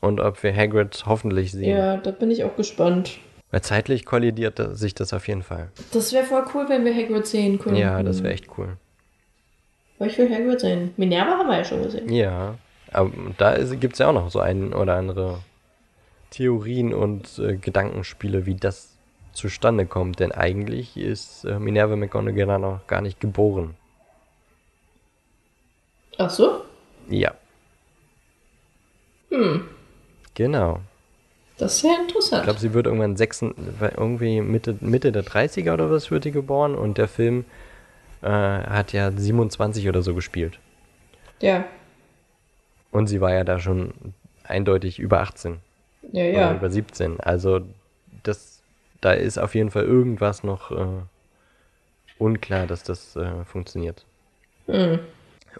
Und 0.00 0.20
ob 0.20 0.42
wir 0.42 0.54
Hagrid 0.54 1.04
hoffentlich 1.06 1.52
sehen. 1.52 1.76
Ja, 1.76 1.96
da 1.96 2.10
bin 2.10 2.30
ich 2.30 2.44
auch 2.44 2.54
gespannt. 2.54 3.18
Weil 3.50 3.62
zeitlich 3.62 4.04
kollidiert 4.04 4.60
sich 4.76 4.94
das 4.94 5.12
auf 5.12 5.26
jeden 5.26 5.42
Fall. 5.42 5.70
Das 5.92 6.12
wäre 6.12 6.24
voll 6.24 6.44
cool, 6.54 6.66
wenn 6.68 6.84
wir 6.84 6.94
Hagrid 6.94 7.26
sehen 7.26 7.58
können. 7.58 7.76
Ja, 7.76 8.02
das 8.02 8.22
wäre 8.22 8.34
echt 8.34 8.46
cool. 8.58 8.76
Aber 9.98 10.08
ich 10.08 10.18
will 10.18 10.30
Hagrid 10.32 10.60
sehen. 10.60 10.92
Minerva 10.96 11.38
haben 11.38 11.48
wir 11.48 11.56
ja 11.56 11.64
schon 11.64 11.82
gesehen. 11.82 12.12
Ja, 12.12 12.56
aber 12.92 13.10
da 13.38 13.56
gibt 13.74 13.94
es 13.94 13.98
ja 13.98 14.08
auch 14.08 14.12
noch 14.12 14.30
so 14.30 14.40
ein 14.40 14.74
oder 14.74 14.94
andere 14.96 15.38
Theorien 16.30 16.92
und 16.92 17.38
äh, 17.38 17.56
Gedankenspiele, 17.56 18.46
wie 18.46 18.56
das 18.56 18.95
zustande 19.36 19.86
kommt. 19.86 20.20
Denn 20.20 20.32
eigentlich 20.32 20.96
ist 20.96 21.44
äh, 21.44 21.58
Minerva 21.58 21.96
McGonagall 21.96 22.58
noch 22.58 22.86
gar 22.86 23.00
nicht 23.00 23.20
geboren. 23.20 23.74
Ach 26.18 26.30
so? 26.30 26.62
Ja. 27.08 27.34
Hm. 29.30 29.68
Genau. 30.34 30.80
Das 31.58 31.76
ist 31.76 31.82
ja 31.82 31.96
interessant. 32.00 32.40
Ich 32.40 32.44
glaube, 32.44 32.60
sie 32.60 32.74
wird 32.74 32.86
irgendwann 32.86 33.16
sechsen, 33.16 33.54
irgendwie 33.80 34.40
Mitte, 34.40 34.76
Mitte 34.80 35.10
der 35.10 35.24
30er 35.24 35.72
oder 35.72 35.90
was 35.90 36.10
wird 36.10 36.24
die 36.24 36.30
geboren 36.30 36.74
und 36.74 36.98
der 36.98 37.08
Film 37.08 37.44
äh, 38.22 38.28
hat 38.28 38.92
ja 38.92 39.10
27 39.10 39.88
oder 39.88 40.02
so 40.02 40.14
gespielt. 40.14 40.58
Ja. 41.40 41.64
Und 42.90 43.06
sie 43.06 43.20
war 43.20 43.32
ja 43.32 43.44
da 43.44 43.58
schon 43.58 43.94
eindeutig 44.44 44.98
über 44.98 45.20
18. 45.20 45.58
Ja, 46.12 46.24
ja. 46.24 46.50
Oder 46.50 46.56
über 46.56 46.70
17. 46.70 47.20
Also 47.20 47.60
das, 48.22 48.55
da 49.06 49.12
ist 49.12 49.38
auf 49.38 49.54
jeden 49.54 49.70
Fall 49.70 49.84
irgendwas 49.84 50.42
noch 50.42 50.72
äh, 50.72 51.02
unklar, 52.18 52.66
dass 52.66 52.82
das 52.82 53.14
äh, 53.14 53.44
funktioniert. 53.44 54.04
Hm. 54.66 54.98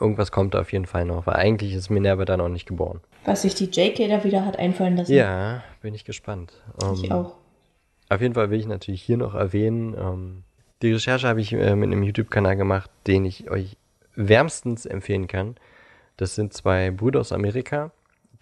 Irgendwas 0.01 0.33
kommt 0.33 0.55
da 0.55 0.63
auf 0.63 0.73
jeden 0.73 0.87
Fall 0.87 1.05
noch, 1.05 1.29
weil 1.29 1.37
eigentlich 1.37 1.73
ist 1.73 1.89
Minerva 1.89 2.25
da 2.25 2.37
noch 2.37 2.49
nicht 2.49 2.67
geboren. 2.67 2.99
Was 3.25 3.43
sich 3.43 3.55
die 3.55 3.67
JK 3.67 4.09
da 4.09 4.25
wieder 4.25 4.45
hat 4.45 4.59
einfallen 4.59 4.97
lassen. 4.97 5.15
Ja, 5.15 5.63
bin 5.81 5.95
ich 5.95 6.05
gespannt. 6.05 6.55
Um, 6.83 6.95
ich 6.95 7.13
auch. 7.13 7.37
Auf 8.09 8.21
jeden 8.21 8.35
Fall 8.35 8.51
will 8.51 8.59
ich 8.59 8.67
natürlich 8.67 9.01
hier 9.01 9.17
noch 9.17 9.35
erwähnen, 9.35 9.95
ähm, 9.97 10.43
die 10.83 10.93
Recherche 10.93 11.29
habe 11.29 11.41
ich 11.41 11.53
äh, 11.53 11.77
mit 11.77 11.87
einem 11.87 12.03
YouTube-Kanal 12.03 12.57
gemacht, 12.57 12.91
den 13.07 13.25
ich 13.25 13.49
euch 13.49 13.77
wärmstens 14.17 14.87
empfehlen 14.87 15.29
kann. 15.29 15.55
Das 16.17 16.35
sind 16.35 16.53
zwei 16.53 16.91
Brüder 16.91 17.21
aus 17.21 17.31
Amerika, 17.31 17.93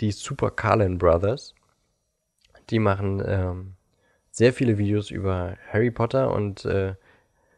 die 0.00 0.12
Super 0.12 0.50
Carlin 0.50 0.96
Brothers. 0.96 1.54
Die 2.70 2.78
machen 2.78 3.22
ähm, 3.24 3.74
sehr 4.34 4.52
viele 4.52 4.78
Videos 4.78 5.12
über 5.12 5.56
Harry 5.72 5.92
Potter 5.92 6.32
und 6.32 6.64
äh, 6.64 6.94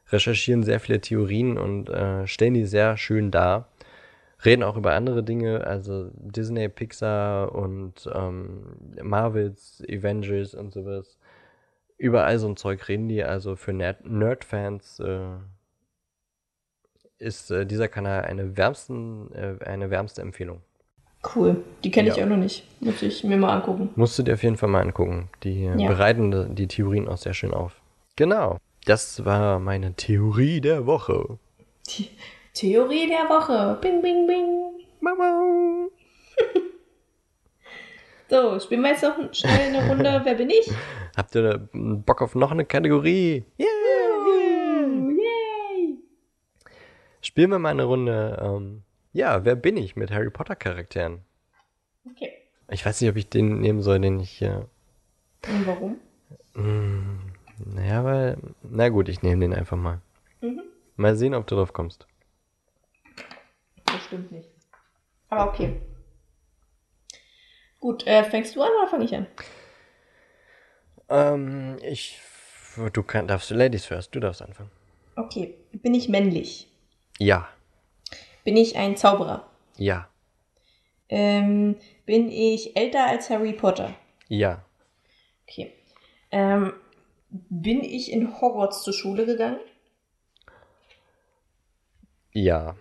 recherchieren 0.08 0.62
sehr 0.62 0.78
viele 0.78 1.00
Theorien 1.00 1.56
und 1.56 1.88
äh, 1.88 2.26
stellen 2.26 2.52
die 2.52 2.66
sehr 2.66 2.98
schön 2.98 3.30
dar. 3.30 3.68
reden 4.44 4.62
auch 4.62 4.76
über 4.76 4.92
andere 4.92 5.22
Dinge, 5.22 5.66
also 5.66 6.10
Disney, 6.12 6.68
Pixar 6.68 7.54
und 7.54 8.08
ähm, 8.14 8.76
Marvels, 9.02 9.82
Avengers 9.88 10.54
und 10.54 10.74
sowas. 10.74 11.18
Überall 11.96 12.38
so 12.38 12.48
ein 12.48 12.56
Zeug 12.58 12.86
reden 12.88 13.08
die, 13.08 13.24
also 13.24 13.56
für 13.56 13.72
Nerd- 13.72 14.06
Nerd-Fans 14.06 15.00
äh, 15.00 15.38
ist 17.18 17.50
äh, 17.50 17.64
dieser 17.64 17.88
Kanal 17.88 18.26
eine, 18.26 18.56
wärmsten, 18.58 19.32
äh, 19.32 19.56
eine 19.64 19.88
wärmste 19.90 20.20
Empfehlung. 20.20 20.60
Cool. 21.34 21.64
Die 21.82 21.90
kenne 21.90 22.08
ich 22.10 22.16
Ja. 22.16 22.24
auch 22.24 22.28
noch 22.28 22.36
nicht. 22.36 22.64
Muss 22.80 23.02
ich 23.02 23.24
mir 23.24 23.36
mal 23.36 23.54
angucken. 23.56 23.90
Musst 23.96 24.18
du 24.18 24.22
dir 24.22 24.34
auf 24.34 24.42
jeden 24.42 24.56
Fall 24.56 24.68
mal 24.68 24.82
angucken. 24.82 25.28
Die 25.42 25.64
äh, 25.64 25.76
Ja. 25.80 25.88
bereiten 25.88 26.54
die 26.54 26.66
Theorien 26.68 27.08
auch 27.08 27.16
sehr 27.16 27.34
schön 27.34 27.52
auf. 27.54 27.80
Genau. 28.16 28.58
Das 28.84 29.24
war 29.24 29.58
meine 29.58 29.94
Theorie 29.94 30.60
der 30.60 30.86
Woche. 30.86 31.38
Die 31.88 32.08
Theorie 32.54 33.08
der 33.08 33.28
Woche. 33.28 33.78
Bing, 33.80 34.00
bing, 34.02 34.26
bing. 34.26 34.46
Mama. 35.00 35.86
So, 38.28 38.58
spielen 38.58 38.80
wir 38.82 38.90
jetzt 38.90 39.04
noch 39.04 39.16
schnell 39.32 39.72
eine 39.76 39.88
Runde. 39.88 40.20
Wer 40.24 40.34
bin 40.34 40.50
ich? 40.50 40.68
Habt 41.16 41.34
ihr 41.36 41.42
da 41.42 41.60
Bock 41.72 42.22
auf 42.22 42.34
noch 42.34 42.50
eine 42.50 42.64
Kategorie? 42.64 43.44
Yeah, 43.58 43.68
yeah. 43.68 45.10
Yay! 45.12 45.96
Spielen 47.20 47.50
wir 47.50 47.60
mal 47.60 47.68
eine 47.70 47.84
Runde. 47.84 48.36
Ähm, 48.42 48.82
ja, 49.16 49.44
wer 49.44 49.56
bin 49.56 49.76
ich 49.78 49.96
mit 49.96 50.10
Harry 50.10 50.30
Potter 50.30 50.54
Charakteren? 50.54 51.24
Okay. 52.10 52.32
Ich 52.70 52.84
weiß 52.84 53.00
nicht, 53.00 53.10
ob 53.10 53.16
ich 53.16 53.28
den 53.28 53.60
nehmen 53.60 53.82
soll, 53.82 53.98
den 53.98 54.20
ich. 54.20 54.42
Äh, 54.42 54.64
Und 55.48 55.66
warum? 55.66 56.00
mm, 56.54 57.32
naja, 57.74 58.04
weil. 58.04 58.36
Na 58.62 58.88
gut, 58.90 59.08
ich 59.08 59.22
nehme 59.22 59.40
den 59.40 59.54
einfach 59.54 59.76
mal. 59.78 60.00
Mhm. 60.42 60.62
Mal 60.96 61.16
sehen, 61.16 61.34
ob 61.34 61.46
du 61.46 61.54
drauf 61.56 61.72
kommst. 61.72 62.06
Bestimmt 63.86 64.30
nicht. 64.32 64.50
Aber 65.30 65.50
okay. 65.50 65.80
Gut, 67.80 68.06
äh, 68.06 68.22
fängst 68.24 68.54
du 68.54 68.62
an 68.62 68.70
oder 68.78 68.88
fange 68.88 69.04
ich 69.04 69.14
an? 69.14 69.26
Ähm, 71.08 71.78
ich. 71.82 72.20
Du 72.92 73.02
kann, 73.02 73.26
darfst 73.26 73.50
Ladies 73.50 73.86
first, 73.86 74.14
du 74.14 74.20
darfst 74.20 74.42
anfangen. 74.42 74.70
Okay. 75.16 75.54
Bin 75.72 75.94
ich 75.94 76.10
männlich? 76.10 76.68
Ja, 77.18 77.48
Bin 78.46 78.56
ich 78.56 78.76
ein 78.76 78.96
Zauberer? 78.96 79.50
ja, 79.76 80.08
Ähm, 81.08 81.76
bin 82.04 82.30
ich 82.30 82.76
älter 82.76 83.06
als 83.06 83.28
Harry 83.28 83.52
Potter? 83.52 83.92
ja, 84.28 84.64
Okay. 85.48 85.72
Ähm, 86.30 86.72
bin 87.28 87.82
ich 87.82 88.12
in 88.12 88.40
Hogwarts 88.40 88.84
zur 88.84 88.92
Schule 88.92 89.26
gegangen? 89.26 89.58
ja. 92.32 92.76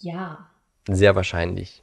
Ja. 0.00 0.50
Sehr 0.88 1.14
wahrscheinlich. 1.16 1.82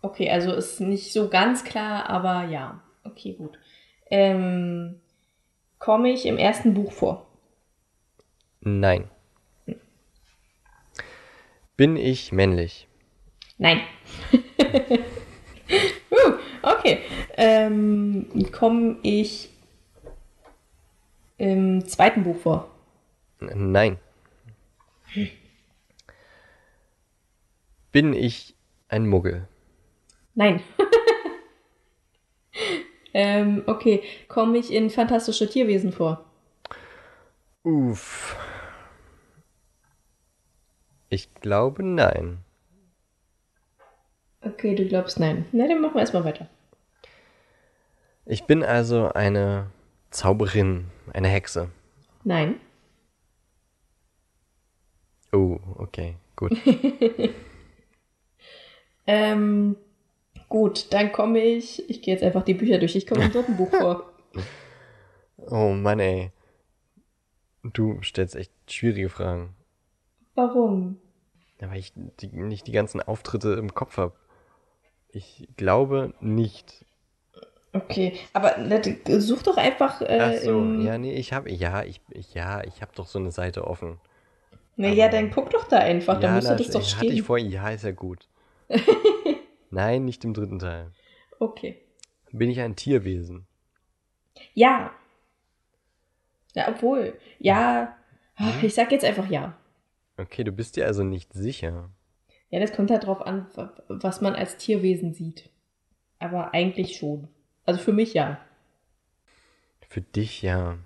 Okay, 0.00 0.30
also 0.30 0.52
ist 0.54 0.80
nicht 0.80 1.12
so 1.12 1.28
ganz 1.28 1.62
klar, 1.64 2.08
aber 2.08 2.44
ja. 2.44 2.82
Okay, 3.04 3.34
gut. 3.34 3.58
Ähm, 4.10 5.00
komme 5.78 6.10
ich 6.10 6.24
im 6.24 6.38
ersten 6.38 6.72
Buch 6.72 6.92
vor? 6.92 7.26
Nein. 8.60 9.10
Bin 11.76 11.96
ich 11.96 12.32
männlich? 12.32 12.88
Nein. 13.58 13.82
uh, 16.10 16.32
okay. 16.62 17.00
Ähm, 17.36 18.26
komme 18.50 18.96
ich 19.02 19.50
im 21.36 21.86
zweiten 21.86 22.24
Buch 22.24 22.38
vor? 22.38 22.70
Nein. 23.40 23.98
Bin 27.92 28.14
ich 28.14 28.54
ein 28.88 29.06
Muggel? 29.06 29.46
Nein. 30.34 30.62
ähm, 33.12 33.64
okay. 33.66 34.02
Komme 34.28 34.58
ich 34.58 34.72
in 34.72 34.88
fantastische 34.88 35.48
Tierwesen 35.48 35.92
vor? 35.92 36.24
Uff. 37.64 38.36
Ich 41.08 41.32
glaube 41.34 41.82
nein. 41.82 42.38
Okay, 44.40 44.74
du 44.74 44.86
glaubst 44.86 45.18
nein. 45.18 45.46
Na, 45.52 45.66
dann 45.66 45.80
machen 45.80 45.94
wir 45.94 46.00
erstmal 46.00 46.24
weiter. 46.24 46.48
Ich 48.24 48.44
bin 48.44 48.62
also 48.62 49.12
eine 49.12 49.70
Zauberin, 50.10 50.86
eine 51.12 51.28
Hexe. 51.28 51.70
Nein. 52.24 52.60
Oh, 55.32 55.58
okay, 55.78 56.16
gut. 56.34 56.52
Ähm, 59.06 59.76
gut, 60.48 60.92
dann 60.92 61.12
komme 61.12 61.40
ich. 61.40 61.88
Ich 61.88 62.02
gehe 62.02 62.14
jetzt 62.14 62.24
einfach 62.24 62.44
die 62.44 62.54
Bücher 62.54 62.78
durch. 62.78 62.96
Ich 62.96 63.06
komme 63.06 63.24
im 63.24 63.32
dritten 63.32 63.56
Buch 63.56 63.70
vor. 63.70 64.12
Oh 65.48 65.70
Mann, 65.74 66.00
ey. 66.00 66.32
Du 67.62 68.00
stellst 68.02 68.34
echt 68.34 68.50
schwierige 68.68 69.08
Fragen. 69.10 69.54
Warum? 70.36 70.98
Ja, 71.60 71.70
weil 71.70 71.78
ich 71.78 71.92
die, 72.20 72.28
nicht 72.28 72.66
die 72.66 72.72
ganzen 72.72 73.00
Auftritte 73.00 73.54
im 73.54 73.74
Kopf 73.74 73.96
habe. 73.96 74.12
Ich 75.10 75.48
glaube 75.56 76.14
nicht. 76.20 76.84
Okay, 77.72 78.14
aber 78.32 78.56
such 79.18 79.42
doch 79.42 79.56
einfach. 79.56 80.00
Äh, 80.02 80.18
Ach 80.20 80.42
so, 80.42 80.62
ja, 80.80 80.96
nee, 80.98 81.14
ich 81.14 81.32
habe, 81.32 81.50
ja, 81.50 81.82
ich, 81.82 82.00
ja, 82.32 82.62
ich 82.64 82.80
habe 82.82 82.92
doch 82.94 83.06
so 83.06 83.18
eine 83.18 83.30
Seite 83.32 83.66
offen. 83.66 83.98
Naja, 84.76 85.06
aber- 85.06 85.16
dann 85.16 85.30
guck 85.30 85.50
doch 85.50 85.66
da 85.68 85.78
einfach. 85.78 86.20
Da 86.20 86.28
ja, 86.28 86.34
müsste 86.34 86.50
da 86.50 86.56
das 86.56 86.70
doch 86.70 86.96
hatte 86.96 87.06
ich 87.06 87.12
stehen. 87.12 87.24
vorhin, 87.24 87.50
ja, 87.50 87.70
ist 87.70 87.84
ja 87.84 87.92
gut. 87.92 88.28
Nein, 89.70 90.04
nicht 90.04 90.24
im 90.24 90.34
dritten 90.34 90.58
Teil. 90.58 90.92
Okay. 91.38 91.80
Bin 92.32 92.50
ich 92.50 92.60
ein 92.60 92.76
Tierwesen? 92.76 93.46
Ja. 94.54 94.92
Ja, 96.54 96.68
obwohl. 96.68 97.18
Ja. 97.38 97.96
Ach, 98.36 98.62
Ich 98.62 98.74
sag 98.74 98.92
jetzt 98.92 99.04
einfach 99.04 99.28
ja. 99.30 99.56
Okay, 100.18 100.44
du 100.44 100.52
bist 100.52 100.76
dir 100.76 100.86
also 100.86 101.02
nicht 101.04 101.32
sicher. 101.32 101.90
Ja, 102.50 102.60
das 102.60 102.72
kommt 102.72 102.90
halt 102.90 103.04
drauf 103.06 103.20
an, 103.22 103.46
wa- 103.54 103.74
was 103.88 104.20
man 104.20 104.34
als 104.34 104.56
Tierwesen 104.56 105.12
sieht. 105.14 105.50
Aber 106.18 106.54
eigentlich 106.54 106.96
schon. 106.96 107.28
Also 107.64 107.80
für 107.80 107.92
mich 107.92 108.14
ja. 108.14 108.40
Für 109.88 110.00
dich 110.00 110.42
ja. 110.42 110.78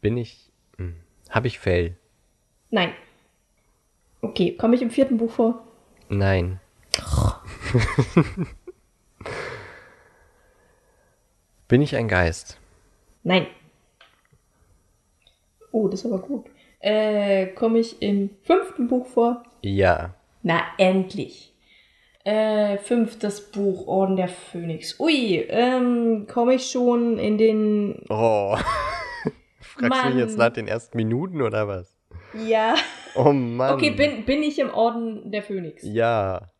Bin 0.00 0.16
ich. 0.16 0.50
Hm. 0.78 0.96
Habe 1.30 1.46
ich 1.48 1.58
Fell? 1.58 1.96
Nein. 2.70 2.92
Okay, 4.22 4.56
komme 4.56 4.74
ich 4.76 4.82
im 4.82 4.90
vierten 4.90 5.18
Buch 5.18 5.30
vor? 5.30 5.66
Nein. 6.08 6.60
Bin 11.68 11.82
ich 11.82 11.96
ein 11.96 12.08
Geist? 12.08 12.58
Nein. 13.24 13.46
Oh, 15.72 15.88
das 15.88 16.00
ist 16.00 16.06
aber 16.06 16.20
gut. 16.20 16.46
Äh, 16.80 17.46
komme 17.48 17.78
ich 17.78 18.00
im 18.02 18.30
fünften 18.42 18.88
Buch 18.88 19.06
vor? 19.06 19.42
Ja. 19.62 20.14
Na, 20.42 20.60
endlich. 20.78 21.54
Äh, 22.24 22.78
fünftes 22.78 23.52
Buch, 23.52 23.86
Orden 23.86 24.16
der 24.16 24.28
Phönix. 24.28 24.98
Ui, 24.98 25.46
ähm, 25.48 26.26
komme 26.26 26.54
ich 26.54 26.70
schon 26.70 27.18
in 27.18 27.38
den. 27.38 28.02
Oh. 28.08 28.56
Fragst 29.60 30.04
du 30.04 30.08
mich 30.08 30.18
jetzt 30.18 30.36
Mann. 30.36 30.48
nach 30.48 30.52
den 30.52 30.68
ersten 30.68 30.96
Minuten 30.96 31.42
oder 31.42 31.68
was? 31.68 31.96
Ja. 32.34 32.74
Oh 33.18 33.32
Mann. 33.32 33.72
Okay, 33.76 33.92
bin, 33.92 34.26
bin 34.26 34.42
ich 34.42 34.58
im 34.58 34.68
Orden 34.68 35.30
der 35.30 35.42
Phönix? 35.42 35.82
Ja. 35.82 36.52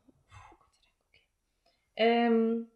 Ähm. 1.94 2.68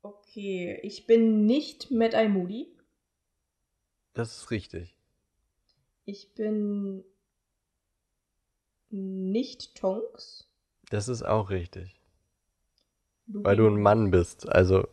Okay, 0.00 0.78
ich 0.82 1.06
bin 1.06 1.44
nicht 1.44 1.90
Mad 1.90 2.16
Eye 2.16 2.30
Moody. 2.30 2.73
Das 4.14 4.36
ist 4.36 4.50
richtig. 4.50 4.96
Ich 6.04 6.34
bin 6.34 7.04
nicht 8.90 9.74
Tonks. 9.74 10.48
Das 10.90 11.08
ist 11.08 11.22
auch 11.22 11.50
richtig. 11.50 12.00
Lupin. 13.26 13.44
Weil 13.44 13.56
du 13.56 13.66
ein 13.66 13.80
Mann 13.80 14.10
bist. 14.10 14.48
Also, 14.48 14.86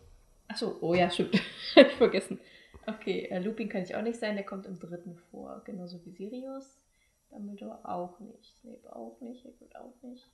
Achso, 0.47 0.77
oh 0.81 0.93
ja, 0.93 1.09
stimmt. 1.09 1.35
Ich 1.75 1.93
vergessen. 1.93 2.39
Okay, 2.87 3.27
äh, 3.29 3.39
Lupin 3.39 3.69
kann 3.69 3.83
ich 3.83 3.95
auch 3.95 4.01
nicht 4.01 4.19
sein, 4.19 4.35
der 4.35 4.45
kommt 4.45 4.65
im 4.65 4.79
dritten 4.79 5.15
vor. 5.29 5.61
Genauso 5.65 6.03
wie 6.03 6.11
Sirius. 6.11 6.81
Dumbledore 7.29 7.87
auch 7.87 8.19
nicht. 8.19 8.57
Snape 8.59 8.95
auch 8.95 9.21
nicht. 9.21 9.45
Hagrid 9.45 9.75
auch 9.75 10.01
nicht. 10.01 10.29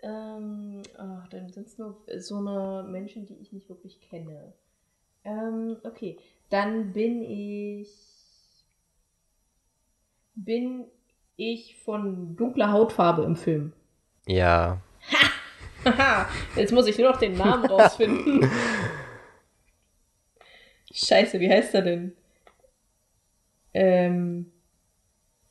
Ähm, 0.00 0.82
ach, 0.96 1.28
dann 1.28 1.50
sind 1.50 1.66
es 1.66 1.78
nur 1.78 2.02
so 2.18 2.36
eine 2.36 2.88
Menschen, 2.88 3.26
die 3.26 3.34
ich 3.34 3.52
nicht 3.52 3.68
wirklich 3.68 4.00
kenne. 4.00 4.52
Ähm, 5.24 5.76
okay, 5.84 6.18
dann 6.50 6.92
bin 6.92 7.22
ich. 7.22 7.88
Bin 10.34 10.84
ich 11.36 11.76
von 11.84 12.36
dunkler 12.36 12.70
Hautfarbe 12.72 13.22
im 13.24 13.36
Film? 13.36 13.72
ja. 14.26 14.80
Haha, 15.84 16.28
jetzt 16.56 16.72
muss 16.72 16.86
ich 16.88 16.98
nur 16.98 17.10
noch 17.10 17.18
den 17.20 17.36
Namen 17.36 17.64
rausfinden. 17.70 18.50
Scheiße, 20.92 21.38
wie 21.40 21.48
heißt 21.50 21.74
er 21.74 21.82
denn? 21.82 22.16
Ähm, 23.74 24.50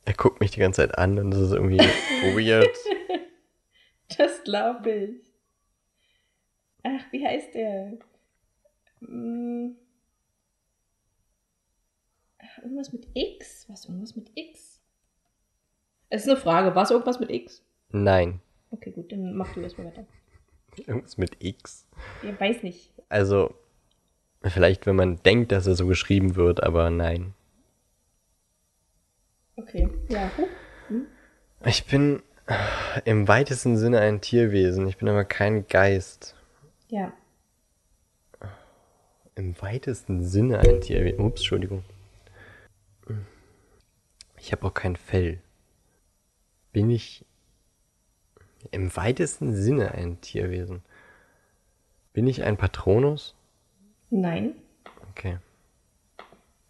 Er 0.06 0.14
guckt 0.14 0.42
mich 0.42 0.52
die 0.52 0.60
ganze 0.60 0.82
Zeit 0.82 0.98
an 0.98 1.18
und 1.18 1.32
das 1.32 1.42
ist 1.42 1.52
irgendwie 1.54 1.80
weird. 1.80 2.68
Das 4.18 4.42
glaube 4.44 4.90
ich. 4.92 5.34
Ach, 6.84 7.12
wie 7.12 7.26
heißt 7.26 7.54
der? 7.56 7.98
Hm. 9.02 9.76
Irgendwas 12.62 12.92
mit 12.92 13.08
X? 13.14 13.66
Was? 13.70 13.86
Irgendwas 13.86 14.16
mit 14.16 14.32
X? 14.36 14.82
Es 16.10 16.24
ist 16.24 16.30
eine 16.30 16.40
Frage. 16.40 16.76
War 16.76 16.84
es 16.84 16.92
irgendwas 16.92 17.20
mit 17.20 17.32
X? 17.32 17.64
Nein. 17.92 18.42
Okay, 18.72 18.92
gut, 18.92 19.12
dann 19.12 19.34
mach 19.34 19.54
du 19.54 19.62
erstmal 19.62 19.88
weiter. 19.88 20.06
Irgendwas 20.78 21.18
mit 21.18 21.44
X. 21.44 21.86
Ich 22.22 22.40
weiß 22.40 22.64
nicht. 22.64 22.92
Also, 23.10 23.56
vielleicht, 24.44 24.86
wenn 24.86 24.96
man 24.96 25.22
denkt, 25.24 25.52
dass 25.52 25.68
er 25.68 25.76
so 25.76 25.88
geschrieben 25.88 26.36
wird, 26.36 26.64
aber 26.64 26.90
nein. 26.90 27.34
Okay, 29.56 29.90
ja. 30.10 30.30
Huh. 30.38 30.48
Ich 31.66 31.86
bin 31.86 32.22
im 33.06 33.28
weitesten 33.28 33.78
Sinne 33.78 34.00
ein 34.00 34.22
Tierwesen. 34.22 34.88
Ich 34.88 34.98
bin 34.98 35.10
aber 35.10 35.26
kein 35.26 35.68
Geist. 35.68 36.36
Ja. 36.90 37.12
Im 39.36 39.60
weitesten 39.62 40.24
Sinne 40.24 40.60
ein 40.60 40.82
Tierwesen. 40.82 41.20
Ups, 41.20 41.42
Entschuldigung. 41.42 41.84
Ich 44.48 44.54
habe 44.54 44.66
auch 44.66 44.74
kein 44.74 44.96
Fell. 44.96 45.40
Bin 46.72 46.90
ich 46.90 47.26
im 48.72 48.96
weitesten 48.96 49.54
Sinne 49.54 49.92
ein 49.92 50.22
Tierwesen? 50.22 50.84
Bin 52.14 52.28
ich 52.28 52.44
ein 52.44 52.56
Patronus? 52.56 53.36
Nein. 54.10 54.56
Okay. 55.12 55.40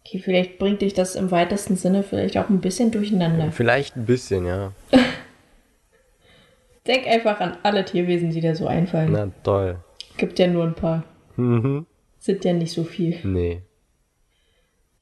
Okay, 0.00 0.18
vielleicht 0.18 0.58
bringt 0.58 0.82
dich 0.82 0.92
das 0.92 1.14
im 1.14 1.30
weitesten 1.30 1.76
Sinne 1.76 2.02
vielleicht 2.02 2.36
auch 2.36 2.48
ein 2.48 2.60
bisschen 2.60 2.90
durcheinander. 2.90 3.52
Vielleicht 3.52 3.94
ein 3.94 4.06
bisschen, 4.06 4.44
ja. 4.44 4.72
Denk 6.88 7.06
einfach 7.06 7.38
an 7.38 7.58
alle 7.62 7.84
Tierwesen, 7.84 8.30
die 8.30 8.40
dir 8.40 8.56
so 8.56 8.66
einfallen. 8.66 9.12
Na 9.12 9.30
toll. 9.44 9.78
Gibt 10.16 10.40
ja 10.40 10.48
nur 10.48 10.64
ein 10.64 10.74
paar. 10.74 11.04
Mhm. 11.36 11.86
Sind 12.18 12.44
ja 12.44 12.54
nicht 12.54 12.72
so 12.72 12.82
viel. 12.82 13.20
Nee. 13.22 13.62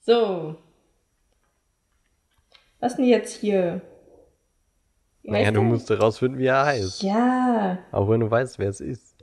So. 0.02 0.56
Was 2.80 2.96
denn 2.96 3.06
jetzt 3.06 3.40
hier? 3.40 3.80
Wie 5.22 5.30
Naja, 5.30 5.50
du 5.50 5.62
musst 5.62 5.90
herausfinden, 5.90 6.38
wie 6.38 6.46
er 6.46 6.66
heißt. 6.66 7.02
Ja. 7.02 7.78
Auch 7.90 8.08
wenn 8.08 8.20
du 8.20 8.30
weißt, 8.30 8.58
wer 8.58 8.68
es 8.68 8.80
ist. 8.80 9.16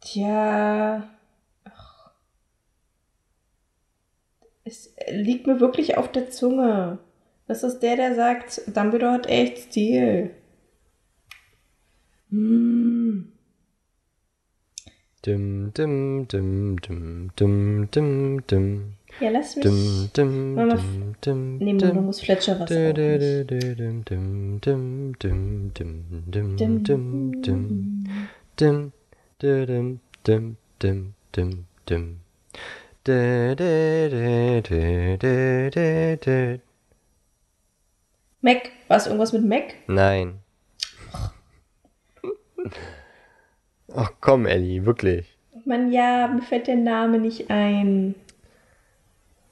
Tja. 0.00 1.08
Ach. 1.64 2.10
Es 4.64 4.94
liegt 5.10 5.46
mir 5.46 5.60
wirklich 5.60 5.96
auf 5.96 6.10
der 6.10 6.30
Zunge. 6.30 6.98
Das 7.46 7.62
ist 7.62 7.80
der, 7.80 7.96
der 7.96 8.14
sagt, 8.14 8.62
Dumbledore 8.76 9.12
hat 9.12 9.26
echt 9.26 9.58
Stil. 9.58 10.34
Hm. 12.30 13.32
Dim, 15.24 15.72
dim, 15.74 16.28
dim, 16.28 16.80
dim, 16.80 17.30
dim, 17.36 17.90
dim, 17.90 18.46
dim. 18.46 18.97
Ja, 19.20 19.30
lass 19.30 19.56
mich. 19.56 19.64
Dim, 19.64 20.10
dim, 20.16 20.54
Mama, 20.54 20.74
dim, 20.76 21.14
dim, 21.24 21.58
Nee, 21.58 21.72
du 21.72 21.86
dim. 21.92 22.04
musst 22.04 22.24
Fletcher 22.24 22.60
was. 22.60 22.70
Mac. 38.40 38.70
War 38.86 38.96
es 38.96 39.06
irgendwas 39.06 39.32
mit 39.32 39.44
Mac? 39.44 39.74
Nein. 39.88 40.38
Ach 43.94 44.12
komm, 44.20 44.46
Ellie, 44.46 44.84
wirklich. 44.86 45.36
Mann, 45.64 45.90
ja, 45.92 46.28
mir 46.28 46.42
fällt 46.42 46.66
der 46.68 46.76
Name 46.76 47.18
nicht 47.18 47.50
ein. 47.50 48.14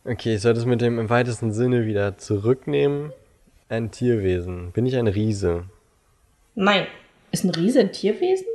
Okay, 0.08 0.36
ich 0.36 0.42
soll 0.42 0.54
das 0.54 0.66
mit 0.66 0.80
dem 0.80 1.00
im 1.00 1.10
weitesten 1.10 1.52
Sinne 1.52 1.84
wieder 1.84 2.16
zurücknehmen. 2.16 3.12
Ein 3.68 3.90
Tierwesen. 3.90 4.70
Bin 4.70 4.86
ich 4.86 4.96
ein 4.96 5.08
Riese? 5.08 5.64
Nein. 6.54 6.86
Ist 7.32 7.42
ein 7.44 7.50
Riese 7.50 7.80
ein 7.80 7.90
Tierwesen? 7.90 8.46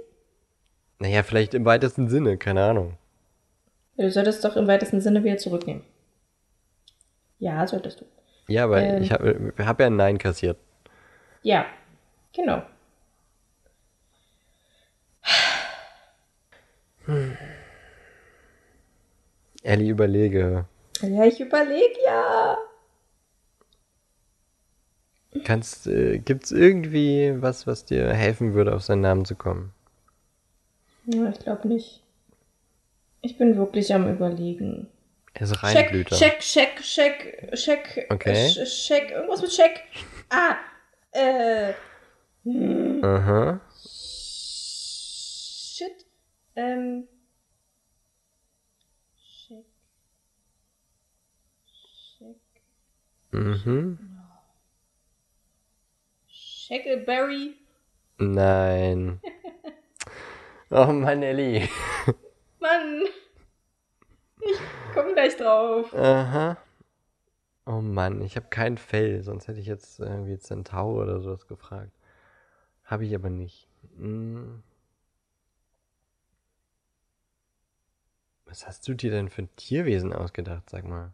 Naja, 0.99 1.23
vielleicht 1.23 1.53
im 1.53 1.65
weitesten 1.65 2.07
Sinne, 2.07 2.37
keine 2.37 2.63
Ahnung. 2.63 2.97
Du 3.97 4.09
solltest 4.09 4.45
doch 4.45 4.55
im 4.55 4.67
weitesten 4.67 5.01
Sinne 5.01 5.25
wieder 5.25 5.37
zurücknehmen. 5.37 5.83
Ja, 7.39 7.67
solltest 7.67 7.99
du. 7.99 8.05
Ja, 8.47 8.63
aber 8.63 8.81
Ähm. 8.81 9.03
ich 9.03 9.11
habe 9.11 9.53
hab 9.57 9.79
ja 9.79 9.87
ein 9.87 9.97
Nein 9.97 10.17
kassiert. 10.17 10.57
Ja, 11.43 11.65
genau. 12.33 12.63
Ellie, 19.63 19.89
überlege. 19.91 20.65
Ja, 21.01 21.25
ich 21.25 21.39
überlege 21.39 21.95
ja. 22.05 22.57
Kannst, 25.43 25.87
äh, 25.87 26.19
gibt's 26.19 26.51
irgendwie 26.51 27.33
was, 27.41 27.65
was 27.65 27.85
dir 27.85 28.13
helfen 28.13 28.53
würde, 28.53 28.75
auf 28.75 28.83
seinen 28.83 29.01
Namen 29.01 29.25
zu 29.25 29.35
kommen? 29.35 29.73
Ja, 31.05 31.29
ich 31.29 31.39
glaube 31.39 31.67
nicht. 31.67 32.03
Ich 33.21 33.37
bin 33.37 33.55
wirklich 33.55 33.93
am 33.93 34.09
überlegen. 34.13 34.87
Er 35.33 35.43
ist 35.43 35.53
Check, 35.55 35.63
Reinblüter. 35.63 36.15
check, 36.17 36.39
check, 36.39 36.81
check, 36.81 37.51
check. 37.55 38.07
Okay. 38.09 38.33
Sch- 38.47 38.87
Check, 38.87 39.11
irgendwas 39.11 39.41
mit 39.41 39.51
check. 39.51 39.83
Ah, 40.29 40.57
äh. 41.13 41.73
hm, 42.43 43.03
Aha. 43.03 43.61
Shit. 45.73 46.05
Ähm. 46.55 47.07
Check. 49.47 49.65
Check. 52.17 52.35
Mhm. 53.31 53.97
Shackleberry. 56.27 57.55
Nein. 58.17 59.19
Oh 60.73 60.85
Mann, 60.93 61.21
Ellie. 61.21 61.67
Mann. 62.61 63.03
Ich 64.39 64.57
komm 64.93 65.13
gleich 65.13 65.35
drauf. 65.35 65.93
Aha. 65.93 66.55
Oh 67.65 67.81
Mann, 67.81 68.21
ich 68.21 68.37
habe 68.37 68.47
kein 68.49 68.77
Fell, 68.77 69.21
sonst 69.21 69.49
hätte 69.49 69.59
ich 69.59 69.65
jetzt 69.67 69.99
irgendwie 69.99 70.39
Zentaur 70.39 71.03
oder 71.03 71.19
sowas 71.19 71.45
gefragt. 71.47 71.91
Habe 72.85 73.05
ich 73.05 73.13
aber 73.13 73.29
nicht. 73.29 73.67
Hm. 73.97 74.63
Was 78.45 78.65
hast 78.65 78.87
du 78.87 78.93
dir 78.93 79.11
denn 79.11 79.27
für 79.29 79.41
ein 79.41 79.55
Tierwesen 79.57 80.13
ausgedacht, 80.13 80.69
sag 80.69 80.85
mal? 80.85 81.11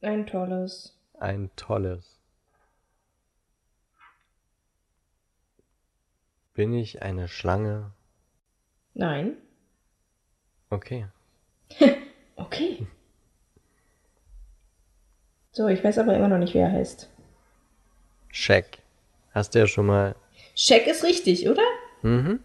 Ein 0.00 0.26
tolles. 0.28 0.99
Ein 1.20 1.50
tolles. 1.54 2.18
Bin 6.54 6.72
ich 6.72 7.02
eine 7.02 7.28
Schlange? 7.28 7.92
Nein. 8.94 9.36
Okay. 10.70 11.06
Okay. 12.36 12.86
So, 15.52 15.68
ich 15.68 15.84
weiß 15.84 15.98
aber 15.98 16.16
immer 16.16 16.26
noch 16.28 16.38
nicht, 16.38 16.54
wer 16.54 16.68
er 16.68 16.72
heißt. 16.72 17.08
Shaq. 18.32 18.78
Hast 19.32 19.54
du 19.54 19.58
ja 19.58 19.66
schon 19.66 19.86
mal. 19.86 20.16
Shaq 20.56 20.86
ist 20.86 21.04
richtig, 21.04 21.46
oder? 21.48 21.62
Mhm. 22.02 22.40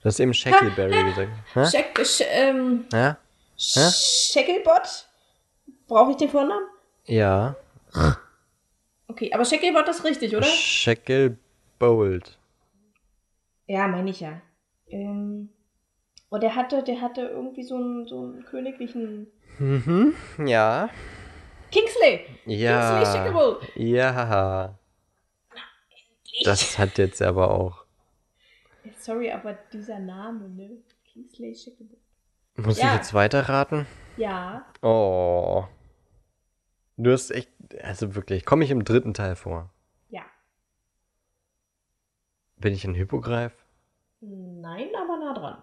Du 0.00 0.04
hast 0.04 0.20
eben 0.20 0.32
Shackleberry 0.32 1.04
gesagt. 1.04 1.32
Hä? 1.54 1.64
Shaq, 1.66 2.06
Sh 2.06 2.22
ähm, 2.30 2.84
Ja? 2.92 3.16
Hä? 3.56 3.90
Shacklebot? 3.90 5.08
Brauche 5.88 6.12
ich 6.12 6.16
den 6.16 6.28
Vornamen? 6.30 6.66
Ja. 7.04 7.56
Okay, 9.08 9.32
aber 9.32 9.44
Shacklebot 9.44 9.88
ist 9.88 10.04
richtig, 10.04 10.36
oder? 10.36 10.46
Shacklebolt. 10.46 12.38
Ja, 13.66 13.88
meine 13.88 14.10
ich 14.10 14.20
ja. 14.20 14.40
Ähm, 14.88 15.48
oh, 16.30 16.38
der 16.38 16.54
hatte, 16.54 16.82
der 16.82 17.00
hatte 17.00 17.22
irgendwie 17.22 17.64
so 17.64 17.74
einen, 17.76 18.06
so 18.06 18.20
einen 18.20 18.44
königlichen 18.44 19.26
Mhm. 19.58 20.14
Ja. 20.46 20.88
Kingsley. 21.72 22.24
Ja. 22.46 23.00
Kingsley 23.00 23.12
Shacklebolt. 23.12 23.58
Ja. 23.74 24.78
Das 26.44 26.78
hat 26.78 26.98
jetzt 26.98 27.20
aber 27.20 27.50
auch. 27.50 27.84
Sorry, 28.98 29.30
aber 29.32 29.54
dieser 29.72 29.98
Name, 29.98 30.48
ne? 30.48 30.70
Kingsley 31.04 31.54
Shacklebolt. 31.54 32.00
Muss 32.56 32.78
Ja. 32.78 32.88
ich 32.88 32.94
jetzt 32.98 33.14
weiterraten? 33.14 33.86
Ja. 34.16 34.64
Oh. 34.82 35.64
Du 36.96 37.12
hast 37.12 37.30
echt. 37.30 37.50
Also 37.82 38.14
wirklich. 38.14 38.44
Komme 38.44 38.64
ich 38.64 38.70
im 38.70 38.84
dritten 38.84 39.14
Teil 39.14 39.36
vor? 39.36 39.70
Ja. 40.10 40.22
Bin 42.56 42.72
ich 42.74 42.84
ein 42.84 42.94
Hippogreif? 42.94 43.52
Hm, 44.20 44.60
Nein, 44.60 44.88
aber 45.00 45.16
nah 45.18 45.34
dran. 45.34 45.62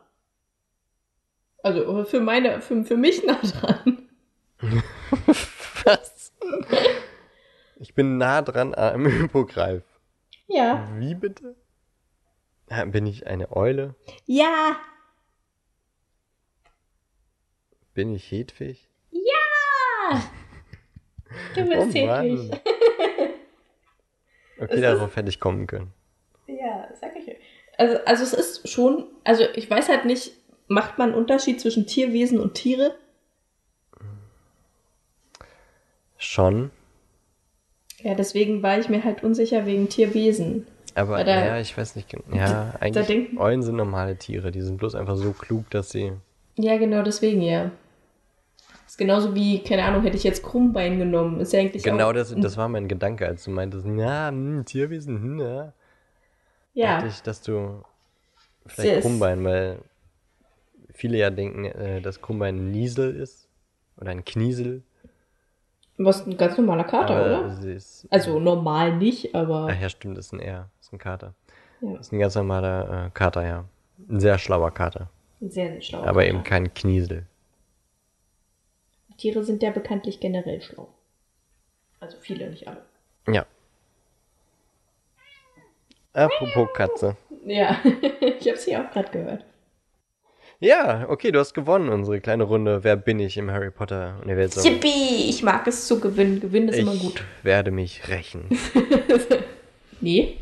Also 1.64 2.06
für 2.06 2.22
meine, 2.22 2.62
für, 2.62 2.84
für 2.86 2.96
mich 2.96 3.26
nah 3.26 3.40
dran. 3.42 4.08
Was? 5.84 6.32
Ich 7.78 7.94
bin 7.96 8.18
nah 8.18 8.42
dran 8.42 8.74
am 8.76 9.06
Hippogreif. 9.06 9.84
Ja. 10.48 10.88
Wie 10.98 11.16
bitte? 11.16 11.56
Bin 12.68 13.06
ich 13.06 13.28
eine 13.28 13.56
Eule? 13.56 13.96
Ja. 14.26 14.78
Bin 17.94 18.14
ich 18.14 18.32
Hedwig? 18.32 18.90
Ja. 19.12 20.22
Du 21.56 21.64
bist 21.66 21.76
Oh. 21.78 21.94
Hedwig. 21.94 22.62
Okay, 24.58 24.80
darauf 24.80 25.14
hätte 25.18 25.28
ich 25.28 25.42
kommen 25.42 25.68
können. 25.68 25.92
Ja, 26.48 26.88
sag 26.94 27.14
ich. 27.18 27.36
Also, 27.78 27.98
also 28.06 28.24
es 28.24 28.34
ist 28.34 28.70
schon, 28.70 29.06
also 29.26 29.44
ich 29.54 29.70
weiß 29.70 29.90
halt 29.90 30.06
nicht, 30.06 30.32
macht 30.70 30.98
man 30.98 31.10
einen 31.10 31.18
Unterschied 31.18 31.60
zwischen 31.60 31.88
Tierwesen 31.88 32.40
und 32.40 32.54
Tiere? 32.54 32.96
Schon. 36.18 36.72
Ja, 38.00 38.14
deswegen 38.16 38.64
war 38.64 38.80
ich 38.80 38.88
mir 38.88 39.04
halt 39.04 39.24
unsicher 39.24 39.66
wegen 39.66 39.90
Tierwesen. 39.90 40.68
Aber 40.96 41.24
da- 41.24 41.46
ja, 41.46 41.60
ich 41.60 41.78
weiß 41.78 41.96
nicht 41.96 42.10
genau. 42.10 42.36
Ja, 42.36 42.74
eigentlich. 42.80 43.08
denken- 43.08 43.38
Eulen 43.38 43.62
sind 43.62 43.76
normale 43.76 44.18
Tiere. 44.18 44.52
Die 44.52 44.62
sind 44.62 44.78
bloß 44.78 44.96
einfach 44.96 45.18
so 45.18 45.34
klug, 45.34 45.70
dass 45.70 45.90
sie. 45.92 46.14
Ja, 46.58 46.78
genau 46.78 47.04
deswegen, 47.04 47.42
ja. 47.42 47.72
Ist 48.88 48.98
genauso 48.98 49.36
wie, 49.36 49.62
keine 49.62 49.84
Ahnung, 49.84 50.04
hätte 50.04 50.16
ich 50.16 50.24
jetzt 50.24 50.42
Krummbein 50.44 50.98
genommen. 51.00 51.40
Ist 51.42 51.52
ja 51.54 51.60
eigentlich 51.60 51.84
Genau 51.84 52.10
auch, 52.10 52.14
das, 52.14 52.34
das 52.36 52.56
war 52.56 52.70
mein 52.70 52.88
Gedanke, 52.88 53.28
als 53.28 53.44
du 53.44 53.52
meintest, 53.52 53.86
ja, 53.86 54.30
hm, 54.30 54.64
Tierwesen, 54.66 55.22
hm, 55.22 55.40
ja. 55.40 55.74
Ja, 56.74 56.94
Dachte 56.96 57.08
ich, 57.08 57.22
dass 57.24 57.42
du 57.42 57.84
vielleicht 58.66 59.02
Krummbein, 59.02 59.44
weil 59.44 59.80
viele 60.94 61.18
ja 61.18 61.30
denken, 61.30 61.66
äh, 61.66 62.02
dass 62.02 62.22
Krummbein 62.22 62.56
ein 62.58 62.72
Niesel 62.72 63.16
ist. 63.16 63.48
Oder 63.98 64.12
ein 64.12 64.24
Kniesel. 64.26 64.84
was 65.98 66.26
ein 66.28 66.36
ganz 66.38 66.58
normaler 66.58 66.84
Kater, 66.84 67.16
aber 67.16 67.46
oder? 67.46 67.66
ist, 67.76 68.06
Also 68.10 68.40
normal 68.40 68.98
nicht, 68.98 69.34
aber 69.36 69.68
Ach 69.72 69.82
ja, 69.82 69.90
stimmt, 69.90 70.18
ist 70.18 70.34
ein 70.34 70.40
R, 70.42 70.70
ist 70.86 70.94
ein 70.94 71.00
Kater. 71.00 71.34
ja, 71.82 71.96
Ist 72.00 72.12
ein 72.14 72.20
ganz 72.20 72.36
normaler 72.36 73.08
äh, 73.08 73.10
Kater, 73.14 73.46
ja. 73.46 73.66
Ein 74.10 74.20
sehr 74.20 74.38
schlauer 74.38 74.72
Kater. 74.72 75.10
ein 75.42 75.50
sehr, 75.50 75.72
sehr 75.72 75.82
schlauer 75.82 76.04
aber 76.08 76.22
Kater. 76.22 76.28
eben 76.34 76.44
kein 76.44 76.74
Kniesel. 76.74 77.26
Tiere 79.18 79.44
sind 79.44 79.64
ja 79.64 79.72
bekanntlich 79.72 80.20
generell 80.20 80.62
schlau. 80.62 80.90
Also 82.02 82.18
viele, 82.20 82.50
nicht 82.50 82.68
alle. 82.68 82.82
Ja. 83.32 83.46
Apropos 86.14 86.68
Katze. 86.74 87.16
Ja, 87.46 87.80
ich 88.40 88.48
habe 88.48 88.58
sie 88.58 88.76
auch 88.78 88.90
gerade 88.92 89.10
gehört. 89.12 89.46
Ja, 90.60 91.08
okay, 91.10 91.32
du 91.32 91.40
hast 91.40 91.54
gewonnen, 91.54 91.90
unsere 91.90 92.22
kleine 92.22 92.44
Runde. 92.46 92.84
Wer 92.84 92.96
bin 92.96 93.20
ich 93.20 93.38
im 93.38 93.52
Harry 93.52 93.72
Potter 93.72 94.20
Universum? 94.24 94.64
Yippie! 94.64 95.30
Ich 95.30 95.44
mag 95.44 95.66
es 95.68 95.88
zu 95.88 96.00
gewinnen. 96.00 96.40
Gewinnen 96.40 96.70
ist 96.70 96.78
immer 96.78 96.94
Ich 96.94 97.02
gut. 97.02 97.24
werde 97.44 97.72
mich 97.72 98.08
rächen. 98.08 98.48
nee. 100.02 100.38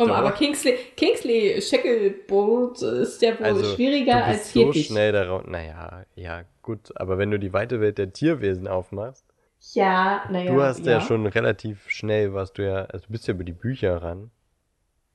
Komm, 0.00 0.10
aber 0.12 0.32
Kingsley, 0.32 0.74
Kingsley 0.96 1.60
Shacklebolt 1.60 2.80
ist 2.82 3.20
ja 3.22 3.38
wohl 3.38 3.46
Also, 3.46 3.64
schwieriger 3.74 4.12
du 4.12 4.18
bist 4.18 4.28
als 4.28 4.52
so 4.52 4.60
Hedwig. 4.68 4.86
schnell 4.86 5.12
darauf. 5.12 5.46
Naja, 5.46 6.04
ja, 6.14 6.44
gut. 6.62 6.90
Aber 6.96 7.18
wenn 7.18 7.30
du 7.30 7.38
die 7.38 7.52
weite 7.52 7.80
Welt 7.80 7.98
der 7.98 8.12
Tierwesen 8.12 8.66
aufmachst, 8.66 9.26
Ja, 9.74 10.24
naja. 10.30 10.52
du 10.54 10.62
hast 10.62 10.86
ja. 10.86 11.00
schon 11.00 11.26
relativ 11.26 11.88
schnell, 11.90 12.32
was 12.32 12.52
du 12.52 12.64
ja, 12.64 12.84
also 12.86 13.06
du 13.06 13.12
bist 13.12 13.26
ja 13.28 13.34
über 13.34 13.44
die 13.44 13.52
Bücher 13.52 14.00
ran. 14.02 14.30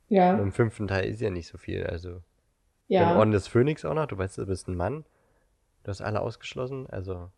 Und 0.09 0.15
Ja, 0.15 0.37
im 0.37 0.51
fünften 0.51 0.87
Teil 0.87 1.05
ist 1.09 1.19
ja 1.21 1.29
nicht 1.31 1.47
so 1.47 1.57
viel. 1.57 1.83
Also, 1.85 2.21
ja. 2.87 3.01
ja. 3.13 3.17
Orden 3.17 3.31
des 3.31 3.47
Phönix 3.47 3.85
auch 3.85 3.95
noch. 3.95 4.05
Du 4.05 4.17
weißt, 4.17 4.37
du 4.37 4.45
bist 4.45 4.67
ein 4.67 4.75
Mann. 4.75 5.03
Du 5.83 5.89
hast 5.89 6.01
alle 6.01 6.21
ausgeschlossen. 6.21 6.87
Also, 6.91 7.29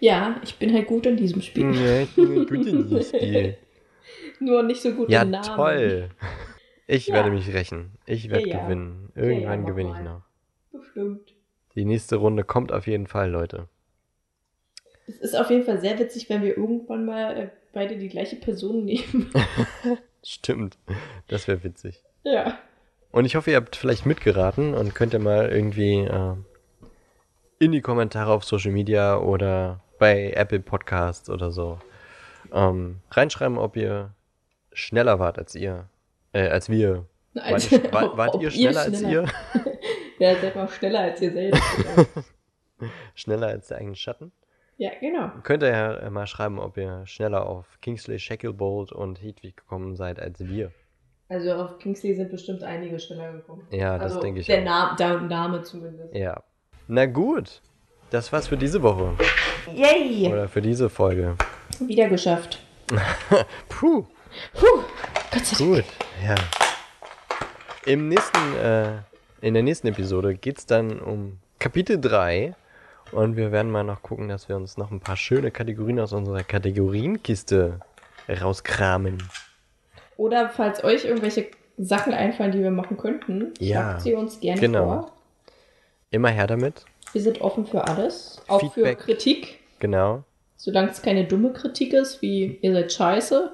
ja, 0.00 0.40
ich 0.44 0.58
bin 0.58 0.72
halt 0.72 0.86
gut 0.86 1.06
in 1.06 1.16
diesem 1.16 1.42
Spiel. 1.42 1.74
ja, 1.74 2.00
ich 2.02 2.14
bin 2.14 2.34
gut 2.46 2.50
in 2.66 2.88
dieses 2.88 3.08
Spiel. 3.16 3.56
Nur 4.40 4.62
nicht 4.62 4.82
so 4.82 4.92
gut 4.92 5.08
Ja, 5.10 5.22
im 5.22 5.30
Namen. 5.30 5.44
toll. 5.44 6.10
Ich 6.86 7.08
Ja. 7.08 7.14
werde 7.14 7.30
mich 7.30 7.52
rächen. 7.52 7.92
Ich 8.06 8.30
werde 8.30 8.48
Ja, 8.48 8.56
ja. 8.56 8.62
gewinnen. 8.64 9.12
Ja, 9.14 9.22
ja, 9.22 9.28
Irgendwann 9.28 9.66
gewinne 9.66 9.92
ich 9.96 10.04
noch. 10.04 10.22
Bestimmt. 10.72 11.34
Die 11.74 11.84
nächste 11.84 12.16
Runde 12.16 12.44
kommt 12.44 12.72
auf 12.72 12.86
jeden 12.86 13.06
Fall, 13.06 13.30
Leute. 13.30 13.68
Es 15.06 15.16
ist 15.18 15.34
auf 15.36 15.50
jeden 15.50 15.64
Fall 15.64 15.80
sehr 15.80 15.98
witzig, 15.98 16.28
wenn 16.28 16.42
wir 16.42 16.56
irgendwann 16.56 17.04
mal 17.06 17.36
äh, 17.36 17.48
beide 17.72 17.96
die 17.96 18.08
gleiche 18.08 18.36
Person 18.36 18.84
nehmen. 18.84 19.30
Stimmt. 20.24 20.76
Das 21.28 21.48
wäre 21.48 21.62
witzig. 21.64 22.02
ja. 22.24 22.58
Und 23.10 23.24
ich 23.24 23.36
hoffe, 23.36 23.50
ihr 23.50 23.56
habt 23.56 23.74
vielleicht 23.74 24.04
mitgeraten 24.04 24.74
und 24.74 24.94
könnt 24.94 25.14
ihr 25.14 25.18
mal 25.18 25.48
irgendwie 25.48 26.00
äh, 26.00 26.34
in 27.58 27.72
die 27.72 27.80
Kommentare 27.80 28.30
auf 28.32 28.44
Social 28.44 28.70
Media 28.70 29.16
oder 29.18 29.80
bei 29.98 30.32
Apple 30.32 30.60
Podcasts 30.60 31.30
oder 31.30 31.50
so 31.50 31.78
ähm, 32.52 32.96
reinschreiben, 33.10 33.56
ob 33.56 33.76
ihr 33.76 34.10
schneller 34.78 35.18
wart 35.18 35.38
als 35.38 35.54
ihr. 35.54 35.88
Äh, 36.32 36.48
als 36.48 36.68
wir. 36.68 37.06
Wart, 37.34 37.72
ihr- 37.72 37.92
wart, 37.92 38.16
wart 38.16 38.34
ob 38.34 38.42
ihr 38.42 38.50
schneller 38.50 38.80
als 38.82 39.02
ihr? 39.02 39.24
Ja, 40.20 40.34
seid 40.34 40.56
mal 40.56 40.68
schneller 40.68 40.98
als 41.00 41.22
ihr 41.22 41.30
selbst. 41.30 41.62
schneller 43.14 43.46
als 43.48 43.68
der 43.68 43.78
eigene 43.78 43.94
Schatten? 43.94 44.32
ja, 44.78 44.90
genau. 45.00 45.30
Könnt 45.44 45.62
ihr 45.62 45.68
ja 45.70 45.94
äh, 45.94 46.10
mal 46.10 46.26
schreiben, 46.26 46.58
ob 46.58 46.76
ihr 46.76 47.02
schneller 47.06 47.46
auf 47.46 47.78
Kingsley 47.82 48.18
Shacklebolt 48.18 48.90
und 48.90 49.22
Hedwig 49.22 49.56
gekommen 49.58 49.94
seid 49.94 50.18
als 50.18 50.40
wir. 50.40 50.72
Also 51.28 51.52
auf 51.54 51.78
Kingsley 51.78 52.14
sind 52.14 52.30
bestimmt 52.32 52.64
einige 52.64 52.98
schneller 52.98 53.32
gekommen. 53.32 53.66
Ja, 53.70 53.96
das 53.98 54.12
also 54.12 54.20
denke 54.20 54.40
ich 54.40 54.46
der 54.46 54.58
auch. 54.60 54.64
Name, 54.64 54.96
der 54.96 55.20
Name 55.20 55.62
zumindest. 55.62 56.14
Ja. 56.16 56.42
Na 56.88 57.06
gut. 57.06 57.60
Das 58.10 58.32
war's 58.32 58.48
für 58.48 58.56
diese 58.56 58.82
Woche. 58.82 59.12
Yay! 59.72 60.32
Oder 60.32 60.48
für 60.48 60.62
diese 60.62 60.88
Folge. 60.88 61.36
Wieder 61.78 62.08
geschafft. 62.08 62.58
Puh. 63.68 64.04
Puh, 64.54 64.82
Gott 65.32 65.44
sei 65.46 65.56
Dank. 65.58 65.70
Gut, 65.76 65.84
ja. 66.24 66.34
Im 67.86 68.08
nächsten, 68.08 68.56
äh, 68.56 68.92
in 69.40 69.54
der 69.54 69.62
nächsten 69.62 69.86
Episode 69.88 70.34
geht's 70.34 70.66
dann 70.66 71.00
um 71.00 71.38
Kapitel 71.58 72.00
3 72.00 72.54
und 73.12 73.36
wir 73.36 73.52
werden 73.52 73.70
mal 73.70 73.84
noch 73.84 74.02
gucken, 74.02 74.28
dass 74.28 74.48
wir 74.48 74.56
uns 74.56 74.76
noch 74.76 74.90
ein 74.90 75.00
paar 75.00 75.16
schöne 75.16 75.50
Kategorien 75.50 76.00
aus 76.00 76.12
unserer 76.12 76.42
Kategorienkiste 76.42 77.80
rauskramen. 78.28 79.22
Oder 80.16 80.50
falls 80.50 80.84
euch 80.84 81.04
irgendwelche 81.04 81.46
Sachen 81.78 82.12
einfallen, 82.12 82.52
die 82.52 82.58
wir 82.60 82.70
machen 82.72 82.96
könnten, 82.98 83.54
Ja, 83.60 83.82
schlagt 83.82 84.02
sie 84.02 84.14
uns 84.14 84.40
gerne 84.40 84.60
genau. 84.60 84.84
vor. 84.84 85.12
Immer 86.10 86.28
her 86.30 86.46
damit. 86.46 86.84
Wir 87.12 87.22
sind 87.22 87.40
offen 87.40 87.66
für 87.66 87.86
alles. 87.86 88.42
Auch 88.48 88.60
Feedback. 88.60 88.98
für 88.98 89.04
Kritik. 89.04 89.60
Genau. 89.78 90.24
Solange 90.56 90.90
es 90.90 91.00
keine 91.02 91.24
dumme 91.24 91.52
Kritik 91.52 91.92
ist, 91.92 92.20
wie 92.20 92.58
ihr 92.60 92.72
seid 92.72 92.92
scheiße, 92.92 93.52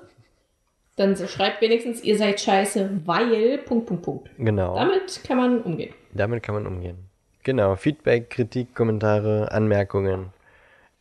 dann 0.96 1.16
so- 1.16 1.26
schreibt 1.26 1.60
wenigstens, 1.60 2.02
ihr 2.02 2.16
seid 2.18 2.40
scheiße, 2.40 3.02
weil. 3.04 3.58
Punkt, 3.58 3.86
Punkt, 3.86 4.02
Punkt. 4.02 4.30
Genau. 4.38 4.74
Damit 4.76 5.22
kann 5.26 5.36
man 5.38 5.60
umgehen. 5.62 5.92
Damit 6.12 6.42
kann 6.42 6.54
man 6.54 6.66
umgehen. 6.66 6.96
Genau. 7.42 7.76
Feedback, 7.76 8.30
Kritik, 8.30 8.74
Kommentare, 8.74 9.50
Anmerkungen. 9.52 10.26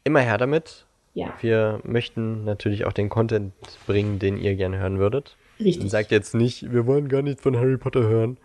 Immer 0.04 0.20
her 0.22 0.38
damit. 0.38 0.86
Ja, 1.16 1.32
Wir 1.42 1.80
möchten 1.84 2.44
natürlich 2.44 2.86
auch 2.86 2.92
den 2.92 3.08
Content 3.08 3.54
bringen, 3.86 4.18
den 4.18 4.36
ihr 4.38 4.56
gerne 4.56 4.80
hören 4.80 4.98
würdet. 4.98 5.36
richtig. 5.60 5.92
Sagt 5.92 6.10
jetzt 6.12 6.34
nicht, 6.34 6.74
wir 6.74 6.88
wollen 6.88 7.08
gar 7.08 7.22
nichts 7.22 7.44
von 7.44 7.56
Harry 7.56 7.78
Potter 7.78 8.02
hören. 8.02 8.38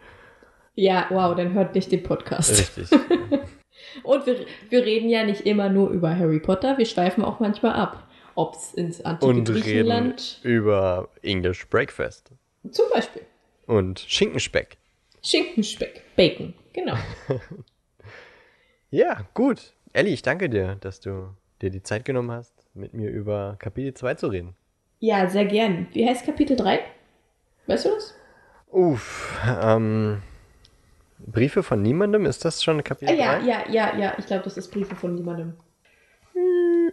Ja, 0.75 1.07
wow, 1.09 1.35
dann 1.35 1.55
hört 1.55 1.75
nicht 1.75 1.91
den 1.91 2.03
Podcast. 2.03 2.51
Richtig. 2.79 2.91
Und 4.03 4.27
wir, 4.27 4.37
wir 4.69 4.85
reden 4.85 5.09
ja 5.09 5.25
nicht 5.25 5.47
immer 5.47 5.69
nur 5.70 5.91
über 5.91 6.15
Harry 6.16 6.41
Potter, 6.41 6.77
wir 6.79 6.85
schweifen 6.87 7.25
auch 7.25 7.41
manchmal 7.41 7.73
ab. 7.73 8.07
Ob 8.39 8.55
es 8.55 8.73
ins 8.74 9.01
antike 9.01 9.27
Und 9.27 9.48
reden 9.48 9.62
Griechenland 9.62 10.39
über 10.44 11.09
English 11.23 11.66
Breakfast. 11.69 12.31
zum 12.70 12.85
Beispiel. 12.94 13.23
Und 13.66 13.98
Schinkenspeck. 13.98 14.77
Schinkenspeck, 15.24 16.02
Bacon, 16.15 16.55
genau. 16.73 16.94
Ja, 18.90 19.27
gut. 19.35 19.74
Ellie, 19.93 20.15
ich 20.15 20.23
danke 20.23 20.48
dir, 20.48 20.77
dass 20.77 21.01
du 21.01 21.35
dir 21.60 21.70
die 21.70 21.82
Zeit 21.82 22.05
genommen 22.05 22.31
hast, 22.31 22.55
mit 22.74 22.94
mir 22.94 23.10
über 23.10 23.56
Kapitel 23.59 23.93
2 23.93 24.15
zu 24.15 24.28
reden. 24.28 24.55
Ja, 25.01 25.28
sehr 25.28 25.44
gern. 25.44 25.89
Wie 25.93 26.06
heißt 26.09 26.24
Kapitel 26.24 26.56
3? 26.56 26.78
Weißt 27.66 27.86
du 27.86 27.89
das? 27.90 28.15
Uff, 28.69 29.36
ähm, 29.47 30.23
Briefe 31.19 31.62
von 31.65 31.82
niemandem, 31.82 32.24
ist 32.24 32.44
das 32.44 32.62
schon 32.62 32.78
Ah, 32.78 32.82
Kapitel 32.82 33.16
3? 33.16 33.20
ja, 33.20 33.39
ja, 33.40 33.69
ja, 33.69 33.97
ja. 33.98 34.15
Ich 34.16 34.27
glaube, 34.27 34.44
das 34.44 34.56
ist 34.56 34.70
Briefe 34.70 34.94
von 34.94 35.15
niemandem. 35.15 35.55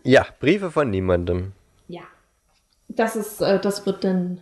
Ja, 0.06 0.26
Briefe 0.40 0.72
von 0.72 0.90
niemandem. 0.90 1.54
Ja. 1.88 2.02
Das 2.88 3.16
ist, 3.16 3.42
äh, 3.42 3.60
das 3.60 3.86
wird 3.86 4.04
dann 4.04 4.42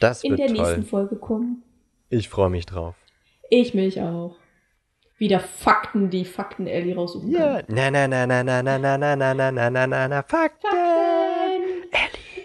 Das 0.00 0.24
in 0.24 0.30
wird 0.32 0.40
der 0.40 0.46
toll. 0.48 0.56
nächsten 0.56 0.82
Folge 0.84 1.16
kommen. 1.16 1.62
Ich 2.10 2.28
freue 2.28 2.50
mich 2.50 2.66
drauf. 2.66 2.94
Ich 3.50 3.72
mich 3.74 4.00
auch. 4.00 4.36
Wieder 5.18 5.40
Fakten, 5.40 6.10
die 6.10 6.24
Fakten 6.24 6.66
Ellie 6.66 6.94
raussuchen 6.94 7.30
Ja, 7.30 7.62
kann. 7.62 7.74
na 7.74 7.90
na 7.90 8.06
na 8.08 8.26
na 8.26 8.42
na 8.42 8.62
na 8.62 8.78
na 8.78 8.96
na 8.98 9.16
na 9.16 9.34
na 9.34 9.50
na 9.50 9.70
na 9.70 9.86
na 9.86 10.08
na 10.08 10.22
Fakten. 10.22 10.68
Fakten! 11.90 12.42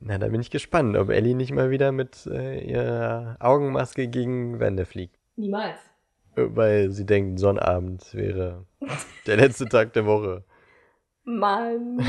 Na, 0.00 0.16
da 0.16 0.28
bin 0.28 0.40
ich 0.40 0.50
gespannt, 0.50 0.96
ob 0.96 1.10
Ellie 1.10 1.34
nicht 1.34 1.52
mal 1.52 1.70
wieder 1.70 1.92
mit 1.92 2.26
äh, 2.26 2.60
ihrer 2.64 3.36
Augenmaske 3.40 4.08
gegen 4.08 4.58
Wände 4.58 4.86
fliegt. 4.86 5.16
Niemals. 5.36 5.78
Äh, 6.36 6.44
Weil 6.48 6.90
sie 6.92 7.04
denkt, 7.04 7.38
Sonnabend 7.40 8.14
wäre 8.14 8.64
der 9.26 9.36
letzte 9.36 9.66
Tag 9.66 9.92
der 9.92 10.06
Woche. 10.06 10.44
Mann. 11.28 12.04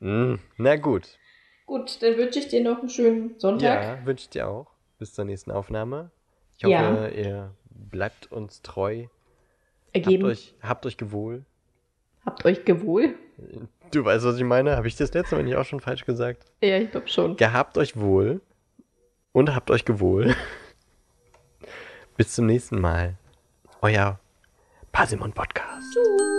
Mm. 0.00 0.36
Na 0.56 0.76
gut. 0.76 1.18
Gut, 1.66 2.02
dann 2.02 2.16
wünsche 2.16 2.38
ich 2.38 2.48
dir 2.48 2.62
noch 2.62 2.78
einen 2.80 2.88
schönen 2.88 3.38
Sonntag. 3.38 3.82
Ja, 4.00 4.06
wünsche 4.06 4.22
ich 4.24 4.30
dir 4.30 4.48
auch. 4.48 4.66
Bis 4.98 5.12
zur 5.14 5.24
nächsten 5.24 5.50
Aufnahme. 5.50 6.10
Ich 6.56 6.64
hoffe, 6.64 6.72
Ja. 6.72 7.08
ihr 7.08 7.54
bleibt 7.70 8.30
uns 8.32 8.62
treu. 8.62 9.06
Ergeben. 9.92 10.24
Habt 10.24 10.32
euch, 10.32 10.54
habt 10.62 10.86
euch 10.86 10.96
gewohl. 10.96 11.44
Habt 12.24 12.44
euch 12.44 12.64
gewohl? 12.64 13.14
Du 13.90 14.04
weißt, 14.04 14.24
was 14.24 14.36
ich 14.36 14.44
meine? 14.44 14.76
Habe 14.76 14.88
ich 14.88 14.96
das 14.96 15.12
letzte 15.14 15.36
Mal 15.36 15.42
nicht 15.44 15.56
auch 15.56 15.64
schon 15.64 15.80
falsch 15.80 16.04
gesagt? 16.04 16.44
Ja, 16.62 16.78
ich 16.78 16.90
glaube 16.90 17.08
schon. 17.08 17.36
Gehabt 17.36 17.76
euch 17.78 17.96
wohl 17.96 18.40
und 19.32 19.54
habt 19.54 19.70
euch 19.70 19.84
gewohl. 19.84 20.34
Bis 22.16 22.32
zum 22.34 22.46
nächsten 22.46 22.80
Mal. 22.80 23.16
Euer 23.82 24.18
Pasimon 24.98 25.30
Podcast. 25.32 25.92
Tschüss. 25.92 26.37